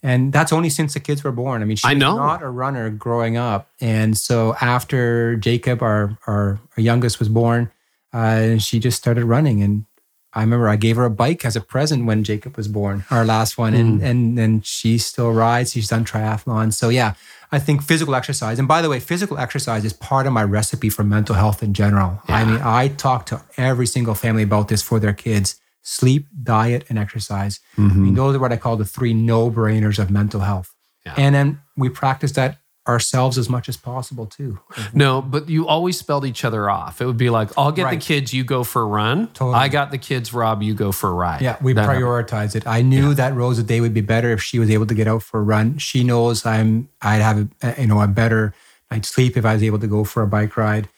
And 0.03 0.33
that's 0.33 0.51
only 0.51 0.69
since 0.69 0.93
the 0.95 0.99
kids 0.99 1.23
were 1.23 1.31
born. 1.31 1.61
I 1.61 1.65
mean, 1.65 1.77
she 1.77 1.87
I 1.87 1.93
was 1.93 2.01
not 2.01 2.41
a 2.41 2.49
runner 2.49 2.89
growing 2.89 3.37
up, 3.37 3.69
and 3.79 4.17
so 4.17 4.55
after 4.59 5.35
Jacob, 5.35 5.83
our 5.83 6.17
our, 6.25 6.59
our 6.75 6.81
youngest, 6.81 7.19
was 7.19 7.29
born, 7.29 7.71
uh, 8.11 8.57
she 8.57 8.79
just 8.79 8.97
started 8.97 9.25
running. 9.25 9.61
And 9.61 9.85
I 10.33 10.41
remember 10.41 10.69
I 10.69 10.75
gave 10.75 10.95
her 10.95 11.05
a 11.05 11.11
bike 11.11 11.45
as 11.45 11.55
a 11.55 11.61
present 11.61 12.05
when 12.05 12.23
Jacob 12.23 12.57
was 12.57 12.67
born, 12.67 13.05
our 13.11 13.23
last 13.25 13.59
one, 13.59 13.75
and 13.75 14.01
and 14.01 14.39
and 14.39 14.65
she 14.65 14.97
still 14.97 15.31
rides. 15.31 15.73
She's 15.73 15.89
done 15.89 16.03
triathlon. 16.03 16.73
So 16.73 16.89
yeah, 16.89 17.13
I 17.51 17.59
think 17.59 17.83
physical 17.83 18.15
exercise. 18.15 18.57
And 18.57 18.67
by 18.67 18.81
the 18.81 18.89
way, 18.89 18.99
physical 18.99 19.37
exercise 19.37 19.85
is 19.85 19.93
part 19.93 20.25
of 20.25 20.33
my 20.33 20.43
recipe 20.43 20.89
for 20.89 21.03
mental 21.03 21.35
health 21.35 21.61
in 21.61 21.75
general. 21.75 22.21
I 22.27 22.43
mean, 22.43 22.59
I 22.63 22.87
talk 22.87 23.27
to 23.27 23.43
every 23.55 23.85
single 23.85 24.15
family 24.15 24.41
about 24.41 24.67
this 24.67 24.81
for 24.81 24.99
their 24.99 25.13
kids: 25.13 25.60
sleep, 25.81 26.27
diet, 26.43 26.85
and 26.89 26.99
exercise. 26.99 27.59
Mm-hmm. 27.77 27.91
I 27.91 27.95
mean, 27.95 28.13
those 28.15 28.35
are 28.35 28.39
what 28.39 28.53
I 28.53 28.57
call 28.57 28.77
the 28.77 28.85
three 28.85 29.13
no-brainers 29.13 29.99
of 29.99 30.11
mental 30.11 30.41
health. 30.41 30.73
Yeah. 31.05 31.15
And 31.17 31.33
then 31.33 31.61
we 31.75 31.89
practice 31.89 32.33
that 32.33 32.57
ourselves 32.87 33.37
as 33.37 33.47
much 33.47 33.69
as 33.69 33.77
possible 33.77 34.25
too. 34.25 34.59
No, 34.91 35.21
but 35.21 35.49
you 35.49 35.67
always 35.67 35.99
spelled 35.99 36.25
each 36.25 36.43
other 36.43 36.67
off. 36.69 36.99
It 36.99 37.05
would 37.05 37.17
be 37.17 37.29
like, 37.29 37.49
I'll 37.55 37.71
get 37.71 37.91
the 37.91 37.97
kids, 37.97 38.33
you 38.33 38.43
go 38.43 38.63
for 38.63 38.81
a 38.81 38.85
run. 38.85 39.27
Totally. 39.27 39.53
I 39.53 39.67
got 39.67 39.91
the 39.91 39.99
kids, 39.99 40.33
Rob, 40.33 40.63
you 40.63 40.73
go 40.73 40.91
for 40.91 41.09
a 41.09 41.13
ride. 41.13 41.41
Yeah, 41.41 41.57
we 41.61 41.73
That- 41.73 41.87
prioritize 41.87 42.55
it. 42.55 42.65
I 42.65 42.81
knew 42.81 43.13
that 43.13 43.35
Rosa 43.35 43.61
Day 43.63 43.81
would 43.81 43.93
be 43.93 44.01
better 44.01 44.31
if 44.31 44.41
she 44.41 44.57
was 44.57 44.69
able 44.71 44.87
to 44.87 44.95
get 44.95 45.07
out 45.07 45.21
for 45.21 45.39
a 45.39 45.43
run. 45.43 45.77
She 45.77 46.03
knows 46.03 46.43
I'm 46.45 46.89
I'd 47.01 47.21
have 47.21 47.47
a, 47.61 47.81
you 47.81 47.87
know 47.87 48.01
a 48.01 48.07
better 48.07 48.53
night's 48.89 49.09
sleep 49.09 49.37
if 49.37 49.45
I 49.45 49.53
was 49.53 49.63
able 49.63 49.79
to 49.79 49.87
go 49.87 50.03
for 50.03 50.23
a 50.23 50.27
bike 50.27 50.57
ride. 50.57 50.89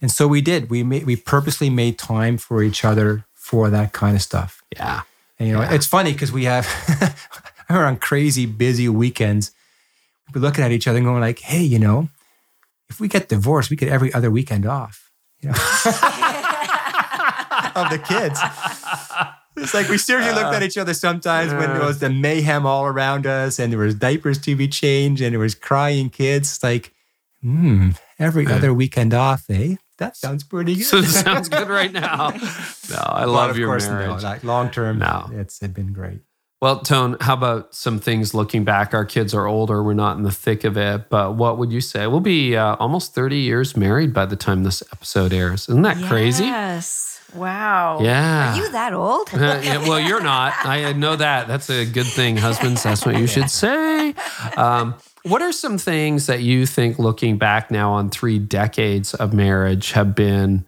And 0.00 0.10
so 0.10 0.26
we 0.26 0.40
did. 0.40 0.70
We 0.70 0.82
made, 0.82 1.06
we 1.06 1.16
purposely 1.16 1.70
made 1.70 1.98
time 1.98 2.38
for 2.38 2.62
each 2.62 2.84
other 2.84 3.24
for 3.42 3.70
that 3.70 3.92
kind 3.92 4.14
of 4.14 4.22
stuff. 4.22 4.62
Yeah. 4.76 5.02
And, 5.38 5.48
you 5.48 5.54
know, 5.56 5.62
Yeah. 5.62 5.74
it's 5.74 5.84
funny 5.86 6.12
because 6.12 6.30
we 6.30 6.44
have, 6.44 6.64
we're 7.70 7.84
on 7.84 7.96
crazy 7.96 8.46
busy 8.46 8.88
weekends. 8.88 9.50
We're 10.32 10.40
looking 10.40 10.62
at 10.64 10.70
each 10.70 10.86
other 10.86 10.98
and 10.98 11.04
going 11.06 11.20
like, 11.20 11.40
hey, 11.40 11.62
you 11.62 11.80
know, 11.80 12.08
if 12.88 13.00
we 13.00 13.08
get 13.08 13.28
divorced, 13.28 13.68
we 13.68 13.76
get 13.76 13.88
every 13.88 14.14
other 14.14 14.30
weekend 14.30 14.64
off, 14.64 15.10
you 15.40 15.48
know, 15.48 15.54
of 17.74 17.90
the 17.90 17.98
kids. 18.06 18.38
It's 19.56 19.74
like 19.74 19.88
we 19.88 19.98
seriously 19.98 20.34
looked 20.34 20.54
at 20.54 20.62
each 20.62 20.78
other 20.78 20.94
sometimes 20.94 21.52
when 21.52 21.68
there 21.74 21.84
was 21.84 21.98
the 21.98 22.10
mayhem 22.10 22.64
all 22.64 22.86
around 22.86 23.26
us 23.26 23.58
and 23.58 23.72
there 23.72 23.80
was 23.80 23.94
diapers 23.96 24.38
to 24.42 24.54
be 24.56 24.68
changed 24.68 25.20
and 25.20 25.32
there 25.32 25.40
was 25.40 25.54
crying 25.56 26.08
kids. 26.10 26.48
It's 26.54 26.62
like, 26.62 26.92
hmm, 27.42 27.90
every 28.18 28.46
other 28.46 28.72
weekend 28.72 29.12
off, 29.12 29.44
eh? 29.50 29.76
That 30.02 30.16
sounds 30.16 30.44
pretty 30.44 30.74
good. 30.76 30.84
So 30.84 30.98
it 30.98 31.04
sounds 31.06 31.48
good 31.48 31.68
right 31.68 31.92
now. 32.04 32.30
No, 32.30 32.96
I 32.98 33.22
But 33.24 33.28
love 33.28 33.50
of 33.50 33.58
your 33.58 33.68
course, 33.68 33.86
no, 33.86 33.94
marriage. 33.94 34.22
like 34.22 34.44
long 34.44 34.70
term, 34.70 34.98
No. 34.98 35.28
it's 35.32 35.58
been 35.60 35.92
great. 35.92 36.20
Well, 36.60 36.78
Tone, 36.80 37.16
how 37.20 37.34
about 37.34 37.74
some 37.74 37.98
things 37.98 38.34
looking 38.34 38.62
back? 38.62 38.94
Our 38.94 39.04
kids 39.04 39.34
are 39.34 39.46
older. 39.48 39.82
We're 39.82 39.94
not 39.94 40.16
in 40.16 40.22
the 40.22 40.30
thick 40.30 40.62
of 40.62 40.76
it. 40.76 41.08
But 41.10 41.34
what 41.34 41.58
would 41.58 41.72
you 41.72 41.80
say? 41.80 42.06
We'll 42.06 42.20
be 42.20 42.56
uh, 42.56 42.76
almost 42.76 43.14
30 43.16 43.36
years 43.38 43.76
married 43.76 44.12
by 44.14 44.26
the 44.26 44.36
time 44.36 44.62
this 44.62 44.80
episode 44.92 45.32
airs. 45.32 45.68
Isn't 45.68 45.82
that 45.82 45.96
crazy? 46.08 46.44
Yes. 46.44 47.20
Wow. 47.34 47.98
Yeah. 48.00 48.52
Are 48.54 48.56
you 48.58 48.70
that 48.70 48.92
old? 48.92 49.28
Uh, 49.34 49.60
yeah, 49.64 49.78
well, 49.88 49.98
you're 49.98 50.22
not. 50.22 50.52
I 50.64 50.92
know 50.92 51.16
that. 51.16 51.48
That's 51.48 51.68
a 51.68 51.84
good 51.84 52.06
thing, 52.06 52.36
husbands. 52.36 52.84
That's 52.84 53.04
what 53.04 53.18
you 53.18 53.26
should 53.26 53.50
say. 53.64 54.14
Um, 54.56 54.94
what 55.24 55.42
are 55.42 55.52
some 55.52 55.78
things 55.78 56.26
that 56.26 56.40
you 56.42 56.66
think, 56.66 56.98
looking 56.98 57.38
back 57.38 57.70
now 57.70 57.92
on 57.92 58.10
three 58.10 58.38
decades 58.38 59.14
of 59.14 59.32
marriage, 59.32 59.92
have 59.92 60.14
been 60.14 60.66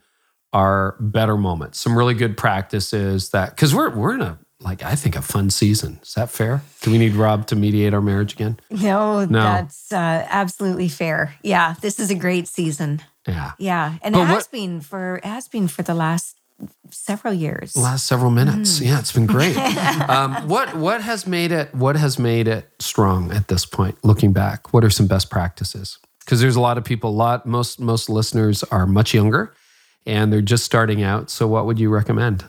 our 0.52 0.96
better 1.00 1.36
moments? 1.36 1.78
Some 1.78 1.96
really 1.96 2.14
good 2.14 2.36
practices 2.36 3.30
that 3.30 3.50
because 3.50 3.74
we're 3.74 3.90
we're 3.90 4.14
in 4.14 4.22
a 4.22 4.38
like 4.60 4.82
I 4.82 4.94
think 4.94 5.16
a 5.16 5.22
fun 5.22 5.50
season. 5.50 5.98
Is 6.02 6.14
that 6.14 6.30
fair? 6.30 6.62
Do 6.82 6.90
we 6.90 6.98
need 6.98 7.14
Rob 7.14 7.46
to 7.48 7.56
mediate 7.56 7.92
our 7.92 8.00
marriage 8.00 8.32
again? 8.34 8.58
No, 8.70 9.24
No. 9.24 9.42
that's 9.42 9.92
uh, 9.92 10.26
absolutely 10.30 10.88
fair. 10.88 11.34
Yeah, 11.42 11.74
this 11.80 11.98
is 12.00 12.10
a 12.10 12.14
great 12.14 12.48
season. 12.48 13.02
Yeah. 13.26 13.52
Yeah, 13.58 13.94
and 14.02 14.12
But 14.14 14.22
it 14.22 14.26
has 14.26 14.36
what- 14.44 14.50
been 14.52 14.80
for 14.80 15.16
it 15.16 15.24
has 15.24 15.48
been 15.48 15.68
for 15.68 15.82
the 15.82 15.94
last 15.94 16.36
several 16.90 17.34
years. 17.34 17.76
last 17.76 18.06
several 18.06 18.30
minutes. 18.30 18.78
Mm. 18.80 18.86
Yeah, 18.86 18.98
it's 18.98 19.12
been 19.12 19.26
great. 19.26 19.56
um, 20.08 20.48
what 20.48 20.74
what 20.74 21.00
has 21.02 21.26
made 21.26 21.52
it 21.52 21.74
what 21.74 21.96
has 21.96 22.18
made 22.18 22.48
it 22.48 22.70
strong 22.78 23.32
at 23.32 23.48
this 23.48 23.66
point? 23.66 23.96
Looking 24.04 24.32
back, 24.32 24.72
what 24.72 24.84
are 24.84 24.90
some 24.90 25.06
best 25.06 25.30
practices? 25.30 25.98
Because 26.20 26.40
there's 26.40 26.56
a 26.56 26.60
lot 26.60 26.78
of 26.78 26.84
people. 26.84 27.10
A 27.10 27.12
lot 27.12 27.46
most 27.46 27.80
most 27.80 28.08
listeners 28.08 28.62
are 28.64 28.86
much 28.86 29.12
younger, 29.12 29.52
and 30.06 30.32
they're 30.32 30.42
just 30.42 30.64
starting 30.64 31.02
out. 31.02 31.30
So, 31.30 31.46
what 31.46 31.66
would 31.66 31.78
you 31.78 31.90
recommend? 31.90 32.44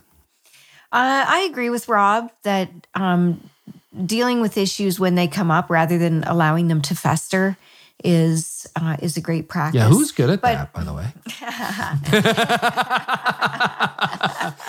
Uh, 0.92 1.26
I 1.28 1.48
agree 1.50 1.70
with 1.70 1.90
Rob 1.90 2.32
that 2.44 2.70
um, 2.94 3.50
dealing 4.06 4.40
with 4.40 4.58
issues 4.58 5.00
when 5.00 5.16
they 5.16 5.28
come 5.28 5.52
up 5.52 5.70
rather 5.70 5.98
than 5.98 6.24
allowing 6.24 6.68
them 6.68 6.82
to 6.84 6.96
fester 6.96 7.58
is 8.04 8.68
uh, 8.76 8.98
is 9.02 9.18
a 9.18 9.22
great 9.22 9.48
practice. 9.50 9.80
Yeah, 9.80 9.88
who's 9.88 10.12
good 10.12 10.30
at 10.30 10.42
But- 10.42 10.54
that, 10.54 10.74
by 10.74 10.84
the 10.84 10.94
way? 10.94 11.08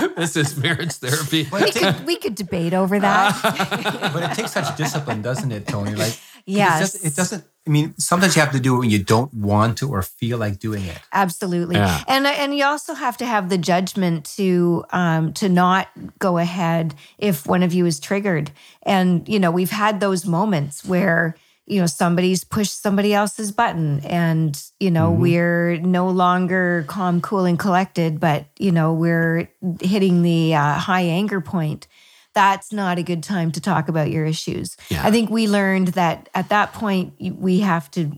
this 0.17 0.37
is 0.37 0.57
marriage 0.57 0.93
therapy. 0.93 1.47
we 1.53 1.71
could 1.71 2.07
we 2.07 2.17
could 2.17 2.35
debate 2.35 2.73
over 2.75 2.99
that. 2.99 4.11
but 4.13 4.23
it 4.31 4.35
takes 4.35 4.53
such 4.53 4.77
discipline, 4.77 5.23
doesn't 5.23 5.53
it, 5.53 5.67
Toni? 5.67 5.95
Like, 5.95 6.09
it's 6.09 6.21
Yes. 6.47 6.93
just- 6.93 7.05
it 7.05 7.17
doesn't. 7.17 7.45
I 7.67 7.71
mean, 7.71 7.95
sometimes 7.99 8.37
you 8.37 8.43
have 8.43 8.53
to 8.53 8.61
do 8.61 8.77
it 8.77 8.79
when 8.79 8.91
you 8.91 9.03
don't 9.03 9.35
want 9.35 9.79
to 9.79 9.91
or 9.91 10.01
feel 10.03 10.39
like 10.39 10.61
doing 10.61 10.85
it. 10.85 10.99
Absolutely, 11.13 11.75
Yeah. 11.75 12.05
and 12.07 12.25
and 12.27 12.55
you 12.57 12.65
also 12.65 12.95
have 12.95 13.17
to 13.17 13.27
have 13.27 13.49
the 13.49 13.59
judgment 13.59 14.25
to 14.37 14.85
um, 14.93 15.33
to 15.35 15.49
not 15.49 15.89
go 16.21 16.39
ahead 16.39 16.95
if 17.19 17.45
one 17.47 17.65
of 17.65 17.73
you 17.75 17.85
is 17.87 17.99
triggered. 17.99 18.53
And 18.85 19.29
you 19.29 19.41
know, 19.41 19.51
we've 19.51 19.71
had 19.73 19.99
those 19.99 20.25
moments 20.27 20.85
where 20.85 21.35
you 21.67 21.81
know 21.81 21.87
somebody's 21.87 22.45
pushed 22.45 22.81
somebody 22.81 23.13
else's 23.13 23.53
button, 23.53 24.01
and 24.01 24.63
you 24.79 24.91
know 24.91 25.11
we're 25.11 25.77
no 25.79 26.09
longer 26.09 26.85
calm, 26.89 27.21
cool, 27.21 27.45
and 27.45 27.59
collected, 27.59 28.21
but 28.21 28.47
you 28.59 28.73
know 28.73 28.93
we're 28.93 29.51
hitting 29.81 30.23
the 30.23 30.55
uh, 30.55 30.75
high 30.75 31.03
anger 31.03 31.41
point. 31.41 31.89
That's 32.35 32.73
not 32.73 32.99
a 32.99 33.03
good 33.03 33.23
time 33.23 33.51
to 33.53 33.61
talk 33.61 33.89
about 33.89 34.11
your 34.11 34.27
issues. 34.27 34.77
Yeah. 34.91 35.05
I 35.05 35.11
think 35.11 35.31
we 35.31 35.49
learned 35.49 35.89
that 35.89 36.29
at 36.35 36.51
that 36.51 36.73
point 36.73 37.15
we 37.19 37.61
have 37.61 37.91
to 37.93 38.13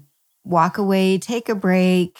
walk 0.45 0.77
away, 0.77 1.19
take 1.19 1.49
a 1.49 1.55
break, 1.55 2.19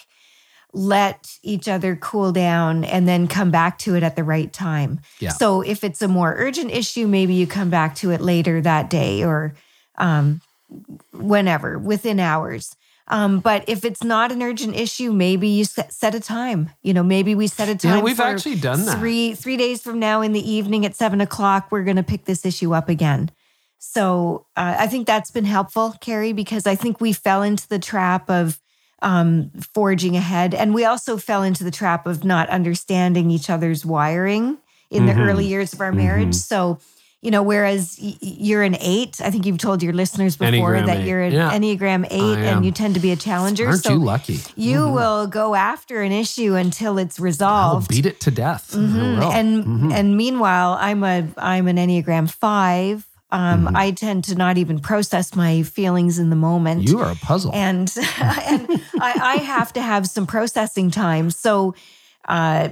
let 0.73 1.39
each 1.43 1.67
other 1.67 1.97
cool 1.97 2.31
down, 2.31 2.85
and 2.85 3.09
then 3.09 3.27
come 3.27 3.51
back 3.51 3.79
to 3.79 3.97
it 3.97 4.03
at 4.03 4.17
the 4.17 4.25
right 4.25 4.53
time. 4.53 5.01
Yeah. 5.19 5.31
So 5.31 5.63
if 5.63 5.83
it's 5.83 6.01
a 6.01 6.09
more 6.09 6.35
urgent 6.37 6.71
issue, 6.71 7.09
maybe 7.09 7.35
you 7.35 7.47
come 7.47 7.69
back 7.69 7.97
to 7.97 8.13
it 8.13 8.21
later 8.21 8.61
that 8.61 8.91
day 8.91 9.25
or 9.25 9.55
um, 9.97 10.41
whenever, 11.13 11.79
within 11.79 12.21
hours. 12.21 12.75
Um, 13.11 13.41
but 13.41 13.65
if 13.69 13.87
it's 13.87 14.05
not 14.05 14.33
an 14.33 14.43
urgent 14.43 14.77
issue, 14.77 15.13
maybe 15.13 15.49
you 15.49 15.65
set, 15.65 15.93
set 15.95 16.15
a 16.15 16.21
time. 16.21 16.71
You 16.83 16.93
know, 16.93 17.03
maybe 17.03 17.35
we 17.35 17.47
set 17.47 17.71
a 17.71 17.75
time. 17.75 17.99
Yeah, 17.99 18.03
we've 18.03 18.21
actually 18.21 18.57
done 18.57 18.85
that. 18.85 18.99
Three 18.99 19.35
three 19.35 19.57
days 19.57 19.81
from 19.81 19.99
now 19.99 20.21
in 20.21 20.33
the 20.33 20.51
evening 20.51 20.85
at 20.85 20.95
seven 20.95 21.23
o'clock, 21.23 21.69
we're 21.71 21.85
going 21.85 21.97
to 21.97 22.03
pick 22.03 22.27
this 22.27 22.45
issue 22.45 22.75
up 22.75 22.91
again. 22.91 23.31
So 23.79 24.47
uh, 24.57 24.77
I 24.79 24.89
think 24.89 25.07
that's 25.07 25.31
been 25.31 25.47
helpful, 25.47 25.95
Carey, 26.03 26.33
because 26.35 26.67
I 26.67 26.75
think 26.75 27.01
we 27.01 27.15
fell 27.15 27.43
into 27.43 27.67
the 27.69 27.79
trap 27.79 28.29
of 28.29 28.61
um, 29.01 29.53
forging 29.73 30.15
ahead, 30.17 30.53
and 30.53 30.75
we 30.75 30.85
also 30.85 31.17
fell 31.17 31.43
into 31.43 31.65
the 31.65 31.71
trap 31.71 32.07
of 32.07 32.25
not 32.25 32.51
understanding 32.51 33.31
each 33.31 33.49
other's 33.49 33.87
wiring 33.87 34.59
in 34.91 35.05
Mm-hmm. 35.05 35.19
the 35.19 35.25
early 35.25 35.47
years 35.47 35.73
of 35.73 35.81
our 35.81 35.93
marriage. 35.93 36.35
So. 36.35 36.79
You 37.21 37.33
know, 37.33 37.43
whereas 37.43 37.97
you're 37.99 38.63
an 38.63 38.77
eight, 38.81 39.21
I 39.21 39.31
think 39.31 39.45
you've 39.45 39.59
told 39.59 39.83
your 39.83 39.93
listeners 39.93 40.37
before 40.37 40.75
Enneagram 40.75 40.87
that 40.87 40.97
eight. 40.99 41.07
you're 41.09 41.21
an 41.21 41.33
Yeah. 41.33 41.51
Enneagram 41.51 42.07
eight 42.13 42.39
and 42.39 42.65
you 42.65 42.71
tend 42.71 42.95
to 42.95 43.01
be 43.01 43.11
a 43.11 43.17
challenger. 43.17 43.67
Aren't 43.67 43.83
so 43.83 43.95
you 43.95 43.99
lucky? 43.99 44.39
you 44.55 44.79
Mm-hmm. 44.83 44.95
will 44.95 45.27
go 45.27 45.57
after 45.57 46.01
an 46.03 46.13
issue 46.13 46.55
until 46.55 46.97
it's 46.97 47.19
resolved. 47.19 47.91
I'll 47.91 47.97
beat 47.97 48.07
it 48.07 48.21
to 48.21 48.31
death. 48.31 48.71
Mhm. 48.73 49.19
will. 49.19 49.33
And 49.33 49.93
and 49.93 50.17
meanwhile, 50.17 50.77
I'm 50.81 51.03
a 51.03 51.27
I'm 51.37 51.67
an 51.67 51.77
Enneagram 51.77 52.31
five. 52.31 53.05
Um, 53.31 53.67
Mm-hmm. 53.67 53.77
I 53.77 53.91
tend 53.91 54.25
to 54.25 54.35
not 54.37 54.57
even 54.57 54.79
process 54.79 55.35
my 55.35 55.63
feelings 55.65 56.19
in 56.21 56.31
the 56.31 56.37
moment. 56.37 56.89
you 56.89 57.01
are 57.01 57.11
a 57.11 57.17
puzzle. 57.17 57.51
and 57.53 57.93
and 58.21 58.69
I, 59.01 59.13
I 59.35 59.37
have 59.43 59.73
to 59.73 59.83
have 59.83 60.07
some 60.07 60.27
processing 60.27 60.91
time. 60.93 61.31
So 61.31 61.75
uh, 62.29 62.69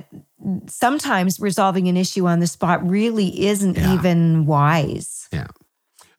sometimes 0.69 1.41
resolving 1.41 1.89
an 1.89 1.97
issue 1.97 2.27
on 2.27 2.41
the 2.41 2.47
spot 2.47 2.87
really 2.89 3.47
isn't 3.47 3.77
Yeah. 3.77 3.95
even 3.95 4.47
wise. 4.47 5.29
yeah. 5.33 5.47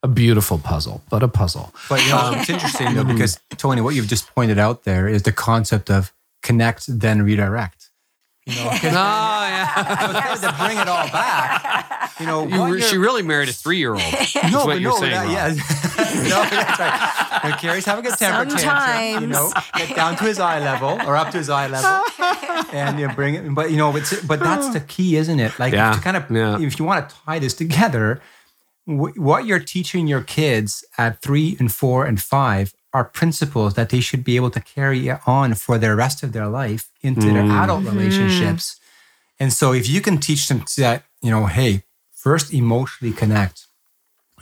A 0.03 0.07
beautiful 0.07 0.59
puzzle, 0.59 1.01
but 1.09 1.23
a 1.23 1.27
puzzle. 1.27 1.73
But 1.89 2.03
you 2.03 2.09
know, 2.11 2.31
it's 2.35 2.49
interesting 2.49 2.93
though 2.93 3.03
because 3.03 3.39
Toni, 3.57 3.81
what 3.81 3.95
you've 3.95 4.07
just 4.07 4.33
pointed 4.35 4.59
out 4.59 4.83
there 4.83 5.07
is 5.07 5.23
the 5.23 5.31
concept 5.31 5.89
of 5.89 6.13
connect 6.43 6.85
then 6.87 7.23
redirect. 7.23 7.76
You 8.47 8.55
know, 8.55 8.69
'cause 8.69 8.83
Oh, 8.85 9.43
yeah. 9.47 10.35
to 10.41 10.55
bring 10.63 10.77
it 10.77 10.87
all 10.87 11.07
back. 11.11 12.13
You 12.19 12.25
know, 12.25 12.47
You 12.47 12.59
what 12.61 12.71
re- 12.71 12.81
she 12.81 12.97
really 12.97 13.21
married 13.21 13.49
a 13.49 13.53
three 13.53 13.77
year 13.77 13.91
old. 13.93 14.01
no, 14.51 14.59
what 14.59 14.65
but 14.67 14.81
you're 14.81 14.91
no, 14.91 14.97
saying, 14.99 15.11
that, 15.11 15.29
yeah, 15.29 15.47
no, 16.29 16.49
that's 16.49 16.79
right. 16.79 17.39
When 17.43 17.53
Carey's 17.59 17.85
having 17.85 18.05
a 18.07 18.15
temper 18.15 18.49
tantrum, 18.57 19.21
you 19.23 19.27
know, 19.27 19.51
get 19.75 19.95
down 19.95 20.15
to 20.15 20.23
his 20.23 20.39
eye 20.39 20.59
level 20.59 20.97
or 21.07 21.15
up 21.17 21.29
to 21.31 21.37
his 21.37 21.49
eye 21.49 21.67
level, 21.67 22.01
and 22.73 22.99
you 22.99 23.09
bring 23.09 23.35
it. 23.35 23.53
But 23.53 23.69
you 23.71 23.77
know, 23.77 23.95
it's, 23.95 24.19
but 24.21 24.39
that's 24.39 24.69
the 24.69 24.79
key, 24.79 25.17
isn't 25.17 25.39
it? 25.39 25.57
Like 25.59 25.73
Yeah, 25.73 25.91
to 25.93 25.99
kind 25.99 26.17
of, 26.17 26.31
yeah. 26.31 26.59
if 26.59 26.79
you 26.79 26.85
want 26.85 27.09
to 27.09 27.15
tie 27.25 27.39
this 27.39 27.53
together, 27.53 28.21
wh- 28.85 29.15
what 29.17 29.45
you're 29.45 29.59
teaching 29.59 30.07
your 30.07 30.21
kids 30.21 30.85
at 30.97 31.21
three 31.21 31.57
and 31.59 31.71
four 31.71 32.05
and 32.05 32.19
five 32.21 32.73
are 32.97 33.05
principles 33.05 33.75
that 33.75 33.89
they 33.89 33.99
should 33.99 34.23
be 34.23 34.35
able 34.37 34.49
to 34.49 34.59
carry 34.59 35.11
on 35.27 35.53
for 35.53 35.77
the 35.77 35.95
rest 35.95 36.23
of 36.23 36.33
their 36.33 36.47
life 36.47 36.89
into 37.03 37.27
their 37.27 37.43
mm. 37.43 37.63
adult 37.63 37.83
relationships. 37.83 38.79
And 39.39 39.53
so 39.53 39.71
if 39.71 39.87
you 39.87 40.01
can 40.01 40.17
teach 40.17 40.47
them 40.47 40.63
that, 40.77 41.03
you 41.21 41.29
know, 41.29 41.45
hey, 41.45 41.83
first 42.11 42.51
emotionally 42.51 43.13
connect, 43.13 43.67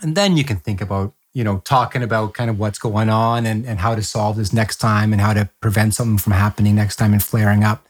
and 0.02 0.16
then 0.16 0.38
you 0.38 0.46
can 0.46 0.56
think 0.56 0.80
about, 0.80 1.14
you 1.34 1.44
know, 1.44 1.58
talking 1.66 2.02
about 2.02 2.34
kind 2.34 2.50
of 2.50 2.58
what's 2.58 2.80
going 2.80 3.10
on 3.10 3.46
and, 3.46 3.66
and 3.66 3.80
how 3.80 3.94
to 3.94 4.02
solve 4.02 4.38
this 4.38 4.54
next 4.54 4.78
time 4.78 5.12
and 5.12 5.22
how 5.22 5.34
to 5.34 5.50
prevent 5.60 5.94
something 5.94 6.18
from 6.18 6.32
happening 6.32 6.76
next 6.76 6.96
time 6.96 7.12
and 7.12 7.22
flaring 7.22 7.66
up. 7.66 7.86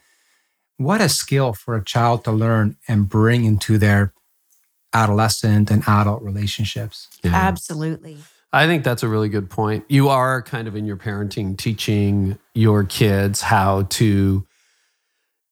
What 0.77 0.99
a 0.99 1.09
skill 1.09 1.53
for 1.53 1.75
a 1.75 1.83
child 1.83 2.23
to 2.23 2.31
learn 2.31 2.77
and 2.87 3.07
bring 3.07 3.45
into 3.45 3.77
their 3.77 4.13
adolescent 4.93 5.69
and 5.69 5.83
adult 5.87 6.23
relationships. 6.23 7.07
Yeah. 7.21 7.35
Absolutely. 7.35 8.17
I 8.55 8.67
think 8.67 8.83
that's 8.85 9.03
a 9.03 9.07
really 9.09 9.27
good 9.29 9.49
point. 9.49 9.83
You 9.89 10.07
are 10.09 10.41
kind 10.41 10.67
of 10.67 10.75
in 10.75 10.85
your 10.85 10.95
parenting 10.97 11.57
teaching 11.57 12.37
your 12.53 12.83
kids 12.85 13.41
how 13.41 13.83
to 13.89 14.45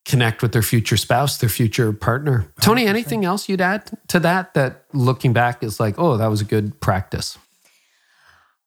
connect 0.06 0.42
with 0.42 0.54
their 0.54 0.62
future 0.62 0.98
spouse, 0.98 1.38
their 1.38 1.50
future 1.50 1.92
partner. 1.94 2.46
Toni, 2.62 2.86
anything 2.88 3.26
else 3.26 3.48
you'd 3.50 3.62
add 3.62 3.90
to 4.08 4.20
that 4.22 4.54
that 4.54 4.86
looking 4.94 5.34
back 5.34 5.64
is 5.64 5.80
like, 5.80 5.96
oh, 5.98 6.18
that 6.18 6.28
was 6.28 6.42
a 6.42 6.46
good 6.46 6.80
practice? 6.80 7.38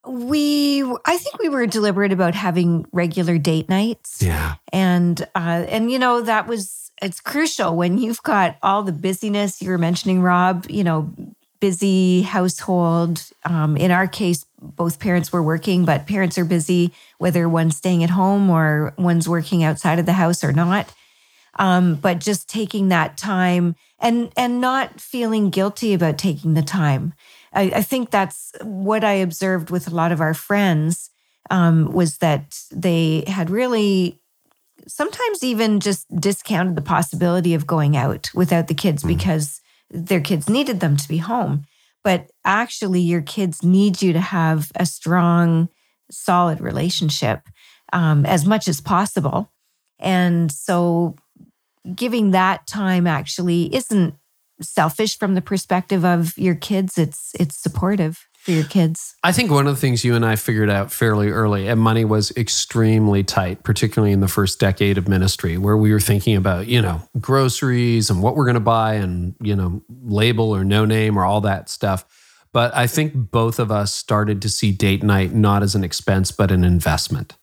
we 0.08 0.84
i 1.04 1.16
think 1.18 1.36
we 1.40 1.48
were 1.48 1.66
deliberate 1.66 2.12
about 2.12 2.32
having 2.34 2.86
regular 2.92 3.38
date 3.38 3.68
nights 3.68 4.22
Yeah. 4.22 4.54
and 4.72 5.20
uh 5.34 5.64
and 5.68 5.90
you 5.90 5.98
know 5.98 6.20
that 6.22 6.46
was 6.46 6.92
it's 7.02 7.20
crucial 7.20 7.74
when 7.76 7.98
you've 7.98 8.22
got 8.22 8.56
all 8.62 8.84
the 8.84 8.92
busyness 8.92 9.60
you 9.60 9.68
were 9.68 9.78
mentioning 9.78 10.22
rob 10.22 10.66
you 10.70 10.84
know 10.84 11.12
busy 11.60 12.22
household. 12.22 13.22
Um 13.44 13.76
in 13.76 13.90
our 13.90 14.06
case 14.06 14.44
both 14.60 14.98
parents 14.98 15.32
were 15.32 15.42
working 15.42 15.84
but 15.84 16.06
parents 16.06 16.38
are 16.38 16.44
busy 16.44 16.92
whether 17.18 17.48
one's 17.48 17.76
staying 17.76 18.02
at 18.02 18.10
home 18.10 18.50
or 18.50 18.94
one's 18.96 19.28
working 19.28 19.62
outside 19.62 19.98
of 19.98 20.06
the 20.06 20.12
house 20.12 20.42
or 20.44 20.52
not. 20.52 20.92
Um 21.58 21.94
but 21.96 22.18
just 22.18 22.48
taking 22.48 22.88
that 22.88 23.16
time 23.16 23.76
and 23.98 24.32
and 24.36 24.60
not 24.60 25.00
feeling 25.00 25.50
guilty 25.50 25.94
about 25.94 26.18
taking 26.18 26.54
the 26.54 26.62
time. 26.62 27.14
I, 27.52 27.72
I 27.76 27.82
think 27.82 28.10
that's 28.10 28.52
what 28.62 29.02
I 29.02 29.14
observed 29.14 29.70
with 29.70 29.88
a 29.88 29.94
lot 29.94 30.12
of 30.12 30.20
our 30.20 30.34
friends 30.34 31.10
um, 31.50 31.92
was 31.92 32.18
that 32.18 32.60
they 32.70 33.24
had 33.26 33.50
really 33.50 34.20
sometimes 34.86 35.42
even 35.42 35.80
just 35.80 36.06
discounted 36.20 36.76
the 36.76 36.82
possibility 36.82 37.54
of 37.54 37.66
going 37.66 37.96
out 37.96 38.30
without 38.34 38.68
the 38.68 38.74
kids 38.74 39.02
because 39.02 39.60
their 39.90 40.20
kids 40.20 40.48
needed 40.48 40.80
them 40.80 40.96
to 40.96 41.08
be 41.08 41.18
home. 41.18 41.64
But 42.04 42.30
actually, 42.44 43.00
your 43.00 43.22
kids 43.22 43.62
need 43.62 44.00
you 44.00 44.12
to 44.12 44.20
have 44.20 44.70
a 44.76 44.86
strong, 44.86 45.68
solid 46.10 46.60
relationship 46.60 47.40
um, 47.92 48.24
as 48.24 48.46
much 48.46 48.68
as 48.68 48.80
possible. 48.80 49.50
And 49.98 50.52
so, 50.52 51.16
giving 51.94 52.30
that 52.32 52.66
time 52.66 53.06
actually 53.06 53.74
isn't 53.74 54.14
selfish 54.60 55.18
from 55.18 55.34
the 55.34 55.42
perspective 55.42 56.04
of 56.04 56.36
your 56.38 56.54
kids. 56.54 56.98
It's 56.98 57.32
it's 57.38 57.56
supportive 57.56 58.25
for 58.46 58.52
your 58.52 58.64
kids. 58.64 59.16
I 59.24 59.32
think 59.32 59.50
one 59.50 59.66
of 59.66 59.74
the 59.74 59.80
things 59.80 60.04
you 60.04 60.14
and 60.14 60.24
I 60.24 60.36
figured 60.36 60.70
out 60.70 60.92
fairly 60.92 61.30
early, 61.30 61.66
and 61.66 61.80
money 61.80 62.04
was 62.04 62.30
extremely 62.36 63.24
tight, 63.24 63.64
particularly 63.64 64.12
in 64.12 64.20
the 64.20 64.28
first 64.28 64.60
decade 64.60 64.96
of 64.96 65.08
ministry, 65.08 65.58
where 65.58 65.76
we 65.76 65.92
were 65.92 66.00
thinking 66.00 66.36
about, 66.36 66.68
you 66.68 66.80
know, 66.80 67.02
groceries 67.20 68.08
and 68.08 68.22
what 68.22 68.36
we're 68.36 68.44
going 68.44 68.54
to 68.54 68.60
buy 68.60 68.94
and, 68.94 69.34
you 69.40 69.56
know, 69.56 69.82
label 70.04 70.54
or 70.54 70.64
no 70.64 70.84
name 70.84 71.18
or 71.18 71.24
all 71.24 71.40
that 71.40 71.68
stuff. 71.68 72.04
But 72.52 72.74
I 72.74 72.86
think 72.86 73.12
both 73.14 73.58
of 73.58 73.72
us 73.72 73.92
started 73.92 74.40
to 74.42 74.48
see 74.48 74.70
date 74.70 75.02
night 75.02 75.34
not 75.34 75.64
as 75.64 75.74
an 75.74 75.82
expense, 75.82 76.30
but 76.30 76.52
an 76.52 76.62
investment. 76.62 77.34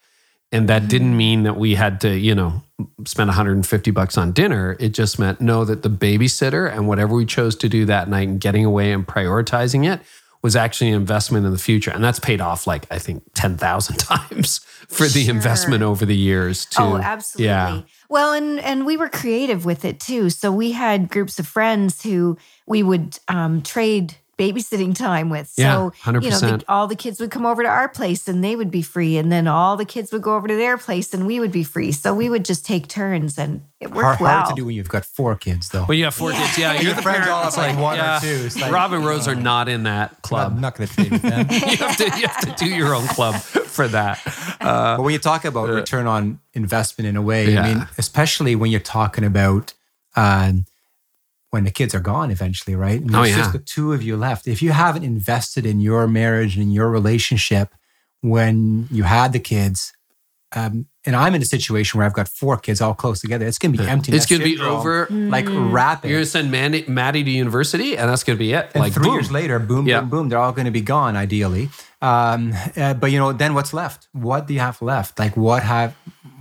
And 0.54 0.70
that 0.70 0.88
didn't 0.88 1.14
mm. 1.14 1.18
mean 1.18 1.44
that 1.44 1.58
we 1.58 1.76
had 1.76 2.00
to, 2.02 2.18
you 2.18 2.34
know, 2.34 2.64
spend 3.06 3.28
150 3.28 3.92
bucks 3.92 4.18
on 4.18 4.32
dinner. 4.32 4.78
It 4.80 4.90
just 4.90 5.20
meant 5.20 5.42
know 5.42 5.66
that 5.66 5.84
the 5.84 5.90
babysitter 5.90 6.72
and 6.72 6.88
whatever 6.88 7.14
we 7.14 7.26
chose 7.26 7.58
to 7.58 7.68
do 7.68 7.84
that 7.86 8.08
night 8.08 8.30
and 8.30 8.40
getting 8.40 8.64
away 8.64 8.94
and 8.94 9.06
prioritizing 9.06 9.92
it 9.92 10.00
was 10.44 10.56
actually 10.56 10.90
an 10.90 10.95
investment 10.95 11.45
in 11.45 11.52
the 11.53 11.57
future. 11.57 11.90
And 11.90 12.03
that's 12.03 12.20
paid 12.20 12.41
off 12.41 12.68
like 12.68 12.86
I 12.91 12.99
think 12.99 13.24
10,000 13.34 13.95
times 13.98 14.60
for 14.90 15.07
the 15.07 15.24
Sure. 15.24 15.34
investment 15.34 15.82
over 15.82 16.06
the 16.06 16.15
years 16.15 16.65
too. 16.65 16.84
Oh, 16.84 16.98
absolutely. 16.98 17.45
Yeah. 17.45 17.82
Well, 18.10 18.34
and 18.34 18.60
and 18.60 18.86
we 18.86 18.98
were 18.98 19.10
creative 19.10 19.65
with 19.65 19.86
it 19.86 19.99
too. 19.99 20.30
So 20.30 20.52
we 20.52 20.74
had 20.74 21.10
groups 21.10 21.40
of 21.40 21.48
friends 21.48 22.03
who 22.03 22.38
we 22.68 22.84
would 22.84 23.18
um, 23.28 23.61
trade 23.64 24.15
babysitting 24.38 24.95
time 24.95 25.30
with. 25.30 25.47
So 25.47 25.61
Yeah, 26.05 26.14
you 26.19 26.30
know, 26.31 26.39
the, 26.39 26.64
all 26.68 26.88
the 26.88 26.95
kids 26.95 27.19
would 27.19 27.30
come 27.31 27.45
over 27.45 27.61
to 27.64 27.69
our 27.69 27.88
place 27.88 28.27
and 28.27 28.43
they 28.43 28.55
would 28.55 28.72
be 28.72 28.81
free, 28.81 29.18
and 29.18 29.31
then 29.31 29.47
all 29.47 29.77
the 29.77 29.85
kids 29.85 30.11
would 30.11 30.22
go 30.23 30.35
over 30.35 30.47
to 30.47 30.55
their 30.55 30.77
place 30.77 31.14
and 31.14 31.27
we 31.27 31.39
would 31.39 31.51
be 31.51 31.64
free. 31.64 31.91
So 31.91 32.14
we 32.14 32.30
would 32.30 32.43
just 32.45 32.65
take 32.65 32.88
turns, 32.88 33.38
and 33.38 33.61
it 33.80 33.91
worked 33.91 34.05
Hard, 34.05 34.19
well. 34.22 34.34
hard 34.41 34.49
to 34.49 34.55
do 34.55 34.65
when 34.65 34.76
you've 34.76 34.89
got 34.89 35.05
four 35.05 35.35
kids, 35.35 35.69
though. 35.69 35.85
Well, 35.88 35.97
you 35.97 36.05
have 36.05 36.15
four 36.15 36.31
Yeah. 36.31 36.45
kids. 36.45 36.57
Yeah, 36.57 36.81
you're 36.81 36.93
the 36.93 37.01
friends 37.01 37.19
parent. 37.26 37.31
all 37.31 37.47
It's 37.47 37.55
have, 37.55 37.76
like, 37.76 37.81
one 37.84 37.99
or 37.99 38.19
two. 38.22 38.45
It's 38.45 38.60
like, 38.60 38.72
Rob 38.72 38.93
and 38.93 39.05
Rose 39.05 39.27
you 39.27 39.34
are 39.34 39.35
not 39.35 39.69
in 39.69 39.84
that 39.84 40.22
club. 40.23 40.53
I'm 40.53 40.61
not 40.61 40.76
going 40.76 40.88
to 40.88 40.95
trade 40.95 41.11
with 41.11 41.22
them. 41.22 41.47
you, 41.51 41.77
have 41.77 41.97
to, 41.97 42.03
you 42.05 42.27
have 42.27 42.39
to 42.41 42.65
do 42.65 42.68
your 42.68 42.95
own 42.95 43.07
club 43.07 43.35
for 43.35 43.88
that. 43.89 44.19
Uh, 44.61 44.97
but 44.97 45.03
when 45.03 45.14
you 45.14 45.19
talk 45.19 45.45
about 45.45 45.69
return 45.69 46.07
on 46.07 46.39
investment 46.53 47.07
in 47.07 47.15
a 47.15 47.22
way, 47.22 47.51
Yeah. 47.51 47.61
I 47.64 47.73
mean, 47.73 47.88
especially 47.97 48.55
when 48.55 48.72
you're 48.72 48.80
talking 48.80 49.23
about 49.23 49.73
um, 50.15 50.65
when 51.54 51.64
the 51.66 51.72
kids 51.72 51.94
are 51.94 52.00
gone 52.00 52.32
eventually, 52.32 52.76
right? 52.76 53.00
And 53.00 53.12
Oh, 53.16 53.22
there's 53.22 53.30
yeah. 53.30 53.38
just 53.38 53.54
the 53.54 53.60
two 53.60 53.94
of 53.94 54.02
you 54.02 54.18
left. 54.18 54.48
If 54.48 54.62
you 54.64 54.72
haven't 54.72 55.04
invested 55.04 55.66
in 55.68 55.80
your 55.80 56.08
marriage 56.08 56.58
and 56.58 56.74
your 56.74 56.90
relationship 56.90 57.70
when 58.22 58.88
you 58.90 59.04
had 59.04 59.34
the 59.34 59.40
kids, 59.40 59.94
um, 60.56 60.88
and 61.06 61.16
I'm 61.16 61.36
in 61.36 61.42
a 61.42 61.46
situation 61.46 61.98
where 61.98 62.08
I've 62.08 62.14
got 62.14 62.28
four 62.28 62.58
kids 62.58 62.80
all 62.82 62.94
close 62.94 63.20
together, 63.22 63.46
it's 63.46 63.58
going 63.60 63.74
to 63.74 63.84
be 63.84 63.88
empty. 63.88 64.14
it's 64.16 64.26
going 64.26 64.40
to 64.42 64.46
be 64.46 64.60
over. 64.60 65.08
like 65.12 65.46
Mm. 65.46 65.72
rapid. 65.72 66.08
You're 66.10 66.18
going 66.20 66.26
to 66.26 66.30
send 66.32 66.50
Mandy, 66.52 66.86
Maddie 66.88 67.24
to 67.24 67.30
university, 67.32 67.98
and 67.98 68.10
that's 68.10 68.24
going 68.24 68.38
to 68.38 68.40
be 68.40 68.54
it. 68.54 68.72
And 68.74 68.82
like 68.84 68.94
three 68.94 69.04
boom. 69.06 69.14
years 69.16 69.32
later, 69.32 69.60
boom, 69.60 69.88
Yeah. 69.88 70.00
boom, 70.02 70.10
boom, 70.10 70.30
they're 70.30 70.40
all 70.40 70.54
going 70.54 70.66
to 70.66 70.72
be 70.72 70.82
gone, 70.82 71.16
ideally. 71.16 71.70
Um, 72.02 72.54
uh, 72.78 72.94
but 72.96 73.12
you 73.12 73.20
know, 73.20 73.32
then 73.34 73.54
what's 73.54 73.74
left? 73.74 74.08
What 74.12 74.48
do 74.48 74.54
you 74.54 74.60
have 74.60 74.82
left? 74.82 75.20
Like, 75.20 75.36
what 75.38 75.62
have 75.64 75.96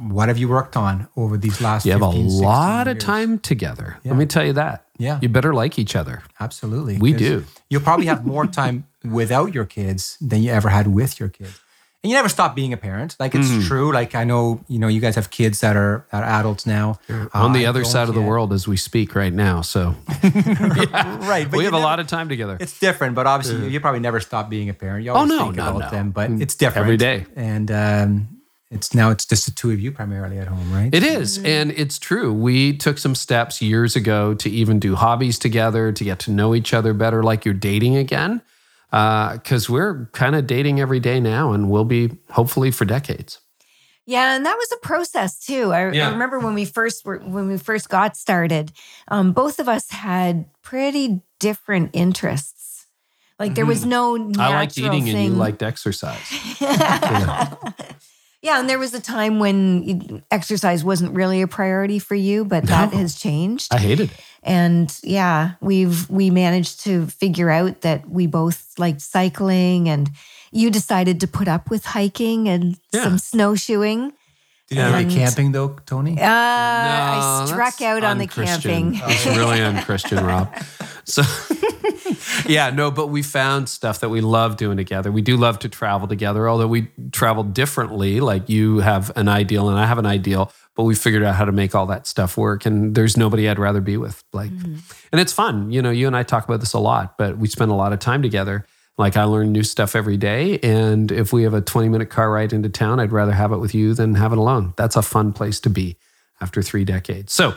what 0.08 0.26
have 0.28 0.36
you 0.38 0.48
worked 0.48 0.76
on 0.76 1.06
over 1.16 1.36
these 1.38 1.60
last? 1.60 1.86
You 1.86 1.92
have 1.92 2.02
a 2.02 2.06
15, 2.06 2.30
16 2.30 2.44
lot 2.48 2.88
of 2.88 2.98
time 2.98 3.38
together. 3.38 3.98
Yeah. 4.02 4.12
Let 4.12 4.18
me 4.18 4.26
tell 4.26 4.44
you 4.44 4.52
that. 4.54 4.84
Yeah. 5.02 5.18
You 5.22 5.28
better 5.28 5.52
like 5.62 5.78
each 5.82 5.94
other. 6.00 6.16
Absolutely, 6.38 6.98
We 6.98 7.12
do. 7.12 7.44
You'll 7.70 7.82
probably 7.90 8.06
have 8.06 8.24
more 8.24 8.46
time 8.60 8.84
without 9.18 9.52
your 9.54 9.64
kids 9.66 10.16
than 10.30 10.38
you 10.44 10.52
ever 10.52 10.68
had 10.70 10.86
with 10.86 11.18
your 11.20 11.28
kids. 11.30 11.58
And 12.04 12.10
you 12.10 12.16
never 12.16 12.28
stop 12.28 12.54
being 12.56 12.72
a 12.72 12.76
parent. 12.76 13.16
Like 13.20 13.32
it's 13.38 13.48
Mm-hmm. 13.48 13.68
true. 13.68 13.92
Like 13.92 14.14
I 14.22 14.24
know, 14.24 14.58
you 14.68 14.78
know, 14.80 14.88
you 14.88 15.00
guys 15.00 15.14
have 15.14 15.28
kids 15.30 15.60
that 15.60 15.76
are, 15.76 16.04
that 16.10 16.22
are 16.24 16.40
adults 16.40 16.66
now. 16.66 16.98
On 17.32 17.52
the 17.52 17.64
Uh, 17.66 17.70
other 17.70 17.84
side 17.84 18.08
of 18.08 18.14
the 18.14 18.20
yet. 18.20 18.28
world 18.28 18.52
as 18.52 18.66
we 18.66 18.76
speak 18.76 19.14
right 19.14 19.32
now. 19.48 19.62
So 19.62 19.94
right? 21.32 21.46
But 21.50 21.58
we 21.58 21.64
have 21.64 21.74
a 21.74 21.78
lot 21.90 22.00
of 22.00 22.06
time 22.06 22.28
together. 22.28 22.56
It's 22.60 22.78
different, 22.80 23.14
but 23.14 23.26
obviously 23.26 23.68
you 23.72 23.80
probably 23.80 24.00
never 24.00 24.20
stop 24.20 24.48
being 24.50 24.68
a 24.68 24.74
parent. 24.74 25.04
You 25.04 25.12
Oh, 25.12 25.16
always 25.16 25.30
no, 25.30 25.44
think 25.44 25.56
no, 25.56 25.62
about 25.68 25.80
no. 25.80 25.90
them, 25.90 26.10
but 26.10 26.30
Mm. 26.30 26.42
it's 26.42 26.54
different 26.56 26.86
Every 26.86 26.96
day. 26.96 27.26
And 27.36 27.70
um, 27.70 28.28
it's 28.72 28.94
now 28.94 29.10
it's 29.10 29.24
just 29.26 29.44
the 29.46 29.52
two 29.52 29.70
of 29.70 29.78
you 29.80 29.92
primarily 29.92 30.38
at 30.38 30.48
home, 30.48 30.72
right? 30.72 30.92
It 30.94 31.02
is. 31.02 31.38
And 31.38 31.70
it's 31.72 31.98
true. 31.98 32.32
We 32.32 32.76
took 32.76 32.98
some 32.98 33.14
steps 33.14 33.60
years 33.62 33.94
ago 33.96 34.34
to 34.34 34.50
even 34.50 34.78
do 34.80 34.94
hobbies 34.96 35.38
together, 35.38 35.92
to 35.92 36.04
get 36.04 36.18
to 36.20 36.30
know 36.30 36.54
each 36.54 36.72
other 36.74 36.92
better, 36.94 37.22
like 37.22 37.44
you're 37.44 37.54
dating 37.54 37.96
again. 37.96 38.40
Because 38.90 39.70
we're 39.70 40.06
kind 40.12 40.34
of 40.36 40.46
dating 40.46 40.78
every 40.80 41.00
day 41.00 41.18
now 41.20 41.52
and 41.52 41.70
will 41.70 41.84
be 41.86 42.10
hopefully 42.30 42.70
for 42.70 42.84
decades. 42.84 43.38
Yeah, 44.04 44.34
and 44.36 44.44
that 44.44 44.56
was 44.56 44.72
a 44.72 44.76
process 44.86 45.38
too. 45.38 45.72
I, 45.72 45.92
Yeah. 45.92 46.08
I 46.08 46.10
remember 46.12 46.38
when 46.40 46.54
we 46.54 46.64
first 46.64 47.04
were 47.06 47.18
when 47.18 47.48
we 47.48 47.56
first 47.56 47.88
got 47.88 48.16
started, 48.16 48.72
um, 49.08 49.32
both 49.32 49.60
of 49.60 49.68
us 49.68 49.90
had 49.90 50.46
pretty 50.62 51.22
different 51.38 51.90
interests. 51.94 52.86
Like 53.38 53.54
there 53.54 53.64
was 53.66 53.86
no 53.86 54.16
natural 54.16 54.32
Mm-hmm. 54.32 54.40
I 54.40 54.48
liked 54.60 54.78
eating 54.78 55.04
thing. 55.04 55.16
and 55.16 55.24
you 55.24 55.30
liked 55.38 55.62
exercise. 55.62 56.20
yeah, 56.60 57.54
and 58.44 58.68
there 58.68 58.78
was 58.78 58.92
a 58.92 59.00
time 59.00 59.38
when 59.38 60.22
exercise 60.30 60.82
wasn't 60.84 61.14
really 61.14 61.42
a 61.42 61.46
priority 61.46 61.98
for 61.98 62.14
you, 62.16 62.44
but 62.44 62.64
that 62.66 62.92
No. 62.92 62.98
has 62.98 63.14
changed. 63.14 63.72
I 63.72 63.78
hated 63.78 64.10
it. 64.10 64.16
and 64.42 64.92
yeah, 65.04 65.52
we've 65.60 66.10
we 66.10 66.28
managed 66.30 66.80
to 66.84 67.06
figure 67.06 67.48
out 67.50 67.82
that 67.82 68.08
we 68.10 68.26
both 68.26 68.72
liked 68.78 69.00
cycling, 69.00 69.88
and 69.88 70.10
you 70.50 70.70
decided 70.70 71.20
to 71.20 71.28
put 71.28 71.46
up 71.48 71.70
with 71.70 71.84
hiking 71.84 72.48
and 72.48 72.76
Yeah. 72.92 73.04
some 73.04 73.18
snowshoeing. 73.18 74.12
Did 74.74 74.84
you 74.86 74.90
like 74.92 75.06
And- 75.06 75.10
camping 75.14 75.52
though, 75.52 75.76
Toni? 75.86 76.18
Uh, 76.20 76.24
I 76.26 77.44
struck 77.46 77.80
out 77.82 78.04
on 78.04 78.18
the 78.18 78.24
unchristian. 78.24 78.94
camping. 78.94 79.10
It's 79.10 79.26
really 79.26 79.60
unchristian, 79.60 80.24
Rob. 80.26 80.48
So, 81.04 81.22
yeah, 82.46 82.70
no, 82.70 82.90
but 82.90 83.08
we 83.08 83.22
found 83.22 83.68
stuff 83.68 84.00
that 84.00 84.08
we 84.08 84.20
love 84.20 84.56
doing 84.56 84.76
together. 84.76 85.10
We 85.12 85.22
do 85.22 85.36
love 85.36 85.58
to 85.60 85.68
travel 85.68 86.08
together, 86.08 86.48
although 86.48 86.66
we 86.68 86.88
travel 87.12 87.42
differently. 87.44 88.20
Like 88.20 88.48
you 88.48 88.78
have 88.78 89.10
an 89.16 89.28
ideal 89.28 89.68
and 89.68 89.78
I 89.78 89.86
have 89.86 89.98
an 89.98 90.06
ideal, 90.06 90.52
but 90.76 90.84
we 90.84 90.94
figured 90.94 91.22
out 91.22 91.34
how 91.34 91.44
to 91.44 91.52
make 91.52 91.74
all 91.74 91.86
that 91.86 92.06
stuff 92.06 92.36
work. 92.36 92.64
And 92.66 92.94
there's 92.94 93.16
nobody 93.16 93.48
I'd 93.48 93.58
rather 93.58 93.80
be 93.80 93.96
with. 93.96 94.22
Like, 94.32 94.50
and 94.50 95.20
it's 95.20 95.32
fun. 95.32 95.70
You 95.70 95.82
know, 95.82 95.90
you 95.90 96.06
and 96.06 96.16
I 96.16 96.22
talk 96.22 96.44
about 96.44 96.60
this 96.60 96.72
a 96.72 96.78
lot, 96.78 97.18
but 97.18 97.36
we 97.38 97.48
spend 97.48 97.70
a 97.70 97.74
lot 97.74 97.92
of 97.92 97.98
time 97.98 98.22
together. 98.22 98.64
Like 98.98 99.16
I 99.16 99.24
learn 99.24 99.52
new 99.52 99.62
stuff 99.62 99.96
every 99.96 100.16
day. 100.16 100.58
And 100.58 101.10
if 101.10 101.32
we 101.32 101.44
have 101.44 101.54
a 101.54 101.60
20 101.60 101.88
minute 101.88 102.10
car 102.10 102.30
ride 102.30 102.52
into 102.52 102.68
town, 102.68 103.00
I'd 103.00 103.12
rather 103.12 103.32
have 103.32 103.52
it 103.52 103.58
with 103.58 103.74
you 103.74 103.94
than 103.94 104.14
have 104.14 104.32
it 104.32 104.38
alone. 104.38 104.74
That's 104.76 104.96
a 104.96 105.02
fun 105.02 105.32
place 105.32 105.60
to 105.60 105.70
be 105.70 105.96
after 106.40 106.62
three 106.62 106.84
decades. 106.84 107.32
So, 107.32 107.54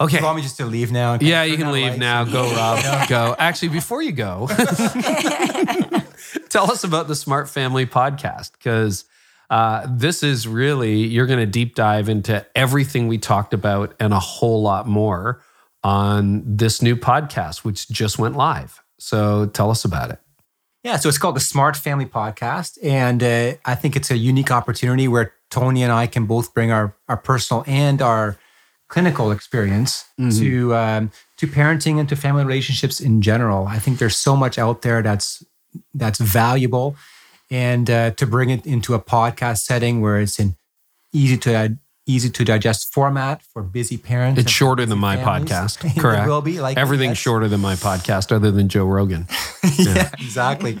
okay. 0.00 0.18
You 0.18 0.24
want 0.24 0.36
me 0.36 0.42
just 0.42 0.58
to 0.58 0.66
leave 0.66 0.92
now? 0.92 1.14
and 1.14 1.22
Yeah, 1.22 1.44
you 1.44 1.56
can 1.56 1.72
leave 1.72 1.86
lights 1.86 1.98
now. 1.98 2.24
Go, 2.24 2.54
Rob. 2.54 3.08
Go. 3.08 3.34
Actually, 3.38 3.68
before 3.68 4.02
you 4.02 4.12
go, 4.12 4.48
tell 6.50 6.70
us 6.70 6.84
about 6.84 7.08
the 7.08 7.14
Smart 7.14 7.48
Family 7.48 7.86
podcast 7.86 8.52
because 8.52 9.04
uh, 9.48 9.86
this 9.90 10.22
is 10.22 10.46
really, 10.46 10.98
you're 10.98 11.26
going 11.26 11.40
to 11.40 11.46
deep 11.46 11.74
dive 11.74 12.08
into 12.08 12.46
everything 12.54 13.08
we 13.08 13.18
talked 13.18 13.54
about 13.54 13.94
and 13.98 14.12
a 14.12 14.20
whole 14.20 14.62
lot 14.62 14.86
more 14.86 15.42
on 15.82 16.42
this 16.44 16.82
new 16.82 16.96
podcast, 16.96 17.64
which 17.64 17.88
just 17.88 18.18
went 18.18 18.36
live. 18.36 18.82
So 18.98 19.46
tell 19.46 19.70
us 19.70 19.84
about 19.84 20.10
it. 20.10 20.18
Yeah, 20.82 20.96
so 20.96 21.10
it's 21.10 21.18
called 21.18 21.36
the 21.36 21.40
Smart 21.40 21.76
Family 21.76 22.06
Podcast, 22.06 22.78
and 22.82 23.22
uh, 23.22 23.52
I 23.66 23.74
think 23.74 23.96
it's 23.96 24.10
a 24.10 24.16
unique 24.16 24.50
opportunity 24.50 25.08
where 25.08 25.34
Toni 25.50 25.82
and 25.82 25.92
I 25.92 26.06
can 26.06 26.24
both 26.24 26.54
bring 26.54 26.70
our 26.72 26.94
our 27.06 27.18
personal 27.18 27.64
and 27.66 28.00
our 28.00 28.38
clinical 28.88 29.30
experience 29.30 30.06
to 30.38 30.74
um, 30.74 31.10
to 31.36 31.46
parenting 31.46 31.98
and 32.00 32.08
to 32.08 32.16
family 32.16 32.44
relationships 32.44 32.98
in 32.98 33.20
general. 33.20 33.66
I 33.66 33.78
think 33.78 33.98
there's 33.98 34.16
so 34.16 34.34
much 34.34 34.58
out 34.58 34.80
there 34.80 35.02
that's 35.02 35.44
that's 35.92 36.18
valuable, 36.18 36.96
and 37.50 37.90
uh, 37.90 38.10
to 38.12 38.26
bring 38.26 38.48
it 38.48 38.64
into 38.64 38.94
a 38.94 39.00
podcast 39.00 39.58
setting 39.58 40.00
where 40.00 40.18
it's 40.18 40.38
in 40.38 40.56
easy 41.12 41.36
to 41.38 41.76
easy 42.10 42.30
to 42.30 42.44
digest 42.44 42.92
format 42.92 43.42
for 43.42 43.62
busy 43.62 43.96
parents. 43.96 44.40
It's 44.40 44.50
shorter 44.50 44.84
than 44.86 44.98
my 44.98 45.16
families. 45.16 45.50
podcast. 45.50 45.84
It 45.96 46.00
Correct. 46.00 46.28
will 46.28 46.42
be, 46.42 46.60
like, 46.60 46.76
everything's 46.76 47.18
shorter 47.18 47.48
than 47.48 47.60
my 47.60 47.74
podcast, 47.74 48.32
other 48.32 48.50
than 48.50 48.68
Joe 48.68 48.84
Rogan. 48.84 49.26
yeah, 49.78 50.10
exactly. 50.18 50.78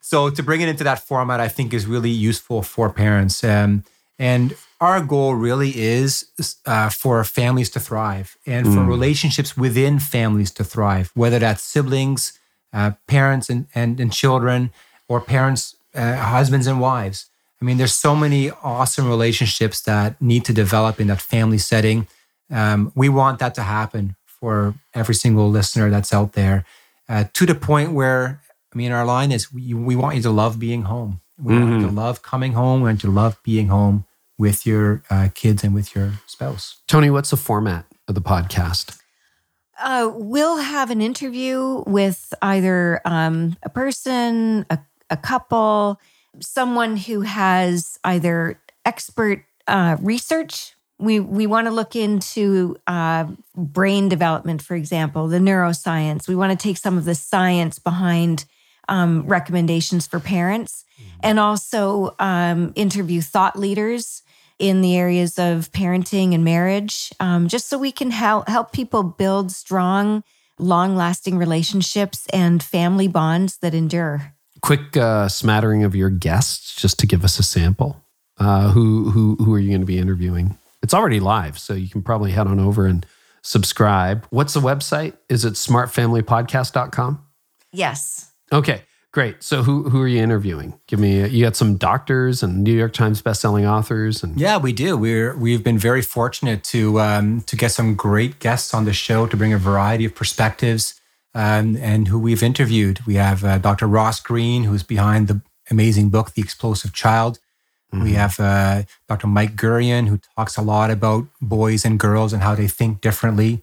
So 0.00 0.30
to 0.30 0.42
bring 0.42 0.60
it 0.60 0.68
into 0.68 0.84
that 0.84 0.98
format, 0.98 1.40
I 1.40 1.48
think 1.48 1.72
is 1.72 1.86
really 1.86 2.10
useful 2.10 2.62
for 2.62 2.90
parents. 2.90 3.42
Um, 3.44 3.84
and 4.18 4.54
our 4.80 5.00
goal 5.00 5.34
really 5.34 5.72
is 5.80 6.26
uh, 6.66 6.88
for 6.90 7.24
families 7.24 7.70
to 7.70 7.80
thrive 7.80 8.36
and 8.46 8.66
for 8.66 8.82
relationships 8.84 9.56
within 9.56 9.98
families 10.00 10.50
to 10.52 10.64
thrive, 10.64 11.10
whether 11.14 11.38
that's 11.38 11.62
siblings, 11.62 12.38
uh, 12.72 12.92
parents 13.06 13.48
and, 13.48 13.66
and, 13.74 14.00
and 14.00 14.12
children, 14.12 14.70
or 15.08 15.20
parents, 15.20 15.76
uh, 15.94 16.16
husbands 16.16 16.66
and 16.66 16.80
wives. 16.80 17.26
I 17.62 17.64
mean, 17.64 17.76
there's 17.76 17.94
so 17.94 18.16
many 18.16 18.50
awesome 18.50 19.08
relationships 19.08 19.82
that 19.82 20.20
need 20.20 20.44
to 20.46 20.52
develop 20.52 21.00
in 21.00 21.06
that 21.06 21.20
family 21.20 21.58
setting. 21.58 22.08
Um, 22.50 22.90
we 22.96 23.08
want 23.08 23.38
that 23.38 23.54
to 23.54 23.62
happen 23.62 24.16
for 24.26 24.74
every 24.94 25.14
single 25.14 25.48
listener 25.48 25.88
that's 25.88 26.12
out 26.12 26.32
there 26.32 26.64
uh, 27.08 27.26
to 27.34 27.46
the 27.46 27.54
point 27.54 27.92
where, 27.92 28.42
I 28.74 28.76
mean, 28.76 28.90
our 28.90 29.04
line 29.04 29.30
is 29.30 29.52
we, 29.52 29.74
we 29.74 29.94
want 29.94 30.16
you 30.16 30.22
to 30.22 30.30
love 30.30 30.58
being 30.58 30.82
home. 30.82 31.20
We 31.40 31.56
want 31.56 31.80
you 31.80 31.86
to 31.86 31.92
love 31.92 32.22
coming 32.22 32.54
home. 32.54 32.80
We 32.80 32.88
want 32.88 33.04
you 33.04 33.10
to 33.10 33.14
love 33.14 33.38
being 33.44 33.68
home 33.68 34.06
with 34.36 34.66
your 34.66 35.04
uh, 35.08 35.28
kids 35.32 35.62
and 35.62 35.72
with 35.72 35.94
your 35.94 36.14
spouse. 36.26 36.80
Toni, 36.88 37.10
what's 37.10 37.30
the 37.30 37.36
format 37.36 37.86
of 38.08 38.16
the 38.16 38.20
podcast? 38.20 38.98
Uh, 39.80 40.10
we'll 40.12 40.56
have 40.56 40.90
an 40.90 41.00
interview 41.00 41.84
with 41.86 42.34
either 42.42 43.00
um, 43.04 43.56
a 43.62 43.68
person, 43.68 44.66
a, 44.68 44.80
a 45.10 45.16
couple, 45.16 46.00
someone 46.40 46.96
who 46.96 47.22
has 47.22 47.98
either 48.04 48.60
expert 48.84 49.44
uh, 49.66 49.96
research. 50.00 50.74
We 50.98 51.20
we 51.20 51.46
want 51.46 51.66
to 51.66 51.72
look 51.72 51.96
into 51.96 52.76
uh, 52.86 53.26
brain 53.56 54.08
development, 54.08 54.62
for 54.62 54.74
example, 54.74 55.28
the 55.28 55.38
neuroscience. 55.38 56.28
We 56.28 56.36
want 56.36 56.58
to 56.58 56.62
take 56.62 56.76
some 56.76 56.96
of 56.96 57.04
the 57.04 57.14
science 57.14 57.78
behind 57.78 58.44
um, 58.88 59.26
recommendations 59.26 60.06
for 60.06 60.20
parents, 60.20 60.84
and 61.20 61.38
also 61.40 62.14
um, 62.18 62.72
interview 62.76 63.20
thought 63.20 63.58
leaders 63.58 64.22
in 64.58 64.80
the 64.80 64.96
areas 64.96 65.38
of 65.38 65.72
parenting 65.72 66.34
and 66.34 66.44
marriage, 66.44 67.10
um, 67.18 67.48
just 67.48 67.68
so 67.68 67.76
we 67.76 67.90
can 67.90 68.12
help 68.12 68.48
help 68.48 68.72
people 68.72 69.02
build 69.02 69.50
strong, 69.50 70.22
long 70.58 70.94
lasting 70.94 71.36
relationships 71.36 72.26
and 72.32 72.62
family 72.62 73.08
bonds 73.08 73.56
that 73.58 73.74
endure. 73.74 74.31
Quick 74.62 74.96
uh, 74.96 75.28
smattering 75.28 75.84
of 75.84 75.94
your 75.96 76.10
guests, 76.10 76.76
just 76.76 76.98
to 77.00 77.06
give 77.06 77.24
us 77.24 77.38
a 77.38 77.42
sample. 77.42 78.02
Uh, 78.38 78.70
who 78.70 79.10
who 79.10 79.36
who 79.36 79.54
are 79.54 79.58
you 79.58 79.68
going 79.68 79.80
to 79.80 79.86
be 79.86 79.98
interviewing? 79.98 80.56
It's 80.82 80.94
already 80.94 81.20
live, 81.20 81.58
so 81.58 81.74
you 81.74 81.88
can 81.88 82.02
probably 82.02 82.32
head 82.32 82.46
on 82.46 82.58
over 82.58 82.86
and 82.86 83.04
subscribe. 83.42 84.26
What's 84.30 84.54
the 84.54 84.60
website? 84.60 85.14
Is 85.28 85.44
it 85.44 85.54
smartfamilypodcast.com? 85.54 87.24
Yes. 87.72 88.32
Okay, 88.52 88.82
great. 89.12 89.42
So 89.42 89.62
who 89.62 89.88
who 89.88 90.00
are 90.02 90.08
you 90.08 90.22
interviewing? 90.22 90.78
Give 90.86 90.98
me 90.98 91.26
you 91.28 91.44
got 91.44 91.56
some 91.56 91.76
doctors 91.76 92.42
and 92.42 92.62
New 92.62 92.72
York 92.72 92.92
Times 92.92 93.22
bestselling 93.22 93.68
authors 93.68 94.22
and 94.22 94.38
Yeah, 94.40 94.58
we 94.58 94.72
do. 94.72 94.96
We're 94.96 95.36
we've 95.36 95.62
been 95.64 95.78
very 95.78 96.02
fortunate 96.02 96.64
to 96.64 97.00
um, 97.00 97.40
to 97.42 97.56
get 97.56 97.70
some 97.72 97.94
great 97.94 98.38
guests 98.38 98.74
on 98.74 98.84
the 98.84 98.92
show 98.92 99.26
to 99.26 99.36
bring 99.36 99.52
a 99.52 99.58
variety 99.58 100.04
of 100.04 100.14
perspectives 100.14 101.00
um, 101.34 101.76
and 101.76 102.08
who 102.08 102.18
we've 102.18 102.42
interviewed. 102.42 103.00
We 103.06 103.14
have 103.14 103.44
uh, 103.44 103.58
Dr. 103.58 103.86
Ross 103.86 104.20
Greene, 104.20 104.64
who's 104.64 104.82
behind 104.82 105.28
the 105.28 105.40
amazing 105.70 106.10
book 106.10 106.34
The 106.34 106.42
Explosive 106.42 106.92
Child. 106.92 107.38
We 107.94 108.12
have 108.14 108.40
uh, 108.40 108.84
Dr. 109.06 109.26
Mike 109.26 109.54
Gurian, 109.54 110.08
who 110.08 110.18
talks 110.34 110.56
a 110.56 110.62
lot 110.62 110.90
about 110.90 111.26
boys 111.42 111.84
and 111.84 112.00
girls 112.00 112.32
and 112.32 112.42
how 112.42 112.54
they 112.54 112.66
think 112.66 113.02
differently. 113.02 113.60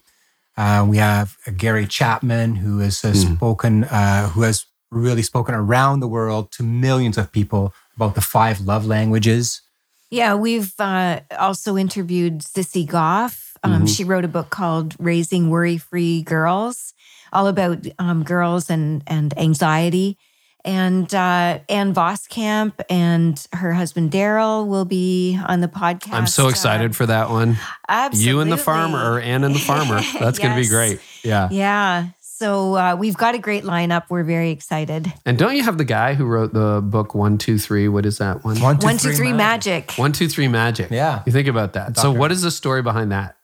Uh, 0.56 0.86
we 0.88 0.98
have 0.98 1.36
uh, 1.48 1.52
Gary 1.58 1.88
Chapman, 1.88 2.58
who 2.58 2.78
has 2.78 3.04
uh, 3.04 3.14
spoken, 3.16 3.86
uh, 3.86 4.30
who 4.30 4.44
has 4.44 4.68
really 4.92 5.24
spoken 5.24 5.56
around 5.56 6.00
the 6.00 6.08
world 6.08 6.52
to 6.52 6.64
millions 6.64 7.18
of 7.18 7.32
people 7.32 7.74
about 7.96 8.14
the 8.14 8.22
five 8.22 8.62
love 8.62 8.86
languages. 8.86 9.62
Yeah, 10.12 10.36
we've 10.36 10.74
uh, 10.80 11.22
also 11.40 11.76
interviewed 11.76 12.42
Sissy 12.42 12.86
Goff. 12.86 13.58
Um, 13.64 13.88
She 13.88 14.04
wrote 14.04 14.26
a 14.26 14.30
book 14.30 14.52
called 14.52 14.96
Raising 15.00 15.50
Worry 15.50 15.78
Free 15.78 16.22
Girls, 16.22 16.94
all 17.34 17.48
about 17.48 17.86
um, 18.00 18.24
girls 18.24 18.70
and, 18.70 19.04
and 19.08 19.38
anxiety. 19.38 20.18
And 20.66 21.14
uh, 21.16 21.60
Ann 21.70 21.94
Voskamp 21.94 22.74
and 22.90 23.46
her 23.54 23.72
husband 23.74 24.12
Daryl 24.12 24.68
will 24.68 24.84
be 24.86 25.40
on 25.48 25.62
the 25.62 25.70
podcast. 25.70 26.12
I'm 26.14 26.28
so 26.28 26.48
Uh, 26.48 26.50
excited 26.50 26.96
for 26.98 27.06
that 27.06 27.30
one. 27.30 27.58
absolutely. 27.88 28.30
You 28.30 28.40
and 28.42 28.52
the 28.52 28.58
farmer 28.58 29.14
or 29.14 29.22
Ann 29.22 29.46
and 29.46 29.56
the 29.56 29.60
farmer. 29.60 30.02
That's 30.20 30.38
going 30.38 30.54
to 30.54 30.62
be 30.62 30.68
great. 30.68 31.00
Yeah. 31.24 31.48
Yeah. 31.50 32.08
So 32.22 32.76
uh, 32.76 32.96
we've 32.98 33.18
got 33.18 33.36
a 33.36 33.38
great 33.38 33.64
lineup. 33.64 34.04
We're 34.10 34.24
very 34.24 34.52
excited. 34.52 35.12
And 35.26 35.38
don't 35.38 35.56
you 35.56 35.64
have 35.64 35.78
the 35.78 35.84
guy 35.86 36.14
who 36.14 36.26
wrote 36.26 36.54
the 36.54 36.82
book 36.82 37.14
One 37.16 37.38
Two 37.38 37.58
Three? 37.58 37.88
What 37.90 38.06
is 38.06 38.18
that 38.20 38.44
one? 38.46 38.60
One, 38.62 38.80
two, 38.80 38.86
One, 38.86 38.98
two, 38.98 39.12
three, 39.14 39.34
magic. 39.34 39.92
One 39.94 40.12
Two 40.14 40.28
Three 40.30 40.48
Magic. 40.48 40.90
Yeah. 40.92 41.22
You 41.26 41.32
think 41.34 41.48
about 41.50 41.74
that. 41.74 41.98
So 41.98 42.12
what 42.12 42.32
is 42.32 42.42
the 42.42 42.52
story 42.52 42.82
behind 42.82 43.12
that? 43.12 43.36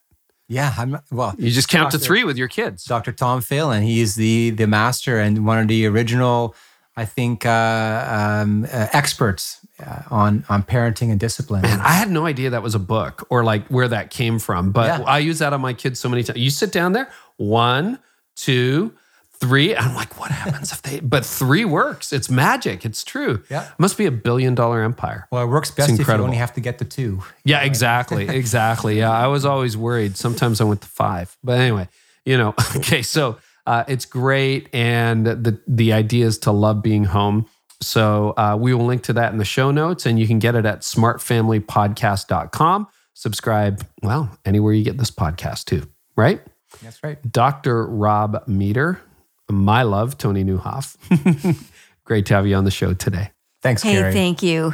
Yeah, 0.48 0.74
I'm 0.78 1.00
well. 1.12 1.34
You 1.38 1.50
just 1.52 1.70
count 1.70 1.92
to 1.92 2.00
three 2.00 2.24
with 2.24 2.38
your 2.38 2.48
kids. 2.48 2.84
Dr. 2.84 3.12
Tom 3.12 3.42
Phelan. 3.42 3.84
He 3.84 4.02
is 4.02 4.16
the 4.16 4.52
the 4.52 4.68
master 4.68 5.20
and 5.20 5.46
one 5.46 5.58
of 5.58 5.68
the 5.68 5.88
original, 5.88 6.56
I 6.96 7.06
think, 7.06 7.46
uh, 7.46 8.06
um, 8.44 8.66
uh, 8.66 8.88
experts 8.94 9.66
uh, 9.86 10.04
on 10.12 10.46
on 10.48 10.62
parenting 10.64 11.10
and 11.10 11.20
discipline. 11.20 11.64
Man, 11.64 11.80
I 11.82 11.94
had 11.94 12.12
no 12.12 12.26
idea 12.28 12.52
that 12.52 12.62
was 12.62 12.76
a 12.76 12.80
book 12.80 13.26
or 13.32 13.44
like 13.44 13.68
where 13.70 13.88
that 13.88 14.12
came 14.12 14.38
from. 14.38 14.72
But 14.72 15.00
Yeah. 15.00 15.06
I 15.06 15.18
use 15.20 15.40
that 15.40 15.52
on 15.54 15.62
my 15.62 15.74
kids 15.74 16.00
so 16.00 16.10
many 16.10 16.22
times. 16.24 16.38
You 16.38 16.52
sit 16.52 16.72
down 16.72 16.92
there, 16.94 17.10
one, 17.38 17.98
two, 18.36 18.94
three. 19.40 19.76
I'm 19.76 19.96
like, 19.96 20.20
what 20.20 20.32
happens 20.32 20.72
if 20.72 20.82
they? 20.82 21.00
But 21.00 21.26
three 21.26 21.66
works. 21.66 22.14
It's 22.14 22.30
magic. 22.30 22.86
It's 22.86 23.04
true. 23.04 23.44
Yeah. 23.50 23.68
Must 23.78 23.98
be 23.98 24.06
a 24.06 24.12
billion 24.12 24.56
dollar 24.56 24.84
empire. 24.84 25.28
well, 25.32 25.44
it 25.44 25.48
works 25.48 25.72
best 25.72 26.00
if 26.00 26.08
you 26.08 26.14
only 26.14 26.38
have 26.38 26.54
to 26.54 26.62
get 26.62 26.78
the 26.78 26.86
two. 26.86 27.22
Yeah, 27.44 27.64
exactly. 27.64 28.28
Exactly. 28.28 29.00
Yeah. 29.00 29.12
I 29.12 29.28
was 29.28 29.46
always 29.46 29.76
worried. 29.78 30.18
Sometimes 30.18 30.62
I 30.62 30.64
went 30.64 30.82
to 30.82 30.88
five. 30.88 31.38
But 31.44 31.60
anyway, 31.60 31.88
you 32.26 32.38
know, 32.38 32.54
okay. 32.78 33.02
So 33.02 33.38
uh, 33.68 33.84
it's 33.88 34.06
great. 34.06 34.70
And 34.74 35.26
the, 35.26 35.60
the 35.68 35.94
idea 35.94 36.26
is 36.26 36.38
to 36.40 36.52
love 36.52 36.82
being 36.82 37.06
home. 37.06 37.46
So 37.82 38.34
uh, 38.38 38.58
we 38.60 38.74
will 38.74 38.86
link 38.86 39.04
to 39.04 39.14
that 39.14 39.32
in 39.32 39.38
the 39.38 39.46
show 39.46 39.72
notes 39.72 40.06
and 40.06 40.20
you 40.20 40.28
can 40.28 40.40
get 40.40 40.56
it 40.56 40.66
at 40.66 40.82
smartfamilypodcast.com. 40.82 42.88
Subscribe, 43.14 43.86
well, 44.04 44.38
anywhere 44.46 44.74
you 44.74 44.84
get 44.84 44.98
this 44.98 45.12
podcast 45.12 45.66
too, 45.66 45.84
right? 46.18 46.42
That's 46.82 47.02
right. 47.04 47.18
Dr. 47.32 47.88
Rob 47.88 48.44
Meeder, 48.48 49.00
my 49.50 49.84
love, 49.84 50.18
Toni 50.18 50.44
Nieuwhof. 50.44 50.96
Great 52.06 52.26
to 52.28 52.34
have 52.36 52.46
you 52.48 52.56
on 52.56 52.64
the 52.66 52.72
show 52.72 52.94
today. 52.94 53.32
Thanks, 53.62 53.82
Hey, 53.82 53.94
Carey. 53.94 54.14
thank 54.14 54.44
you. 54.44 54.74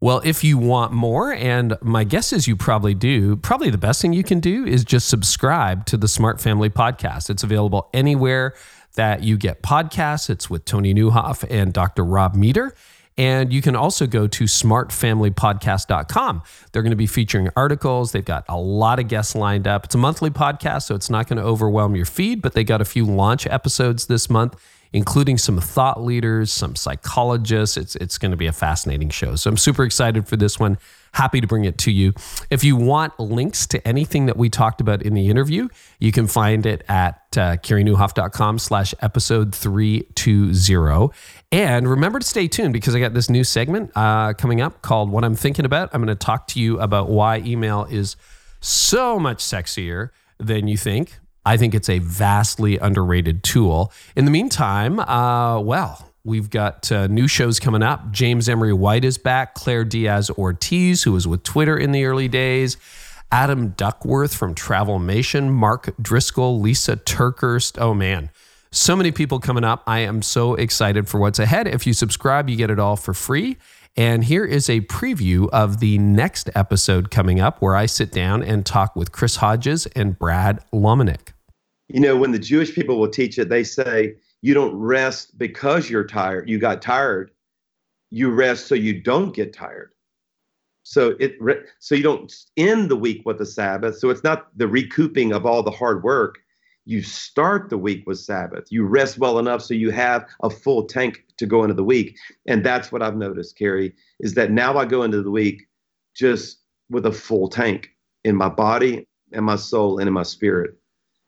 Well, 0.00 0.20
if 0.24 0.42
you 0.42 0.58
want 0.58 0.92
more, 0.92 1.32
and 1.32 1.76
my 1.80 2.02
guess 2.04 2.32
is 2.32 2.48
you 2.48 2.56
probably 2.56 2.92
do, 2.92 3.36
probably 3.36 3.70
the 3.70 3.78
best 3.78 4.02
thing 4.02 4.12
you 4.12 4.24
can 4.24 4.40
do 4.40 4.64
is 4.64 4.84
just 4.84 5.08
subscribe 5.08 5.86
to 5.86 5.96
the 5.96 6.08
Smart 6.08 6.40
Family 6.40 6.68
Podcast. 6.68 7.30
It's 7.30 7.44
available 7.44 7.88
anywhere 7.94 8.54
that 8.96 9.22
you 9.22 9.36
get 9.38 9.62
podcasts. 9.62 10.28
It's 10.28 10.50
with 10.50 10.64
Toni 10.64 10.92
Nieuwhof 10.92 11.46
and 11.48 11.72
Dr. 11.72 12.04
Rob 12.04 12.34
Meeder. 12.34 12.74
And 13.18 13.52
you 13.52 13.60
can 13.60 13.76
also 13.76 14.06
go 14.06 14.26
to 14.26 14.44
smartfamilypodcast.com. 14.44 16.42
They're 16.72 16.82
going 16.82 16.90
to 16.90 16.96
be 16.96 17.06
featuring 17.06 17.50
articles. 17.56 18.12
They've 18.12 18.24
got 18.24 18.44
a 18.48 18.56
lot 18.58 18.98
of 18.98 19.08
guests 19.08 19.34
lined 19.34 19.68
up. 19.68 19.84
It's 19.84 19.94
a 19.94 19.98
monthly 19.98 20.30
podcast, 20.30 20.84
so 20.84 20.94
it's 20.94 21.10
not 21.10 21.28
going 21.28 21.36
to 21.36 21.44
overwhelm 21.44 21.94
your 21.94 22.06
feed, 22.06 22.40
but 22.40 22.54
they 22.54 22.64
got 22.64 22.80
a 22.80 22.86
few 22.86 23.04
launch 23.04 23.46
episodes 23.46 24.06
this 24.06 24.30
month 24.30 24.56
including 24.92 25.38
some 25.38 25.58
thought 25.58 26.02
leaders, 26.02 26.52
some 26.52 26.76
psychologists. 26.76 27.76
It's 27.76 27.96
it's 27.96 28.18
going 28.18 28.30
to 28.30 28.36
be 28.36 28.46
a 28.46 28.52
fascinating 28.52 29.10
show. 29.10 29.36
So 29.36 29.50
I'm 29.50 29.56
super 29.56 29.84
excited 29.84 30.28
for 30.28 30.36
this 30.36 30.58
one. 30.58 30.78
Happy 31.14 31.40
to 31.42 31.46
bring 31.46 31.64
it 31.64 31.76
to 31.78 31.92
you. 31.92 32.14
If 32.48 32.64
you 32.64 32.74
want 32.74 33.18
links 33.20 33.66
to 33.68 33.86
anything 33.86 34.26
that 34.26 34.36
we 34.36 34.48
talked 34.48 34.80
about 34.80 35.02
in 35.02 35.12
the 35.12 35.28
interview, 35.28 35.68
you 35.98 36.10
can 36.10 36.26
find 36.26 36.64
it 36.64 36.82
at 36.88 37.20
uh, 37.36 37.56
careynieuwhof.com 37.58 38.58
slash 38.58 38.94
episode 39.00 39.54
320. 39.54 41.10
And 41.52 41.88
remember 41.88 42.18
to 42.18 42.26
stay 42.26 42.48
tuned 42.48 42.72
because 42.72 42.94
I 42.94 43.00
got 43.00 43.12
this 43.12 43.28
new 43.28 43.44
segment 43.44 43.90
uh, 43.94 44.32
coming 44.32 44.62
up 44.62 44.80
called 44.80 45.10
What 45.10 45.22
I'm 45.22 45.34
Thinking 45.34 45.66
About. 45.66 45.90
I'm 45.92 46.02
going 46.02 46.16
to 46.16 46.24
talk 46.24 46.46
to 46.48 46.60
you 46.60 46.80
about 46.80 47.10
why 47.10 47.38
email 47.40 47.84
is 47.90 48.16
so 48.60 49.18
much 49.18 49.38
sexier 49.38 50.10
than 50.38 50.66
you 50.66 50.78
think. 50.78 51.18
I 51.44 51.56
think 51.56 51.74
it's 51.74 51.88
a 51.88 51.98
vastly 51.98 52.78
underrated 52.78 53.42
tool. 53.42 53.92
In 54.16 54.24
the 54.24 54.30
meantime, 54.30 55.00
uh, 55.00 55.60
well, 55.60 56.11
we've 56.24 56.50
got 56.50 56.90
uh, 56.92 57.06
new 57.06 57.26
shows 57.28 57.58
coming 57.60 57.82
up. 57.82 58.10
James 58.12 58.48
Emery 58.48 58.72
White 58.72 59.04
is 59.04 59.18
back. 59.18 59.54
Claire 59.54 59.84
Diaz 59.84 60.30
Ortiz, 60.30 61.02
who 61.02 61.12
was 61.12 61.26
with 61.26 61.42
Twitter 61.42 61.76
in 61.76 61.92
the 61.92 62.04
early 62.04 62.28
days. 62.28 62.76
Adam 63.30 63.70
Duckworth 63.70 64.34
from 64.34 64.54
Travelmation. 64.54 65.50
Mark 65.50 65.94
Driscoll, 66.00 66.60
Lysa 66.62 66.96
TerKeurst. 66.96 67.80
Oh 67.80 67.94
man, 67.94 68.30
So 68.74 68.96
many 68.96 69.12
people 69.12 69.38
coming 69.38 69.64
up. 69.64 69.82
I 69.86 69.98
am 70.00 70.22
so 70.22 70.54
excited 70.54 71.06
for 71.06 71.20
what's 71.20 71.38
ahead. 71.38 71.68
If 71.68 71.86
you 71.86 71.92
subscribe, 71.92 72.48
you 72.48 72.56
get 72.56 72.70
it 72.70 72.78
all 72.78 72.96
for 72.96 73.12
free. 73.12 73.58
And 73.96 74.24
here 74.24 74.46
is 74.46 74.70
a 74.70 74.80
preview 74.82 75.50
of 75.50 75.78
the 75.78 75.98
next 75.98 76.48
episode 76.54 77.10
coming 77.10 77.38
up 77.38 77.60
where 77.60 77.76
I 77.76 77.84
sit 77.84 78.10
down 78.10 78.42
and 78.42 78.64
talk 78.64 78.96
with 78.96 79.12
Chris 79.12 79.36
Hodges 79.36 79.84
and 79.88 80.18
Brad 80.18 80.64
Lomenick. 80.72 81.34
You 81.88 82.00
know, 82.00 82.16
when 82.16 82.32
the 82.32 82.38
Jewish 82.38 82.74
people 82.74 82.98
will 82.98 83.10
teach 83.10 83.38
it, 83.38 83.50
they 83.50 83.62
say, 83.62 84.14
you 84.42 84.54
don't 84.54 84.74
rest 84.74 85.38
because 85.38 85.88
you're 85.88 86.06
tired. 86.06 86.48
You 86.48 86.58
got 86.58 86.82
tired. 86.82 87.30
You 88.10 88.30
rest 88.30 88.66
so 88.66 88.74
you 88.74 89.00
don't 89.00 89.34
get 89.34 89.52
tired. 89.52 89.90
So 90.82 91.14
it 91.20 91.36
so 91.78 91.94
you 91.94 92.02
don't 92.02 92.32
end 92.56 92.90
the 92.90 92.96
week 92.96 93.22
with 93.24 93.40
a 93.40 93.46
Sabbath. 93.46 93.98
So 93.98 94.10
it's 94.10 94.24
not 94.24 94.56
the 94.58 94.66
recouping 94.66 95.32
of 95.32 95.46
all 95.46 95.62
the 95.62 95.70
hard 95.70 96.02
work. 96.02 96.38
You 96.84 97.02
start 97.02 97.70
the 97.70 97.78
week 97.78 98.02
with 98.06 98.18
Sabbath. 98.18 98.66
You 98.70 98.84
rest 98.84 99.16
well 99.16 99.38
enough 99.38 99.62
so 99.62 99.74
you 99.74 99.90
have 99.90 100.26
a 100.42 100.50
full 100.50 100.84
tank 100.84 101.24
to 101.38 101.46
go 101.46 101.62
into 101.62 101.74
the 101.74 101.84
week. 101.84 102.16
And 102.48 102.66
that's 102.66 102.90
what 102.90 103.02
I've 103.02 103.16
noticed, 103.16 103.56
Carey, 103.56 103.94
is 104.18 104.34
that 104.34 104.50
now 104.50 104.76
I 104.76 104.84
go 104.84 105.04
into 105.04 105.22
the 105.22 105.30
week 105.30 105.68
just 106.16 106.58
with 106.90 107.06
a 107.06 107.12
full 107.12 107.48
tank 107.48 107.90
in 108.24 108.34
my 108.34 108.48
body 108.48 109.06
and 109.32 109.46
my 109.46 109.56
soul 109.56 109.98
and 109.98 110.08
in 110.08 110.12
my 110.12 110.24
spirit. 110.24 110.74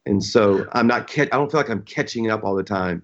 And 0.06 0.22
so 0.22 0.66
I'm 0.72 0.86
not, 0.86 1.10
I 1.18 1.24
don't 1.26 1.50
feel 1.50 1.60
like 1.60 1.70
I'm 1.70 1.82
catching 1.82 2.30
up 2.30 2.44
all 2.44 2.54
the 2.54 2.62
time 2.62 3.02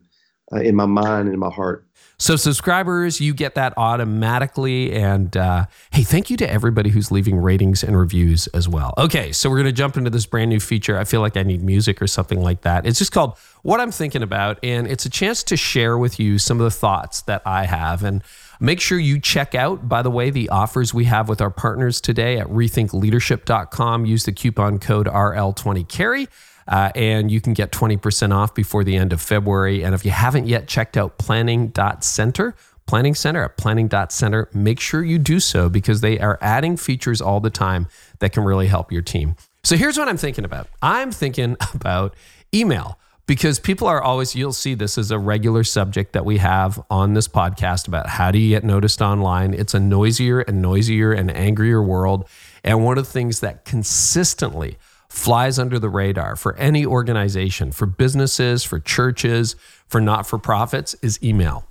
uh, 0.52 0.60
in 0.60 0.74
my 0.74 0.86
mind 0.86 1.26
and 1.28 1.34
in 1.34 1.40
my 1.40 1.50
heart. 1.50 1.86
So, 2.20 2.36
subscribers, 2.36 3.18
you 3.18 3.32
get 3.32 3.54
that 3.54 3.72
automatically. 3.78 4.92
And 4.92 5.34
uh, 5.34 5.64
hey, 5.90 6.02
thank 6.02 6.28
you 6.28 6.36
to 6.36 6.50
everybody 6.50 6.90
who's 6.90 7.10
leaving 7.10 7.38
ratings 7.38 7.82
and 7.82 7.98
reviews 7.98 8.46
as 8.48 8.68
well. 8.68 8.92
Okay, 8.98 9.32
so 9.32 9.48
we're 9.48 9.62
to 9.62 9.72
jump 9.72 9.96
into 9.96 10.10
this 10.10 10.26
brand 10.26 10.50
new 10.50 10.60
feature. 10.60 10.98
I 10.98 11.04
feel 11.04 11.22
like 11.22 11.38
I 11.38 11.44
need 11.44 11.62
music 11.62 12.02
or 12.02 12.06
something 12.06 12.42
like 12.42 12.60
that. 12.60 12.84
It's 12.84 12.98
just 12.98 13.12
called 13.12 13.38
What 13.62 13.80
I'm 13.80 13.90
Thinking 13.90 14.22
About. 14.22 14.58
And 14.62 14.86
it's 14.86 15.06
a 15.06 15.10
chance 15.10 15.42
to 15.44 15.56
share 15.56 15.96
with 15.96 16.20
you 16.20 16.38
some 16.38 16.60
of 16.60 16.64
the 16.64 16.70
thoughts 16.70 17.22
that 17.22 17.40
I 17.46 17.64
have. 17.64 18.04
And 18.04 18.22
make 18.60 18.82
sure 18.82 18.98
you 18.98 19.18
check 19.18 19.54
out, 19.54 19.88
by 19.88 20.02
the 20.02 20.10
way, 20.10 20.28
the 20.28 20.50
offers 20.50 20.92
we 20.92 21.04
have 21.06 21.26
with 21.26 21.40
our 21.40 21.50
partners 21.50 22.02
today 22.02 22.38
at 22.38 22.48
rethinkleadership.com. 22.48 24.04
Use 24.04 24.24
the 24.24 24.32
coupon 24.32 24.78
code 24.78 25.06
RL20Carey. 25.06 26.28
Uh, 26.70 26.92
and 26.94 27.30
you 27.30 27.40
can 27.40 27.52
get 27.52 27.72
20% 27.72 28.32
off 28.32 28.54
before 28.54 28.84
the 28.84 28.96
end 28.96 29.12
of 29.12 29.20
February. 29.20 29.82
And 29.82 29.94
if 29.94 30.04
you 30.04 30.12
haven't 30.12 30.46
yet 30.46 30.68
checked 30.68 30.96
out 30.96 31.18
planning.center, 31.18 32.54
planning 32.86 33.14
center 33.14 33.44
at 33.44 33.56
planning.center, 33.56 34.48
make 34.54 34.78
sure 34.78 35.02
you 35.02 35.18
do 35.18 35.40
so 35.40 35.68
because 35.68 36.00
they 36.00 36.18
are 36.20 36.38
adding 36.40 36.76
features 36.76 37.20
all 37.20 37.40
the 37.40 37.50
time 37.50 37.88
that 38.20 38.32
can 38.32 38.44
really 38.44 38.68
help 38.68 38.92
your 38.92 39.02
team. 39.02 39.34
So 39.64 39.76
here's 39.76 39.98
what 39.98 40.08
I'm 40.08 40.16
thinking 40.16 40.44
about 40.44 40.68
I'm 40.80 41.10
thinking 41.10 41.56
about 41.74 42.14
email 42.54 42.98
because 43.26 43.60
people 43.60 43.86
are 43.86 44.02
always, 44.02 44.34
you'll 44.34 44.52
see 44.52 44.74
this 44.74 44.98
as 44.98 45.12
a 45.12 45.18
regular 45.18 45.62
subject 45.62 46.14
that 46.14 46.24
we 46.24 46.38
have 46.38 46.84
on 46.90 47.14
this 47.14 47.28
podcast 47.28 47.86
about 47.86 48.08
how 48.08 48.32
do 48.32 48.38
you 48.38 48.48
get 48.48 48.64
noticed 48.64 49.00
online. 49.00 49.54
It's 49.54 49.74
a 49.74 49.78
noisier 49.78 50.40
and 50.40 50.60
noisier 50.60 51.12
and 51.12 51.30
angrier 51.30 51.80
world. 51.80 52.28
And 52.64 52.84
one 52.84 52.98
of 52.98 53.04
the 53.04 53.10
things 53.12 53.38
that 53.38 53.64
consistently 53.64 54.78
flies 55.10 55.58
under 55.58 55.78
the 55.78 55.88
radar 55.88 56.36
for 56.36 56.56
any 56.56 56.86
organization, 56.86 57.72
for 57.72 57.84
businesses, 57.84 58.64
for 58.64 58.78
churches, 58.78 59.56
for 59.88 60.00
not 60.00 60.26
for 60.26 60.38
profits 60.38 60.94
is 61.02 61.22
email. 61.22 61.66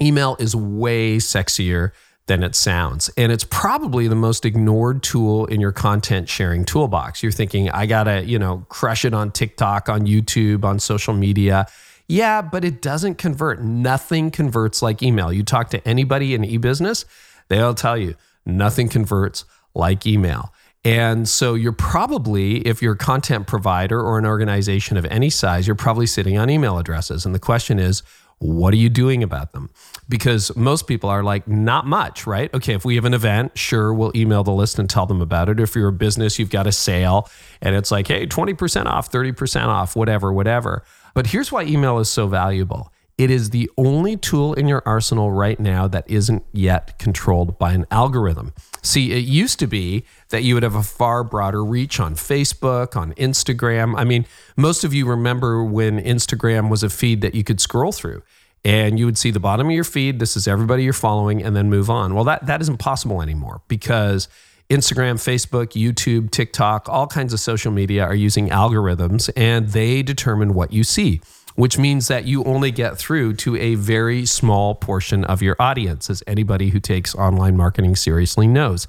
Email 0.00 0.36
is 0.40 0.56
way 0.56 1.18
sexier 1.18 1.92
than 2.26 2.42
it 2.42 2.54
sounds. 2.54 3.10
And 3.18 3.30
it's 3.30 3.44
probably 3.44 4.08
the 4.08 4.16
most 4.16 4.46
ignored 4.46 5.02
tool 5.02 5.44
in 5.46 5.60
your 5.60 5.72
content 5.72 6.30
sharing 6.30 6.64
toolbox. 6.64 7.22
You're 7.22 7.30
thinking, 7.30 7.68
I 7.70 7.84
gotta, 7.84 8.24
you 8.24 8.38
know, 8.38 8.64
crush 8.70 9.04
it 9.04 9.12
on 9.12 9.32
TikTok, 9.32 9.90
on 9.90 10.06
YouTube, 10.06 10.64
on 10.64 10.78
social 10.78 11.12
media. 11.12 11.66
Yeah, 12.08 12.40
but 12.40 12.64
it 12.64 12.80
doesn't 12.80 13.16
convert. 13.16 13.62
Nothing 13.62 14.30
converts 14.30 14.80
like 14.80 15.02
email. 15.02 15.30
You 15.30 15.42
talk 15.42 15.68
to 15.70 15.86
anybody 15.86 16.34
in 16.34 16.42
e 16.42 16.56
business, 16.56 17.04
they'll 17.48 17.74
tell 17.74 17.98
you 17.98 18.14
nothing 18.46 18.88
converts 18.88 19.44
like 19.74 20.06
email. 20.06 20.54
And 20.84 21.28
so 21.28 21.54
you're 21.54 21.72
probably, 21.72 22.58
if 22.66 22.82
you're 22.82 22.94
a 22.94 22.98
content 22.98 23.46
provider 23.46 24.00
or 24.00 24.18
an 24.18 24.26
organization 24.26 24.96
of 24.96 25.04
any 25.06 25.30
size, 25.30 25.66
you're 25.66 25.76
probably 25.76 26.06
sitting 26.06 26.36
on 26.38 26.50
email 26.50 26.76
addresses. 26.78 27.24
And 27.24 27.34
the 27.34 27.38
question 27.38 27.78
is, 27.78 28.02
what 28.38 28.74
are 28.74 28.78
you 28.78 28.88
doing 28.88 29.22
about 29.22 29.52
them? 29.52 29.70
Because 30.08 30.54
most 30.56 30.88
people 30.88 31.08
are 31.08 31.22
like, 31.22 31.46
not 31.46 31.86
much, 31.86 32.26
right? 32.26 32.52
Okay, 32.52 32.74
if 32.74 32.84
we 32.84 32.96
have 32.96 33.04
an 33.04 33.14
event, 33.14 33.56
sure, 33.56 33.94
we'll 33.94 34.10
email 34.16 34.42
the 34.42 34.50
list 34.50 34.80
and 34.80 34.90
tell 34.90 35.06
them 35.06 35.20
about 35.20 35.48
it. 35.48 35.60
If 35.60 35.76
you're 35.76 35.88
a 35.88 35.92
business, 35.92 36.40
you've 36.40 36.50
got 36.50 36.66
a 36.66 36.72
sale 36.72 37.30
and 37.60 37.76
it's 37.76 37.92
like, 37.92 38.08
hey, 38.08 38.26
20% 38.26 38.86
off, 38.86 39.12
30% 39.12 39.66
off, 39.66 39.94
whatever, 39.94 40.32
whatever. 40.32 40.82
But 41.14 41.28
here's 41.28 41.52
why 41.52 41.62
email 41.62 42.00
is 42.00 42.08
so 42.08 42.26
valuable 42.26 42.91
it 43.18 43.30
is 43.30 43.50
the 43.50 43.70
only 43.76 44.16
tool 44.16 44.54
in 44.54 44.66
your 44.66 44.82
arsenal 44.86 45.30
right 45.30 45.60
now 45.60 45.86
that 45.88 46.08
isn't 46.10 46.44
yet 46.52 46.98
controlled 46.98 47.58
by 47.58 47.72
an 47.72 47.86
algorithm. 47.90 48.52
See, 48.82 49.12
it 49.12 49.24
used 49.24 49.58
to 49.60 49.66
be 49.66 50.04
that 50.30 50.42
you 50.42 50.54
would 50.54 50.62
have 50.62 50.74
a 50.74 50.82
far 50.82 51.22
broader 51.22 51.64
reach 51.64 52.00
on 52.00 52.14
Facebook, 52.14 52.96
on 52.96 53.12
Instagram. 53.14 53.94
I 53.96 54.04
mean, 54.04 54.26
most 54.56 54.82
of 54.82 54.92
you 54.92 55.06
remember 55.06 55.62
when 55.62 56.00
Instagram 56.00 56.68
was 56.68 56.82
a 56.82 56.90
feed 56.90 57.20
that 57.20 57.34
you 57.34 57.44
could 57.44 57.60
scroll 57.60 57.92
through 57.92 58.22
and 58.64 58.98
you 58.98 59.06
would 59.06 59.18
see 59.18 59.30
the 59.30 59.40
bottom 59.40 59.68
of 59.68 59.72
your 59.72 59.84
feed. 59.84 60.18
This 60.18 60.36
is 60.36 60.48
everybody 60.48 60.84
you're 60.84 60.92
following, 60.92 61.42
and 61.42 61.54
then 61.54 61.68
move 61.68 61.90
on. 61.90 62.14
Well, 62.14 62.24
that, 62.24 62.46
that 62.46 62.60
isn't 62.60 62.78
possible 62.78 63.20
anymore 63.20 63.60
because 63.68 64.28
Instagram, 64.70 65.14
Facebook, 65.14 65.72
YouTube, 65.72 66.30
TikTok, 66.30 66.88
all 66.88 67.06
kinds 67.06 67.32
of 67.32 67.40
social 67.40 67.72
media 67.72 68.04
are 68.04 68.14
using 68.14 68.48
algorithms 68.48 69.28
and 69.36 69.68
they 69.68 70.02
determine 70.02 70.54
what 70.54 70.72
you 70.72 70.84
see 70.84 71.20
which 71.54 71.78
means 71.78 72.08
that 72.08 72.24
you 72.24 72.44
only 72.44 72.70
get 72.70 72.98
through 72.98 73.34
to 73.34 73.56
a 73.56 73.74
very 73.74 74.24
small 74.26 74.74
portion 74.74 75.24
of 75.24 75.42
your 75.42 75.56
audience, 75.58 76.08
as 76.10 76.22
anybody 76.26 76.70
who 76.70 76.80
takes 76.80 77.14
online 77.14 77.56
marketing 77.56 77.96
seriously 77.96 78.46
knows. 78.46 78.88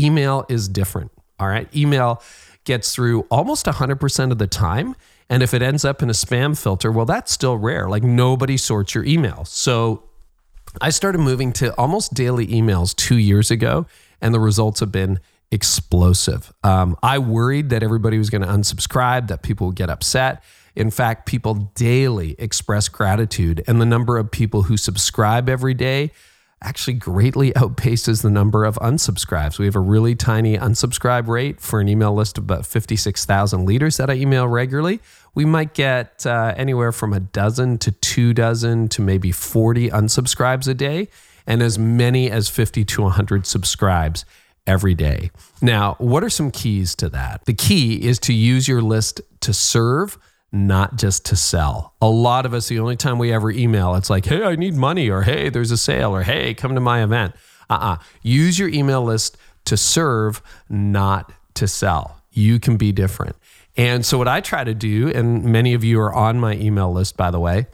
Email 0.00 0.44
is 0.48 0.68
different. 0.68 1.10
All 1.38 1.48
right. 1.48 1.74
Email 1.74 2.22
gets 2.64 2.94
through 2.94 3.22
almost 3.30 3.66
100% 3.66 4.30
of 4.30 4.38
the 4.38 4.46
time. 4.46 4.94
And 5.28 5.42
if 5.42 5.54
it 5.54 5.62
ends 5.62 5.84
up 5.84 6.02
in 6.02 6.10
a 6.10 6.12
spam 6.14 6.60
filter, 6.60 6.92
well, 6.92 7.06
that's 7.06 7.32
still 7.32 7.56
rare. 7.56 7.88
Like 7.88 8.02
nobody 8.02 8.56
sorts 8.56 8.94
your 8.94 9.04
email. 9.04 9.44
So 9.44 10.04
I 10.80 10.90
started 10.90 11.18
moving 11.18 11.52
to 11.54 11.74
almost 11.76 12.14
daily 12.14 12.46
emails 12.46 12.94
two 12.94 13.18
years 13.18 13.50
ago, 13.50 13.86
and 14.20 14.34
the 14.34 14.40
results 14.40 14.80
have 14.80 14.92
been 14.92 15.20
explosive. 15.50 16.52
Um, 16.64 16.96
I 17.02 17.18
worried 17.18 17.70
that 17.70 17.82
everybody 17.82 18.18
was 18.18 18.30
going 18.30 18.42
to 18.42 18.48
unsubscribe, 18.48 19.28
that 19.28 19.42
people 19.42 19.68
would 19.68 19.76
get 19.76 19.90
upset. 19.90 20.42
In 20.74 20.90
fact, 20.90 21.26
people 21.26 21.70
daily 21.74 22.34
express 22.38 22.88
gratitude, 22.88 23.62
and 23.66 23.80
the 23.80 23.86
number 23.86 24.18
of 24.18 24.30
people 24.30 24.62
who 24.62 24.76
subscribe 24.76 25.48
every 25.48 25.74
day 25.74 26.10
actually 26.62 26.94
greatly 26.94 27.52
outpaces 27.56 28.22
the 28.22 28.30
number 28.30 28.64
of 28.64 28.76
unsubscribes. 28.76 29.58
We 29.58 29.66
have 29.66 29.76
a 29.76 29.80
really 29.80 30.14
tiny 30.14 30.56
unsubscribe 30.56 31.26
rate 31.26 31.60
for 31.60 31.80
an 31.80 31.88
email 31.88 32.14
list 32.14 32.38
of 32.38 32.44
about 32.44 32.66
56,000 32.66 33.66
leaders 33.66 33.96
that 33.96 34.08
I 34.10 34.14
email 34.14 34.48
regularly. 34.48 35.00
We 35.34 35.44
might 35.44 35.74
get 35.74 36.24
uh, 36.26 36.54
anywhere 36.56 36.92
from 36.92 37.12
a 37.12 37.20
dozen 37.20 37.78
to 37.78 37.92
two 37.92 38.32
dozen 38.32 38.88
to 38.88 39.02
maybe 39.02 39.32
40 39.32 39.90
unsubscribes 39.90 40.68
a 40.68 40.74
day, 40.74 41.08
and 41.46 41.62
as 41.62 41.78
many 41.78 42.30
as 42.30 42.48
50 42.48 42.84
to 42.84 43.02
100 43.02 43.46
subscribes 43.46 44.24
every 44.66 44.94
day. 44.94 45.30
Now, 45.60 45.96
what 45.98 46.22
are 46.22 46.30
some 46.30 46.50
keys 46.50 46.94
to 46.96 47.08
that? 47.08 47.44
The 47.46 47.54
key 47.54 48.06
is 48.06 48.18
to 48.20 48.32
use 48.32 48.68
your 48.68 48.80
list 48.80 49.20
to 49.40 49.52
serve 49.52 50.18
not 50.52 50.96
just 50.96 51.24
to 51.26 51.36
sell. 51.36 51.94
A 52.02 52.08
lot 52.08 52.44
of 52.44 52.52
us, 52.52 52.68
the 52.68 52.78
only 52.78 52.96
time 52.96 53.18
we 53.18 53.32
ever 53.32 53.50
email, 53.50 53.94
it's 53.94 54.10
like, 54.10 54.26
hey, 54.26 54.44
I 54.44 54.54
need 54.54 54.74
money, 54.74 55.08
or 55.08 55.22
hey, 55.22 55.48
there's 55.48 55.70
a 55.70 55.78
sale, 55.78 56.14
or 56.14 56.22
hey, 56.22 56.52
come 56.52 56.74
to 56.74 56.80
my 56.80 57.02
event. 57.02 57.34
Uh 57.70 57.74
uh-uh. 57.74 57.92
uh 57.94 57.96
Use 58.22 58.58
your 58.58 58.68
email 58.68 59.02
list 59.02 59.38
to 59.64 59.76
serve, 59.76 60.42
not 60.68 61.32
to 61.54 61.66
sell. 61.66 62.22
You 62.30 62.60
can 62.60 62.76
be 62.76 62.92
different. 62.92 63.36
And 63.76 64.04
so, 64.04 64.18
what 64.18 64.28
I 64.28 64.42
try 64.42 64.64
to 64.64 64.74
do, 64.74 65.08
and 65.08 65.44
many 65.44 65.72
of 65.72 65.82
you 65.82 65.98
are 66.00 66.14
on 66.14 66.38
my 66.38 66.54
email 66.56 66.92
list, 66.92 67.16
by 67.16 67.30
the 67.30 67.40
way, 67.40 67.66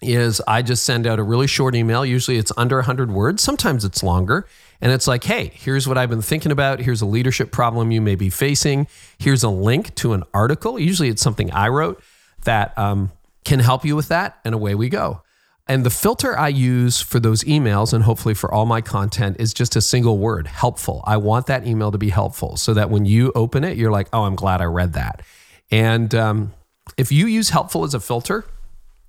is 0.00 0.40
I 0.48 0.62
just 0.62 0.84
send 0.84 1.06
out 1.06 1.18
a 1.18 1.22
really 1.22 1.46
short 1.46 1.74
email. 1.74 2.04
Usually 2.04 2.38
it's 2.38 2.52
under 2.56 2.76
100 2.76 3.12
words, 3.12 3.42
sometimes 3.42 3.84
it's 3.84 4.02
longer. 4.02 4.46
And 4.82 4.90
it's 4.90 5.06
like, 5.06 5.22
hey, 5.22 5.52
here's 5.54 5.86
what 5.86 5.96
I've 5.96 6.10
been 6.10 6.22
thinking 6.22 6.50
about. 6.50 6.80
Here's 6.80 7.00
a 7.00 7.06
leadership 7.06 7.52
problem 7.52 7.92
you 7.92 8.00
may 8.00 8.16
be 8.16 8.28
facing. 8.28 8.88
Here's 9.16 9.44
a 9.44 9.48
link 9.48 9.94
to 9.96 10.12
an 10.12 10.24
article. 10.34 10.78
Usually 10.78 11.08
it's 11.08 11.22
something 11.22 11.52
I 11.52 11.68
wrote 11.68 12.02
that 12.44 12.76
um, 12.76 13.12
can 13.44 13.60
help 13.60 13.84
you 13.84 13.94
with 13.94 14.08
that. 14.08 14.40
And 14.44 14.54
away 14.54 14.74
we 14.74 14.88
go. 14.88 15.22
And 15.68 15.86
the 15.86 15.90
filter 15.90 16.36
I 16.36 16.48
use 16.48 17.00
for 17.00 17.20
those 17.20 17.44
emails 17.44 17.92
and 17.92 18.02
hopefully 18.02 18.34
for 18.34 18.52
all 18.52 18.66
my 18.66 18.80
content 18.80 19.36
is 19.38 19.54
just 19.54 19.76
a 19.76 19.80
single 19.80 20.18
word 20.18 20.48
helpful. 20.48 21.04
I 21.06 21.16
want 21.16 21.46
that 21.46 21.64
email 21.64 21.92
to 21.92 21.98
be 21.98 22.10
helpful 22.10 22.56
so 22.56 22.74
that 22.74 22.90
when 22.90 23.04
you 23.04 23.30
open 23.36 23.62
it, 23.62 23.76
you're 23.76 23.92
like, 23.92 24.08
oh, 24.12 24.24
I'm 24.24 24.34
glad 24.34 24.60
I 24.60 24.64
read 24.64 24.94
that. 24.94 25.22
And 25.70 26.12
um, 26.16 26.52
if 26.96 27.12
you 27.12 27.26
use 27.26 27.50
helpful 27.50 27.84
as 27.84 27.94
a 27.94 28.00
filter, 28.00 28.44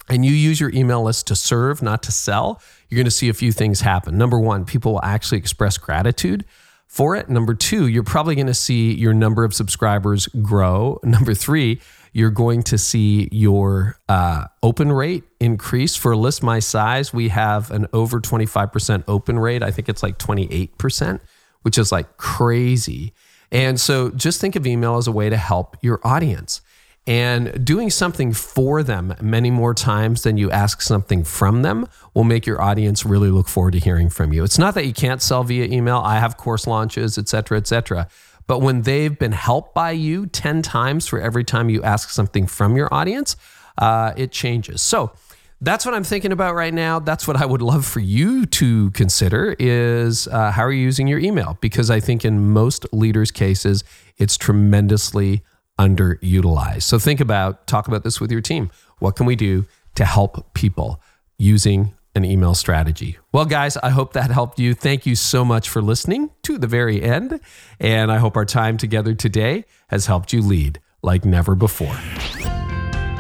and 0.09 0.25
you 0.25 0.31
use 0.31 0.59
your 0.59 0.69
email 0.71 1.03
list 1.03 1.27
to 1.27 1.35
serve, 1.35 1.81
not 1.81 2.03
to 2.03 2.11
sell, 2.11 2.61
you're 2.93 2.97
going 2.97 3.05
to 3.05 3.11
see 3.11 3.29
a 3.29 3.33
few 3.33 3.51
things 3.51 3.81
happen. 3.81 4.19
Number 4.19 4.39
one, 4.39 4.65
people 4.65 4.93
will 4.93 5.03
actually 5.03 5.39
express 5.39 5.79
gratitude 5.79 6.45
for 6.85 7.15
it. 7.15 7.27
Number 7.27 7.55
two, 7.55 7.87
you're 7.87 8.03
probably 8.03 8.35
going 8.35 8.45
to 8.45 8.53
see 8.53 8.93
your 8.93 9.15
number 9.15 9.43
of 9.43 9.55
subscribers 9.55 10.27
grow. 10.27 10.99
Number 11.03 11.33
three, 11.33 11.81
you're 12.11 12.29
going 12.29 12.61
to 12.61 12.77
see 12.77 13.29
your 13.31 13.97
uh, 14.07 14.45
open 14.61 14.91
rate 14.91 15.23
increase. 15.39 15.95
For 15.95 16.11
a 16.11 16.17
list 16.17 16.43
my 16.43 16.59
size, 16.59 17.11
we 17.11 17.29
have 17.29 17.71
an 17.71 17.87
over 17.93 18.21
25% 18.21 19.03
open 19.07 19.39
rate. 19.39 19.63
I 19.63 19.71
think 19.71 19.89
it's 19.89 20.03
like 20.03 20.19
28%, 20.19 21.19
which 21.63 21.79
is 21.79 21.91
like 21.91 22.17
crazy. 22.17 23.13
And 23.51 23.79
so 23.79 24.11
just 24.11 24.39
think 24.39 24.55
of 24.55 24.67
email 24.67 24.97
as 24.97 25.07
a 25.07 25.11
way 25.11 25.31
to 25.31 25.37
help 25.37 25.77
your 25.81 25.99
audience 26.03 26.61
and 27.05 27.65
doing 27.65 27.89
something 27.89 28.31
for 28.31 28.81
them 28.81 29.15
many 29.21 29.51
more 29.51 29.73
times 29.73 30.23
than 30.23 30.37
you 30.37 30.49
ask 30.51 30.81
something 30.81 31.23
from 31.23 31.61
them 31.61 31.87
will 32.13 32.23
make 32.23 32.45
your 32.45 32.61
audience 32.61 33.05
really 33.05 33.29
look 33.29 33.49
forward 33.49 33.71
to 33.71 33.79
hearing 33.79 34.09
from 34.09 34.31
you. 34.31 34.43
It's 34.43 34.57
not 34.57 34.73
that 34.75 34.85
you 34.85 34.93
can't 34.93 35.21
sell 35.21 35.43
via 35.43 35.65
email. 35.65 35.97
I 35.97 36.19
have 36.19 36.37
course 36.37 36.65
launches, 36.65 37.17
et 37.17 37.27
cetera, 37.27 37.57
et 37.57 37.67
cetera. 37.67 38.07
But 38.47 38.59
when 38.59 38.83
they've 38.83 39.17
been 39.17 39.33
helped 39.33 39.73
by 39.73 39.91
you 39.91 40.27
10 40.27 40.61
times 40.61 41.07
for 41.07 41.19
every 41.19 41.43
time 41.43 41.69
you 41.69 41.83
ask 41.83 42.09
something 42.09 42.47
from 42.47 42.75
your 42.75 42.93
audience, 42.93 43.35
uh, 43.77 44.13
it 44.15 44.31
changes. 44.31 44.81
So 44.81 45.11
that's 45.59 45.85
what 45.85 45.95
I'm 45.95 46.03
thinking 46.03 46.31
about 46.31 46.55
right 46.55 46.73
now. 46.73 46.99
That's 46.99 47.27
what 47.27 47.37
I 47.37 47.45
would 47.45 47.61
love 47.61 47.85
for 47.85 48.01
you 48.01 48.45
to 48.45 48.91
consider 48.91 49.55
is 49.59 50.27
uh, 50.27 50.51
how 50.51 50.63
are 50.63 50.71
you 50.71 50.81
using 50.83 51.07
your 51.07 51.19
email? 51.19 51.57
Because 51.61 51.89
I 51.89 51.99
think 51.99 52.25
in 52.25 52.49
most 52.51 52.85
leaders' 52.93 53.31
cases, 53.31 53.83
it's 54.17 54.37
tremendously 54.37 55.41
underutilized. 55.79 56.83
So 56.83 56.99
think 56.99 57.19
about, 57.19 57.67
talk 57.67 57.87
about 57.87 58.03
this 58.03 58.19
with 58.21 58.31
your 58.31 58.41
team. 58.41 58.69
What 58.99 59.15
can 59.15 59.25
we 59.25 59.35
do 59.35 59.65
to 59.95 60.05
help 60.05 60.53
people 60.53 61.01
using 61.37 61.93
an 62.15 62.23
email 62.25 62.53
strategy? 62.53 63.17
Well, 63.31 63.45
guys, 63.45 63.75
I 63.77 63.89
hope 63.89 64.13
that 64.13 64.31
helped 64.31 64.59
you. 64.59 64.73
Thank 64.73 65.05
you 65.05 65.15
so 65.15 65.43
much 65.43 65.69
for 65.69 65.81
listening 65.81 66.29
to 66.43 66.57
the 66.57 66.67
very 66.67 67.01
end. 67.01 67.39
And 67.79 68.11
I 68.11 68.17
hope 68.17 68.37
our 68.37 68.45
time 68.45 68.77
together 68.77 69.15
today 69.15 69.65
has 69.87 70.05
helped 70.05 70.31
you 70.31 70.41
lead 70.41 70.79
like 71.01 71.25
never 71.25 71.55
before. 71.55 71.97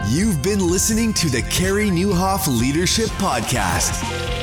You've 0.09 0.43
been 0.43 0.59
listening 0.59 1.13
to 1.13 1.29
the 1.29 1.41
Carey 1.49 1.89
Nieuwhof 1.89 2.47
Leadership 2.59 3.07
Podcast. 3.17 4.42